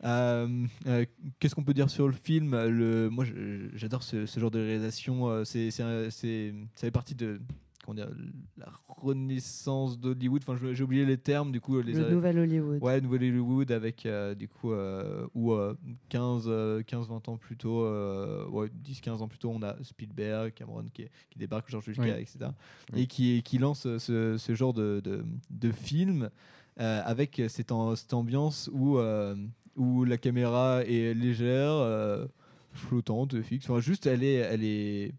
Euh, 0.04 0.66
euh, 0.88 1.06
Qu'est-ce 1.40 1.56
qu'on 1.56 1.64
peut 1.64 1.74
dire 1.74 1.90
sur 1.90 2.08
le 2.08 2.14
film? 2.14 2.52
Le, 2.68 3.10
Moi, 3.10 3.24
je- 3.24 3.70
j'adore 3.76 4.04
ce, 4.04 4.26
ce 4.26 4.40
genre 4.42 4.52
de 4.52 4.60
réalisation. 4.60 5.46
c'est, 5.46 5.72
c'est, 5.72 6.10
c'est- 6.12 6.54
ça 6.76 6.82
fait 6.88 6.92
partie 6.92 7.16
de 7.16 7.40
comment 7.86 7.96
dire, 7.96 8.10
la 8.58 8.68
renaissance 8.88 10.00
d'Hollywood. 10.00 10.42
Enfin, 10.48 10.58
j'ai 10.74 10.84
oublié 10.84 11.06
les 11.06 11.18
termes. 11.18 11.52
Du 11.52 11.60
coup, 11.62 11.80
les 11.82 11.94
Le 11.94 12.10
nouvel 12.10 12.40
Hollywood. 12.40 12.82
Ouais, 12.82 13.02
nouvel 13.02 13.22
Hollywood 13.24 13.72
avec 13.72 14.06
euh, 14.06 14.34
du 14.36 14.48
coup 14.48 14.72
euh, 14.72 15.28
où 15.36 15.52
euh, 15.54 15.76
15, 16.10 16.46
euh, 16.48 16.82
15, 16.84 17.10
20 17.10 17.30
ans 17.30 17.38
plus 17.38 17.58
tôt, 17.58 17.84
euh, 17.86 18.48
ouais, 18.50 18.70
10, 18.74 19.02
15 19.02 19.22
ans 19.22 19.28
plus 19.28 19.40
tôt, 19.40 19.52
on 19.54 19.62
a 19.62 19.76
Spielberg, 19.84 20.54
Cameron 20.54 20.86
qui, 20.94 21.06
qui 21.30 21.40
débarque, 21.40 21.70
George 21.70 21.88
Lucas, 21.88 22.04
Oui. 22.04 22.10
etc. 22.12 22.38
Oui. 22.94 23.02
Et 23.02 23.08
qui, 23.08 23.44
qui 23.44 23.58
lance 23.58 23.82
ce, 23.98 24.38
ce 24.38 24.56
genre 24.56 24.74
de, 24.74 25.02
de, 25.04 25.24
de 25.50 25.72
film 25.72 26.30
euh, 26.80 27.02
avec 27.06 27.42
cette, 27.50 27.72
en- 27.72 27.96
cette 27.96 28.14
ambiance 28.14 28.70
où, 28.74 28.98
euh, 28.98 29.36
où 29.76 30.06
la 30.06 30.18
caméra 30.18 30.84
est 30.86 31.14
légère, 31.14 31.72
euh, 31.72 32.26
flottante, 32.72 33.40
fixe. 33.42 33.70
Enfin, 33.70 33.80
juste, 33.82 34.08
elle 34.08 34.24
est, 34.24 34.34
elle 34.36 34.64
est, 34.64 35.14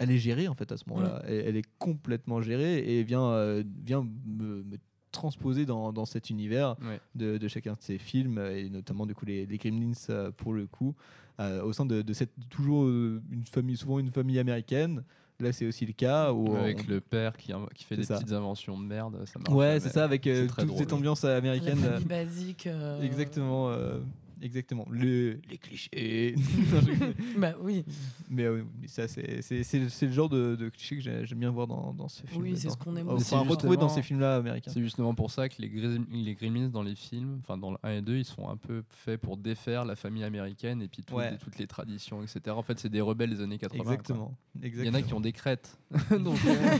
elle 0.00 0.10
est 0.10 0.18
gérée 0.18 0.48
en 0.48 0.54
fait 0.54 0.72
à 0.72 0.76
ce 0.76 0.82
moment-là. 0.88 1.22
Elle, 1.28 1.44
elle 1.48 1.56
est 1.56 1.68
complètement 1.78 2.40
gérée 2.42 2.78
et 2.98 3.04
vient, 3.04 3.26
euh, 3.26 3.62
vient 3.84 4.02
me, 4.26 4.64
me 4.64 4.76
transposer 5.12 5.66
dans, 5.66 5.92
dans 5.92 6.04
cet 6.06 6.30
univers 6.30 6.76
Ouais. 6.80 7.00
de, 7.14 7.38
de 7.38 7.48
chacun 7.48 7.72
de 7.74 7.80
ces 7.80 7.98
films 7.98 8.38
et 8.38 8.68
notamment 8.70 9.06
du 9.06 9.14
coup 9.14 9.26
les, 9.26 9.46
les 9.46 9.58
Gremlins 9.58 9.92
euh, 10.10 10.30
pour 10.32 10.52
le 10.54 10.66
coup 10.66 10.94
euh, 11.38 11.62
au 11.62 11.72
sein 11.72 11.86
de, 11.86 12.02
de 12.02 12.12
cette 12.12 12.32
toujours 12.48 12.88
une 12.88 13.44
famille 13.50 13.76
souvent 13.76 13.98
une 13.98 14.10
famille 14.10 14.38
américaine. 14.38 15.04
Là, 15.40 15.52
c'est 15.52 15.64
aussi 15.66 15.86
le 15.86 15.94
cas 15.94 16.32
où 16.34 16.54
Avec 16.54 16.80
on- 16.86 16.90
le 16.92 17.00
père 17.00 17.34
qui, 17.38 17.50
qui 17.74 17.84
fait 17.84 17.96
des 17.96 18.02
ça. 18.04 18.16
petites 18.18 18.32
inventions 18.32 18.78
de 18.78 18.84
merde, 18.84 19.24
ça 19.24 19.38
marche. 19.38 19.54
Ouais, 19.54 19.80
c'est 19.80 19.88
ça, 19.88 20.04
avec 20.04 20.26
euh, 20.26 20.46
toute 20.46 20.66
drôle. 20.66 20.78
cette 20.78 20.92
ambiance 20.92 21.24
américaine. 21.24 21.80
La 21.80 21.92
famille 21.92 22.04
basique. 22.04 22.66
euh, 22.66 23.00
Exactement, 23.02 23.70
euh, 23.70 24.00
exactement. 24.42 24.86
Le- 24.90 25.40
les 25.50 25.58
clichés. 25.58 26.34
Bah 27.36 27.52
oui. 27.60 27.84
Mais 28.28 28.44
euh, 28.44 28.64
mais 28.80 28.88
ça, 28.88 29.08
c'est 29.08 29.42
c'est- 29.42 29.62
c'est- 29.62 29.88
c'est 29.88 30.06
le 30.06 30.12
genre 30.12 30.28
de, 30.28 30.56
de 30.56 30.68
cliché 30.68 30.96
que 30.96 31.02
j'ai- 31.02 31.26
j'aime 31.26 31.38
bien 31.38 31.50
voir 31.50 31.66
dans, 31.66 31.92
dans 31.94 32.08
ce 32.08 32.26
film. 32.26 32.42
Oui, 32.42 32.56
c'est 32.56 32.70
ce 32.70 32.76
qu'on 32.76 32.96
aime 32.96 33.08
Enfin, 33.08 33.40
retrouver 33.40 33.76
dans 33.76 33.88
ces 33.88 34.02
films-là 34.02 34.36
américains. 34.36 34.70
C'est 34.72 34.80
justement 34.82 35.14
pour 35.14 35.30
ça 35.30 35.48
que 35.48 35.60
les, 35.60 35.68
Gris- 35.68 36.04
les 36.12 36.34
Gremlins 36.34 36.68
dans 36.68 36.82
les 36.82 36.94
films, 36.94 37.38
enfin 37.40 37.56
dans 37.58 37.70
le 37.70 37.78
1 37.82 37.90
et 37.98 38.02
2, 38.02 38.16
ils 38.18 38.24
sont 38.24 38.48
un 38.48 38.56
peu 38.56 38.82
faits 38.88 39.20
pour 39.20 39.36
défaire 39.36 39.84
la 39.84 39.96
famille 39.96 40.24
américaine 40.24 40.82
et 40.82 40.88
puis 40.88 41.02
tout- 41.02 41.14
Ouais. 41.14 41.32
les- 41.32 41.38
toutes 41.38 41.58
les 41.58 41.66
traditions, 41.66 42.22
etc. 42.22 42.40
En 42.50 42.62
fait, 42.62 42.78
c'est 42.78 42.88
des 42.90 43.00
rebelles 43.00 43.30
des 43.30 43.40
années 43.42 43.58
80. 43.58 43.82
quoi. 43.84 43.92
Exactement, 43.92 44.34
Il 44.62 44.84
y 44.84 44.88
en 44.88 44.94
a 44.94 45.02
qui 45.02 45.14
ont 45.14 45.20
des 45.20 45.32
crêtes. 45.32 45.78
Donc, 46.10 46.38
euh, 46.46 46.78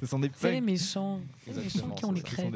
Ce 0.00 0.06
sont 0.06 0.18
des 0.18 0.30
C'est 0.34 0.52
les 0.52 0.60
méchants. 0.60 1.20
C'est 1.44 1.50
les 1.50 1.56
méchants 1.56 1.62
Exactement, 1.68 1.94
qui 1.94 2.04
ont 2.04 2.12
les 2.12 2.22
crêtes. 2.22 2.52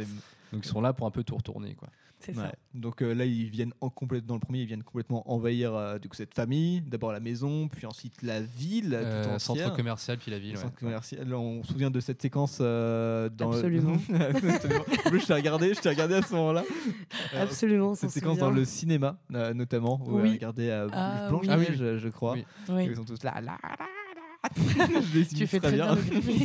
Donc 0.52 0.64
ils 0.64 0.68
sont 0.68 0.80
là 0.80 0.92
pour 0.92 1.06
un 1.06 1.10
peu 1.10 1.24
tout 1.24 1.34
retourner. 1.36 1.74
Quoi. 1.74 1.88
C'est 2.26 2.36
Ouais. 2.36 2.42
ça. 2.44 2.52
Donc 2.74 3.02
euh, 3.02 3.14
là, 3.14 3.24
ils 3.24 3.48
viennent 3.50 3.72
en 3.80 3.88
complète 3.88 4.26
dans 4.26 4.34
le 4.34 4.40
premier, 4.40 4.60
ils 4.60 4.66
viennent 4.66 4.82
complètement 4.82 5.30
envahir 5.30 5.74
euh, 5.74 5.98
du 5.98 6.08
coup 6.08 6.16
cette 6.16 6.34
famille. 6.34 6.80
D'abord 6.80 7.12
la 7.12 7.20
maison, 7.20 7.68
puis 7.68 7.86
ensuite 7.86 8.20
la 8.22 8.40
ville, 8.40 8.94
Euh, 8.94 9.22
tout 9.22 9.28
entière. 9.30 9.40
centre 9.66 9.76
commercial, 9.76 10.18
puis 10.18 10.30
la 10.30 10.38
ville. 10.38 10.52
Le 10.52 10.56
ouais. 10.56 10.62
centre 10.64 10.74
commercial. 10.76 11.28
Là, 11.28 11.38
on 11.38 11.62
se 11.62 11.72
souvient 11.72 11.90
de 11.90 12.00
cette 12.00 12.20
séquence 12.20 12.58
euh, 12.60 13.28
dans 13.28 13.50
le- 13.50 13.56
Absolument. 13.58 13.92
En 15.06 15.10
plus, 15.10 15.20
je 15.20 15.26
t'ai 15.26 15.34
regardé, 15.34 15.72
je 15.74 15.80
t'ai 15.80 15.88
regardé 15.90 16.14
à 16.14 16.22
ce 16.22 16.34
moment-là. 16.34 16.64
Absolument, 17.34 17.90
on 17.90 17.94
Cette 17.94 18.10
séquence 18.10 18.38
dans 18.38 18.50
le 18.50 18.64
cinéma, 18.64 19.16
euh, 19.34 19.54
notamment, 19.54 20.00
où 20.04 20.20
Oui. 20.20 20.38
euh, 20.42 20.88
Ah, 20.92 21.26
Blanche 21.28 21.46
oui. 21.48 21.56
Neige, 21.56 21.96
je 21.98 22.08
crois. 22.08 22.32
Oui. 22.34 22.44
Oui. 22.68 22.86
Ils 22.90 22.96
sont 22.96 23.04
tous 23.04 23.22
là, 23.22 23.34
là, 23.40 23.56
là, 23.62 23.76
là. 23.78 23.86
je 23.86 23.90
les 23.90 23.95
Tu 25.36 25.46
fais 25.46 25.60
très 25.60 25.72
bien. 25.72 25.96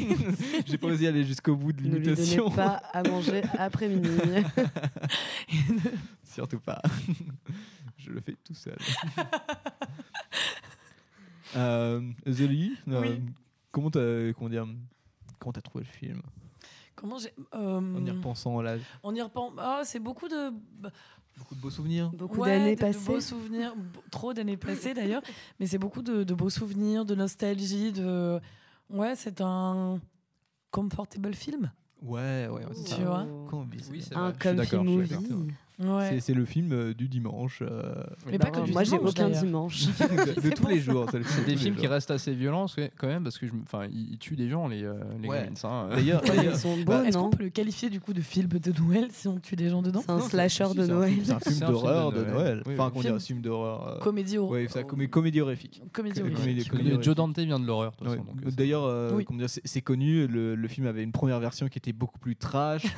J'ai 0.66 0.78
pas 0.78 0.88
osé 0.88 1.08
aller 1.08 1.24
jusqu'au 1.24 1.56
bout 1.56 1.72
de 1.74 1.82
Ne 1.82 1.96
lui 1.98 2.04
l'imitation. 2.06 2.50
pas 2.50 2.82
à 2.94 3.04
manger 3.04 3.42
après 3.58 3.88
minuit. 3.90 4.10
Surtout 6.24 6.60
pas. 6.60 6.82
je 7.98 8.10
le 8.12 8.22
fais 8.22 8.36
tout 8.44 8.54
seul. 8.54 8.78
euh, 11.56 12.02
Zoli, 12.30 12.78
euh, 12.88 13.02
Oui. 13.02 13.22
comment 13.72 13.92
t'as 13.92 14.34
comment 14.34 14.50
dire 14.50 14.68
comment 15.40 15.54
t'as 15.54 15.62
trouvé 15.62 15.84
le 15.86 15.90
film? 15.98 16.22
Comment 16.96 17.18
j'ai. 17.18 17.34
euh, 17.56 17.96
En 17.98 18.06
y 18.06 18.12
repensant 18.12 18.62
là, 18.62 18.78
y. 18.78 18.82
Ah, 19.58 19.82
c'est 19.84 20.00
beaucoup 20.00 20.28
de. 20.28 20.52
Beaucoup 21.38 21.56
de 21.56 21.62
beaux 21.62 21.70
souvenirs. 21.70 22.10
Beaucoup 22.14 22.42
Ouais, 22.42 22.50
d'années 22.58 22.76
de- 22.76 22.82
de 22.82 22.86
passées. 22.86 23.06
beaux 23.06 23.20
souvenirs, 23.20 23.74
trop 24.12 24.34
d'années 24.34 24.58
passées 24.58 24.94
d'ailleurs, 24.94 25.22
mais 25.60 25.66
c'est 25.68 25.78
beaucoup 25.78 26.02
de, 26.02 26.24
de 26.24 26.34
beaux 26.34 26.50
souvenirs, 26.50 27.06
de 27.06 27.16
nostalgie, 27.16 27.92
de 27.92 28.40
ouais, 28.90 29.16
c'est 29.16 29.42
un 29.42 30.00
comfortable 30.72 31.34
film. 31.34 31.72
Ouais, 32.02 32.48
ouais, 32.52 32.64
Tu 32.86 32.92
ça. 32.92 33.04
vois 33.04 33.28
ça 33.50 33.92
Oui, 33.92 34.02
c'est 34.02 34.16
Un 34.16 34.32
je 35.04 35.06
suis 35.06 35.16
movie. 35.26 35.54
Ouais. 35.82 36.20
C'est- 36.20 36.34
le 36.34 36.46
film 36.46 36.72
euh, 36.72 36.94
du 36.94 37.08
dimanche. 37.08 37.60
euh, 37.62 37.94
Mais 38.30 38.38
pas 38.38 38.50
que 38.52 38.62
du 38.62 38.72
Moi, 38.72 38.84
j'ai 38.84 38.98
dimanche, 38.98 39.10
aucun 39.12 39.30
dimanche. 39.30 39.86
de, 40.00 40.50
tous 40.56 40.68
les 40.68 40.80
jours. 40.80 41.06
c'est 41.12 41.46
des 41.46 41.56
films 41.58 41.76
qui 41.76 41.88
restent 41.88 42.12
assez 42.12 42.34
violents, 42.34 42.68
quand 42.98 43.08
même, 43.08 43.24
parce 43.24 43.38
que 43.38 43.48
je 43.48 43.54
me- 43.54 43.62
enfin, 43.64 43.86
ils, 43.92 44.14
ils 44.14 44.18
tuent 44.18 44.36
des 44.36 44.50
gens, 44.50 44.68
les, 44.68 44.84
euh, 44.84 44.94
les 45.22 45.28
Ouais. 45.28 45.50
Hein. 45.64 45.90
D'ailleurs, 45.92 46.22
ils 46.54 46.56
sont 46.58 46.76
beaux, 46.78 46.84
bah, 46.86 47.04
Est-ce 47.06 47.18
qu'on 47.18 47.30
peut 47.30 47.44
le 47.44 47.50
qualifier 47.50 47.90
du 47.90 48.00
coup 48.00 48.14
de 48.14 48.22
film 48.22 48.48
de 48.50 48.72
Noël 48.82 49.08
si 49.12 49.28
on 49.28 49.38
tue 49.40 49.56
des 49.56 49.70
gens 49.70 49.82
dedans 49.82 50.02
C'est 50.06 50.12
un 50.12 50.18
Non, 50.18 50.24
slasher 50.24 50.74
de 50.76 50.86
Noël. 50.86 51.12
film- 51.12 51.24
C'est 51.26 51.34
un 51.34 51.40
film 51.40 51.60
d'horreur 51.60 52.12
de 52.12 52.24
Noël. 52.24 52.64
Enfin, 52.68 52.90
comment 52.90 53.02
dire, 53.02 53.16
un 53.16 53.20
film 53.20 53.42
d'horreur. 53.42 54.00
Comédie 54.00 54.38
horrifique. 54.38 55.82
Comédie 55.92 56.22
horrifique. 56.22 56.70
comédie 56.70 56.90
Le 56.90 56.94
Joe 56.94 56.94
horrifique. 56.94 57.14
Dante 57.16 57.40
vient 57.40 57.60
de 57.60 57.66
l'horreur, 57.66 57.94
D'ailleurs, 58.58 58.90
c'est 59.66 59.82
connu. 59.82 60.28
Le, 60.28 60.68
film 60.68 60.88
avait 60.88 61.04
une 61.04 61.12
première 61.12 61.40
version 61.40 61.68
qui 61.68 61.78
était 61.78 61.92
beaucoup 61.94 62.20
plus 62.20 62.36
trash. 62.36 62.84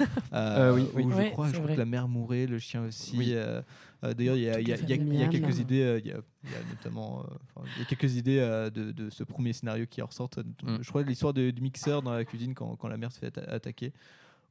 Oui, 0.73 0.87
je 1.25 1.29
crois, 1.31 1.49
que 1.49 1.77
la 1.77 1.85
mère 1.85 2.07
mourait, 2.07 2.45
le 2.45 2.59
chien 2.59 2.72
aussi. 2.81 3.17
Oui. 3.17 3.29
euh, 3.33 3.61
euh, 4.03 4.13
D'ailleurs, 4.13 4.35
il 4.35 4.43
y 4.43 4.49
a, 4.49 4.59
y 4.59 4.71
a- 4.73 4.75
y 4.77 5.23
a- 5.23 5.27
quelques 5.27 5.59
idées. 5.59 5.81
euh, 5.83 5.99
Il 5.99 6.07
y, 6.07 6.11
a, 6.11 6.17
il 6.43 6.51
y 6.51 6.55
a 6.55 6.57
notamment, 6.69 7.21
euh, 7.21 7.33
enfin, 7.55 7.67
il 7.77 7.79
y 7.79 7.81
a 7.83 7.85
quelques 7.85 8.15
idées 8.15 8.39
euh, 8.39 8.69
de, 8.69 8.91
de 8.91 9.09
ce 9.09 9.23
premier 9.23 9.53
scénario 9.53 9.85
qui 9.89 10.01
ressortent. 10.01 10.39
Mm. 10.63 10.77
Je 10.81 10.89
crois 10.89 11.03
l'histoire 11.03 11.33
de- 11.33 11.51
du 11.51 11.61
mixeur 11.61 12.01
dans 12.01 12.11
la 12.13 12.25
cuisine 12.25 12.53
quand, 12.53 12.75
quand 12.75 12.87
la 12.89 12.97
mère 12.97 13.11
se 13.11 13.19
fait 13.19 13.27
atta- 13.35 13.47
attaquer 13.49 13.93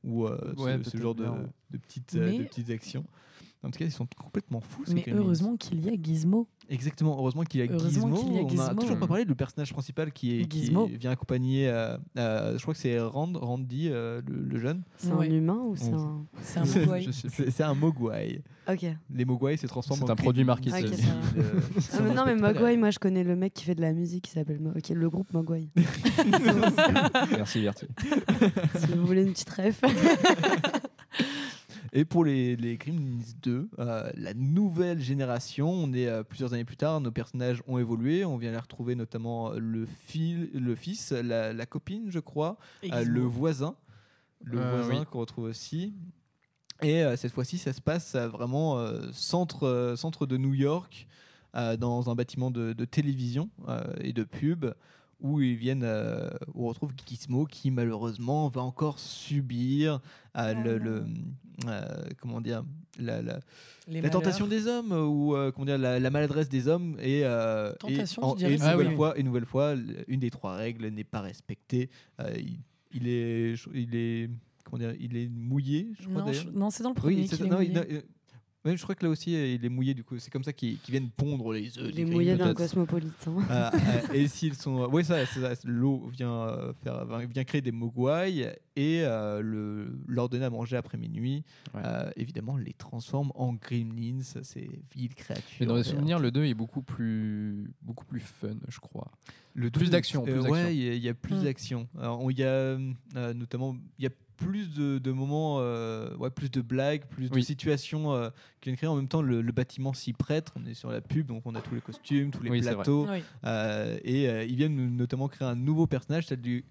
ou 0.04 0.26
euh, 0.26 0.38
ce- 0.56 0.60
Ouais, 0.62 0.72
ce, 0.72 0.78
peut-être 0.90 1.02
genre 1.02 1.14
de, 1.14 1.24
bien. 1.24 1.38
de 1.70 1.78
petites, 1.78 2.14
de 2.16 2.20
Mais- 2.20 2.44
petites 2.44 2.70
actions. 2.70 3.04
En 3.64 3.70
tout 3.70 3.78
cas, 3.78 3.84
ils 3.84 3.92
sont 3.92 4.08
complètement 4.20 4.60
fous. 4.60 4.82
ces 4.84 4.94
Mais 4.94 5.04
heureusement 5.12 5.56
qu'il 5.56 5.84
y 5.86 5.88
a 5.88 5.92
Gizmo. 6.00 6.48
Exactement, 6.68 7.16
heureusement 7.16 7.44
qu'il 7.44 7.60
y 7.60 7.62
a 7.62 7.66
Gizmo. 7.66 8.16
qu'il 8.16 8.32
y 8.34 8.38
a 8.60 8.70
On 8.70 8.74
n'a 8.74 8.74
toujours 8.74 8.98
pas 8.98 9.06
parlé 9.06 9.24
du 9.24 9.36
personnage 9.36 9.72
principal 9.72 10.10
qui, 10.12 10.40
est, 10.40 10.46
qui 10.46 10.62
Gizmo. 10.64 10.86
vient 10.86 11.12
accompagner, 11.12 11.68
euh, 11.68 11.96
euh, 12.18 12.56
je 12.58 12.62
crois 12.62 12.74
que 12.74 12.80
c'est 12.80 12.98
Rand, 12.98 13.32
Randy, 13.34 13.88
euh, 13.90 14.20
le, 14.26 14.42
le 14.42 14.58
jeune. 14.58 14.82
C'est 14.96 15.12
Ouais. 15.12 15.28
un 15.28 15.32
humain 15.32 15.60
ou 15.64 15.76
c'est 15.76 15.92
On- 15.94 15.98
un. 15.98 16.24
C'est 16.42 16.58
un 16.58 16.64
C'est- 16.64 16.80
mogwai. 16.86 17.06
C'est 17.50 17.62
un 17.62 17.74
Mogwai. 17.74 18.42
Ok. 18.68 18.84
Les 19.14 19.24
Mogwai 19.24 19.56
se 19.56 19.66
transforment 19.68 20.00
C'est 20.00 20.10
en 20.10 20.12
un 20.12 20.16
produit 20.16 20.44
marketing. 20.44 20.86
Ah, 21.92 22.00
mais 22.02 22.14
non, 22.14 22.24
mais 22.26 22.34
Mogwai, 22.34 22.76
moi 22.76 22.90
je 22.90 22.98
connais 22.98 23.22
le 23.24 23.36
mec 23.36 23.54
qui 23.54 23.64
fait 23.64 23.74
de 23.74 23.80
la 23.80 23.92
musique 23.92 24.24
qui 24.24 24.30
s'appelle 24.32 24.60
Mo- 24.60 24.72
le 24.74 25.10
groupe 25.10 25.32
Mogwai. 25.32 25.68
Merci, 27.30 27.62
Verti. 27.62 27.86
si 28.78 28.86
vous 28.94 29.06
voulez 29.06 29.22
une 29.22 29.32
petite 29.32 29.50
ref. 29.50 29.80
Et 31.94 32.04
pour 32.06 32.24
les, 32.24 32.56
les 32.56 32.78
Gremlins 32.78 33.20
2, 33.42 33.68
euh, 33.78 34.10
la 34.14 34.32
nouvelle 34.34 34.98
génération, 35.00 35.70
on 35.70 35.92
est 35.92 36.06
euh, 36.06 36.22
plusieurs 36.22 36.54
années 36.54 36.64
plus 36.64 36.78
tard, 36.78 37.00
nos 37.02 37.10
personnages 37.10 37.62
ont 37.66 37.76
évolué, 37.78 38.24
on 38.24 38.38
vient 38.38 38.50
les 38.50 38.58
retrouver 38.58 38.94
notamment 38.94 39.52
euh, 39.52 39.58
le, 39.58 39.84
fil, 39.84 40.50
le 40.54 40.74
fils, 40.74 41.12
la, 41.12 41.52
la 41.52 41.66
copine, 41.66 42.06
je 42.10 42.18
crois, 42.18 42.56
euh, 42.84 43.04
le 43.04 43.20
voisin, 43.22 43.76
le 44.42 44.58
Euh, 44.58 44.70
voisin 44.76 45.00
oui. 45.00 45.06
qu'on 45.10 45.20
retrouve 45.20 45.44
aussi. 45.44 45.92
Et 46.80 47.04
euh, 47.04 47.14
cette 47.16 47.32
fois-ci, 47.32 47.58
ça 47.58 47.74
se 47.74 47.80
passe 47.82 48.16
vraiment 48.16 48.78
euh, 48.78 48.98
centre, 49.12 49.64
euh, 49.68 49.94
centre 49.94 50.24
de 50.24 50.38
New 50.38 50.54
York, 50.54 51.06
euh, 51.54 51.76
dans 51.76 52.08
un 52.08 52.14
bâtiment 52.14 52.50
de, 52.50 52.72
de 52.72 52.84
télévision 52.86 53.50
euh, 53.68 53.82
et 54.00 54.14
de 54.14 54.24
pub, 54.24 54.64
où 55.22 55.40
ils 55.40 55.54
viennent, 55.56 55.84
euh, 55.84 56.28
où 56.54 56.64
on 56.66 56.68
retrouve 56.68 56.92
Gizmo 57.06 57.46
qui 57.46 57.70
malheureusement 57.70 58.48
va 58.48 58.60
encore 58.62 58.98
subir 58.98 60.00
euh, 60.36 60.54
le, 60.54 60.78
le- 60.78 61.04
euh, 61.68 61.84
comment 62.20 62.40
dire, 62.40 62.64
la, 62.98 63.22
la- 63.22 63.40
la 63.88 64.10
tentation 64.10 64.46
des 64.46 64.66
hommes 64.66 64.92
ou 64.92 65.34
euh, 65.36 65.50
comment 65.52 65.66
dire, 65.66 65.78
la, 65.78 65.98
la 66.00 66.10
maladresse 66.10 66.48
des 66.48 66.66
hommes 66.68 66.96
et, 67.00 67.22
euh, 67.24 67.72
Tentation, 67.78 68.22
et, 68.22 68.24
en- 68.24 68.36
je 68.36 68.46
et 68.46 68.54
une, 68.54 68.60
nouvelle 68.72 68.88
mieux. 68.90 68.96
fois, 68.96 69.18
une 69.18 69.26
nouvelle 69.26 69.46
fois, 69.46 69.74
une 70.08 70.20
des 70.20 70.30
trois 70.30 70.54
règles 70.56 70.86
n'est 70.88 71.04
pas 71.04 71.20
respectée. 71.20 71.88
Euh, 72.20 72.32
il, 72.36 72.58
il 72.94 73.08
est, 73.08 73.54
il 73.74 73.94
est, 73.94 74.30
comment 74.64 74.78
dire, 74.78 74.94
il 75.00 75.16
est 75.16 75.28
mouillé, 75.28 75.88
je 76.00 76.08
crois 76.08 76.22
Non, 76.22 76.32
je- 76.32 76.48
non, 76.50 76.70
c'est 76.70 76.82
dans 76.82 76.90
le 76.90 76.94
premier 76.94 77.16
Oui, 77.16 77.72
euh, 78.64 78.70
Ouais, 78.70 78.76
je 78.76 78.82
crois 78.82 78.94
que 78.94 79.04
là 79.04 79.10
aussi, 79.10 79.34
euh, 79.34 79.54
il 79.54 79.64
est 79.64 79.68
mouillé, 79.68 79.92
du 79.94 80.04
coup. 80.04 80.18
C'est 80.18 80.30
comme 80.30 80.44
ça 80.44 80.52
qu'ils 80.52 80.78
viennent 80.88 81.10
pondre 81.10 81.52
les 81.52 81.76
œufs. 81.78 81.90
Il 81.92 81.98
est 82.00 82.04
mouillé 82.04 82.36
d'un 82.36 82.54
cosmopolitain. 82.54 83.32
Euh, 83.50 83.70
euh, 84.10 84.14
et 84.14 84.28
s'ils 84.28 84.54
sont. 84.54 84.88
Oui, 84.92 85.04
ça, 85.04 85.26
c'est 85.26 85.40
ça, 85.40 85.52
l'eau 85.64 86.08
vient, 86.12 86.32
euh, 86.32 86.72
faire, 86.84 87.04
vient 87.26 87.44
créer 87.44 87.60
des 87.60 87.72
mogwai 87.72 88.56
et 88.76 89.02
euh, 89.02 89.40
le, 89.42 89.98
leur 90.06 90.28
donner 90.28 90.44
à 90.44 90.50
manger 90.50 90.76
après 90.76 90.96
minuit. 90.96 91.42
euh, 91.74 92.10
évidemment, 92.16 92.56
les 92.56 92.72
transforme 92.72 93.32
en 93.34 93.52
gremlins, 93.54 94.22
ces 94.22 94.70
villes 94.94 95.14
créatures. 95.14 95.56
Mais 95.60 95.66
dans 95.66 95.76
les 95.76 95.82
souvenirs, 95.82 96.18
le 96.20 96.30
2 96.30 96.44
est 96.44 96.54
beaucoup 96.54 96.82
plus, 96.82 97.70
beaucoup 97.82 98.04
plus 98.06 98.20
fun, 98.20 98.54
je 98.68 98.78
crois. 98.80 99.10
Le 99.54 99.70
plus 99.70 99.90
d'action. 99.90 100.24
euh, 100.26 100.36
d'action. 100.40 100.68
il 100.70 100.76
y, 100.82 100.88
a- 100.88 100.94
il 100.94 101.02
y 101.02 101.08
a 101.08 101.14
plus 101.14 101.34
Mm. 101.34 101.42
d'action. 101.42 101.88
Il 102.30 102.38
y 102.38 102.42
a 102.44 102.46
euh, 102.46 102.78
notamment. 103.34 103.76
Y 103.98 104.06
a 104.06 104.10
plus 104.44 104.74
de, 104.74 104.98
de 104.98 105.12
moments, 105.12 105.56
euh, 105.60 106.14
ouais, 106.16 106.30
plus 106.30 106.50
de 106.50 106.60
blagues, 106.60 107.02
plus 107.10 107.30
de 107.30 107.40
situations 107.40 108.12
euh, 108.12 108.30
qui 108.60 108.68
viennent 108.68 108.76
créer. 108.76 108.88
En 108.88 108.96
même 108.96 109.08
temps, 109.08 109.22
le, 109.22 109.40
le 109.42 109.52
bâtiment 109.52 109.92
s'y 109.92 110.12
prête. 110.12 110.50
On 110.56 110.64
est 110.66 110.74
sur 110.74 110.90
la 110.90 111.00
pub, 111.00 111.26
donc 111.26 111.42
on 111.46 111.54
a 111.54 111.60
tous 111.60 111.74
les 111.74 111.80
costumes, 111.80 112.30
tous 112.30 112.42
les 112.42 112.50
Oui, 112.50 112.60
plateaux. 112.60 113.06
Euh, 113.44 113.98
et 114.04 114.28
euh, 114.28 114.44
ils 114.44 114.56
viennent 114.56 114.96
notamment 114.96 115.28
créer 115.28 115.46
un 115.48 115.54
nouveau 115.54 115.86
personnage, 115.86 116.26
celle 116.26 116.40
du, 116.40 116.64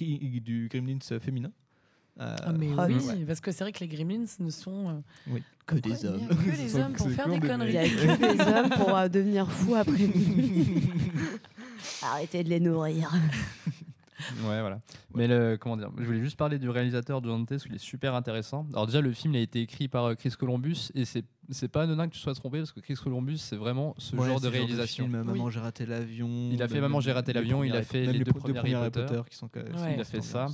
du 0.00 0.68
Gremlins 0.72 0.98
féminin. 1.20 1.50
Euh, 2.20 2.36
Ah, 2.44 2.52
mais 2.52 2.72
ouais. 2.72 2.94
oui, 2.94 3.24
parce 3.26 3.40
que 3.40 3.50
c'est 3.50 3.64
vrai 3.64 3.72
que 3.72 3.80
les 3.80 3.88
gremlins 3.88 4.24
ne 4.38 4.50
sont 4.50 4.88
euh, 4.88 4.92
Oui, 5.26 5.42
que 5.66 5.74
des 5.74 6.04
hommes. 6.06 6.28
que 6.28 6.56
des 6.56 6.76
hommes 6.76 6.92
pour 6.92 7.10
faire 7.10 7.28
des 7.28 7.40
conneries. 7.40 7.70
Il 7.70 7.74
y 7.74 7.78
a 7.78 7.82
mecs. 7.82 7.96
que 8.20 8.36
des 8.36 8.40
hommes 8.56 8.70
pour 8.70 8.96
euh, 8.96 9.08
devenir 9.08 9.50
fous 9.50 9.74
après. 9.74 10.08
Arrêtez 12.02 12.44
de 12.44 12.48
les 12.50 12.60
nourrir. 12.60 13.10
Ouais, 14.44 14.60
voilà. 14.60 14.78
Mais 15.14 15.26
le, 15.26 15.56
comment 15.58 15.76
dire 15.76 15.90
Je 15.98 16.04
voulais 16.04 16.20
juste 16.20 16.36
parler 16.36 16.58
du 16.58 16.68
réalisateur 16.70 17.20
de 17.20 17.28
Dante, 17.28 17.48
parce 17.48 17.64
qu'il 17.64 17.74
est 17.74 17.78
super 17.78 18.14
intéressant. 18.14 18.66
Alors 18.72 18.86
déjà, 18.86 19.00
le 19.00 19.12
film 19.12 19.34
il 19.34 19.38
a 19.38 19.40
été 19.40 19.60
écrit 19.60 19.88
par 19.88 20.04
euh, 20.04 20.14
Chris 20.14 20.30
Columbus, 20.38 20.90
et 20.94 21.04
c'est 21.04 21.24
c'est 21.50 21.68
pas 21.68 21.82
anodin 21.82 22.08
que 22.08 22.14
tu 22.14 22.20
sois 22.20 22.34
trompé, 22.34 22.58
parce 22.58 22.72
que 22.72 22.80
Chris 22.80 22.94
Columbus, 22.94 23.36
c'est 23.38 23.56
vraiment 23.56 23.94
ce 23.98 24.16
Ouais, 24.16 24.26
genre 24.28 24.40
de 24.40 24.48
réalisation. 24.48 25.04
film, 25.04 25.22
Maman, 25.22 25.50
j'ai 25.50 25.60
raté 25.60 25.84
l'avion. 25.84 26.50
Il 26.52 26.62
a 26.62 26.68
fait 26.68 26.80
Maman, 26.80 27.00
j'ai 27.00 27.12
raté 27.12 27.32
l'avion, 27.32 27.62
il 27.64 27.74
a 27.76 27.82
fait 27.82 28.06
les 28.06 28.18
deux 28.20 28.24
deux 28.24 28.32
premiers 28.32 28.74
Harry 28.74 28.90
Potter. 28.90 29.20
qui 29.28 29.36
sont 29.36 29.48
quand- 29.48 29.60
Il 29.94 30.00
a 30.00 30.04
fait 30.04 30.22
ça. 30.22 30.46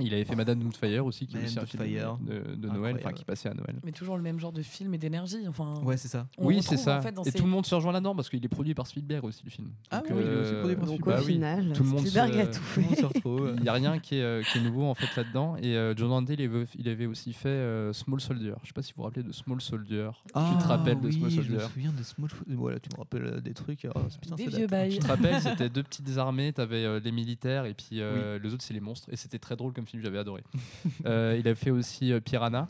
Il 0.00 0.12
avait 0.12 0.24
fait 0.24 0.34
Madame 0.34 0.58
Doubtfire 0.58 1.06
aussi, 1.06 1.26
qui 1.26 1.36
est 1.36 1.44
aussi 1.44 1.58
un 1.58 1.66
film 1.66 1.84
de, 2.20 2.56
de 2.56 2.68
Noël, 2.68 2.96
enfin 2.98 3.12
qui 3.12 3.24
passait 3.24 3.48
à 3.48 3.54
Noël. 3.54 3.76
Mais 3.84 3.92
toujours 3.92 4.16
le 4.16 4.22
même 4.22 4.40
genre 4.40 4.52
de 4.52 4.62
film 4.62 4.92
et 4.94 4.98
d'énergie. 4.98 5.46
Enfin, 5.48 5.80
Ouais, 5.84 5.96
c'est 5.96 6.08
ça. 6.08 6.26
oui, 6.38 6.62
c'est 6.62 6.76
ça. 6.76 6.98
en 6.98 7.02
fait, 7.02 7.12
dans 7.12 7.22
et 7.22 7.30
ces- 7.30 7.38
tout 7.38 7.44
le 7.44 7.50
monde 7.50 7.64
se 7.64 7.74
rejoint 7.74 7.92
là-dedans 7.92 8.14
parce 8.16 8.28
qu'il 8.28 8.44
est 8.44 8.48
produit 8.48 8.74
par 8.74 8.86
Spielberg 8.88 9.24
aussi, 9.24 9.42
le 9.44 9.50
film. 9.50 9.70
Ah 9.90 9.98
Donc, 9.98 10.06
oui, 10.10 10.22
il 10.24 10.30
est 10.32 10.36
aussi 10.40 10.52
produit 10.54 10.76
par 10.76 10.86
donc, 10.86 10.94
Spielberg. 10.96 11.16
bah 11.18 11.22
Au 11.22 11.26
final, 11.26 11.72
tout 11.74 11.82
le 11.84 11.88
monde 11.90 12.00
Spielberg 12.06 12.32
se- 12.32 12.38
a 12.38 12.46
tout 12.46 12.62
fait. 12.62 12.82
Il 13.56 13.62
n'y 13.62 13.68
a 13.68 13.72
rien 13.72 13.98
qui 13.98 14.16
est, 14.16 14.22
euh, 14.22 14.42
qui 14.42 14.58
est 14.58 14.60
nouveau 14.62 14.84
en 14.84 14.94
fait 14.94 15.14
là-dedans. 15.16 15.56
Et 15.62 15.76
euh, 15.76 15.94
John 15.96 16.08
Dante, 16.08 16.28
il 16.30 16.88
avait, 16.88 17.06
aussi 17.06 17.32
fait 17.32 17.48
euh, 17.48 17.92
Small 17.92 18.20
Soldier. 18.20 18.54
Je 18.62 18.68
sais 18.68 18.72
pas 18.72 18.82
si 18.82 18.92
vous 18.92 18.96
vous 18.98 19.04
rappelez 19.04 19.22
de 19.22 19.32
Small 19.32 19.60
Soldier. 19.60 20.08
tu 20.26 20.32
te 20.32 20.64
rappelles 20.66 21.00
de 21.00 21.06
oui, 21.06 21.12
Small 21.14 21.30
Je 21.30 21.36
me 21.40 21.42
Soldier 21.44 21.66
souviens 21.72 21.92
de 21.96 22.02
Small 22.02 22.30
Soldier. 22.30 22.54
Voilà, 22.56 22.80
tu 22.80 22.88
me 22.92 22.98
rappelles 22.98 23.24
euh, 23.26 23.40
des 23.40 23.54
trucs. 23.54 23.84
ah, 23.86 24.00
putain, 24.20 24.34
Des 24.34 24.46
vieux 24.48 24.66
bails. 24.66 24.90
Tu 24.94 24.98
te 24.98 25.06
rappelles, 25.06 25.40
c'était 25.40 25.68
deux 25.68 25.82
petites 25.82 26.16
armées, 26.18 26.52
t'avais 26.52 26.84
euh, 26.84 27.00
les 27.02 27.12
militaires 27.12 27.64
et 27.64 27.74
puis 27.74 28.00
euh, 28.00 28.38
les 28.38 28.52
autres 28.52 28.62
c'est 28.64 28.74
les 28.74 28.80
monstres. 28.80 29.08
Et 29.12 29.16
c'était 29.16 29.38
très 29.38 29.56
drôle 29.56 29.72
comme 29.72 29.83
film, 29.86 30.02
j'avais 30.02 30.18
adoré. 30.18 30.42
Euh, 31.06 31.36
il 31.38 31.46
a 31.48 31.54
fait 31.54 31.70
aussi 31.70 32.12
euh, 32.12 32.20
Piranha, 32.20 32.68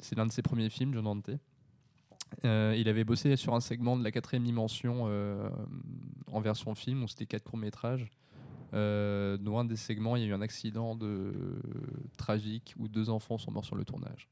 c'est 0.00 0.16
l'un 0.16 0.26
de 0.26 0.32
ses 0.32 0.42
premiers 0.42 0.70
films, 0.70 0.92
John 0.94 1.04
Dante. 1.04 1.30
Euh, 2.44 2.74
il 2.78 2.88
avait 2.88 3.04
bossé 3.04 3.36
sur 3.36 3.54
un 3.54 3.60
segment 3.60 3.96
de 3.96 4.04
la 4.04 4.10
quatrième 4.10 4.44
dimension 4.44 5.04
euh, 5.06 5.48
en 6.30 6.40
version 6.40 6.74
film, 6.74 7.02
où 7.04 7.08
c'était 7.08 7.26
quatre 7.26 7.44
courts 7.44 7.58
métrages. 7.58 8.06
Euh, 8.74 9.38
dans 9.38 9.58
un 9.58 9.64
des 9.64 9.76
segments, 9.76 10.14
il 10.16 10.22
y 10.22 10.26
a 10.26 10.28
eu 10.28 10.34
un 10.34 10.42
accident 10.42 10.94
de... 10.94 11.32
tragique 12.18 12.74
où 12.78 12.86
deux 12.86 13.08
enfants 13.08 13.38
sont 13.38 13.50
morts 13.50 13.64
sur 13.64 13.76
le 13.76 13.84
tournage. 13.84 14.28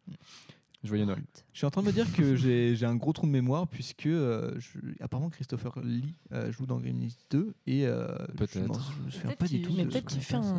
Joyeux 0.84 1.06
Noël. 1.06 1.22
Je 1.54 1.58
suis 1.58 1.66
en 1.66 1.70
train 1.70 1.80
de 1.80 1.86
me 1.86 1.92
dire 1.92 2.12
que 2.12 2.36
j'ai 2.36 2.84
un 2.84 2.94
gros 2.96 3.14
trou 3.14 3.26
de 3.26 3.32
mémoire 3.32 3.66
puisque 3.66 4.06
euh, 4.06 4.52
je- 4.58 4.78
apparemment 5.00 5.30
Christopher 5.30 5.72
Lee 5.82 6.04
euh, 6.32 6.52
joue 6.52 6.66
dans 6.66 6.78
Gremlins 6.78 7.08
2 7.30 7.54
et 7.66 7.86
euh, 7.86 8.06
je 8.28 8.32
Peut-être. 8.34 8.66
m'en- 8.68 8.74
je 8.74 9.02
me 9.06 9.10
souviens 9.10 9.30
pas 9.36 9.46
du 9.46 9.62
tout. 9.62 9.72
mais 9.74 9.86
peut-être 9.86 10.06
qu'il 10.06 10.20
fait 10.20 10.34
ça. 10.34 10.54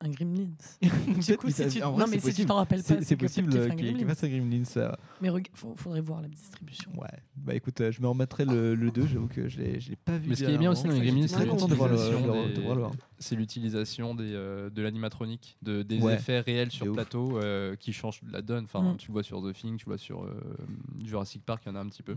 Un, 0.00 0.08
Gremlins. 0.10 0.50
Du 1.26 1.36
coup, 1.38 1.50
si 1.50 1.68
tu, 1.68 1.80
vrai, 1.80 1.98
non, 1.98 2.06
mais 2.10 2.18
si 2.20 2.34
tu 2.34 2.44
t'en 2.46 2.56
rappelles 2.56 2.82
pas, 2.82 3.00
C'est- 3.02 3.16
possible 3.16 3.48
qu'il 3.48 3.60
Gremlins. 3.92 4.06
fasse 4.06 4.24
un 4.24 4.28
Gremlins. 4.28 4.64
ça. 4.64 4.98
Mais 5.20 5.28
il 5.28 5.42
faudrait 5.76 6.00
voir 6.00 6.20
la 6.20 6.28
distribution. 6.28 6.90
Ouais, 6.96 7.08
bah 7.36 7.54
écoute, 7.54 7.80
euh, 7.80 7.90
je 7.90 8.00
me 8.02 8.08
remettrai 8.08 8.44
le, 8.44 8.74
le 8.74 8.90
2, 8.90 9.06
j'avoue 9.06 9.28
que 9.28 9.48
je 9.48 9.58
l'ai 9.58 9.80
je 9.80 9.90
l'ai 9.90 9.96
pas 9.96 10.18
vu. 10.18 10.28
Mais 10.30 10.36
ce 10.36 10.44
qui 10.44 10.50
est 10.50 10.58
bien 10.58 10.70
aussi 10.70 10.84
dans 10.84 10.90
les 10.92 11.00
Gremlins, 11.00 11.26
c'est 11.28 11.34
très 11.36 11.46
content 11.46 11.66
de 11.68 11.74
voir 11.74 11.88
le- 11.88 11.94
l'utilisation 11.96 12.90
c'est 13.18 13.34
l'utilisation 13.36 14.14
des, 14.14 14.32
euh, 14.34 14.68
de 14.68 14.82
l'animatronique, 14.82 15.56
de, 15.62 15.82
des 15.82 16.00
Ouais. 16.00 16.14
effets 16.14 16.40
réels 16.40 16.70
sur 16.70 16.92
plateau 16.92 17.38
euh, 17.38 17.74
qui 17.76 17.92
changent 17.94 18.20
la 18.30 18.42
donne. 18.42 18.64
Enfin, 18.64 18.82
Mm. 18.92 18.96
tu 18.98 19.08
le 19.08 19.12
vois 19.14 19.22
sur 19.22 19.40
The 19.42 19.54
Thing, 19.54 19.76
tu 19.78 19.86
le 19.86 19.90
vois 19.92 19.98
sur 19.98 20.24
euh, 20.24 20.38
Jurassic 21.04 21.42
Park, 21.44 21.62
il 21.64 21.70
y 21.70 21.72
en 21.72 21.76
a 21.76 21.80
un 21.80 21.86
petit 21.88 22.02
peu. 22.02 22.14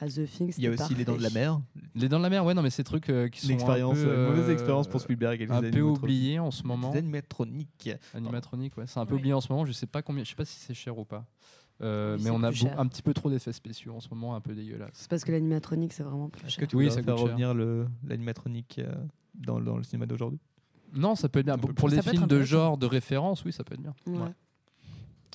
À 0.00 0.06
The 0.06 0.24
Thing, 0.26 0.52
Il 0.56 0.64
y 0.64 0.66
a 0.66 0.70
aussi 0.70 0.94
Les 0.94 1.04
Dents 1.04 1.16
de 1.16 1.22
la 1.22 1.30
Mer. 1.30 1.60
Les 1.94 2.08
Dents 2.08 2.18
de 2.18 2.22
la 2.22 2.30
Mer, 2.30 2.44
ouais, 2.44 2.54
non, 2.54 2.62
mais 2.62 2.70
ces 2.70 2.84
trucs 2.84 3.10
euh, 3.10 3.28
qui 3.28 3.40
sont 3.40 3.48
un 3.48 3.50
L'expérience, 3.52 3.98
peu, 3.98 4.06
euh, 4.08 4.28
mauvaise 4.30 4.48
euh, 4.48 4.52
expérience 4.52 4.86
pour 4.88 5.00
Spielberg 5.00 5.40
et 5.42 5.50
un 5.50 5.60
peu 5.70 5.80
oublié 5.80 6.38
en 6.38 6.50
ce 6.50 6.62
moment. 6.64 6.90
Des 6.90 6.98
animatroniques. 6.98 7.90
Animatronique, 8.14 8.76
ouais, 8.76 8.86
c'est 8.86 9.00
un 9.00 9.06
peu 9.06 9.14
Oui. 9.14 9.20
oublié 9.20 9.34
en 9.34 9.40
ce 9.40 9.52
moment. 9.52 9.64
Je 9.66 9.72
sais 9.72 9.86
pas 9.86 10.02
combien, 10.02 10.22
je 10.24 10.28
sais 10.30 10.36
pas 10.36 10.44
si 10.44 10.58
c'est 10.58 10.74
cher 10.74 10.96
ou 10.98 11.04
pas. 11.04 11.26
Euh, 11.80 12.16
Oui, 12.16 12.24
mais 12.24 12.30
on 12.30 12.42
a 12.42 12.48
un 12.48 12.86
petit 12.86 13.02
peu 13.02 13.14
trop 13.14 13.30
d'effets 13.30 13.52
spéciaux 13.52 13.94
en 13.94 14.00
ce 14.00 14.08
moment, 14.10 14.34
un 14.34 14.40
peu 14.40 14.54
dégueulasse. 14.54 14.90
C'est 14.94 15.08
parce 15.10 15.24
que 15.24 15.32
l'animatronique, 15.32 15.92
c'est 15.92 16.02
vraiment 16.02 16.28
plus 16.28 16.44
Est-ce 16.46 16.54
cher. 16.56 16.64
que 16.64 16.70
tu 16.70 16.76
Oui, 16.76 16.90
ça 16.90 17.02
faire 17.02 17.16
revenir 17.16 17.54
le- 17.54 17.86
l'animatronique 18.06 18.78
euh, 18.78 18.92
dans, 19.34 19.60
dans 19.60 19.76
le 19.76 19.82
cinéma 19.84 20.06
d'aujourd'hui? 20.06 20.40
Non, 20.92 21.14
ça 21.14 21.28
peut 21.28 21.40
être 21.40 21.46
bien. 21.46 21.58
Pour, 21.58 21.88
les 21.88 22.02
films 22.02 22.26
de 22.26 22.42
genre, 22.42 22.78
de 22.78 22.86
référence, 22.86 23.44
oui, 23.44 23.52
ça 23.52 23.62
peut 23.64 23.74
être 23.74 23.82
bien. 23.82 23.94
Ouais. 24.06 24.18
Ouais. 24.18 24.34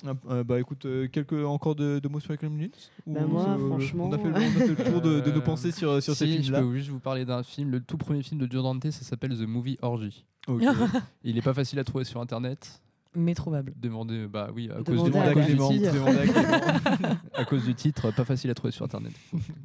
Ah, 0.06 0.12
euh, 0.30 0.44
bah 0.44 0.58
écoute, 0.60 0.84
euh, 0.86 1.08
quelques 1.08 1.32
encore 1.44 1.74
de, 1.74 1.98
de 1.98 2.08
mots 2.08 2.20
sur 2.20 2.32
les 2.32 2.36
Gremlins 2.38 2.66
Ou, 3.06 3.14
Bah, 3.14 3.20
moi, 3.26 3.46
euh, 3.48 3.68
franchement, 3.68 4.06
on 4.08 4.12
a 4.12 4.18
fait, 4.18 4.24
le- 4.28 4.34
on 4.34 4.36
a 4.36 4.40
fait 4.40 4.66
le 4.66 4.76
tour 4.76 5.00
de, 5.00 5.20
de 5.20 5.30
nos 5.30 5.40
pensées 5.40 5.70
sur, 5.72 6.02
sur 6.02 6.14
ces 6.14 6.26
si, 6.26 6.38
films-là. 6.42 6.60
Je 6.60 6.64
peux 6.66 6.74
juste 6.76 6.90
vous 6.90 6.98
parler 7.00 7.24
d'un 7.24 7.42
film, 7.42 7.70
le 7.70 7.80
tout 7.80 7.96
premier 7.96 8.22
film 8.22 8.40
de 8.40 8.50
Joe 8.50 8.62
Dante, 8.62 8.90
ça 8.90 9.04
s'appelle 9.04 9.36
The 9.38 9.46
Movie 9.46 9.78
Orgy. 9.82 10.24
Ok. 10.48 10.62
Il 11.24 11.38
est 11.38 11.42
pas 11.42 11.54
facile 11.54 11.78
à 11.78 11.84
trouver 11.84 12.04
sur 12.04 12.20
internet. 12.20 12.80
Mais 13.16 13.32
trouvable. 13.34 13.72
Demandez, 13.76 14.26
bah 14.26 14.50
oui, 14.54 14.68
à 14.72 14.82
cause 14.82 14.86
Demandez 14.86 15.10
du, 15.12 15.18
à 15.18 15.22
à 15.22 15.32
cause 15.34 15.42
du 15.44 15.52
Clément. 15.52 15.68
titre. 15.70 15.92
Demandez 15.94 16.18
à 16.18 16.26
Clément. 16.26 17.16
à 17.34 17.44
cause 17.44 17.64
du 17.64 17.74
titre, 17.76 18.10
pas 18.10 18.24
facile 18.24 18.50
à 18.50 18.54
trouver 18.54 18.72
sur 18.72 18.84
internet. 18.84 19.12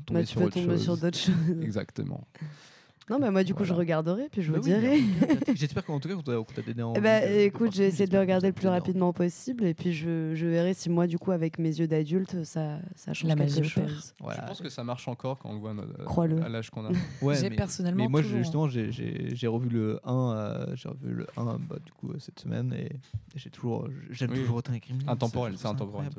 Tomber 0.05 0.19
Bah, 0.19 0.21
tu 0.21 0.27
sur 0.27 0.39
peux 0.41 0.45
autre 0.47 0.53
tomber 0.53 0.73
chose. 0.75 0.83
sur 0.83 0.97
d'autres 0.97 1.17
choses. 1.17 1.33
Exactement. 1.63 2.27
Non, 3.09 3.17
mais 3.19 3.31
moi, 3.31 3.43
du 3.43 3.53
coup, 3.53 3.59
Voilà. 3.63 3.73
je 3.73 3.79
regarderai, 3.79 4.29
puis 4.31 4.41
je 4.43 4.51
Bah 4.51 4.59
vous 4.59 4.69
oui, 4.69 4.73
dirai. 4.79 4.99
J'espère 5.55 5.83
qu'en 5.83 5.99
tout 5.99 6.07
cas, 6.07 6.15
qu'on 6.15 6.21
t'a 6.21 6.61
donné 6.61 6.83
envie. 6.83 6.99
De- 6.99 7.03
de 7.05 7.39
écoute, 7.41 7.71
j'ai 7.73 7.85
essayé 7.87 8.05
de 8.07 8.13
le 8.13 8.19
regarder 8.19 8.47
le 8.47 8.53
plus 8.53 8.67
rapidement 8.67 9.13
possible, 9.13 9.65
et 9.65 9.73
puis 9.73 9.93
je, 9.93 10.35
je 10.35 10.45
verrai 10.47 10.73
si 10.73 10.89
moi, 10.89 11.07
du 11.07 11.17
coup, 11.17 11.31
avec 11.31 11.57
mes 11.59 11.69
yeux 11.79 11.87
d'adulte, 11.87 12.43
ça, 12.43 12.79
ça 12.95 13.13
change 13.13 13.29
La 13.29 13.35
quelque 13.35 13.63
chose. 13.63 14.13
Voilà. 14.19 14.41
Je 14.43 14.47
pense 14.47 14.61
que 14.61 14.69
ça 14.69 14.83
marche 14.83 15.07
encore 15.07 15.39
quand 15.39 15.49
on 15.49 15.53
le 15.53 15.59
voit 15.59 15.71
à 15.71 15.73
notre- 15.73 16.03
Crois-le. 16.05 16.41
à 16.43 16.49
l'âge 16.49 16.69
qu'on 16.69 16.85
a. 16.85 16.89
Ouais, 17.21 17.35
J'ai 17.35 17.49
personnellement 17.49 18.03
Mais 18.03 18.09
moi, 18.09 18.21
justement, 18.21 18.67
j'ai- 18.67 18.89
revu 19.47 19.69
le 19.69 19.99
1, 20.03 20.33
euh, 20.35 20.75
j'ai 20.75 20.89
revu 20.89 21.11
le 21.13 21.27
1 21.35 21.43
bah, 21.67 21.77
du 21.83 21.91
coup, 21.91 22.11
euh, 22.11 22.19
cette 22.19 22.39
semaine, 22.39 22.71
et, 22.73 22.85
et 22.85 22.99
j'ai 23.37 23.49
toujours, 23.49 23.87
j'aime 24.11 24.29
Oui. 24.31 24.39
toujours 24.39 24.57
autant 24.57 24.71
les 24.71 24.79
Gremlins. 24.79 25.07
Intemporel, 25.11 25.53
c'est 25.57 25.67
intemporel. 25.67 26.09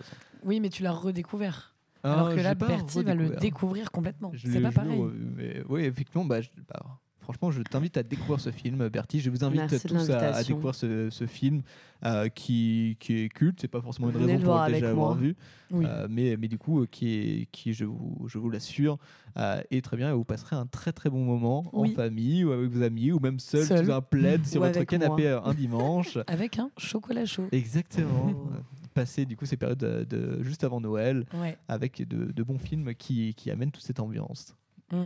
Oui, 0.44 0.58
mais 0.60 0.68
tu 0.68 0.82
l'as 0.82 0.92
redécouvert. 0.92 1.74
Ah, 2.02 2.14
Alors 2.14 2.34
que 2.34 2.40
là, 2.40 2.54
Bertie 2.54 3.02
va 3.02 3.14
le 3.14 3.30
découvrir 3.36 3.90
complètement. 3.90 4.30
Je 4.34 4.46
C'est 4.48 4.54
l'ai- 4.54 4.60
pas 4.60 4.72
pareil. 4.72 5.00
mais 5.36 5.62
oui, 5.68 5.82
effectivement, 5.82 6.24
bah, 6.24 6.40
je- 6.40 6.48
bah, 6.68 6.80
franchement, 7.20 7.50
je 7.50 7.62
t'invite 7.62 7.96
à 7.96 8.02
découvrir 8.02 8.40
ce 8.40 8.50
film, 8.50 8.88
Bertie. 8.88 9.20
Je 9.20 9.30
vous 9.30 9.44
invite 9.44 9.60
Merci 9.70 9.86
tous 9.86 10.10
à, 10.10 10.42
découvrir 10.42 10.74
ce, 10.74 11.10
ce 11.10 11.26
film 11.26 11.62
euh, 12.04 12.28
qui, 12.28 12.96
qui 12.98 13.24
est 13.24 13.28
culte. 13.28 13.58
C'est 13.60 13.68
pas 13.68 13.80
forcément 13.82 14.08
une 14.08 14.14
Venez 14.16 14.36
raison 14.36 14.46
pour 14.56 14.64
déjà 14.66 14.90
avoir 14.90 15.14
vu, 15.14 15.36
Oui. 15.70 15.84
Euh, 15.86 16.08
mais, 16.10 16.36
mais 16.40 16.48
du 16.48 16.56
coup, 16.58 16.80
euh, 16.82 16.86
qui, 16.90 17.14
est, 17.14 17.48
qui 17.52 17.72
je 17.74 17.84
vous, 17.84 18.24
je 18.26 18.38
vous 18.38 18.48
l'assure, 18.50 18.96
euh, 19.36 19.60
est 19.70 19.84
très 19.84 19.96
bien. 19.98 20.10
Et 20.10 20.14
vous 20.14 20.24
passerez 20.24 20.56
un 20.56 20.66
très 20.66 20.92
très 20.92 21.10
bon 21.10 21.22
moment 21.24 21.66
Oui. 21.74 21.90
en 21.92 21.94
famille 21.94 22.42
ou 22.44 22.52
avec 22.52 22.70
vos 22.70 22.82
amis 22.82 23.12
ou 23.12 23.20
même 23.20 23.38
seul, 23.38 23.64
Seul. 23.64 23.84
sous 23.84 23.92
un 23.92 24.00
plaid 24.00 24.44
sur 24.46 24.62
votre 24.62 24.82
canapé 24.84 25.22
moi. 25.24 25.30
euh, 25.32 25.40
un 25.44 25.54
dimanche. 25.54 26.18
Avec 26.26 26.58
un 26.58 26.70
chocolat 26.78 27.26
chaud. 27.26 27.46
Exactement. 27.52 28.28
Euh, 28.30 28.58
Passer 28.94 29.24
du 29.24 29.36
coup 29.36 29.46
ces 29.46 29.56
périodes 29.56 29.78
de, 29.78 30.04
de- 30.04 30.42
juste 30.42 30.64
avant 30.64 30.80
Noël 30.80 31.24
Ouais. 31.34 31.56
avec 31.68 32.06
de, 32.08 32.32
de 32.32 32.42
bons 32.42 32.58
films 32.58 32.94
qui, 32.94 33.34
qui 33.34 33.50
amènent 33.50 33.70
toute 33.70 33.84
cette 33.84 34.00
ambiance. 34.00 34.56
Mm. 34.92 35.02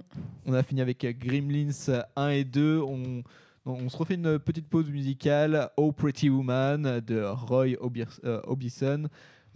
On 0.46 0.52
a 0.54 0.62
fini 0.62 0.80
avec 0.80 1.04
Gremlins 1.18 1.68
1 2.16 2.28
et 2.30 2.44
2. 2.44 2.80
On, 2.80 3.22
on- 3.66 3.72
on 3.72 3.88
se 3.90 3.96
refait 3.96 4.14
une 4.14 4.38
petite 4.38 4.68
pause 4.68 4.88
musicale. 4.90 5.68
Oh 5.76 5.92
Pretty 5.92 6.30
Woman 6.30 7.00
de 7.00 7.22
Roy 7.24 7.76
euh, 8.24 8.40
Orbison 8.46 9.04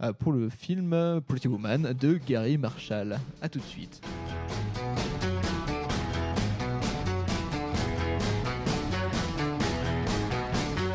euh, 0.01 0.13
pour 0.13 0.31
le 0.31 0.49
film 0.49 1.21
Pretty 1.27 1.47
Woman 1.47 1.93
de 1.99 2.19
Gary 2.25 2.57
Marshall. 2.59 3.17
A 3.41 3.49
tout 3.49 3.59
de 3.59 3.63
suite. 3.63 3.99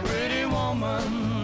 Pretty 0.05 0.45
woman 0.45 1.44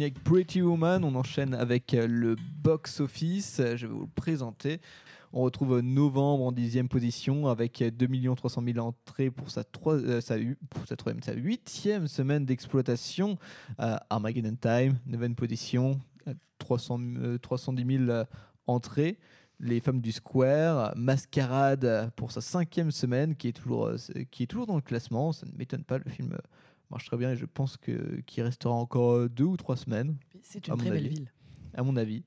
Avec 0.00 0.24
Pretty 0.24 0.62
Woman. 0.62 1.04
On 1.04 1.14
enchaîne 1.14 1.52
avec 1.52 1.92
euh, 1.92 2.06
le 2.06 2.34
box 2.62 3.00
office. 3.00 3.56
Je 3.76 3.86
vais 3.86 3.92
vous 3.92 4.00
le 4.02 4.06
présenter. 4.06 4.80
On 5.34 5.42
retrouve 5.42 5.74
euh, 5.76 5.82
novembre 5.82 6.44
en 6.44 6.52
dixième 6.52 6.88
position 6.88 7.48
avec 7.48 7.82
euh, 7.82 7.90
2 7.90 8.08
300 8.34 8.62
000 8.66 8.78
entrées 8.78 9.30
pour 9.30 9.50
sa, 9.50 9.62
troi- 9.62 9.96
euh, 10.02 10.22
sa, 10.22 10.36
pour 10.70 10.86
sa 10.86 10.96
troisième, 10.96 11.22
sa 11.22 11.34
huitième 11.34 12.08
semaine 12.08 12.46
d'exploitation. 12.46 13.36
Armageddon 13.78 14.56
Time, 14.58 14.98
neuvième 15.06 15.34
position, 15.34 16.00
euh, 16.28 16.34
300, 16.58 17.00
euh, 17.18 17.36
310 17.38 17.98
000 17.98 18.10
euh, 18.10 18.24
entrées. 18.66 19.18
Les 19.58 19.80
femmes 19.80 20.00
du 20.00 20.12
Square, 20.12 20.94
Mascarade 20.96 22.10
pour 22.16 22.32
sa 22.32 22.40
cinquième 22.40 22.90
semaine, 22.90 23.36
qui 23.36 23.48
est 23.48 23.52
toujours, 23.52 23.90
qui 24.30 24.44
est 24.44 24.46
toujours 24.46 24.66
dans 24.66 24.76
le 24.76 24.80
classement. 24.80 25.32
Ça 25.32 25.44
ne 25.46 25.52
m'étonne 25.58 25.84
pas, 25.84 25.98
le 25.98 26.10
film 26.10 26.38
marche 26.90 27.06
très 27.06 27.16
bien 27.16 27.30
et 27.32 27.36
je 27.36 27.46
pense 27.46 27.76
que 27.76 28.20
qu'il 28.26 28.42
restera 28.42 28.74
encore 28.74 29.12
euh, 29.12 29.28
deux 29.28 29.44
ou 29.44 29.56
trois 29.56 29.76
semaines. 29.76 30.16
C'est 30.42 30.66
une 30.68 30.76
très 30.76 30.90
belle 30.90 30.98
avis. 30.98 31.08
ville. 31.08 31.32
À 31.74 31.82
mon 31.82 31.96
avis. 31.96 32.24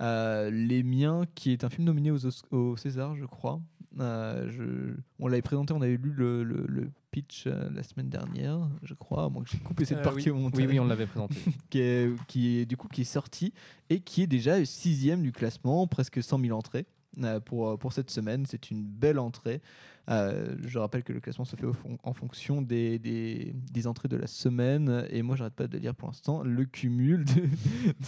Euh, 0.00 0.50
Les 0.50 0.82
Miens, 0.82 1.22
qui 1.34 1.52
est 1.52 1.64
un 1.64 1.70
film 1.70 1.84
nominé 1.86 2.10
aux 2.10 2.26
Os- 2.26 2.42
au 2.50 2.76
César, 2.76 3.14
je 3.16 3.24
crois. 3.24 3.60
Euh, 4.00 4.50
je- 4.50 4.96
On 5.20 5.28
l'avait 5.28 5.40
présenté, 5.42 5.72
on 5.72 5.80
avait 5.80 5.96
lu 5.96 6.10
le, 6.12 6.42
le- 6.42 6.66
le 6.68 6.90
pitch 7.12 7.44
euh, 7.46 7.70
la 7.72 7.84
semaine 7.84 8.08
dernière, 8.08 8.68
je 8.82 8.92
crois, 8.94 9.24
à 9.24 9.28
moins 9.28 9.44
que 9.44 9.50
j'ai 9.50 9.58
coupé 9.58 9.84
cette 9.84 9.98
Euh, 9.98 10.02
partie 10.02 10.30
oui. 10.32 10.36
au 10.36 10.40
montage. 10.40 10.60
Oui, 10.60 10.66
oui, 10.68 10.80
on 10.80 10.86
l'avait 10.86 11.06
présenté. 11.06 11.36
qui, 11.70 11.78
est, 11.78 12.10
qui 12.26 12.58
est 12.58 12.66
du 12.66 12.76
coup 12.76 12.88
qui 12.88 13.02
est 13.02 13.04
sorti 13.04 13.52
et 13.90 14.00
qui 14.00 14.22
est 14.22 14.26
déjà 14.26 14.64
sixième 14.64 15.22
du 15.22 15.30
classement, 15.30 15.86
presque 15.86 16.20
100 16.20 16.40
000 16.40 16.58
entrées 16.58 16.86
pour, 17.44 17.78
pour 17.78 17.92
cette 17.92 18.10
semaine. 18.10 18.44
C'est 18.46 18.70
une 18.70 18.82
belle 18.82 19.18
entrée. 19.18 19.60
Euh, 20.10 20.54
je 20.66 20.78
rappelle 20.78 21.02
que 21.02 21.14
le 21.14 21.20
classement 21.20 21.46
se 21.46 21.56
fait 21.56 21.66
fon- 21.72 21.96
en 22.02 22.12
fonction 22.12 22.60
des, 22.60 22.98
des, 22.98 23.54
des 23.72 23.86
entrées 23.86 24.08
de 24.08 24.16
la 24.16 24.26
semaine. 24.26 25.06
Et 25.10 25.22
moi, 25.22 25.34
j'arrête 25.36 25.54
pas 25.54 25.66
de 25.66 25.78
dire 25.78 25.94
pour 25.94 26.08
l'instant 26.08 26.42
le 26.42 26.64
cumul 26.66 27.24
de- 27.24 27.32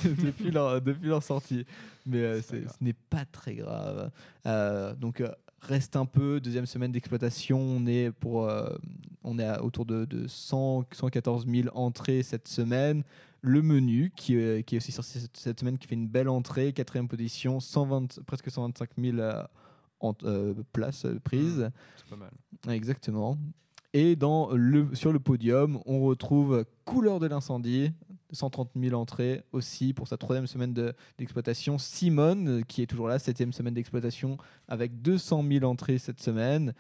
de- 0.09 0.23
depuis, 0.27 0.51
leur, 0.51 0.81
depuis 0.83 1.09
leur 1.09 1.23
sortie. 1.23 1.65
Mais 2.05 2.19
euh, 2.19 2.43
ce 2.43 2.57
n'est 2.83 2.93
pas 2.93 3.25
très 3.25 3.55
grave. 3.55 4.11
Euh, 4.45 4.95
donc, 4.95 5.21
euh, 5.23 5.31
reste 5.63 5.97
un 5.97 6.05
peu. 6.07 6.39
Deuxième 6.39 6.67
semaine 6.67 6.93
d'exploitation, 6.93 7.59
on 7.59 7.87
est, 7.87 8.11
pour, 8.13 8.45
euh, 8.49 8.69
on 9.25 9.39
est 9.39 9.47
à 9.47 9.65
autour 9.65 9.87
de, 9.87 10.05
de 10.05 10.27
100, 10.29 10.85
114 10.93 11.47
000 11.49 11.69
entrées 11.75 12.23
cette 12.23 12.47
semaine. 12.49 13.05
Le 13.49 13.63
menu, 13.63 14.11
qui, 14.17 14.35
euh, 14.37 14.61
qui 14.63 14.75
est 14.75 14.79
aussi 14.79 14.91
sorti 14.91 15.21
cette, 15.21 15.37
cette 15.37 15.61
semaine, 15.61 15.79
qui 15.79 15.87
fait 15.87 15.95
une 15.95 16.09
belle 16.09 16.29
entrée, 16.29 16.73
quatrième 16.73 17.07
position, 17.07 17.61
120, 17.61 18.21
presque 18.27 18.51
125 18.51 18.91
000 18.99 19.19
euh, 19.19 19.43
en- 20.01 20.15
euh, 20.25 20.53
places 20.73 21.07
prises. 21.23 21.71
C'est 21.97 22.07
pas 22.09 22.17
mal. 22.17 22.75
Exactement. 22.75 23.39
Et 23.95 24.17
dans 24.17 24.51
le, 24.51 24.93
sur 24.95 25.13
le 25.13 25.21
podium, 25.21 25.79
on 25.87 26.01
retrouve 26.01 26.65
Couleur 26.85 27.21
de 27.21 27.29
l'incendie, 27.29 27.93
130 28.33 28.71
000 28.75 29.01
entrées 29.01 29.45
aussi 29.53 29.93
pour 29.95 30.09
sa 30.09 30.17
troisième 30.17 30.49
semaine 30.49 30.75
de- 30.75 30.93
d'exploitation. 31.17 31.79
Simone, 31.79 32.65
qui 32.65 32.83
est 32.83 32.87
toujours 32.87 33.07
là, 33.07 33.21
septième 33.21 33.53
semaine 33.53 33.75
d'exploitation, 33.75 34.39
avec 34.67 35.01
200 35.03 35.45
000 35.49 35.65
entrées 35.65 35.99
cette 35.99 36.21
semaine. 36.21 36.75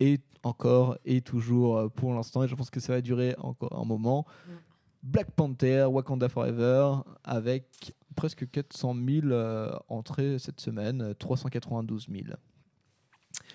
Et 0.00 0.18
encore 0.42 0.96
et 1.04 1.20
toujours 1.22 1.90
pour 1.92 2.12
l'instant, 2.14 2.42
et 2.44 2.48
je 2.48 2.54
pense 2.54 2.70
que 2.70 2.80
ça 2.80 2.92
va 2.94 3.00
durer 3.00 3.34
encore 3.38 3.78
un 3.78 3.84
moment. 3.84 4.26
Black 5.02 5.30
Panther, 5.32 5.84
Wakanda 5.84 6.28
Forever, 6.28 6.96
avec 7.24 7.94
presque 8.16 8.50
400 8.50 8.94
000 8.94 9.26
euh, 9.28 9.70
entrées 9.88 10.38
cette 10.38 10.60
semaine, 10.60 11.00
euh, 11.02 11.14
392 11.14 12.08
000. 12.10 12.24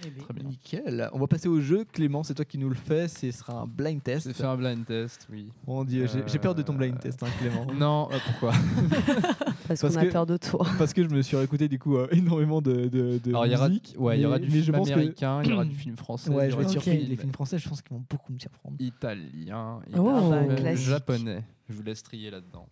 Très 0.01 0.34
bien. 0.34 0.43
Nickel. 0.49 1.09
On 1.13 1.19
va 1.19 1.27
passer 1.27 1.47
au 1.47 1.59
jeu. 1.61 1.85
Clément, 1.91 2.23
c'est 2.23 2.34
toi 2.34 2.45
qui 2.45 2.57
nous 2.57 2.69
le 2.69 2.76
fais. 2.76 3.07
Ce 3.07 3.30
sera 3.31 3.61
un 3.61 3.65
blind 3.67 4.01
test. 4.03 4.27
J'ai 4.27 4.34
fait 4.34 4.43
un 4.43 4.55
blind 4.57 4.85
test, 4.85 5.27
oui. 5.31 5.47
Mon 5.65 5.84
Dieu, 5.84 6.07
j'ai- 6.11 6.23
j'ai 6.27 6.39
peur 6.39 6.53
de 6.55 6.61
ton 6.61 6.73
blind 6.73 6.99
test, 6.99 7.22
hein, 7.23 7.27
Clément. 7.39 7.65
Non, 7.73 8.09
euh, 8.11 8.17
pourquoi? 8.26 8.53
Parce 9.67 9.81
qu'on 9.81 9.95
a 9.95 10.05
peur 10.05 10.26
de 10.26 10.38
toi. 10.38 10.65
Parce 10.77 10.93
que 10.93 11.03
je 11.03 11.09
me 11.09 11.22
suis 11.22 11.35
réécouté 11.38 11.67
du 11.67 11.80
coup 11.80 11.97
euh, 11.97 12.07
énormément 12.11 12.61
de, 12.61 12.88
de, 12.88 13.17
de 13.17 13.30
Alors, 13.30 13.45
il 13.47 13.51
y 13.51 13.55
aura- 13.55 13.67
musique. 13.69 13.95
ouais, 13.97 14.17
il 14.19 14.22
y 14.22 14.26
aura 14.26 14.38
du 14.39 14.49
mais 14.49 14.57
je 14.59 14.63
film 14.63 14.76
pense 14.77 14.88
que- 14.89 14.93
américain, 14.93 15.41
il 15.43 15.49
y 15.49 15.53
aura 15.53 15.65
du 15.65 15.76
film 15.76 15.95
français, 15.97 16.30
Ouais, 16.30 16.45
il 16.45 16.47
y 16.47 16.51
je 16.51 16.55
vais 16.57 16.63
aura 16.63 16.63
être 16.63 16.67
du 16.67 16.73
surpris. 16.73 16.97
film- 16.99 17.09
Les 17.09 17.15
films 17.15 17.31
français, 17.34 17.57
je 17.57 17.67
pense 17.69 17.81
qu'ils 17.81 17.95
vont 17.95 18.03
beaucoup 18.09 18.31
me 18.34 18.38
surprendre. 18.39 18.76
Italien, 18.80 19.80
Oh, 19.97 20.30
bah, 20.30 20.55
classique. 20.55 20.88
japonais. 20.88 21.43
Je 21.69 21.73
vous 21.73 21.81
laisse 21.84 22.03
trier 22.03 22.30
là-dedans. 22.30 22.67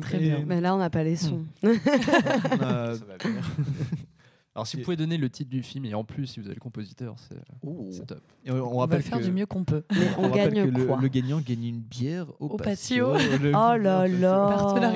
Très 0.00 0.18
bien. 0.18 0.42
Mais 0.46 0.60
là, 0.60 0.74
on 0.74 0.78
n'a 0.78 0.90
pas 0.90 1.04
les 1.04 1.16
sons. 1.16 1.44
Euh, 1.62 2.94
Ça 2.96 3.04
va 3.04 3.16
bien. 3.18 3.40
Alors, 4.56 4.66
si 4.66 4.78
vous 4.78 4.82
pouvez 4.84 4.96
donner 4.96 5.18
le 5.18 5.28
titre 5.28 5.50
du 5.50 5.62
film 5.62 5.84
et 5.84 5.92
en 5.94 6.02
plus, 6.02 6.26
si 6.26 6.40
vous 6.40 6.46
avez 6.46 6.54
le 6.54 6.60
compositeur, 6.60 7.14
c'est 7.18 8.06
top. 8.06 8.22
Et 8.46 8.50
on, 8.50 8.54
on 8.56 8.80
On 8.82 8.86
va 8.86 9.00
faire 9.00 9.18
que- 9.18 9.24
du 9.24 9.30
mieux 9.30 9.44
qu'on 9.44 9.64
peut. 9.64 9.84
Mais 9.92 10.08
on 10.16 10.30
gagne 10.30 10.70
que 10.72 10.86
quoi 10.86 10.98
le 10.98 11.08
gagnant 11.08 11.40
gagne 11.40 11.64
une 11.64 11.80
bière 11.80 12.26
au, 12.40 12.46
Au 12.46 12.56
patio. 12.56 13.12
patio. 13.12 13.38
Le- 13.38 13.50
Oh 13.50 13.76
là 13.76 14.08
là. 14.08 14.94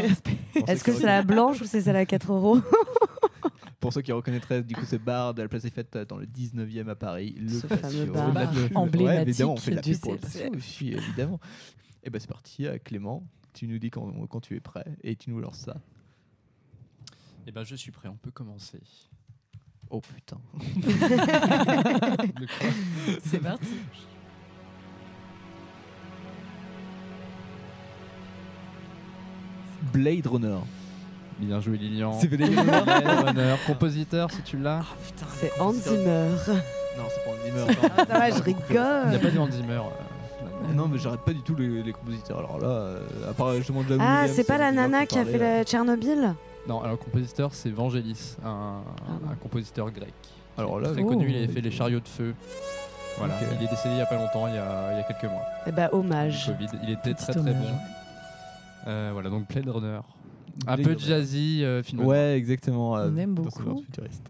Est-ce 0.66 0.82
que 0.82 0.92
c'est 0.92 1.04
la 1.04 1.22
blanche 1.22 1.60
ou 1.60 1.66
c'est 1.66 1.82
celle 1.82 1.96
à 1.96 2.06
4 2.06 2.32
euros 2.32 2.58
Pour 3.80 3.92
ceux 3.92 4.00
qui 4.02 4.12
reconnaîtraient 4.12 4.62
du 4.62 4.74
coup 4.74 4.84
ce 4.86 4.96
bar 4.96 5.34
de 5.34 5.42
la 5.42 5.48
place 5.48 5.62
des 5.62 5.70
fêtes 5.70 5.96
dans 6.08 6.16
le 6.16 6.26
19e 6.26 6.88
à 6.88 6.94
Paris, 6.94 7.34
le 7.38 7.48
Ce 7.50 7.66
patio. 7.66 7.82
fameux 7.82 8.06
bar 8.06 8.48
emblématique 8.74 9.00
Ouais, 9.06 9.22
évidemment, 9.22 9.52
on 9.52 9.56
fait 9.56 9.70
la 9.72 9.80
du 9.82 9.92
pub 9.92 10.00
pour 10.00 10.12
le 10.12 10.18
CLC. 10.18 10.38
patio 10.44 10.56
aussi, 10.58 10.88
évidemment. 10.92 11.40
Et 12.02 12.08
ben 12.10 12.18
c'est 12.18 12.28
parti, 12.30 12.66
euh, 12.66 12.78
Clément. 12.82 13.26
Tu 13.52 13.66
nous 13.68 13.78
dis 13.78 13.90
quand, 13.90 14.10
quand 14.28 14.40
tu 14.40 14.56
es 14.56 14.60
prêt 14.60 14.86
et 15.02 15.16
tu 15.16 15.28
nous 15.30 15.40
lances 15.40 15.58
ça. 15.60 15.76
Eh 17.46 17.52
ben, 17.52 17.64
je 17.64 17.74
suis 17.74 17.90
prêt, 17.90 18.08
on 18.08 18.16
peut 18.16 18.30
commencer. 18.30 18.80
Oh 19.90 20.00
putain. 20.00 20.36
De 22.40 22.46
C'est 23.24 23.38
parti. 23.38 23.74
Blade 29.92 30.26
Runner. 30.26 30.58
Bien 31.38 31.60
joué, 31.60 31.78
Lilian. 31.78 32.12
C'est 32.20 32.28
Blade 32.28 32.50
Runner. 32.54 33.54
Compositeur, 33.66 34.30
si 34.30 34.42
tu 34.42 34.58
l'as. 34.58 34.82
C'est 35.40 35.50
Hans 35.60 35.72
Zimmer. 35.72 36.28
Non, 36.98 37.04
c'est 37.08 37.24
pas 37.24 37.30
Hans 37.30 37.44
Zimmer. 37.44 37.78
Ah, 37.96 38.04
ça 38.06 38.18
va, 38.18 38.30
je 38.30 38.34
Il 38.36 38.46
n'y 38.46 38.52
rigole. 38.52 39.14
a 39.14 39.18
pas 39.18 39.30
de 39.30 39.38
Hans 39.38 39.50
Zimmer. 39.50 39.72
euh, 39.74 40.72
non, 40.74 40.86
mais 40.88 40.98
j'arrête 40.98 41.20
pas 41.20 41.32
du 41.32 41.40
tout 41.40 41.56
les, 41.56 41.82
les 41.82 41.92
compositeurs. 41.92 42.38
Alors 42.38 42.58
là, 42.60 42.66
euh, 42.68 43.30
à 43.30 43.32
part 43.32 43.54
justement 43.54 43.82
John 43.88 43.98
Ah, 44.00 44.20
Williams, 44.20 44.36
c'est 44.36 44.44
pas 44.44 44.56
euh, 44.56 44.58
la 44.58 44.72
nana 44.72 45.06
qui 45.06 45.18
a 45.18 45.24
fait 45.24 45.40
euh. 45.40 45.58
la 45.58 45.64
Tchernobyl? 45.64 46.34
Non, 46.68 46.80
alors 46.80 46.92
le 46.92 46.96
compositeur, 46.98 47.54
c'est 47.54 47.70
Vangelis, 47.70 48.36
un, 48.44 48.82
un 49.30 49.34
compositeur 49.36 49.90
grec. 49.90 50.12
Alors 50.58 50.78
là, 50.80 50.90
très 50.92 51.02
oh. 51.02 51.06
connu, 51.08 51.30
il 51.30 51.36
avait 51.36 51.48
fait 51.48 51.60
les 51.62 51.70
chariots 51.70 52.00
de 52.00 52.08
feu. 52.08 52.34
Voilà, 53.18 53.34
il 53.58 53.64
est 53.64 53.68
décédé 53.68 53.94
il 53.94 53.98
y 53.98 54.00
a 54.02 54.06
pas 54.06 54.16
longtemps, 54.16 54.46
il 54.46 54.54
y 54.54 54.58
a, 54.58 54.92
il 54.92 54.96
y 54.98 55.00
a 55.00 55.02
quelques 55.04 55.24
mois. 55.30 55.42
Eh 55.66 55.72
ben, 55.72 55.88
hommage. 55.92 56.46
Covid. 56.46 56.68
Il 56.82 56.90
était 56.90 57.14
Petit 57.14 57.24
très 57.24 57.32
très 57.32 57.40
hommage. 57.40 57.56
bon. 57.56 58.88
Euh, 58.88 59.10
voilà, 59.12 59.30
donc 59.30 59.48
Blade 59.48 59.68
Runner. 59.68 60.00
Un 60.66 60.74
Blade 60.76 60.82
peu 60.86 60.90
Runner. 60.92 61.04
jazzy, 61.04 61.64
euh, 61.64 61.82
film. 61.82 62.04
Ouais, 62.04 62.36
exactement. 62.36 62.96
euh, 62.96 63.10
On 63.12 63.16
aime 63.16 63.34
beaucoup. 63.34 63.82
futuriste. 63.82 64.26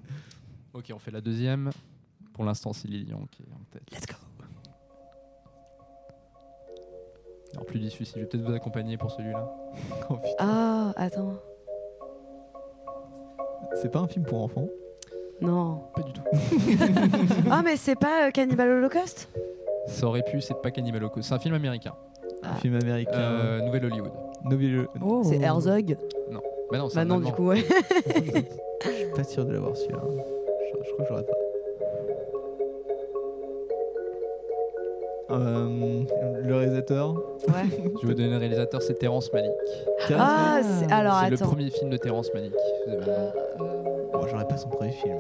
Ok, 0.73 0.91
on 0.95 0.99
fait 0.99 1.11
la 1.11 1.21
deuxième. 1.21 1.71
Pour 2.33 2.45
l'instant, 2.45 2.73
c'est 2.73 2.89
Lilian 2.89 3.27
qui 3.31 3.43
est 3.43 3.53
en 3.53 3.65
tête. 3.71 3.83
Let's 3.93 4.07
go. 4.07 4.15
Alors, 7.55 7.67
plus 7.67 7.81
difficile, 7.81 8.15
je 8.17 8.21
vais 8.21 8.27
peut-être 8.27 8.45
vous 8.47 8.55
accompagner 8.55 8.97
pour 8.97 9.11
celui-là. 9.11 9.51
Oh. 10.09 10.19
Ah, 10.39 10.93
attends. 10.97 11.35
C'est 13.75 13.91
pas 13.91 14.01
un 14.01 14.09
film 14.09 14.25
pour 14.25 14.43
enfants 14.43 14.69
Non. 15.41 15.83
Pas 15.95 16.03
du 16.03 16.13
tout. 16.13 16.23
Ah, 17.51 17.63
mais 17.65 17.77
c'est 17.77 17.97
pas 17.99 18.27
euh, 18.27 18.31
Cannibal 18.31 18.69
Holocaust? 18.71 19.29
Ça 19.87 20.07
aurait 20.07 20.23
pu, 20.23 20.41
c'est 20.41 20.61
pas 20.63 20.71
Cannibal 20.71 21.03
Holocaust. 21.03 21.29
C'est 21.29 21.35
un 21.35 21.39
film 21.39 21.55
américain. 21.55 21.95
Un 22.43 22.55
film 22.57 22.75
américain. 22.77 23.13
Euh, 23.15 23.61
Nouvelle 23.63 23.85
Hollywood. 23.87 24.13
Nouvelle- 24.45 24.87
Oh. 25.03 25.23
C'est 25.25 25.41
Herzog? 25.41 25.97
Non. 26.31 26.41
Bah 26.71 26.79
non, 26.79 26.89
c'est 26.89 26.97
Bah 26.97 27.01
un 27.03 27.05
non, 27.05 27.21
du 27.21 27.33
coup, 27.33 27.47
ouais. 27.49 27.65
Je 28.85 28.91
suis 28.91 29.07
pas 29.15 29.25
sûr 29.25 29.45
de 29.45 29.53
l'avoir 29.53 29.77
celui-là. 29.77 30.01
Je, 30.09 30.85
je 30.89 30.93
crois 30.93 31.05
que 31.05 31.09
j'aurais 31.09 31.25
pas. 31.25 31.33
Euh, 35.31 36.03
le 36.45 36.55
réalisateur 36.57 37.15
Ouais. 37.15 37.55
Je 37.71 38.07
vais 38.07 38.13
vous 38.13 38.15
donner 38.15 38.31
le 38.31 38.37
réalisateur, 38.39 38.83
c'est 38.83 38.95
Terrence 38.99 39.33
Malick. 39.33 39.51
Ah, 40.17 40.61
c'est- 40.63 40.91
alors 40.93 41.21
C'est 41.25 41.31
le 41.31 41.37
attends. 41.37 41.47
premier 41.47 41.71
film 41.71 41.91
de 41.91 41.97
Terrence 41.97 42.31
Malick. 42.35 42.53
Vous 42.87 42.93
avez 42.93 43.01
le 43.01 43.07
nom. 43.07 43.33
Bon, 44.13 44.27
j'aurais 44.29 44.47
pas 44.47 44.57
son 44.57 44.69
premier 44.69 44.91
film. 44.93 45.17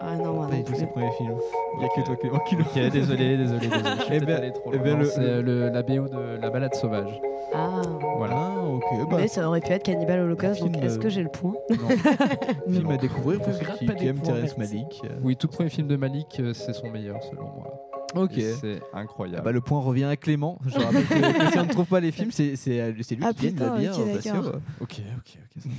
Ah 0.00 0.16
non, 0.16 0.34
moi 0.34 0.46
pas 0.46 0.52
non 0.52 0.58
du 0.58 0.64
tout 0.64 0.72
plus. 0.72 0.80
son 0.82 0.86
premier 0.88 1.10
film. 1.12 1.34
Il 1.78 1.82
y 1.82 1.84
a 1.86 1.88
que 1.88 2.00
toi 2.06 2.16
qui 2.16 2.26
Ok, 2.56 2.92
désolé, 2.92 3.36
désolé, 3.38 3.66
désolé. 3.68 3.68
Je 3.98 4.02
suis 4.04 4.14
Eh 4.14 4.18
peut-être 4.18 4.26
ben- 4.26 4.36
allé 4.36 4.52
trop 4.52 4.70
eh 4.72 4.76
loin. 4.76 4.84
ben, 4.84 4.98
le- 4.98 5.04
C'est 5.06 5.42
le- 5.42 5.68
la 5.70 5.82
BO 5.82 6.08
de 6.08 6.40
La 6.42 6.50
Balade 6.50 6.74
Sauvage. 6.74 7.20
Ah. 7.54 7.80
Voilà. 8.18 8.34
Ah, 8.36 8.64
ok. 8.68 9.08
Bah, 9.10 9.16
Mais 9.20 9.28
ça 9.28 9.48
aurait 9.48 9.60
pu 9.60 9.72
être 9.72 9.82
Cannibal 9.82 10.20
Holocaust, 10.20 10.60
donc 10.60 10.72
film, 10.74 10.84
est-ce 10.84 10.98
que 10.98 11.06
euh, 11.06 11.10
j'ai 11.10 11.22
le 11.22 11.28
point 11.30 11.54
film 12.68 12.90
à 12.90 12.96
découvrir 12.96 13.40
pour 13.40 13.52
ceux 13.54 13.64
qui, 13.78 14.06
aiment 14.06 14.18
Terrence. 14.20 14.58
Malick. 14.58 15.00
euh. 15.04 15.08
Oui, 15.22 15.36
tout 15.36 15.48
premier 15.48 15.70
film 15.70 15.86
de 15.88 15.96
Malik, 15.96 16.38
euh, 16.40 16.52
c'est 16.52 16.72
son 16.74 16.90
meilleur 16.90 17.22
selon 17.22 17.44
moi. 17.44 17.72
Ok. 18.14 18.32
Et 18.38 18.52
C'est 18.54 18.80
Ah 18.92 18.98
incroyable. 19.00 19.42
bah, 19.44 19.52
le 19.52 19.60
point 19.60 19.80
revient 19.80 20.04
à 20.04 20.16
Clément. 20.16 20.58
Je 20.66 20.78
rappelle 20.78 21.06
que, 21.06 21.44
que 21.46 21.50
si 21.52 21.58
on 21.58 21.64
ne 21.64 21.68
trouve 21.70 21.86
pas 21.86 22.00
les 22.00 22.12
films, 22.12 22.30
c'est 22.30 22.56
c'est- 22.56 22.80
euh, 22.80 22.92
c'est 23.02 23.14
lui 23.16 23.24
Ah, 23.26 23.32
qui 23.32 23.50
gagne 23.52 23.56
la 23.58 23.64
putain, 23.66 23.78
bière. 23.78 23.98
ok, 23.98 24.00
au 24.08 24.14
patio. 24.14 24.32
d'accord. 24.32 24.60
Ok, 24.80 25.00
ok, 25.18 25.38
ok. 25.56 25.62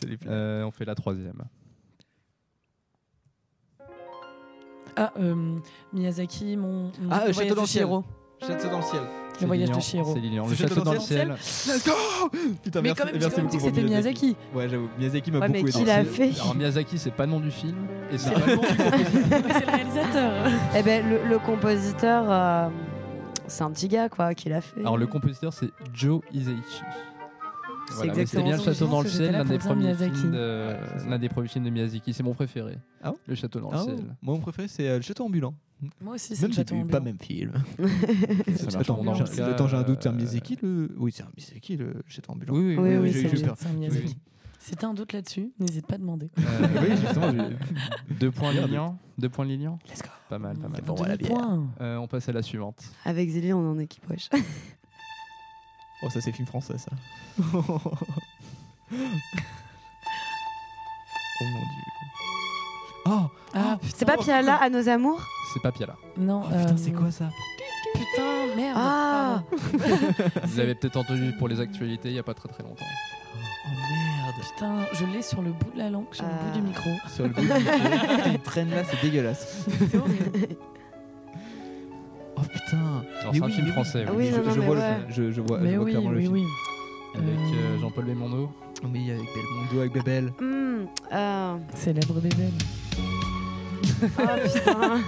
C'est 0.00 0.08
les 0.08 0.16
plus- 0.16 0.28
Euh, 0.30 0.64
on 0.64 0.70
fait 0.70 0.84
la 0.84 0.94
troisième. 0.94 1.42
Ah, 4.96 5.12
euh, 5.18 5.58
Miyazaki, 5.92 6.56
mon, 6.56 6.84
mon 6.84 6.90
Ah, 7.10 7.24
euh, 7.26 7.32
voyage 7.32 7.34
Château 7.36 7.50
de 7.50 7.54
dans 7.54 7.60
le 7.62 7.66
ciel. 7.66 7.84
Chihiro. 7.84 8.04
Château 8.40 8.68
dans 8.68 8.78
le 8.78 8.82
ciel. 8.84 9.02
Le 9.40 9.46
voyage 9.46 9.70
de 9.70 9.80
Chihiro. 9.80 10.12
C'est 10.14 10.20
Lilian. 10.20 10.46
Le 10.48 10.54
château 10.54 10.80
dans 10.82 10.92
le 10.92 11.00
ciel. 11.00 11.28
Let's 11.28 11.84
go 11.86 11.92
Putain, 12.62 12.80
Mais 12.82 12.88
merci, 12.88 13.00
quand 13.00 13.04
même, 13.06 13.14
merci 13.14 13.30
quand 13.30 13.36
même 13.36 13.46
beaucoup 13.46 13.50
dit 13.50 13.56
que 13.56 13.62
pour 13.62 13.68
c'était 13.74 13.82
Miyazaki. 13.82 14.36
Ouais, 14.54 14.68
j'avoue. 14.68 14.88
Miyazaki 14.98 15.30
m'a 15.30 15.38
Ouais, 15.40 15.48
beaucoup 15.48 15.70
qui 15.70 15.76
aidé. 15.78 15.86
l'a 15.86 16.04
fait 16.04 16.30
Alors 16.40 16.54
Miyazaki, 16.56 16.98
c'est 16.98 17.10
pas 17.12 17.26
le 17.26 17.32
nom 17.32 17.40
du 17.40 17.50
film. 17.50 17.76
Et 18.10 18.18
c'est 18.18 18.30
pas 18.32 18.46
le 18.46 18.56
nom 18.56 18.62
du 18.62 18.68
compositeur. 18.76 19.42
Mais 19.46 19.52
c'est 19.54 19.66
le 19.66 19.72
réalisateur. 19.72 20.32
Eh 20.76 20.82
ben, 20.82 21.04
le, 21.28 21.38
compositeur, 21.38 22.24
euh, 22.28 22.68
c'est 23.46 23.62
un 23.62 23.70
petit 23.70 23.88
gars, 23.88 24.08
quoi, 24.08 24.34
qui 24.34 24.48
l'a 24.48 24.60
fait. 24.60 24.80
Alors 24.80 24.98
le 24.98 25.06
compositeur, 25.06 25.52
c'est 25.52 25.70
Joe 25.94 26.20
Hisaichi. 26.32 26.82
Voilà, 27.90 28.12
c'est 28.14 28.20
exactement 28.20 28.44
bien 28.44 28.56
le 28.58 28.62
château 28.62 28.86
dans 28.86 29.00
le 29.00 29.08
ciel, 29.08 29.32
l'un 29.32 29.44
des 29.46 29.56
premiers 29.58 29.94
films 29.94 30.32
de 30.32 30.74
l'un 31.08 31.18
des 31.18 31.28
premiers 31.30 31.48
films 31.48 31.64
de 31.64 31.70
Miyazaki. 31.70 32.12
C'est 32.12 32.22
mon 32.22 32.34
préféré. 32.34 32.76
Ah 33.02 33.12
ouais 33.12 33.16
Le 33.26 33.34
château 33.34 33.60
dans 33.60 33.70
Ah 33.72 33.76
le 33.76 33.92
ouais. 33.92 33.96
ciel. 33.96 34.14
Moi, 34.20 34.34
mon 34.34 34.40
préféré, 34.40 34.68
c'est 34.68 34.88
euh, 34.88 34.96
le 34.96 35.02
château 35.02 35.24
ambulant. 35.24 35.54
Moi 36.00 36.14
aussi, 36.14 36.34
c'est 36.34 36.42
Même 36.48 36.50
le 36.50 36.64
début, 36.64 36.80
ambulant. 36.80 36.98
pas 36.98 37.04
même 37.04 37.18
film. 37.18 37.52
Attends, 38.78 39.02
j'ai- 39.68 39.76
un 39.76 39.82
doute, 39.82 39.98
c'est 40.02 40.08
un 40.08 40.12
euh, 40.12 40.16
Miyazaki 40.16 40.58
le. 40.60 40.90
Oui, 40.98 41.12
c'est 41.14 41.22
un 41.22 41.30
Miyazaki 41.36 41.76
le 41.76 42.02
château 42.08 42.32
ambulant. 42.32 42.54
Oui, 42.54 42.76
oui, 42.76 42.96
Oui, 42.96 43.12
c'est 43.12 43.66
un 43.66 43.72
Miyazaki. 43.72 44.16
Si 44.58 44.74
t'as 44.74 44.88
un 44.88 44.94
doute 44.94 45.12
là-dessus, 45.12 45.52
n'hésite 45.60 45.86
pas 45.86 45.94
à 45.94 45.98
demander. 45.98 46.30
Euh, 46.38 46.42
Oui, 46.82 46.96
justement, 47.00 47.30
j'ai- 47.32 48.14
Deux 48.16 48.30
points. 48.32 48.52
Lilian. 48.52 48.98
Deux 49.16 49.28
points 49.28 49.44
Lilian. 49.44 49.78
Let's 49.88 50.02
go. 50.02 50.08
Pas 50.28 50.38
mal, 50.38 50.58
pas 50.58 50.68
mal. 50.68 50.82
Bon, 50.82 50.94
voilà, 50.94 51.16
bien. 51.16 51.28
Demi-point. 51.28 51.66
Euh, 51.80 51.96
on 51.96 52.08
passe 52.08 52.28
à 52.28 52.32
la 52.32 52.42
suivante. 52.42 52.82
Avec 53.04 53.30
Zélie, 53.30 53.52
on 53.52 53.62
est 53.62 53.68
en 53.76 53.78
équipe, 53.78 54.08
wesh. 54.10 54.28
Oh, 56.00 56.08
ça, 56.10 56.20
c'est 56.20 56.30
film 56.30 56.46
français, 56.46 56.78
ça. 56.78 56.92
oh 57.40 57.44
mon 61.40 61.60
dieu. 61.60 61.84
Oh 63.06 63.10
Ah, 63.54 63.78
putain. 63.80 63.96
C'est 63.96 64.04
pas 64.04 64.16
Piala 64.16 64.56
à 64.56 64.70
nos 64.70 64.88
amours? 64.88 65.20
C'est 65.52 65.62
pas 65.62 65.72
Piala. 65.72 65.96
Non, 66.16 66.42
Oh, 66.44 66.48
putain, 66.48 66.72
euh, 66.72 66.76
c'est 66.76 66.92
quoi 66.92 67.10
ça 67.10 67.28
Putain, 67.94 68.54
merde. 68.56 68.76
Ah 68.78 69.42
Vous 70.44 70.58
l'avez 70.58 70.74
peut-être 70.74 70.96
entendu 70.96 71.32
pour 71.38 71.48
les 71.48 71.60
actualités 71.60 72.08
il 72.10 72.14
y 72.14 72.18
a 72.18 72.22
pas 72.22 72.34
très 72.34 72.48
très 72.48 72.62
longtemps. 72.62 72.84
Oh 73.34 73.68
merde 73.70 74.34
Putain, 74.40 74.74
je 74.92 75.06
l'ai 75.06 75.22
sur 75.22 75.40
le 75.42 75.50
bout 75.52 75.70
de 75.74 75.78
la 75.78 75.90
langue, 75.90 76.06
sur 76.12 76.24
le 76.24 76.30
bout 76.30 76.58
du 76.58 76.62
micro. 76.62 76.90
Sur 77.08 77.24
le 77.24 77.30
bout 77.30 77.40
du 77.40 77.46
micro. 77.48 78.28
Il 78.32 78.38
traîne 78.40 78.70
là, 78.70 78.84
c'est 78.84 79.00
dégueulasse. 79.00 79.66
C'est 79.90 79.96
horrible. 79.96 80.30
Oh 82.36 82.40
putain. 82.42 83.02
C'est 83.20 83.26
un 83.26 83.30
oui, 83.46 83.52
film 83.52 83.66
oui. 83.66 83.72
français. 83.72 84.04
Oui. 84.10 84.14
oui, 84.16 84.30
je, 84.32 84.36
non, 84.36 84.44
non, 84.44 84.50
je 84.54 84.60
mais 84.60 84.66
vois 84.66 84.76
ouais. 84.76 84.82
le 84.90 84.94
film. 84.98 85.06
Je, 85.08 85.30
je 85.32 85.40
vois, 85.40 85.58
je 85.60 85.64
vois 85.74 85.84
oui, 85.84 85.90
clairement 85.90 86.10
le 86.10 86.16
oui, 86.18 86.22
film. 86.24 86.34
oui. 86.34 86.44
Avec 87.14 87.24
Euh, 87.26 87.54
euh, 87.76 87.80
Jean-Paul 87.80 88.04
Belmondo. 88.04 88.50
Oui, 88.92 89.10
avec 89.10 89.26
Belmondo, 89.34 89.80
avec 89.80 89.92
Bébel. 89.92 90.32
Hmm, 90.40 90.86
euh, 91.12 91.56
Célèbre 91.74 92.14
bébé. 92.20 92.44
Oh 94.02 94.22
putain 94.44 95.00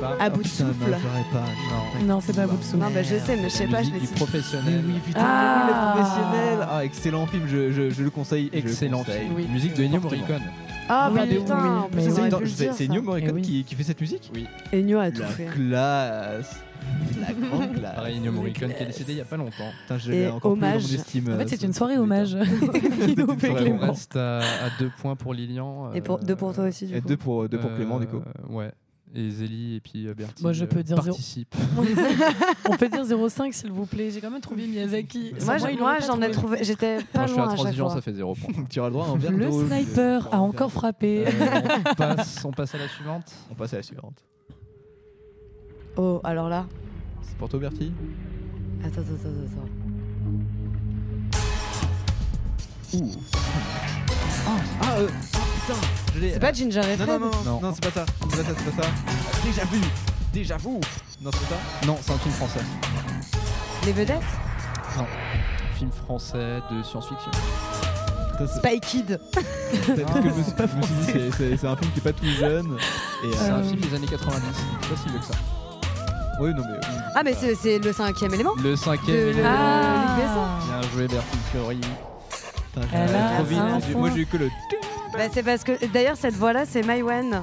pas 0.00 0.16
À 0.20 0.30
bout 0.30 0.38
de 0.42 0.48
putain, 0.48 0.66
souffle. 0.66 0.90
Non, 0.90 0.96
j'aurais 1.02 1.24
pas. 1.32 2.04
Non, 2.04 2.20
c'est 2.20 2.34
pas 2.36 2.42
à 2.42 2.46
bout 2.46 2.56
de 2.56 2.62
souffle. 2.62 2.76
Non, 2.78 2.90
bah 2.90 3.02
je 3.02 3.16
sais, 3.18 3.36
mais 3.36 3.44
je 3.44 3.48
sais 3.48 3.66
pas, 3.66 3.82
je 3.82 3.90
l'ai 3.90 4.06
professionnel. 4.14 4.84
Oui, 4.86 4.94
putain, 5.04 5.20
Ah. 5.24 5.66
les 5.96 6.02
professionnels. 6.02 6.68
Ah, 6.70 6.84
excellent 6.84 7.26
film, 7.26 7.44
je, 7.48 7.70
je, 7.72 7.90
je 7.90 8.02
le 8.02 8.10
conseille. 8.10 8.50
je 8.52 8.58
le 8.60 8.64
Excellent 8.70 8.98
conseille. 8.98 9.20
film. 9.22 9.34
Oui. 9.36 9.46
Musique 9.50 9.74
de 9.74 9.84
Ennio. 9.84 10.00
Morricone. 10.00 10.42
Ah 10.88 11.10
bah 11.14 11.22
Oui, 11.28 11.34
putain, 11.36 11.88
C'est 11.98 12.10
le. 12.10 12.84
Ennio 12.84 13.02
Morricone 13.02 13.34
oui. 13.34 13.42
qui, 13.42 13.64
qui 13.64 13.74
fait 13.74 13.82
cette 13.82 14.00
musique 14.00 14.30
Oui. 14.34 14.46
Ennio 14.72 14.98
a 14.98 15.10
tout 15.10 15.20
La 15.22 15.26
fait. 15.28 15.46
classe. 15.46 16.56
La 17.20 17.32
grande 17.34 17.72
classe. 17.74 17.94
Pareil, 17.96 18.16
Ennio 18.18 18.32
Morricone 18.32 18.72
qui 18.74 18.82
est 18.82 18.86
décédé 18.86 19.12
il 19.12 19.18
y 19.18 19.20
a 19.20 19.24
pas 19.24 19.36
longtemps. 19.36 19.70
Putain, 19.82 19.98
je 19.98 20.12
Et 20.12 20.16
l'ai 20.20 20.28
encore 20.28 20.52
plus 20.54 20.60
dans 20.60 20.66
mon 20.66 20.72
hommage. 20.74 20.84
En 21.28 21.30
euh, 21.30 21.38
fait, 21.38 21.48
c'est 21.48 21.56
ce- 21.60 21.66
une 21.66 21.72
soirée 21.72 21.98
hommage. 21.98 22.36
On 22.36 23.78
reste 23.78 24.16
à, 24.16 24.38
à 24.38 24.70
deux 24.78 24.90
points 25.00 25.16
pour 25.16 25.34
Lilian. 25.34 25.92
Et 25.92 26.00
pour, 26.00 26.18
deux 26.18 26.36
pour 26.36 26.54
toi 26.54 26.64
aussi, 26.64 26.86
du 26.86 26.96
Et 26.96 27.00
coup. 27.00 27.08
deux 27.08 27.16
pour, 27.16 27.48
deux 27.48 27.58
pour 27.58 27.70
Euh, 27.70 27.76
Clément, 27.76 27.98
du 28.00 28.06
coup. 28.06 28.20
Ouais. 28.48 28.70
Et 29.14 29.30
Zélie 29.30 29.76
et 29.76 29.80
puis 29.80 30.06
euh, 30.06 30.12
Bertie. 30.14 30.42
Moi, 30.42 30.52
je 30.52 30.66
peux 30.66 30.80
euh, 30.80 30.82
dire 30.82 30.96
zéro. 30.96 31.06
participe. 31.16 31.54
On 32.68 32.76
peut 32.76 32.88
dire 32.90 33.04
0,5 33.04 33.52
s'il 33.52 33.72
vous 33.72 33.86
plaît. 33.86 34.10
J'ai 34.10 34.20
quand 34.20 34.30
même 34.30 34.40
trouvé 34.42 34.66
Miyazaki. 34.66 35.32
Sans 35.38 35.46
Moi, 35.78 35.98
j'en 36.06 36.20
ai 36.20 36.30
trouvé. 36.30 36.58
J'étais 36.62 36.98
pas 37.12 37.20
Moi, 37.20 37.26
je 37.26 37.32
suis 37.32 37.40
à 37.40 37.44
loin 37.44 37.52
à 37.54 37.56
chaque 37.56 37.74
fois. 37.76 37.90
ça 37.94 38.00
fait 38.02 38.12
zéro 38.12 38.34
point. 38.34 38.64
Tu 38.68 38.78
auras 38.80 38.88
le 38.88 38.92
droit 38.92 39.06
à 39.06 39.10
un 39.10 39.16
verre 39.16 39.32
Le 39.32 39.50
sniper 39.50 40.28
a 40.32 40.40
encore 40.40 40.70
frappé. 40.70 41.24
Euh, 41.26 41.30
on, 41.90 41.94
passe, 41.94 42.44
on 42.44 42.50
passe 42.50 42.74
à 42.74 42.78
la 42.78 42.88
suivante. 42.88 43.32
On 43.50 43.54
passe 43.54 43.72
à 43.72 43.76
la 43.78 43.82
suivante. 43.82 44.22
Oh, 46.00 46.20
alors 46.22 46.48
là. 46.48 46.64
C'est 47.22 47.36
pour 47.36 47.48
toi, 47.48 47.58
Bertie 47.58 47.92
Attends, 48.84 49.00
attends, 49.00 49.00
attends, 49.00 49.30
attends. 49.46 49.68
Ouh. 52.94 53.10
Ah, 54.46 54.50
ah, 54.80 54.94
euh, 54.98 55.08
ah, 55.10 55.38
putain, 55.66 55.80
je 56.14 56.20
l'ai. 56.20 56.32
C'est 56.32 56.40
pas 56.40 56.52
Ginger 56.52 56.80
et 56.80 56.96
Non, 56.96 57.04
Fred 57.04 57.08
non, 57.08 57.18
non, 57.18 57.30
non, 57.44 57.60
non, 57.60 57.74
c'est 57.74 57.84
pas 57.92 58.00
ça. 58.00 58.06
C'est 58.20 58.28
pas 58.30 58.36
ça, 58.36 58.54
c'est 58.56 58.76
pas 58.76 58.82
ça. 58.82 58.88
Déjà 59.44 59.64
vu 59.64 59.80
Déjà 60.32 60.56
vu 60.56 60.68
Non, 61.20 61.30
c'est 61.32 61.40
pas 61.48 61.56
ça 61.56 61.86
Non, 61.86 61.98
c'est 62.00 62.12
un 62.12 62.18
film 62.18 62.34
français. 62.34 62.60
Les 63.84 63.92
vedettes 63.92 64.22
Non. 64.96 65.04
Film 65.74 65.90
français 65.90 66.60
de 66.70 66.82
science-fiction. 66.82 67.30
C'est- 68.38 68.46
Spy 68.46 68.80
Kid. 68.80 69.20
c'est 69.32 69.96
je 69.96 69.96
je 69.96 70.42
c'est- 71.12 71.30
c'est- 71.36 71.56
c'est 71.56 71.66
un 71.66 71.76
film 71.76 71.90
qui 71.92 71.98
est 71.98 72.02
pas 72.02 72.12
tout 72.12 72.24
jeune. 72.24 72.76
Et, 73.24 73.32
C'est 73.36 73.50
euh, 73.50 73.56
un 73.56 73.62
film 73.64 73.80
des 73.80 73.94
années 73.96 74.06
90. 74.06 74.44
C'est 74.80 74.88
pas 74.88 74.96
si 74.96 75.08
vieux 75.08 75.18
que 75.18 75.24
ça. 75.24 75.34
Oui, 76.40 76.54
non, 76.54 76.62
mais. 76.68 76.78
Ah, 77.14 77.22
mais 77.24 77.34
c'est 77.34 77.54
c'est 77.54 77.78
le 77.78 77.92
cinquième 77.92 78.32
élément 78.34 78.54
Le 78.62 78.76
cinquième. 78.76 79.16
De- 79.16 79.20
élément. 79.30 79.48
Ah. 79.50 80.16
Bien 80.80 80.82
joué, 80.90 81.08
Bertrand. 81.08 81.38
Elle 82.92 83.16
a 83.16 83.34
trop 83.34 83.44
vite. 83.44 83.58
un 83.58 83.80
J'ai- 83.80 83.92
point. 83.92 84.00
Moi, 84.02 84.10
j'ai 84.14 84.20
eu 84.22 84.26
que 84.26 84.36
le. 84.36 84.48
Bah, 85.12 85.24
c'est 85.32 85.42
parce 85.42 85.64
que 85.64 85.72
d'ailleurs 85.92 86.16
cette 86.16 86.34
voix 86.34 86.52
là 86.52 86.64
c'est 86.64 86.82
Maïwen. 86.82 87.42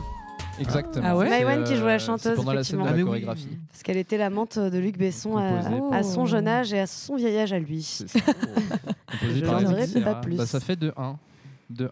Exactement. 0.59 1.05
Ah 1.05 1.17
ouais 1.17 1.25
C'est, 1.29 1.43
Maïwen 1.43 1.63
qui 1.65 1.75
jouait 1.75 1.87
la 1.87 1.93
euh, 1.95 1.99
c'est 1.99 2.05
chanteuse 2.05 2.35
pendant 2.37 2.53
la 2.53 2.63
scène 2.63 2.77
de 2.79 2.83
effectivement. 2.83 2.85
la 2.85 2.91
Ah, 2.91 2.95
mais 2.95 3.01
oui. 3.01 3.07
chorégraphie. 3.09 3.57
Parce 3.69 3.83
qu'elle 3.83 3.97
était 3.97 4.17
l'amante 4.17 4.57
de 4.57 4.77
Luc 4.77 4.97
Besson 4.97 5.35
à, 5.37 6.03
son 6.03 6.25
jeune 6.25 6.47
âge 6.47 6.71
et 6.73 6.79
à 6.79 6.87
son 6.87 7.17
vieil 7.17 7.37
âge 7.37 7.51
à 7.51 7.59
lui. 7.59 7.85
Composé 9.11 9.39
Je 9.41 9.45
par 9.45 9.61
n'en 9.61 9.71
dirai 9.73 10.01
pas 10.01 10.15
plus. 10.15 10.35
Bah, 10.37 10.45
ça 10.45 10.61
fait 10.61 10.79
2-1. 10.79 11.17
2-1. 11.73 11.89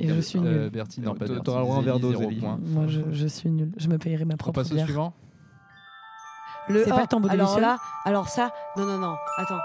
Et 0.00 0.08
je 0.08 0.20
suis 0.20 0.38
Euh, 0.38 0.42
nulle. 0.62 0.70
Bertie, 0.70 1.00
non, 1.02 1.12
pas 1.14 1.26
T'a- 1.26 1.32
Bertie. 1.32 1.44
t'auras 1.44 1.58
le 1.58 1.64
droit 1.66 1.76
à 1.76 1.80
un 1.80 1.82
verre 1.82 1.98
d'eau, 2.00 2.10
zéro 2.12 2.22
Zélie. 2.22 2.36
point. 2.40 2.58
Moi, 2.64 2.84
je, 2.88 3.00
je 3.10 3.26
suis 3.26 3.50
nulle. 3.50 3.72
Je 3.76 3.88
me 3.88 3.98
payerai 3.98 4.24
ma 4.24 4.34
On 4.34 4.36
propre 4.38 4.60
passe 4.62 4.70
au 4.70 4.74
bière. 4.74 4.86
suivant 4.86 5.12
Le 6.68 6.84
C'est 6.84 6.92
oh, 6.92 6.94
pas 6.96 7.00
le 7.02 7.06
tambour 7.08 7.28
de 7.30 7.34
Alors 7.34 7.54
Lucien 7.56 7.68
là, 7.68 7.76
alors 8.04 8.28
ça, 8.28 8.50
non 8.76 8.84
non 8.84 8.98
non, 8.98 9.16
attends. 9.38 9.58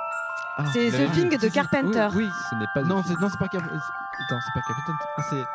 Ah, 0.60 0.64
c'est 0.74 0.90
The 0.90 1.12
Thing 1.12 1.30
de 1.38 1.48
Carpenter. 1.50 2.08
Oui, 2.16 2.28
Ce 2.50 2.56
n'est 2.56 2.66
pas 2.74 2.82
non, 2.82 3.04
c'est 3.06 3.14
non, 3.22 3.30
c'est 3.30 3.38
pas 3.38 3.48
Cap. 3.48 3.62
Attends, 3.62 4.40
c'est 4.42 4.54
pas. 4.54 4.62
Ah, 5.18 5.22
c'est. 5.30 5.46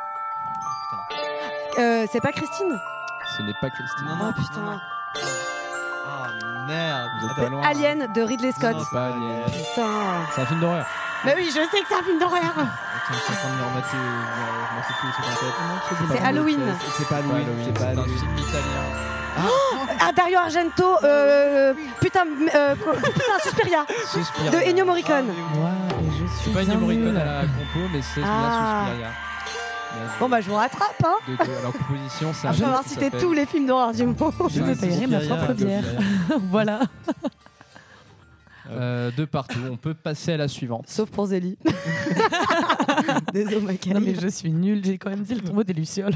Euh, 1.81 2.07
c'est 2.13 2.21
pas 2.21 2.31
Christine? 2.33 2.79
Ce 3.37 3.43
n'est 3.43 3.55
pas 3.61 3.71
Christine. 3.71 4.07
Non, 4.07 4.17
non, 4.17 4.33
Oh 4.37 4.41
putain. 4.41 4.81
Ah 6.07 6.27
merde. 6.69 7.09
Vous 7.21 7.27
êtes 7.31 7.37
pas 7.37 7.49
loin. 7.49 7.63
Alien 7.67 8.13
de 8.13 8.23
Ridley 8.23 8.53
Scott. 8.53 8.77
C'est 8.79 8.95
pas 8.95 9.07
Alien. 9.07 9.45
Putain. 9.47 10.27
C'est 10.35 10.41
un 10.43 10.47
film 10.47 10.61
d'horreur. 10.61 10.87
Mais 11.25 11.35
oui, 11.37 11.47
je 11.47 11.53
sais 11.53 11.81
que 11.83 11.89
c'est 11.89 11.95
un 11.95 12.03
film 12.03 12.19
d'horreur. 12.19 12.41
Attends, 12.43 12.69
je 13.11 13.15
suis 13.19 13.33
en 13.33 13.37
train 13.37 13.51
de 13.51 13.57
me 13.57 13.65
remater. 13.65 13.97
euh, 13.97 14.71
remercier 14.71 14.95
tous, 15.01 15.13
c'est 15.17 16.07
pas. 16.07 16.15
C'est 16.15 16.23
Halloween. 16.25 16.61
C'est 16.97 17.09
pas 17.09 17.17
Halloween. 17.17 17.47
C'est 17.65 17.73
pas 17.73 17.81
C'est 17.81 17.87
un 17.87 17.91
Halloween. 17.91 18.19
film 18.19 18.39
italien. 18.39 18.85
Ah, 19.37 20.13
Dario 20.13 20.39
Argento, 20.39 20.97
euh, 21.05 21.75
putain, 22.01 22.25
euh, 22.55 22.75
putain, 22.75 23.39
Suspiria, 23.43 23.87
Suspiria. 24.11 24.51
de 24.51 24.57
Ennio 24.69 24.85
Morricone. 24.85 25.29
Ouais, 25.29 25.99
et 26.01 26.11
je 26.11 26.17
suis 26.17 26.45
C'est 26.45 26.51
pas 26.53 26.61
Ennio 26.63 26.79
Morricone 26.79 27.17
à 27.17 27.25
la 27.25 27.41
compo, 27.43 27.89
mais 27.93 28.01
c'est 28.03 28.21
Ah. 28.25 28.85
Suspiria. 28.87 29.09
Bon 30.19 30.29
bah 30.29 30.41
je 30.41 30.49
vous 30.49 30.57
rattrape, 30.57 31.03
hein. 31.05 31.15
De- 31.29 31.37
de- 31.37 31.59
alors, 31.59 31.73
composition, 31.73 32.33
c'est 32.33 32.49
un 32.49 32.53
Je 32.53 32.61
vais 32.61 32.65
avoir 32.65 32.83
cité 32.85 33.11
tous 33.11 33.33
les 33.35 33.45
films 33.47 33.67
d'horreur 33.67 33.93
du 33.93 34.05
monde. 34.07 34.17
Je 34.49 34.61
me 34.63 34.75
payerai 34.75 35.07
ma 35.07 35.21
propre 35.21 35.53
bière. 35.53 35.85
Voilà. 36.51 36.81
Euh, 38.71 39.11
de 39.17 39.25
partout. 39.25 39.59
On 39.71 39.77
peut 39.77 39.95
passer 39.95 40.33
à 40.33 40.37
la 40.37 40.47
suivante. 40.49 40.85
Sauf 40.89 41.11
pour 41.11 41.27
Zélie. 41.27 41.59
Désolé. 43.33 43.79
Non, 43.93 44.01
mais 44.01 44.15
je 44.21 44.29
suis 44.29 44.53
nulle. 44.53 44.83
J'ai 44.85 44.99
quand 44.99 45.11
même 45.11 45.23
dit 45.23 45.35
le 45.35 45.41
tombeau 45.41 45.65
des 45.65 45.73
Lucioles. 45.73 46.15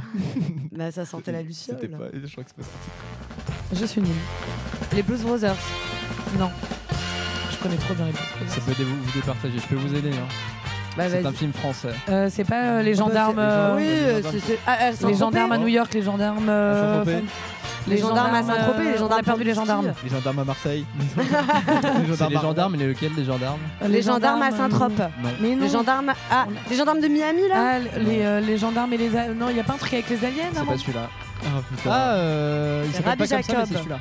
Là, 0.73 0.93
ça 0.93 1.05
sentait 1.05 1.32
la 1.32 1.43
luciole. 1.43 1.78
C'était 1.81 1.93
pas. 1.94 2.05
Je 2.12 2.31
crois 2.32 2.44
que 2.44 2.51
c'est 2.51 2.56
pas 2.56 2.62
sorti. 2.62 3.81
Je 3.81 3.86
suis 3.86 4.01
nulle. 4.01 4.10
Les 4.94 5.02
Blues 5.02 5.23
Brothers. 5.23 5.56
Non. 6.39 6.51
Je 7.51 7.56
connais 7.62 7.77
trop 7.77 7.94
bien 7.94 8.06
les 8.06 8.12
Blues 8.12 8.23
Brothers. 8.39 8.55
Ça 8.55 8.60
peut 8.60 8.74
dé- 8.77 8.85
vous 8.85 9.12
départager. 9.20 9.59
Je 9.59 9.66
peux 9.66 9.74
vous 9.77 9.94
aider. 9.94 10.10
hein. 10.10 10.28
Bah, 10.97 11.05
c'est 11.10 11.20
vas-y. 11.20 11.27
un 11.27 11.32
film 11.36 11.52
français. 11.52 11.90
Euh, 12.09 12.28
c'est 12.31 12.44
pas 12.44 12.78
euh, 12.78 12.82
les 12.82 12.94
gendarmes. 12.94 13.39
euh, 13.39 13.77
Oui, 13.77 14.23
c'est- 14.31 14.40
c'est- 14.40 14.59
ah, 14.66 14.77
elles 14.81 14.97
sont 14.97 15.09
les 15.09 15.12
trompées. 15.14 15.18
gendarmes 15.36 15.52
à 15.52 15.59
New 15.59 15.66
York, 15.68 15.93
les 15.93 16.01
gendarmes. 16.02 16.48
euh, 16.48 17.05
Saint-Tropez. 17.05 17.18
font- 17.18 17.27
Les 17.88 17.98
gendarmes 17.98 18.34
à 18.34 18.42
Saint-Tropez, 18.42 18.84
les 18.84 18.90
euh, 18.90 18.98
gendarmes 18.98 19.18
On 19.18 19.20
a 19.20 19.22
perdu 19.22 19.44
les 19.44 19.54
gendarmes. 19.54 19.92
Les 20.02 20.10
gendarmes 20.10 20.38
à 20.40 20.44
Marseille. 20.44 20.84
C'est 22.16 22.28
les 22.28 22.36
gendarmes, 22.36 22.76
mais 22.76 22.86
lesquels 22.86 23.12
les 23.16 23.24
gendarmes 23.24 23.60
Les 23.88 24.02
gendarmes 24.02 24.42
à 24.42 24.48
euh, 24.52 24.56
Saint-Trope. 24.56 25.02
Mais 25.40 25.54
non. 25.54 25.62
Les 25.64 25.68
gendarmes. 25.70 26.12
Ah, 26.30 26.46
les 26.70 26.76
gendarmes 26.76 27.00
de 27.00 27.08
Miami 27.08 27.48
là 27.48 27.54
Ah, 27.56 27.78
les, 27.98 28.22
euh, 28.24 28.40
les 28.40 28.58
gendarmes 28.58 28.92
et 28.92 28.96
les. 28.96 29.16
a- 29.16 29.28
Non, 29.28 29.48
il 29.48 29.54
n'y 29.54 29.60
a 29.60 29.64
pas 29.64 29.74
un 29.74 29.78
truc 29.78 29.92
avec 29.94 30.08
les 30.10 30.24
aliens 30.24 30.44
C'est 30.52 30.60
non 30.60 30.66
pas 30.66 30.78
celui-là. 30.78 31.08
Ah 31.47 31.62
putain. 31.70 31.90
Ah, 31.93 32.14
euh, 32.16 32.85
il 32.86 32.93
s'appelle 32.93 33.05
pas 33.05 33.10
Rabbi 33.10 33.18
comme 33.20 33.28
ça, 33.28 33.36
mais 33.36 33.43
Jacob. 33.55 33.66
c'est 33.68 33.78
celui-là. 33.78 33.98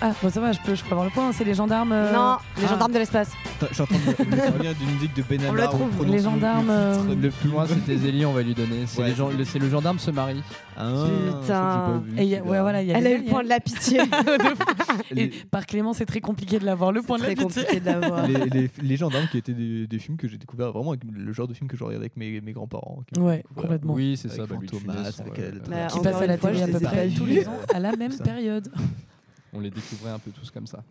Ah, 0.00 0.12
bon, 0.22 0.30
ça 0.30 0.40
va, 0.40 0.52
je 0.52 0.58
peux, 0.64 0.74
je 0.76 0.82
peux 0.84 0.90
avoir 0.92 1.04
le 1.06 1.10
point. 1.10 1.32
C'est 1.32 1.44
les 1.44 1.54
gendarmes. 1.54 1.90
euh, 1.92 2.12
Non, 2.12 2.36
les 2.56 2.64
ah. 2.66 2.68
gendarmes 2.68 2.92
de 2.92 2.98
l'espace. 2.98 3.32
Attends, 3.56 3.66
Je 3.68 3.74
suis 3.74 3.82
en 3.82 3.86
train 3.86 3.96
de 3.96 4.02
me 4.30 4.36
me 4.36 4.46
souvenir 4.46 4.74
d'une 4.74 4.90
musique 4.92 5.14
de 5.16 5.22
Ben 5.28 5.40
On 5.48 5.52
le 5.52 5.62
où 5.62 5.66
trouve. 5.66 5.88
prononce 5.90 6.06
Les 6.12 6.18
le- 6.18 6.22
gendarmes. 6.24 6.66
le 6.68 6.72
euh, 6.72 7.14
Le 7.20 7.30
plus 7.30 7.48
loin, 7.50 7.66
c'était 7.66 7.96
Zélie, 7.96 8.24
on 8.26 8.32
va 8.32 8.42
lui 8.42 8.54
donner. 8.54 8.84
C'est 8.86 9.00
Ouais. 9.02 9.08
les 9.08 9.14
gens- 9.16 9.28
le, 9.30 9.44
c'est 9.44 9.58
le 9.58 9.68
gendarme 9.68 9.98
se 9.98 10.10
marie. 10.12 10.42
Ah, 10.76 10.92
Putain. 11.04 11.42
ça, 11.42 11.84
j'ai 11.86 11.92
pas 11.92 11.98
vu, 12.04 12.12
Et 12.18 12.22
il 12.22 12.28
y 12.28 12.34
a- 12.34 12.38
celui-là. 12.38 12.52
ouais, 12.52 12.60
voilà, 12.60 12.82
il 12.82 12.88
y 12.88 12.92
a 12.94 12.98
Elle 12.98 13.06
a 13.08 13.10
eu 13.10 13.18
le 13.18 13.24
point 13.24 13.42
de 13.42 13.48
la 13.48 13.58
pitié. 13.58 14.00
Et 15.16 15.28
par 15.50 15.66
Clément, 15.66 15.92
c'est 15.92 16.06
très 16.06 16.20
compliqué 16.20 16.58
de 16.60 16.64
l'avoir, 16.64 16.92
le 16.92 17.02
point 17.02 17.16
de 17.18 17.22
la 17.22 17.34
Très 17.34 17.44
pitié. 17.44 17.62
compliqué 17.64 17.80
de 17.80 17.86
l'avoir. 17.86 18.26
les, 18.28 18.34
les, 18.50 18.70
les 18.80 18.96
gendarmes 18.96 19.26
qui 19.30 19.38
étaient 19.38 19.52
des, 19.54 19.86
des 19.88 19.98
films 19.98 20.16
que 20.16 20.28
j'ai 20.28 20.38
découvert 20.38 20.70
vraiment 20.72 20.90
avec 20.90 21.00
le 21.10 21.32
genre 21.32 21.48
de 21.48 21.54
film 21.54 21.68
que 21.68 21.76
je 21.76 21.82
regardais 21.82 22.04
avec 22.04 22.16
mes, 22.16 22.40
mes 22.40 22.52
grands-parents. 22.52 23.00
qui 23.12 23.18
m'ont 23.18 23.26
Ouais, 23.26 23.38
découvert. 23.38 23.62
complètement. 23.62 23.94
Oui, 23.94 24.16
c'est 24.16 24.28
Avec 24.28 24.40
ça. 24.40 24.46
Bah, 24.46 24.54
Louis 24.56 24.66
de 24.68 24.72
Fantomas, 24.72 24.92
Funès, 24.94 25.20
avec, 25.20 25.32
ouais, 25.32 25.40
euh. 25.44 25.50
Bah, 25.68 25.76
Qui 25.88 25.98
encore 25.98 26.02
passe 26.02 26.20
à 26.20 26.24
une 26.24 26.30
la 26.30 26.38
fois, 26.38 26.50
télé 26.50 26.58
je 26.60 26.64
à 26.64 26.66
les 26.66 26.72
peu 26.72 26.78
ai 26.78 26.87
pas 26.96 27.06
vus. 27.06 27.14
tous 27.14 27.26
les 27.26 27.48
ans, 27.48 27.58
à 27.72 27.78
la 27.80 27.96
même 27.96 28.16
période. 28.18 28.70
On 29.52 29.60
les 29.60 29.70
découvrait 29.70 30.10
un 30.10 30.18
peu 30.18 30.30
tous 30.30 30.50
comme 30.50 30.66
ça. 30.66 30.82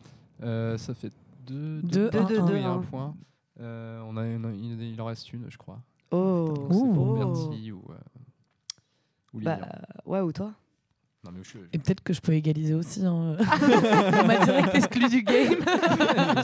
Euh, 0.43 0.77
ça 0.77 0.93
fait 0.93 1.11
2 1.47 1.81
Deux, 1.83 2.09
un, 2.13 2.17
un. 2.25 2.51
Oui, 2.51 2.59
un 2.63 2.73
un. 2.73 2.79
point. 2.79 3.15
Euh, 3.59 4.01
on 4.07 4.17
a 4.17 4.25
une- 4.25 4.53
il, 4.55 4.81
il 4.93 5.01
en 5.01 5.05
reste 5.05 5.31
une, 5.33 5.45
je 5.49 5.57
crois. 5.57 5.79
Oh. 6.11 6.53
C'est 6.71 6.77
pour 6.93 7.07
Oh. 7.09 7.15
Bertie 7.17 7.71
ou, 7.71 7.81
euh, 7.89 7.93
ou. 9.33 9.39
Bah, 9.41 9.59
ouais, 10.05 10.21
ou 10.21 10.31
toi 10.31 10.53
Non, 11.23 11.31
mais 11.33 11.43
je, 11.43 11.57
Et 11.73 11.77
peut-être 11.79 12.01
que 12.01 12.13
je 12.13 12.21
peux 12.21 12.33
égaliser 12.33 12.73
aussi. 12.73 13.05
hein. 13.05 13.35
On 14.21 14.27
m'a 14.27 14.43
direct 14.45 14.75
exclu 14.75 15.07
du 15.09 15.21
game. 15.23 15.55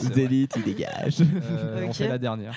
Zélie, 0.14 0.48
tu 0.48 0.60
dégages. 0.62 1.20
Euh, 1.20 1.86
On 1.88 1.92
fait 1.92 2.08
la 2.08 2.18
dernière. 2.18 2.54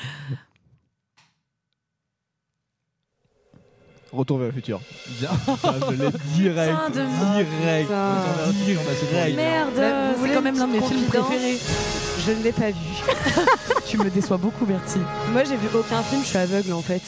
Retour 4.11 4.37
vers 4.37 4.47
le 4.47 4.53
futur. 4.53 4.79
Bien. 5.19 5.29
Je 5.45 5.91
l'ai 5.91 6.09
direct. 6.35 6.71
Putain 6.71 6.89
de 6.89 7.05
direct. 7.59 7.87
Putain. 7.87 8.13
Retour 8.13 8.35
vers 8.37 8.47
le 8.47 8.53
futur, 8.53 8.79
c'est 8.99 9.09
direct. 9.13 9.35
Merde, 9.35 9.69
Bah, 9.75 10.13
vous 10.17 10.25
c'est 10.27 10.33
quand 10.33 10.41
même 10.41 10.57
l'un 10.57 10.67
de 10.67 10.71
mes 10.73 10.81
films 10.81 11.05
préférés. 11.05 11.57
Je 12.25 12.31
ne 12.31 12.43
l'ai 12.43 12.51
pas 12.51 12.69
vu. 12.71 12.75
Tu 13.85 13.97
me 13.97 14.09
déçois 14.09 14.37
beaucoup, 14.37 14.65
Bertie. 14.65 14.99
Moi, 15.31 15.43
j'ai 15.45 15.55
vu 15.55 15.67
aucun 15.73 16.01
film, 16.03 16.21
je 16.21 16.27
suis 16.27 16.37
aveugle 16.37 16.73
en 16.73 16.81
fait. 16.81 17.01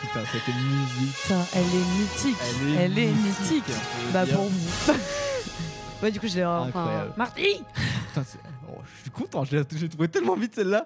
Putain, 0.00 0.20
cette 0.32 0.48
musique. 0.54 1.14
Putain, 1.22 1.40
elle 1.54 1.62
est 1.62 1.98
mythique. 1.98 2.36
Elle 2.60 2.68
est 2.78 2.84
Elle 2.84 2.98
est 2.98 3.12
mythique. 3.12 3.74
Bah, 4.12 4.24
pour 4.26 4.44
vous. 4.44 4.92
Ouais, 6.02 6.10
du 6.10 6.20
coup, 6.20 6.26
je 6.28 6.34
l'ai. 6.34 6.44
Enfin, 6.44 6.66
Incroyable. 6.68 7.12
Marty 7.16 7.62
Putain, 8.08 8.24
c'est- 8.26 8.38
je 8.96 9.02
suis 9.02 9.10
content, 9.10 9.44
je 9.44 9.56
l'ai 9.56 9.62
j'ai 9.76 9.88
trouvé 9.88 10.08
tellement 10.08 10.36
vite 10.36 10.54
celle-là. 10.54 10.84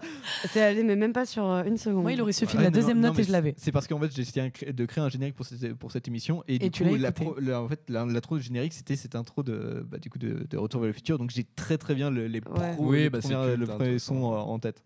c'est 0.50 0.62
allé, 0.62 0.82
mais 0.82 0.96
même 0.96 1.12
pas 1.12 1.26
sur 1.26 1.44
euh, 1.44 1.64
une 1.64 1.76
seconde. 1.76 2.02
Moi, 2.02 2.12
il 2.12 2.20
aurait 2.20 2.32
suffi 2.32 2.56
de 2.56 2.62
la 2.62 2.70
non, 2.70 2.74
deuxième 2.74 3.00
non, 3.00 3.08
note 3.08 3.18
et 3.18 3.24
je 3.24 3.32
l'avais. 3.32 3.54
C'est 3.56 3.72
parce 3.72 3.86
qu'en 3.86 3.98
fait, 3.98 4.14
j'ai 4.14 4.22
essayé 4.22 4.50
de 4.72 4.84
créer 4.86 5.02
un 5.04 5.08
générique 5.08 5.34
pour 5.34 5.46
cette, 5.46 5.74
pour 5.74 5.92
cette 5.92 6.06
émission. 6.08 6.42
Et, 6.48 6.56
Et 6.56 6.58
du 6.58 6.70
tu 6.70 6.84
coup, 6.84 6.94
l'as 6.96 7.12
la 7.40 7.60
en 7.62 7.68
fait, 7.68 7.80
la- 7.88 8.04
l'intro 8.06 8.36
du 8.36 8.42
générique, 8.42 8.72
c'était 8.72 8.96
cette 8.96 9.14
intro 9.14 9.42
de, 9.42 9.86
bah, 9.90 9.98
du 9.98 10.10
coup, 10.10 10.18
de, 10.18 10.46
de 10.48 10.56
Retour 10.56 10.80
vers 10.80 10.88
le 10.88 10.92
futur. 10.94 11.18
Donc 11.18 11.30
j'ai 11.30 11.44
très 11.56 11.78
très 11.78 11.94
bien 11.94 12.10
le, 12.10 12.26
les, 12.26 12.40
bah, 12.40 12.52
le 12.56 13.66
premier 13.66 13.98
son 13.98 14.32
euh, 14.32 14.36
en 14.36 14.58
tête. 14.58 14.82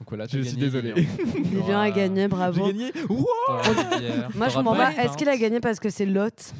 Donc 0.00 0.08
voilà, 0.10 0.26
Je 0.30 0.40
suis 0.40 0.56
désolé. 0.56 0.94
Lilian 1.34 1.80
a 1.80 1.90
gagné, 1.90 2.28
bravo. 2.28 2.66
J'ai 2.66 2.72
gagné. 2.72 2.92
Moi, 3.08 3.26
je 3.26 4.36
T'auras 4.36 4.52
comprends 4.54 4.76
pas 4.76 4.86
pas. 4.86 4.92
une 4.92 5.00
Est-ce 5.00 5.16
qu'il 5.16 5.28
a 5.28 5.36
gagné 5.36 5.58
parce 5.60 5.80
que 5.80 5.90
c'est 5.90 6.06
Lot? 6.06 6.52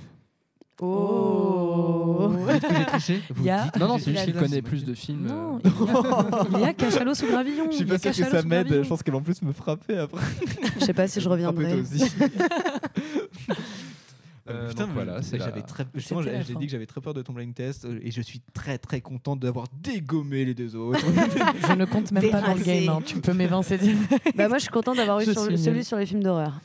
Oh. 0.81 2.29
Vous 2.31 2.53
dites 2.53 2.63
que 2.69 2.75
j'ai 2.75 2.87
triché 2.87 3.23
Vous 3.31 3.43
Il 3.43 3.47
y 3.47 3.51
a- 3.51 3.65
dites 3.65 3.77
Non, 3.77 3.89
non, 3.89 3.99
c'est 3.99 4.13
juste 4.13 4.25
qu'il 4.25 4.35
connaît 4.35 4.63
plus 4.63 4.85
de 4.85 4.95
films. 4.95 5.27
Non, 5.27 5.57
euh, 5.57 5.61
il 5.65 5.81
y 5.81 5.85
a, 5.97 6.47
il 6.59 6.61
y 6.61 6.65
a 6.65 6.73
Cachalot 6.75 7.15
sous 7.15 7.27
gravillon. 7.27 7.67
Je 7.71 7.77
suis 7.77 7.85
pas 7.85 7.99
sûr 7.99 8.11
que 8.13 8.31
ça 8.31 8.43
m'aide. 8.43 8.83
Je 8.83 8.89
pense 8.89 9.03
qu'elle 9.03 9.13
va 9.15 9.19
en 9.19 9.23
plus 9.23 9.43
me 9.43 9.53
frapper 9.53 9.99
après. 9.99 10.23
Je 10.79 10.85
sais 10.85 10.95
pas 10.95 11.09
si 11.09 11.21
je 11.21 11.29
reviendrai. 11.29 11.81
aussi. 11.81 12.05
Euh, 14.51 14.69
Putain, 14.71 14.85
donc 14.87 14.97
mais- 14.97 15.05
voilà, 15.05 15.21
j'avais 15.21 15.61
très, 15.61 15.85
justement, 15.95 16.23
j'ai 16.23 16.55
dit 16.55 16.65
que 16.65 16.73
j'avais 16.73 16.87
très 16.87 17.03
peur 17.03 17.13
de 17.13 17.21
ton 17.21 17.35
blind 17.35 17.53
test 17.55 17.85
euh, 17.85 18.01
et 18.03 18.11
je 18.11 18.23
suis 18.23 18.41
très 18.55 18.79
très 18.79 19.03
content 19.03 19.37
d'avoir 19.37 19.67
dégommé 19.83 20.47
les 20.47 20.55
deux 20.55 20.75
autres. 20.75 21.01
Je 21.69 21.73
ne 21.75 21.85
compte 21.85 22.11
même 22.13 22.31
pas 22.31 22.41
dans 22.41 22.55
le 22.55 22.63
game. 22.65 22.89
hein. 22.89 23.01
Tu 23.05 23.21
peux 23.21 23.35
m'évincer. 23.35 23.79
Bah, 24.37 24.49
moi, 24.49 24.57
je 24.57 24.63
suis 24.63 24.71
contente 24.71 24.97
d'avoir 24.97 25.21
eu 25.21 25.25
sur 25.25 25.35
celui 25.39 25.85
sur 25.85 25.99
les 25.99 26.07
films 26.07 26.23
d'horreur. 26.23 26.59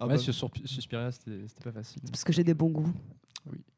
Ah 0.00 0.06
Ouais, 0.06 0.14
bah, 0.14 0.18
sur 0.18 0.32
Suspiria, 0.64 1.10
c'était 1.12 1.36
pas 1.62 1.72
facile. 1.72 2.00
Parce 2.10 2.24
que 2.24 2.32
j'ai 2.32 2.44
des 2.44 2.54
bons 2.54 2.70
goûts. 2.70 2.90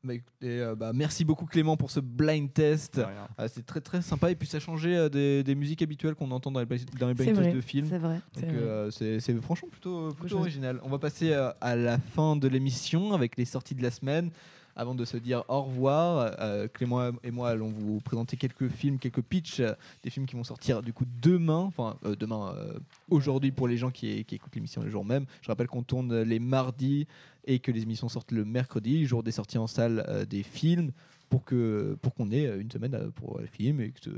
Bah, 0.05 0.15
écoutez, 0.15 0.61
euh, 0.61 0.75
bah, 0.75 0.93
merci 0.95 1.25
beaucoup 1.25 1.47
Clément 1.47 1.77
pour 1.77 1.91
ce 1.91 2.01
blind 2.01 2.53
test. 2.53 3.01
Ah, 3.39 3.49
c'est 3.49 3.65
très 3.67 3.81
très 3.81 4.03
sympa 4.03 4.31
et 4.31 4.35
puis 4.35 4.49
ça 4.49 4.57
a 4.57 4.61
changé 4.61 4.97
euh, 4.97 5.09
des, 5.09 5.43
des 5.43 5.55
musiques 5.55 5.83
habituelles 5.83 6.15
qu'on 6.15 6.31
entend 6.31 6.51
dans 6.51 6.61
les, 6.61 6.67
blind- 6.67 6.89
dans 6.99 7.09
les 7.09 7.15
blind 7.15 7.35
tests 7.37 7.55
de 7.57 7.61
films. 7.61 7.87
C'est 7.89 7.99
vrai. 7.99 8.21
C'est 8.37 8.49
euh, 8.49 8.91
c'est 8.91 9.41
franchement 9.41 9.69
plutôt, 9.71 10.13
plutôt 10.15 10.39
original. 10.39 10.81
On 10.83 10.89
va 10.89 10.99
passer 10.99 11.33
euh, 11.33 11.51
à 11.61 11.77
la 11.77 11.99
fin 11.99 12.37
de 12.37 12.49
l'émission 12.49 13.13
avec 13.13 13.37
les 13.37 13.45
sorties 13.45 13.75
de 13.75 13.83
la 13.83 13.91
semaine. 13.91 14.31
Avant 14.77 14.95
de 14.95 15.05
se 15.05 15.17
dire 15.17 15.45
au 15.49 15.63
revoir, 15.63 16.35
euh, 16.41 16.69
Clément 16.69 17.11
et 17.23 17.31
moi 17.31 17.51
allons 17.51 17.69
vous 17.69 18.01
présenter 18.01 18.37
quelques 18.37 18.69
films, 18.69 18.99
quelques 18.99 19.23
pitchs, 19.23 19.61
euh, 19.61 19.75
des 20.03 20.11
films 20.11 20.27
qui 20.27 20.37
vont 20.37 20.45
sortir 20.45 20.83
du 20.83 20.93
coup 20.93 21.05
demain, 21.21 21.59
enfin 21.59 21.97
euh, 22.05 22.15
demain, 22.17 22.55
euh, 22.57 22.79
aujourd'hui 23.09 23.51
pour 23.51 23.69
les 23.69 23.77
gens 23.77 23.91
qui, 23.91 24.09
écoutent 24.11 24.55
l'émission 24.55 24.83
le 24.83 24.91
jour 24.91 25.05
même. 25.05 25.27
Je 25.43 25.49
rappelle 25.49 25.67
qu'on 25.67 25.83
tourne 25.83 26.23
les 26.23 26.39
mardis 26.39 27.07
et 27.45 27.59
que 27.59 27.73
les 27.73 27.83
émissions 27.83 28.09
sortent 28.09 28.33
le 28.33 28.45
mercredi, 28.45 29.07
jour 29.07 29.23
des 29.23 29.33
sorties 29.33 29.59
en 29.59 29.67
salle 29.67 30.27
des 30.29 30.43
films, 30.43 30.93
pour 31.29 31.45
que 31.45 31.97
pour 32.03 32.15
qu'on 32.15 32.31
ait 32.31 32.47
une 32.59 32.71
semaine 32.71 33.11
pour 33.13 33.41
les 33.41 33.47
films 33.47 33.81
et 33.81 33.91
que 33.91 34.01
ce 34.01 34.11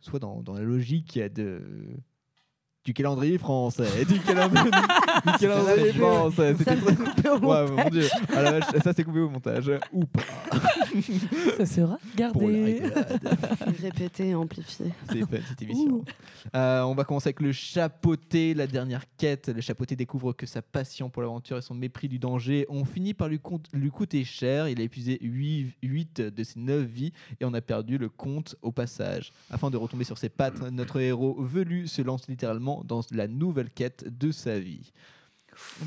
soit 0.00 0.18
dans, 0.18 0.42
la 0.54 0.62
logique 0.62 1.18
du 2.84 2.94
calendrier 2.94 3.38
français, 3.38 4.04
du 4.04 4.20
calendrier, 4.20 4.70
du 5.24 5.38
calendrier 5.38 5.92
français. 5.92 6.54
C'était 6.58 6.76
très 6.76 6.94
coupé 6.96 7.28
au 7.28 7.38
Ouais, 7.38 7.66
montage. 7.68 7.84
mon 7.84 7.90
Dieu. 7.90 8.08
Ah 8.34 8.42
la 8.42 8.50
vache, 8.58 8.64
ça 8.82 8.92
c'est 8.94 9.04
coupé 9.04 9.18
au 9.20 9.30
montage 9.30 9.70
ou 9.92 10.04
pas. 10.04 10.22
Ça 11.56 11.66
sera 11.66 11.98
gardé. 12.16 12.82
Répété 13.82 14.28
et 14.28 14.34
amplifié. 14.34 14.86
C'est 15.10 15.26
fait, 15.26 15.42
cette 15.48 15.62
émission. 15.62 16.04
Euh, 16.54 16.82
on 16.82 16.94
va 16.94 17.04
commencer 17.04 17.28
avec 17.28 17.40
le 17.40 17.52
chapeauté, 17.52 18.54
la 18.54 18.66
dernière 18.66 19.04
quête. 19.16 19.48
Le 19.48 19.60
chapeauté 19.60 19.96
découvre 19.96 20.32
que 20.32 20.46
sa 20.46 20.62
passion 20.62 21.10
pour 21.10 21.22
l'aventure 21.22 21.58
et 21.58 21.62
son 21.62 21.74
mépris 21.74 22.08
du 22.08 22.18
danger 22.18 22.66
ont 22.68 22.84
fini 22.84 23.14
par 23.14 23.28
lui, 23.28 23.38
compte- 23.38 23.68
lui 23.72 23.90
coûter 23.90 24.24
cher. 24.24 24.68
Il 24.68 24.80
a 24.80 24.84
épuisé 24.84 25.18
8, 25.22 26.20
de 26.20 26.44
ses 26.44 26.58
9 26.58 26.84
vies 26.86 27.12
et 27.40 27.44
on 27.44 27.54
a 27.54 27.60
perdu 27.60 27.98
le 27.98 28.08
compte 28.08 28.56
au 28.62 28.72
passage. 28.72 29.32
Afin 29.50 29.70
de 29.70 29.76
retomber 29.76 30.04
sur 30.04 30.18
ses 30.18 30.28
pattes, 30.28 30.60
notre 30.70 31.00
héros 31.00 31.36
velu 31.42 31.86
se 31.88 32.02
lance 32.02 32.28
littéralement 32.28 32.82
dans 32.84 33.00
la 33.12 33.28
nouvelle 33.28 33.70
quête 33.70 34.04
de 34.18 34.30
sa 34.32 34.58
vie. 34.58 34.92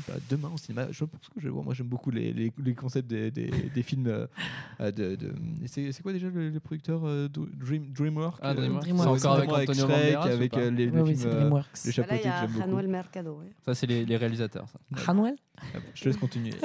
Bah, 0.08 0.14
demain 0.28 0.50
au 0.54 0.58
cinéma, 0.58 0.86
je 0.90 1.04
pense 1.04 1.28
que 1.28 1.38
je 1.40 1.44
vais 1.44 1.50
voir. 1.50 1.64
Moi, 1.64 1.74
j'aime 1.74 1.86
beaucoup 1.86 2.10
les, 2.10 2.32
les- 2.32 2.52
les 2.62 2.74
concepts 2.74 3.08
des, 3.08 3.30
des- 3.30 3.50
des 3.74 3.82
films. 3.82 4.06
euh, 4.08 4.26
de, 4.90 5.14
de- 5.16 5.32
C'est 5.66 5.92
c'est 5.92 6.02
quoi 6.02 6.12
déjà 6.12 6.28
le, 6.28 6.50
le 6.50 6.60
producteur 6.60 7.02
euh, 7.04 7.28
Dream, 7.28 7.92
Dreamworks 7.92 8.38
Ah, 8.42 8.54
Dreamworks. 8.54 8.86
euh, 8.88 9.16
C'est 9.18 9.26
encore 9.26 9.36
avec 9.36 9.50
Antonio 9.50 9.86
Shrek, 9.86 10.14
Banderas 10.14 10.32
avec 10.32 10.56
euh, 10.56 10.70
les, 10.70 10.86
Ouais, 10.86 10.96
le 10.96 11.02
oui, 11.02 11.08
film 11.10 11.18
c'est 11.20 11.30
Dreamworks. 11.30 11.66
Le 11.84 11.88
là, 11.88 11.92
chapeauté 11.92 12.14
il 12.16 12.18
y 12.20 12.22
que 12.22 12.28
a 12.28 12.40
j'aime 12.40 12.70
beaucoup. 12.70 12.86
Mercado. 12.88 13.40
Ça, 13.64 13.74
c'est 13.74 13.86
les, 13.86 14.04
les 14.04 14.16
réalisateurs. 14.16 14.66
Ça. 14.68 14.78
Ranuel 15.06 15.36
Je 15.94 16.02
te 16.02 16.08
laisse 16.08 16.16
continuer. 16.18 16.52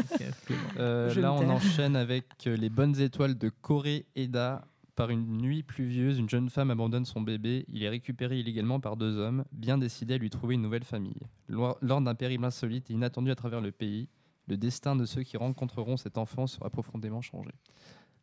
Euh, 0.77 1.13
là, 1.15 1.33
on 1.33 1.49
enchaîne 1.49 1.95
avec 1.95 2.25
les 2.45 2.69
bonnes 2.69 2.99
étoiles 2.99 3.37
de 3.37 3.49
Corée 3.49 4.05
Eda. 4.15 4.65
Par 4.95 5.09
une 5.09 5.37
nuit 5.39 5.61
pluvieuse, 5.63 6.19
une 6.19 6.29
jeune 6.29 6.49
femme 6.49 6.71
abandonne 6.71 7.03
son 7.05 7.19
bébé. 7.21 7.65
Il 7.67 7.83
est 7.83 7.89
récupéré 7.89 8.39
illégalement 8.39 8.79
par 8.79 8.95
deux 8.95 9.17
hommes, 9.17 9.43
bien 9.51 9.77
décidés 9.77 10.13
à 10.13 10.17
lui 10.17 10.29
trouver 10.29 10.55
une 10.55 10.61
nouvelle 10.61 10.85
famille. 10.85 11.19
Lors 11.49 11.77
d'un 11.81 12.15
périple 12.15 12.45
insolite 12.45 12.89
et 12.89 12.93
inattendu 12.93 13.29
à 13.29 13.35
travers 13.35 13.59
le 13.59 13.71
pays, 13.71 14.07
le 14.47 14.55
destin 14.57 14.95
de 14.95 15.05
ceux 15.05 15.23
qui 15.23 15.35
rencontreront 15.37 15.97
cet 15.97 16.17
enfant 16.17 16.47
sera 16.47 16.69
profondément 16.69 17.21
changé. 17.21 17.51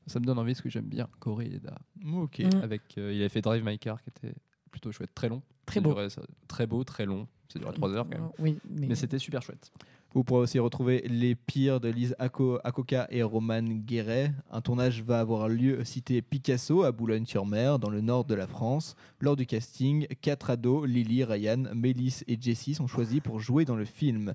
Ça 0.06 0.18
me 0.18 0.24
donne 0.24 0.38
envie 0.38 0.52
parce 0.52 0.62
que 0.62 0.70
j'aime 0.70 0.86
bien 0.88 1.08
Corée 1.20 1.46
Eda. 1.54 1.78
Ok. 2.14 2.40
Mm. 2.40 2.62
Avec, 2.62 2.82
euh, 2.98 3.12
il 3.12 3.20
avait 3.20 3.28
fait 3.28 3.42
Drive 3.42 3.64
My 3.64 3.78
Car 3.78 4.00
qui 4.02 4.08
était 4.10 4.34
plutôt 4.70 4.90
chouette, 4.92 5.14
très 5.14 5.28
long. 5.28 5.42
Très 5.66 5.80
beau. 5.80 6.08
ça- 6.08 6.22
très 6.48 6.66
beau, 6.66 6.82
très 6.84 7.04
long. 7.06 7.28
Ça 7.52 7.58
durait 7.58 7.72
trois 7.74 7.90
heures 7.94 8.06
quand 8.10 8.18
même. 8.18 8.30
Oui, 8.38 8.58
mais, 8.68 8.86
Mais 8.88 8.94
c'était 8.94 9.18
super 9.18 9.42
chouette. 9.42 9.70
Vous 10.14 10.24
pourrez 10.24 10.40
aussi 10.40 10.58
retrouver 10.58 11.00
Les 11.08 11.34
Pires 11.34 11.80
de 11.80 11.88
Lise 11.88 12.14
Ako- 12.18 12.60
et 13.08 13.22
Roman 13.22 13.62
Guéret. 13.62 14.34
Un 14.50 14.60
tournage 14.60 15.02
va 15.02 15.20
avoir 15.20 15.48
lieu 15.48 15.82
cité 15.84 16.20
Picasso 16.20 16.82
à 16.82 16.92
Boulogne-sur-Mer, 16.92 17.78
dans 17.78 17.88
le 17.88 18.02
nord 18.02 18.26
de 18.26 18.34
la 18.34 18.46
France. 18.46 18.94
Lors 19.20 19.36
du 19.36 19.46
casting, 19.46 20.06
quatre 20.20 20.50
ados, 20.50 20.86
Lily, 20.86 21.24
Ryan, 21.24 21.64
Mélisse 21.74 22.24
et 22.28 22.36
Jessie, 22.38 22.74
sont 22.74 22.86
choisis 22.86 23.20
pour 23.20 23.40
jouer 23.40 23.64
dans 23.64 23.76
le 23.76 23.86
film. 23.86 24.34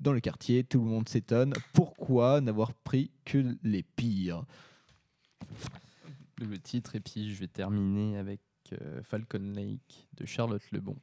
Dans 0.00 0.12
le 0.12 0.18
quartier, 0.18 0.64
tout 0.64 0.80
le 0.80 0.86
monde 0.86 1.08
s'étonne. 1.08 1.52
Pourquoi 1.72 2.40
n'avoir 2.40 2.74
pris 2.74 3.12
que 3.24 3.56
les 3.62 3.84
pires? 3.84 4.44
Le 6.38 6.58
titre 6.58 6.96
et 6.96 7.00
puis 7.00 7.32
je 7.32 7.38
vais 7.38 7.46
terminer 7.46 8.18
avec 8.18 8.40
euh, 8.72 9.00
Falcon 9.04 9.52
Lake 9.54 10.08
de 10.16 10.26
Charlotte 10.26 10.62
Lebon. 10.72 10.96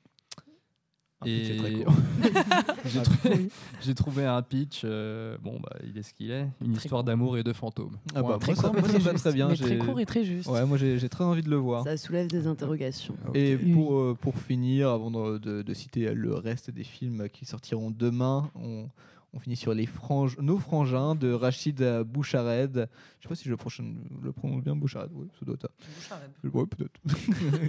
Et 1.26 1.58
très 1.58 2.90
j'ai 2.90 3.02
trouvé, 3.02 3.50
j'ai 3.82 3.94
trouvé 3.94 4.26
un 4.26 4.42
pitch, 4.42 4.82
euh, 4.86 5.38
bon 5.44 5.60
bah 5.62 5.76
il 5.86 5.98
est 5.98 6.04
ce 6.04 6.14
qu'il 6.14 6.32
est, 6.32 6.46
une 6.64 6.74
Très 6.74 6.84
histoire 6.86 7.04
d'amour 7.04 7.38
et 7.38 7.44
de 7.44 7.52
fantômes. 7.52 7.98
Ah 8.16 8.22
bah, 8.22 8.40
moi, 8.46 8.56
ça, 8.56 8.70
court, 8.70 8.76
ça 8.80 8.82
très 8.82 8.94
me 9.00 9.04
va 9.04 9.12
juste. 9.12 9.18
très 9.24 9.34
bien. 9.34 9.48
Mais 9.50 9.56
très 9.58 9.78
court 9.80 10.00
et 10.00 10.06
très 10.06 10.24
juste. 10.24 10.48
Ouais, 10.50 10.66
moi 10.66 10.78
j'ai 10.78 10.98
j'ai 10.98 11.10
très 11.10 11.26
envie 11.26 11.42
de 11.44 11.50
le 11.50 11.58
voir. 11.58 11.84
Ça 11.84 11.98
soulève 11.98 12.28
des 12.28 12.48
interrogations. 12.48 13.16
Et 13.34 13.58
Oui. 13.62 13.74
pour, 13.74 13.96
euh, 13.98 14.18
pour 14.20 14.38
finir, 14.38 14.90
avant 14.90 15.12
de, 15.12 15.38
de- 15.40 15.62
de 15.62 15.74
citer 15.74 16.14
le 16.14 16.36
reste 16.36 16.72
des 16.72 16.86
films 16.86 17.28
qui 17.32 17.46
sortiront 17.46 17.92
demain, 17.92 18.50
on, 18.56 18.88
on 19.34 19.40
finit 19.40 19.56
sur 19.56 19.74
les 19.74 19.86
franges, 19.86 20.38
Nos 20.40 20.58
frangins 20.58 21.16
de 21.16 21.32
Rachid 21.32 21.84
Bouchared. 22.06 22.90
Je 23.20 23.24
sais 23.24 23.30
pas 23.30 23.36
si 23.36 23.46
je 23.46 23.50
le, 23.52 23.58
prochain, 23.58 23.84
le 24.22 24.32
prononce 24.32 24.64
bien, 24.64 24.76
Bouchared. 24.76 25.12
Oui, 25.14 25.28
ça 25.40 25.46
doit 25.46 25.56
être 25.56 25.72
ça. 26.10 26.20
Ouais, 26.44 26.66
peut-être. 26.66 27.00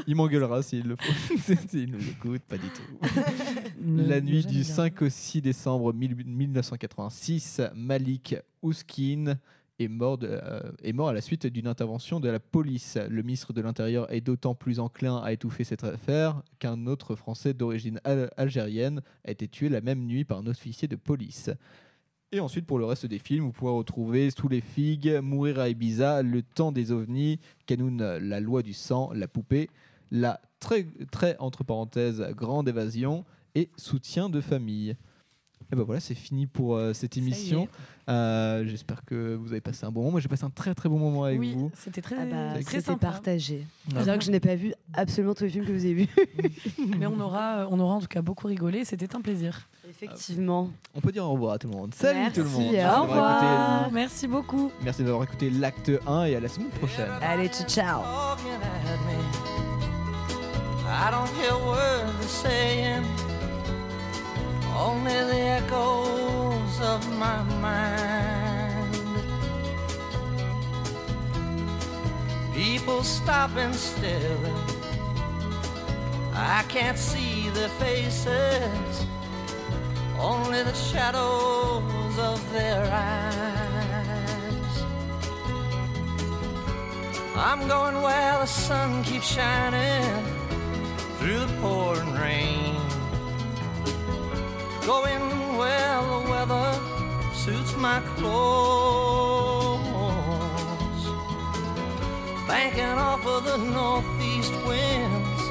Il 0.06 0.16
m'engueulera 0.16 0.62
s'il 0.62 0.86
le 0.86 0.96
s'il 1.68 1.90
nous 1.90 2.08
écoute, 2.08 2.42
pas 2.42 2.56
du 2.56 2.68
tout. 2.68 2.98
La 3.84 4.20
nuit 4.20 4.44
du 4.44 4.62
dire. 4.62 4.64
5 4.64 5.02
au 5.02 5.08
6 5.08 5.42
décembre 5.42 5.92
1000 5.92 6.24
1986, 6.24 7.60
Malik 7.74 8.36
Ouskin 8.62 9.36
est 9.80 9.88
mort, 9.88 10.18
de- 10.18 10.28
euh, 10.30 10.60
est 10.82 10.92
mort 10.92 11.08
à 11.08 11.12
la 11.12 11.20
suite 11.20 11.46
d'une 11.46 11.66
intervention 11.66 12.20
de 12.20 12.28
la 12.28 12.38
police. 12.40 12.98
Le 13.08 13.22
ministre 13.22 13.52
de 13.52 13.60
l'Intérieur 13.60 14.12
est 14.12 14.20
d'autant 14.20 14.54
plus 14.54 14.78
enclin 14.78 15.18
à 15.18 15.32
étouffer 15.32 15.64
cette 15.64 15.84
affaire 15.84 16.42
qu'un 16.58 16.86
autre 16.86 17.14
Français 17.16 17.54
d'origine 17.54 18.00
al- 18.04 18.30
algérienne 18.36 19.00
a 19.24 19.30
été 19.30 19.48
tué 19.48 19.68
la 19.68 19.80
même 19.80 20.04
nuit 20.06 20.24
par 20.24 20.38
un 20.38 20.46
officier 20.46 20.86
de 20.88 20.96
police. 20.96 21.50
Et 22.32 22.38
ensuite, 22.38 22.66
pour 22.66 22.78
le 22.78 22.84
reste 22.84 23.06
des 23.06 23.18
films, 23.18 23.44
vous 23.46 23.52
pourrez 23.52 23.72
retrouver 23.72 24.30
Sous 24.30 24.48
les 24.48 24.60
figues, 24.60 25.18
Mourir 25.20 25.58
à 25.58 25.68
Ibiza, 25.68 26.22
Le 26.22 26.42
temps 26.42 26.70
des 26.70 26.92
ovnis, 26.92 27.40
Canoun, 27.66 28.18
La 28.18 28.38
loi 28.38 28.62
du 28.62 28.72
sang, 28.72 29.10
La 29.12 29.26
poupée, 29.26 29.68
La 30.12 30.40
très, 30.60 30.86
très 31.10 31.36
entre 31.38 31.64
parenthèses, 31.64 32.24
Grande 32.36 32.68
évasion 32.68 33.24
et 33.56 33.68
Soutien 33.76 34.28
de 34.28 34.40
famille. 34.40 34.94
Et 35.72 35.76
ben 35.76 35.84
voilà, 35.84 36.00
c'est 36.00 36.14
fini 36.16 36.46
pour 36.46 36.74
euh, 36.76 36.92
cette 36.92 37.16
émission. 37.16 37.68
Euh, 38.08 38.64
J'espère 38.66 39.04
que 39.04 39.36
vous 39.36 39.52
avez 39.52 39.60
passé 39.60 39.86
un 39.86 39.90
bon 39.92 40.00
moment. 40.00 40.12
Moi, 40.12 40.20
j'ai 40.20 40.28
passé 40.28 40.42
un 40.44 40.50
très 40.50 40.74
très 40.74 40.88
bon 40.88 40.98
moment 40.98 41.24
avec 41.24 41.38
Oui, 41.38 41.54
vous. 41.54 41.70
c'était 41.76 42.02
très, 42.02 42.16
Ah 42.20 42.24
bah, 42.56 42.62
très 42.64 42.80
sympa. 42.80 43.06
partagé. 43.06 43.66
Ah. 43.90 43.98
C'est 43.98 44.04
vrai 44.06 44.18
que 44.18 44.24
je 44.24 44.32
n'ai 44.32 44.40
pas 44.40 44.56
vu 44.56 44.74
absolument 44.94 45.32
tous 45.34 45.44
les 45.44 45.50
films 45.50 45.64
que 45.66 45.70
vous 45.72 45.84
avez 45.84 45.94
vus. 45.94 46.08
Mais 46.98 47.06
on 47.06 47.20
aura, 47.20 47.68
on 47.70 47.78
aura 47.78 47.94
en 47.94 48.00
tout 48.00 48.08
cas 48.08 48.20
beaucoup 48.20 48.48
rigolé. 48.48 48.84
C'était 48.84 49.14
un 49.14 49.20
plaisir. 49.20 49.68
Effectivement. 49.88 50.70
On 50.94 51.00
peut 51.00 51.12
dire 51.12 51.24
au 51.24 51.30
revoir 51.32 51.52
à 51.54 51.58
tout 51.58 51.68
le 51.68 51.74
monde. 51.76 51.94
Salut 51.94 52.32
tout 52.32 52.40
le 52.40 52.46
Merci, 52.46 52.58
monde. 52.60 52.74
au 52.74 53.02
revoir. 53.02 53.80
écouté- 53.82 53.94
Merci 53.94 54.26
beaucoup. 54.28 54.72
Merci 54.82 55.04
d'avoir 55.04 55.22
écouté 55.24 55.50
l'acte 55.50 55.90
1 56.06 56.24
et 56.24 56.34
à 56.36 56.40
la 56.40 56.48
semaine 56.48 56.68
prochaine. 56.70 57.08
Allez, 57.22 57.48
ciao, 57.48 57.66
ciao. 57.68 58.02
I 60.92 61.10
don't 61.12 61.28
hear 61.40 61.54
words 61.64 62.12
they're 62.18 62.28
saying, 62.28 63.04
only 64.80 65.18
the 65.32 65.42
echoes 65.60 66.80
of 66.80 67.00
my 67.18 67.42
mind. 67.66 68.96
People 72.54 73.02
stop 73.02 73.50
and 73.56 73.74
stare. 73.74 74.54
I 76.32 76.64
can't 76.68 76.98
see 76.98 77.50
their 77.50 77.72
faces, 77.84 79.06
only 80.18 80.62
the 80.62 80.74
shadows 80.74 82.14
of 82.18 82.38
their 82.52 82.82
eyes. 82.90 84.74
I'm 87.36 87.68
going 87.68 88.00
where 88.00 88.38
the 88.38 88.46
sun 88.46 89.04
keeps 89.04 89.26
shining 89.26 90.24
through 91.18 91.40
the 91.40 91.52
pouring 91.60 92.14
rain. 92.14 92.79
Going 94.90 95.56
where 95.56 96.02
the 96.02 96.20
weather 96.30 96.70
suits 97.32 97.72
my 97.76 98.00
clothes. 98.16 99.82
Banking 102.48 102.98
off 103.08 103.24
of 103.24 103.44
the 103.44 103.56
northeast 103.56 104.52
winds, 104.66 105.42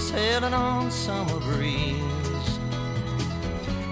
sailing 0.00 0.54
on 0.54 0.90
summer 0.90 1.38
breeze. 1.40 2.50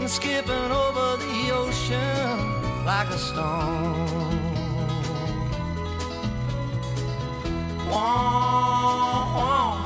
And 0.01 0.09
skipping 0.09 0.71
over 0.85 1.19
the 1.25 1.51
ocean 1.53 2.85
like 2.87 3.11
a 3.11 3.19
stone. 3.19 4.41
I'm 7.93 9.86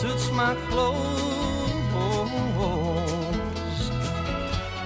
suits 0.00 0.30
my 0.30 0.54
clothes. 0.68 1.80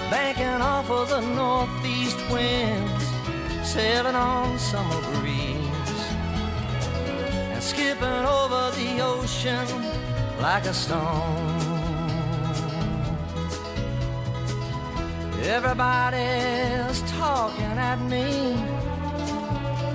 Banking 0.08 0.62
off 0.62 0.88
of 0.88 1.08
the 1.08 1.20
northeast 1.20 2.18
winds, 2.30 3.04
sailing 3.64 4.14
on 4.14 4.56
summer 4.58 5.00
breeze, 5.14 6.02
and 7.52 7.62
skipping 7.62 8.24
over 8.38 8.70
the 8.78 9.00
ocean 9.00 9.66
like 10.40 10.64
a 10.66 10.72
stone. 10.72 11.58
Everybody's 15.42 17.00
talking 17.18 17.76
at 17.90 18.00
me, 18.12 18.54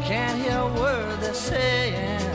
Can't 0.03 0.37
hear 0.43 0.59
a 0.59 0.73
word 0.81 1.19
they're 1.21 1.33
saying, 1.33 2.34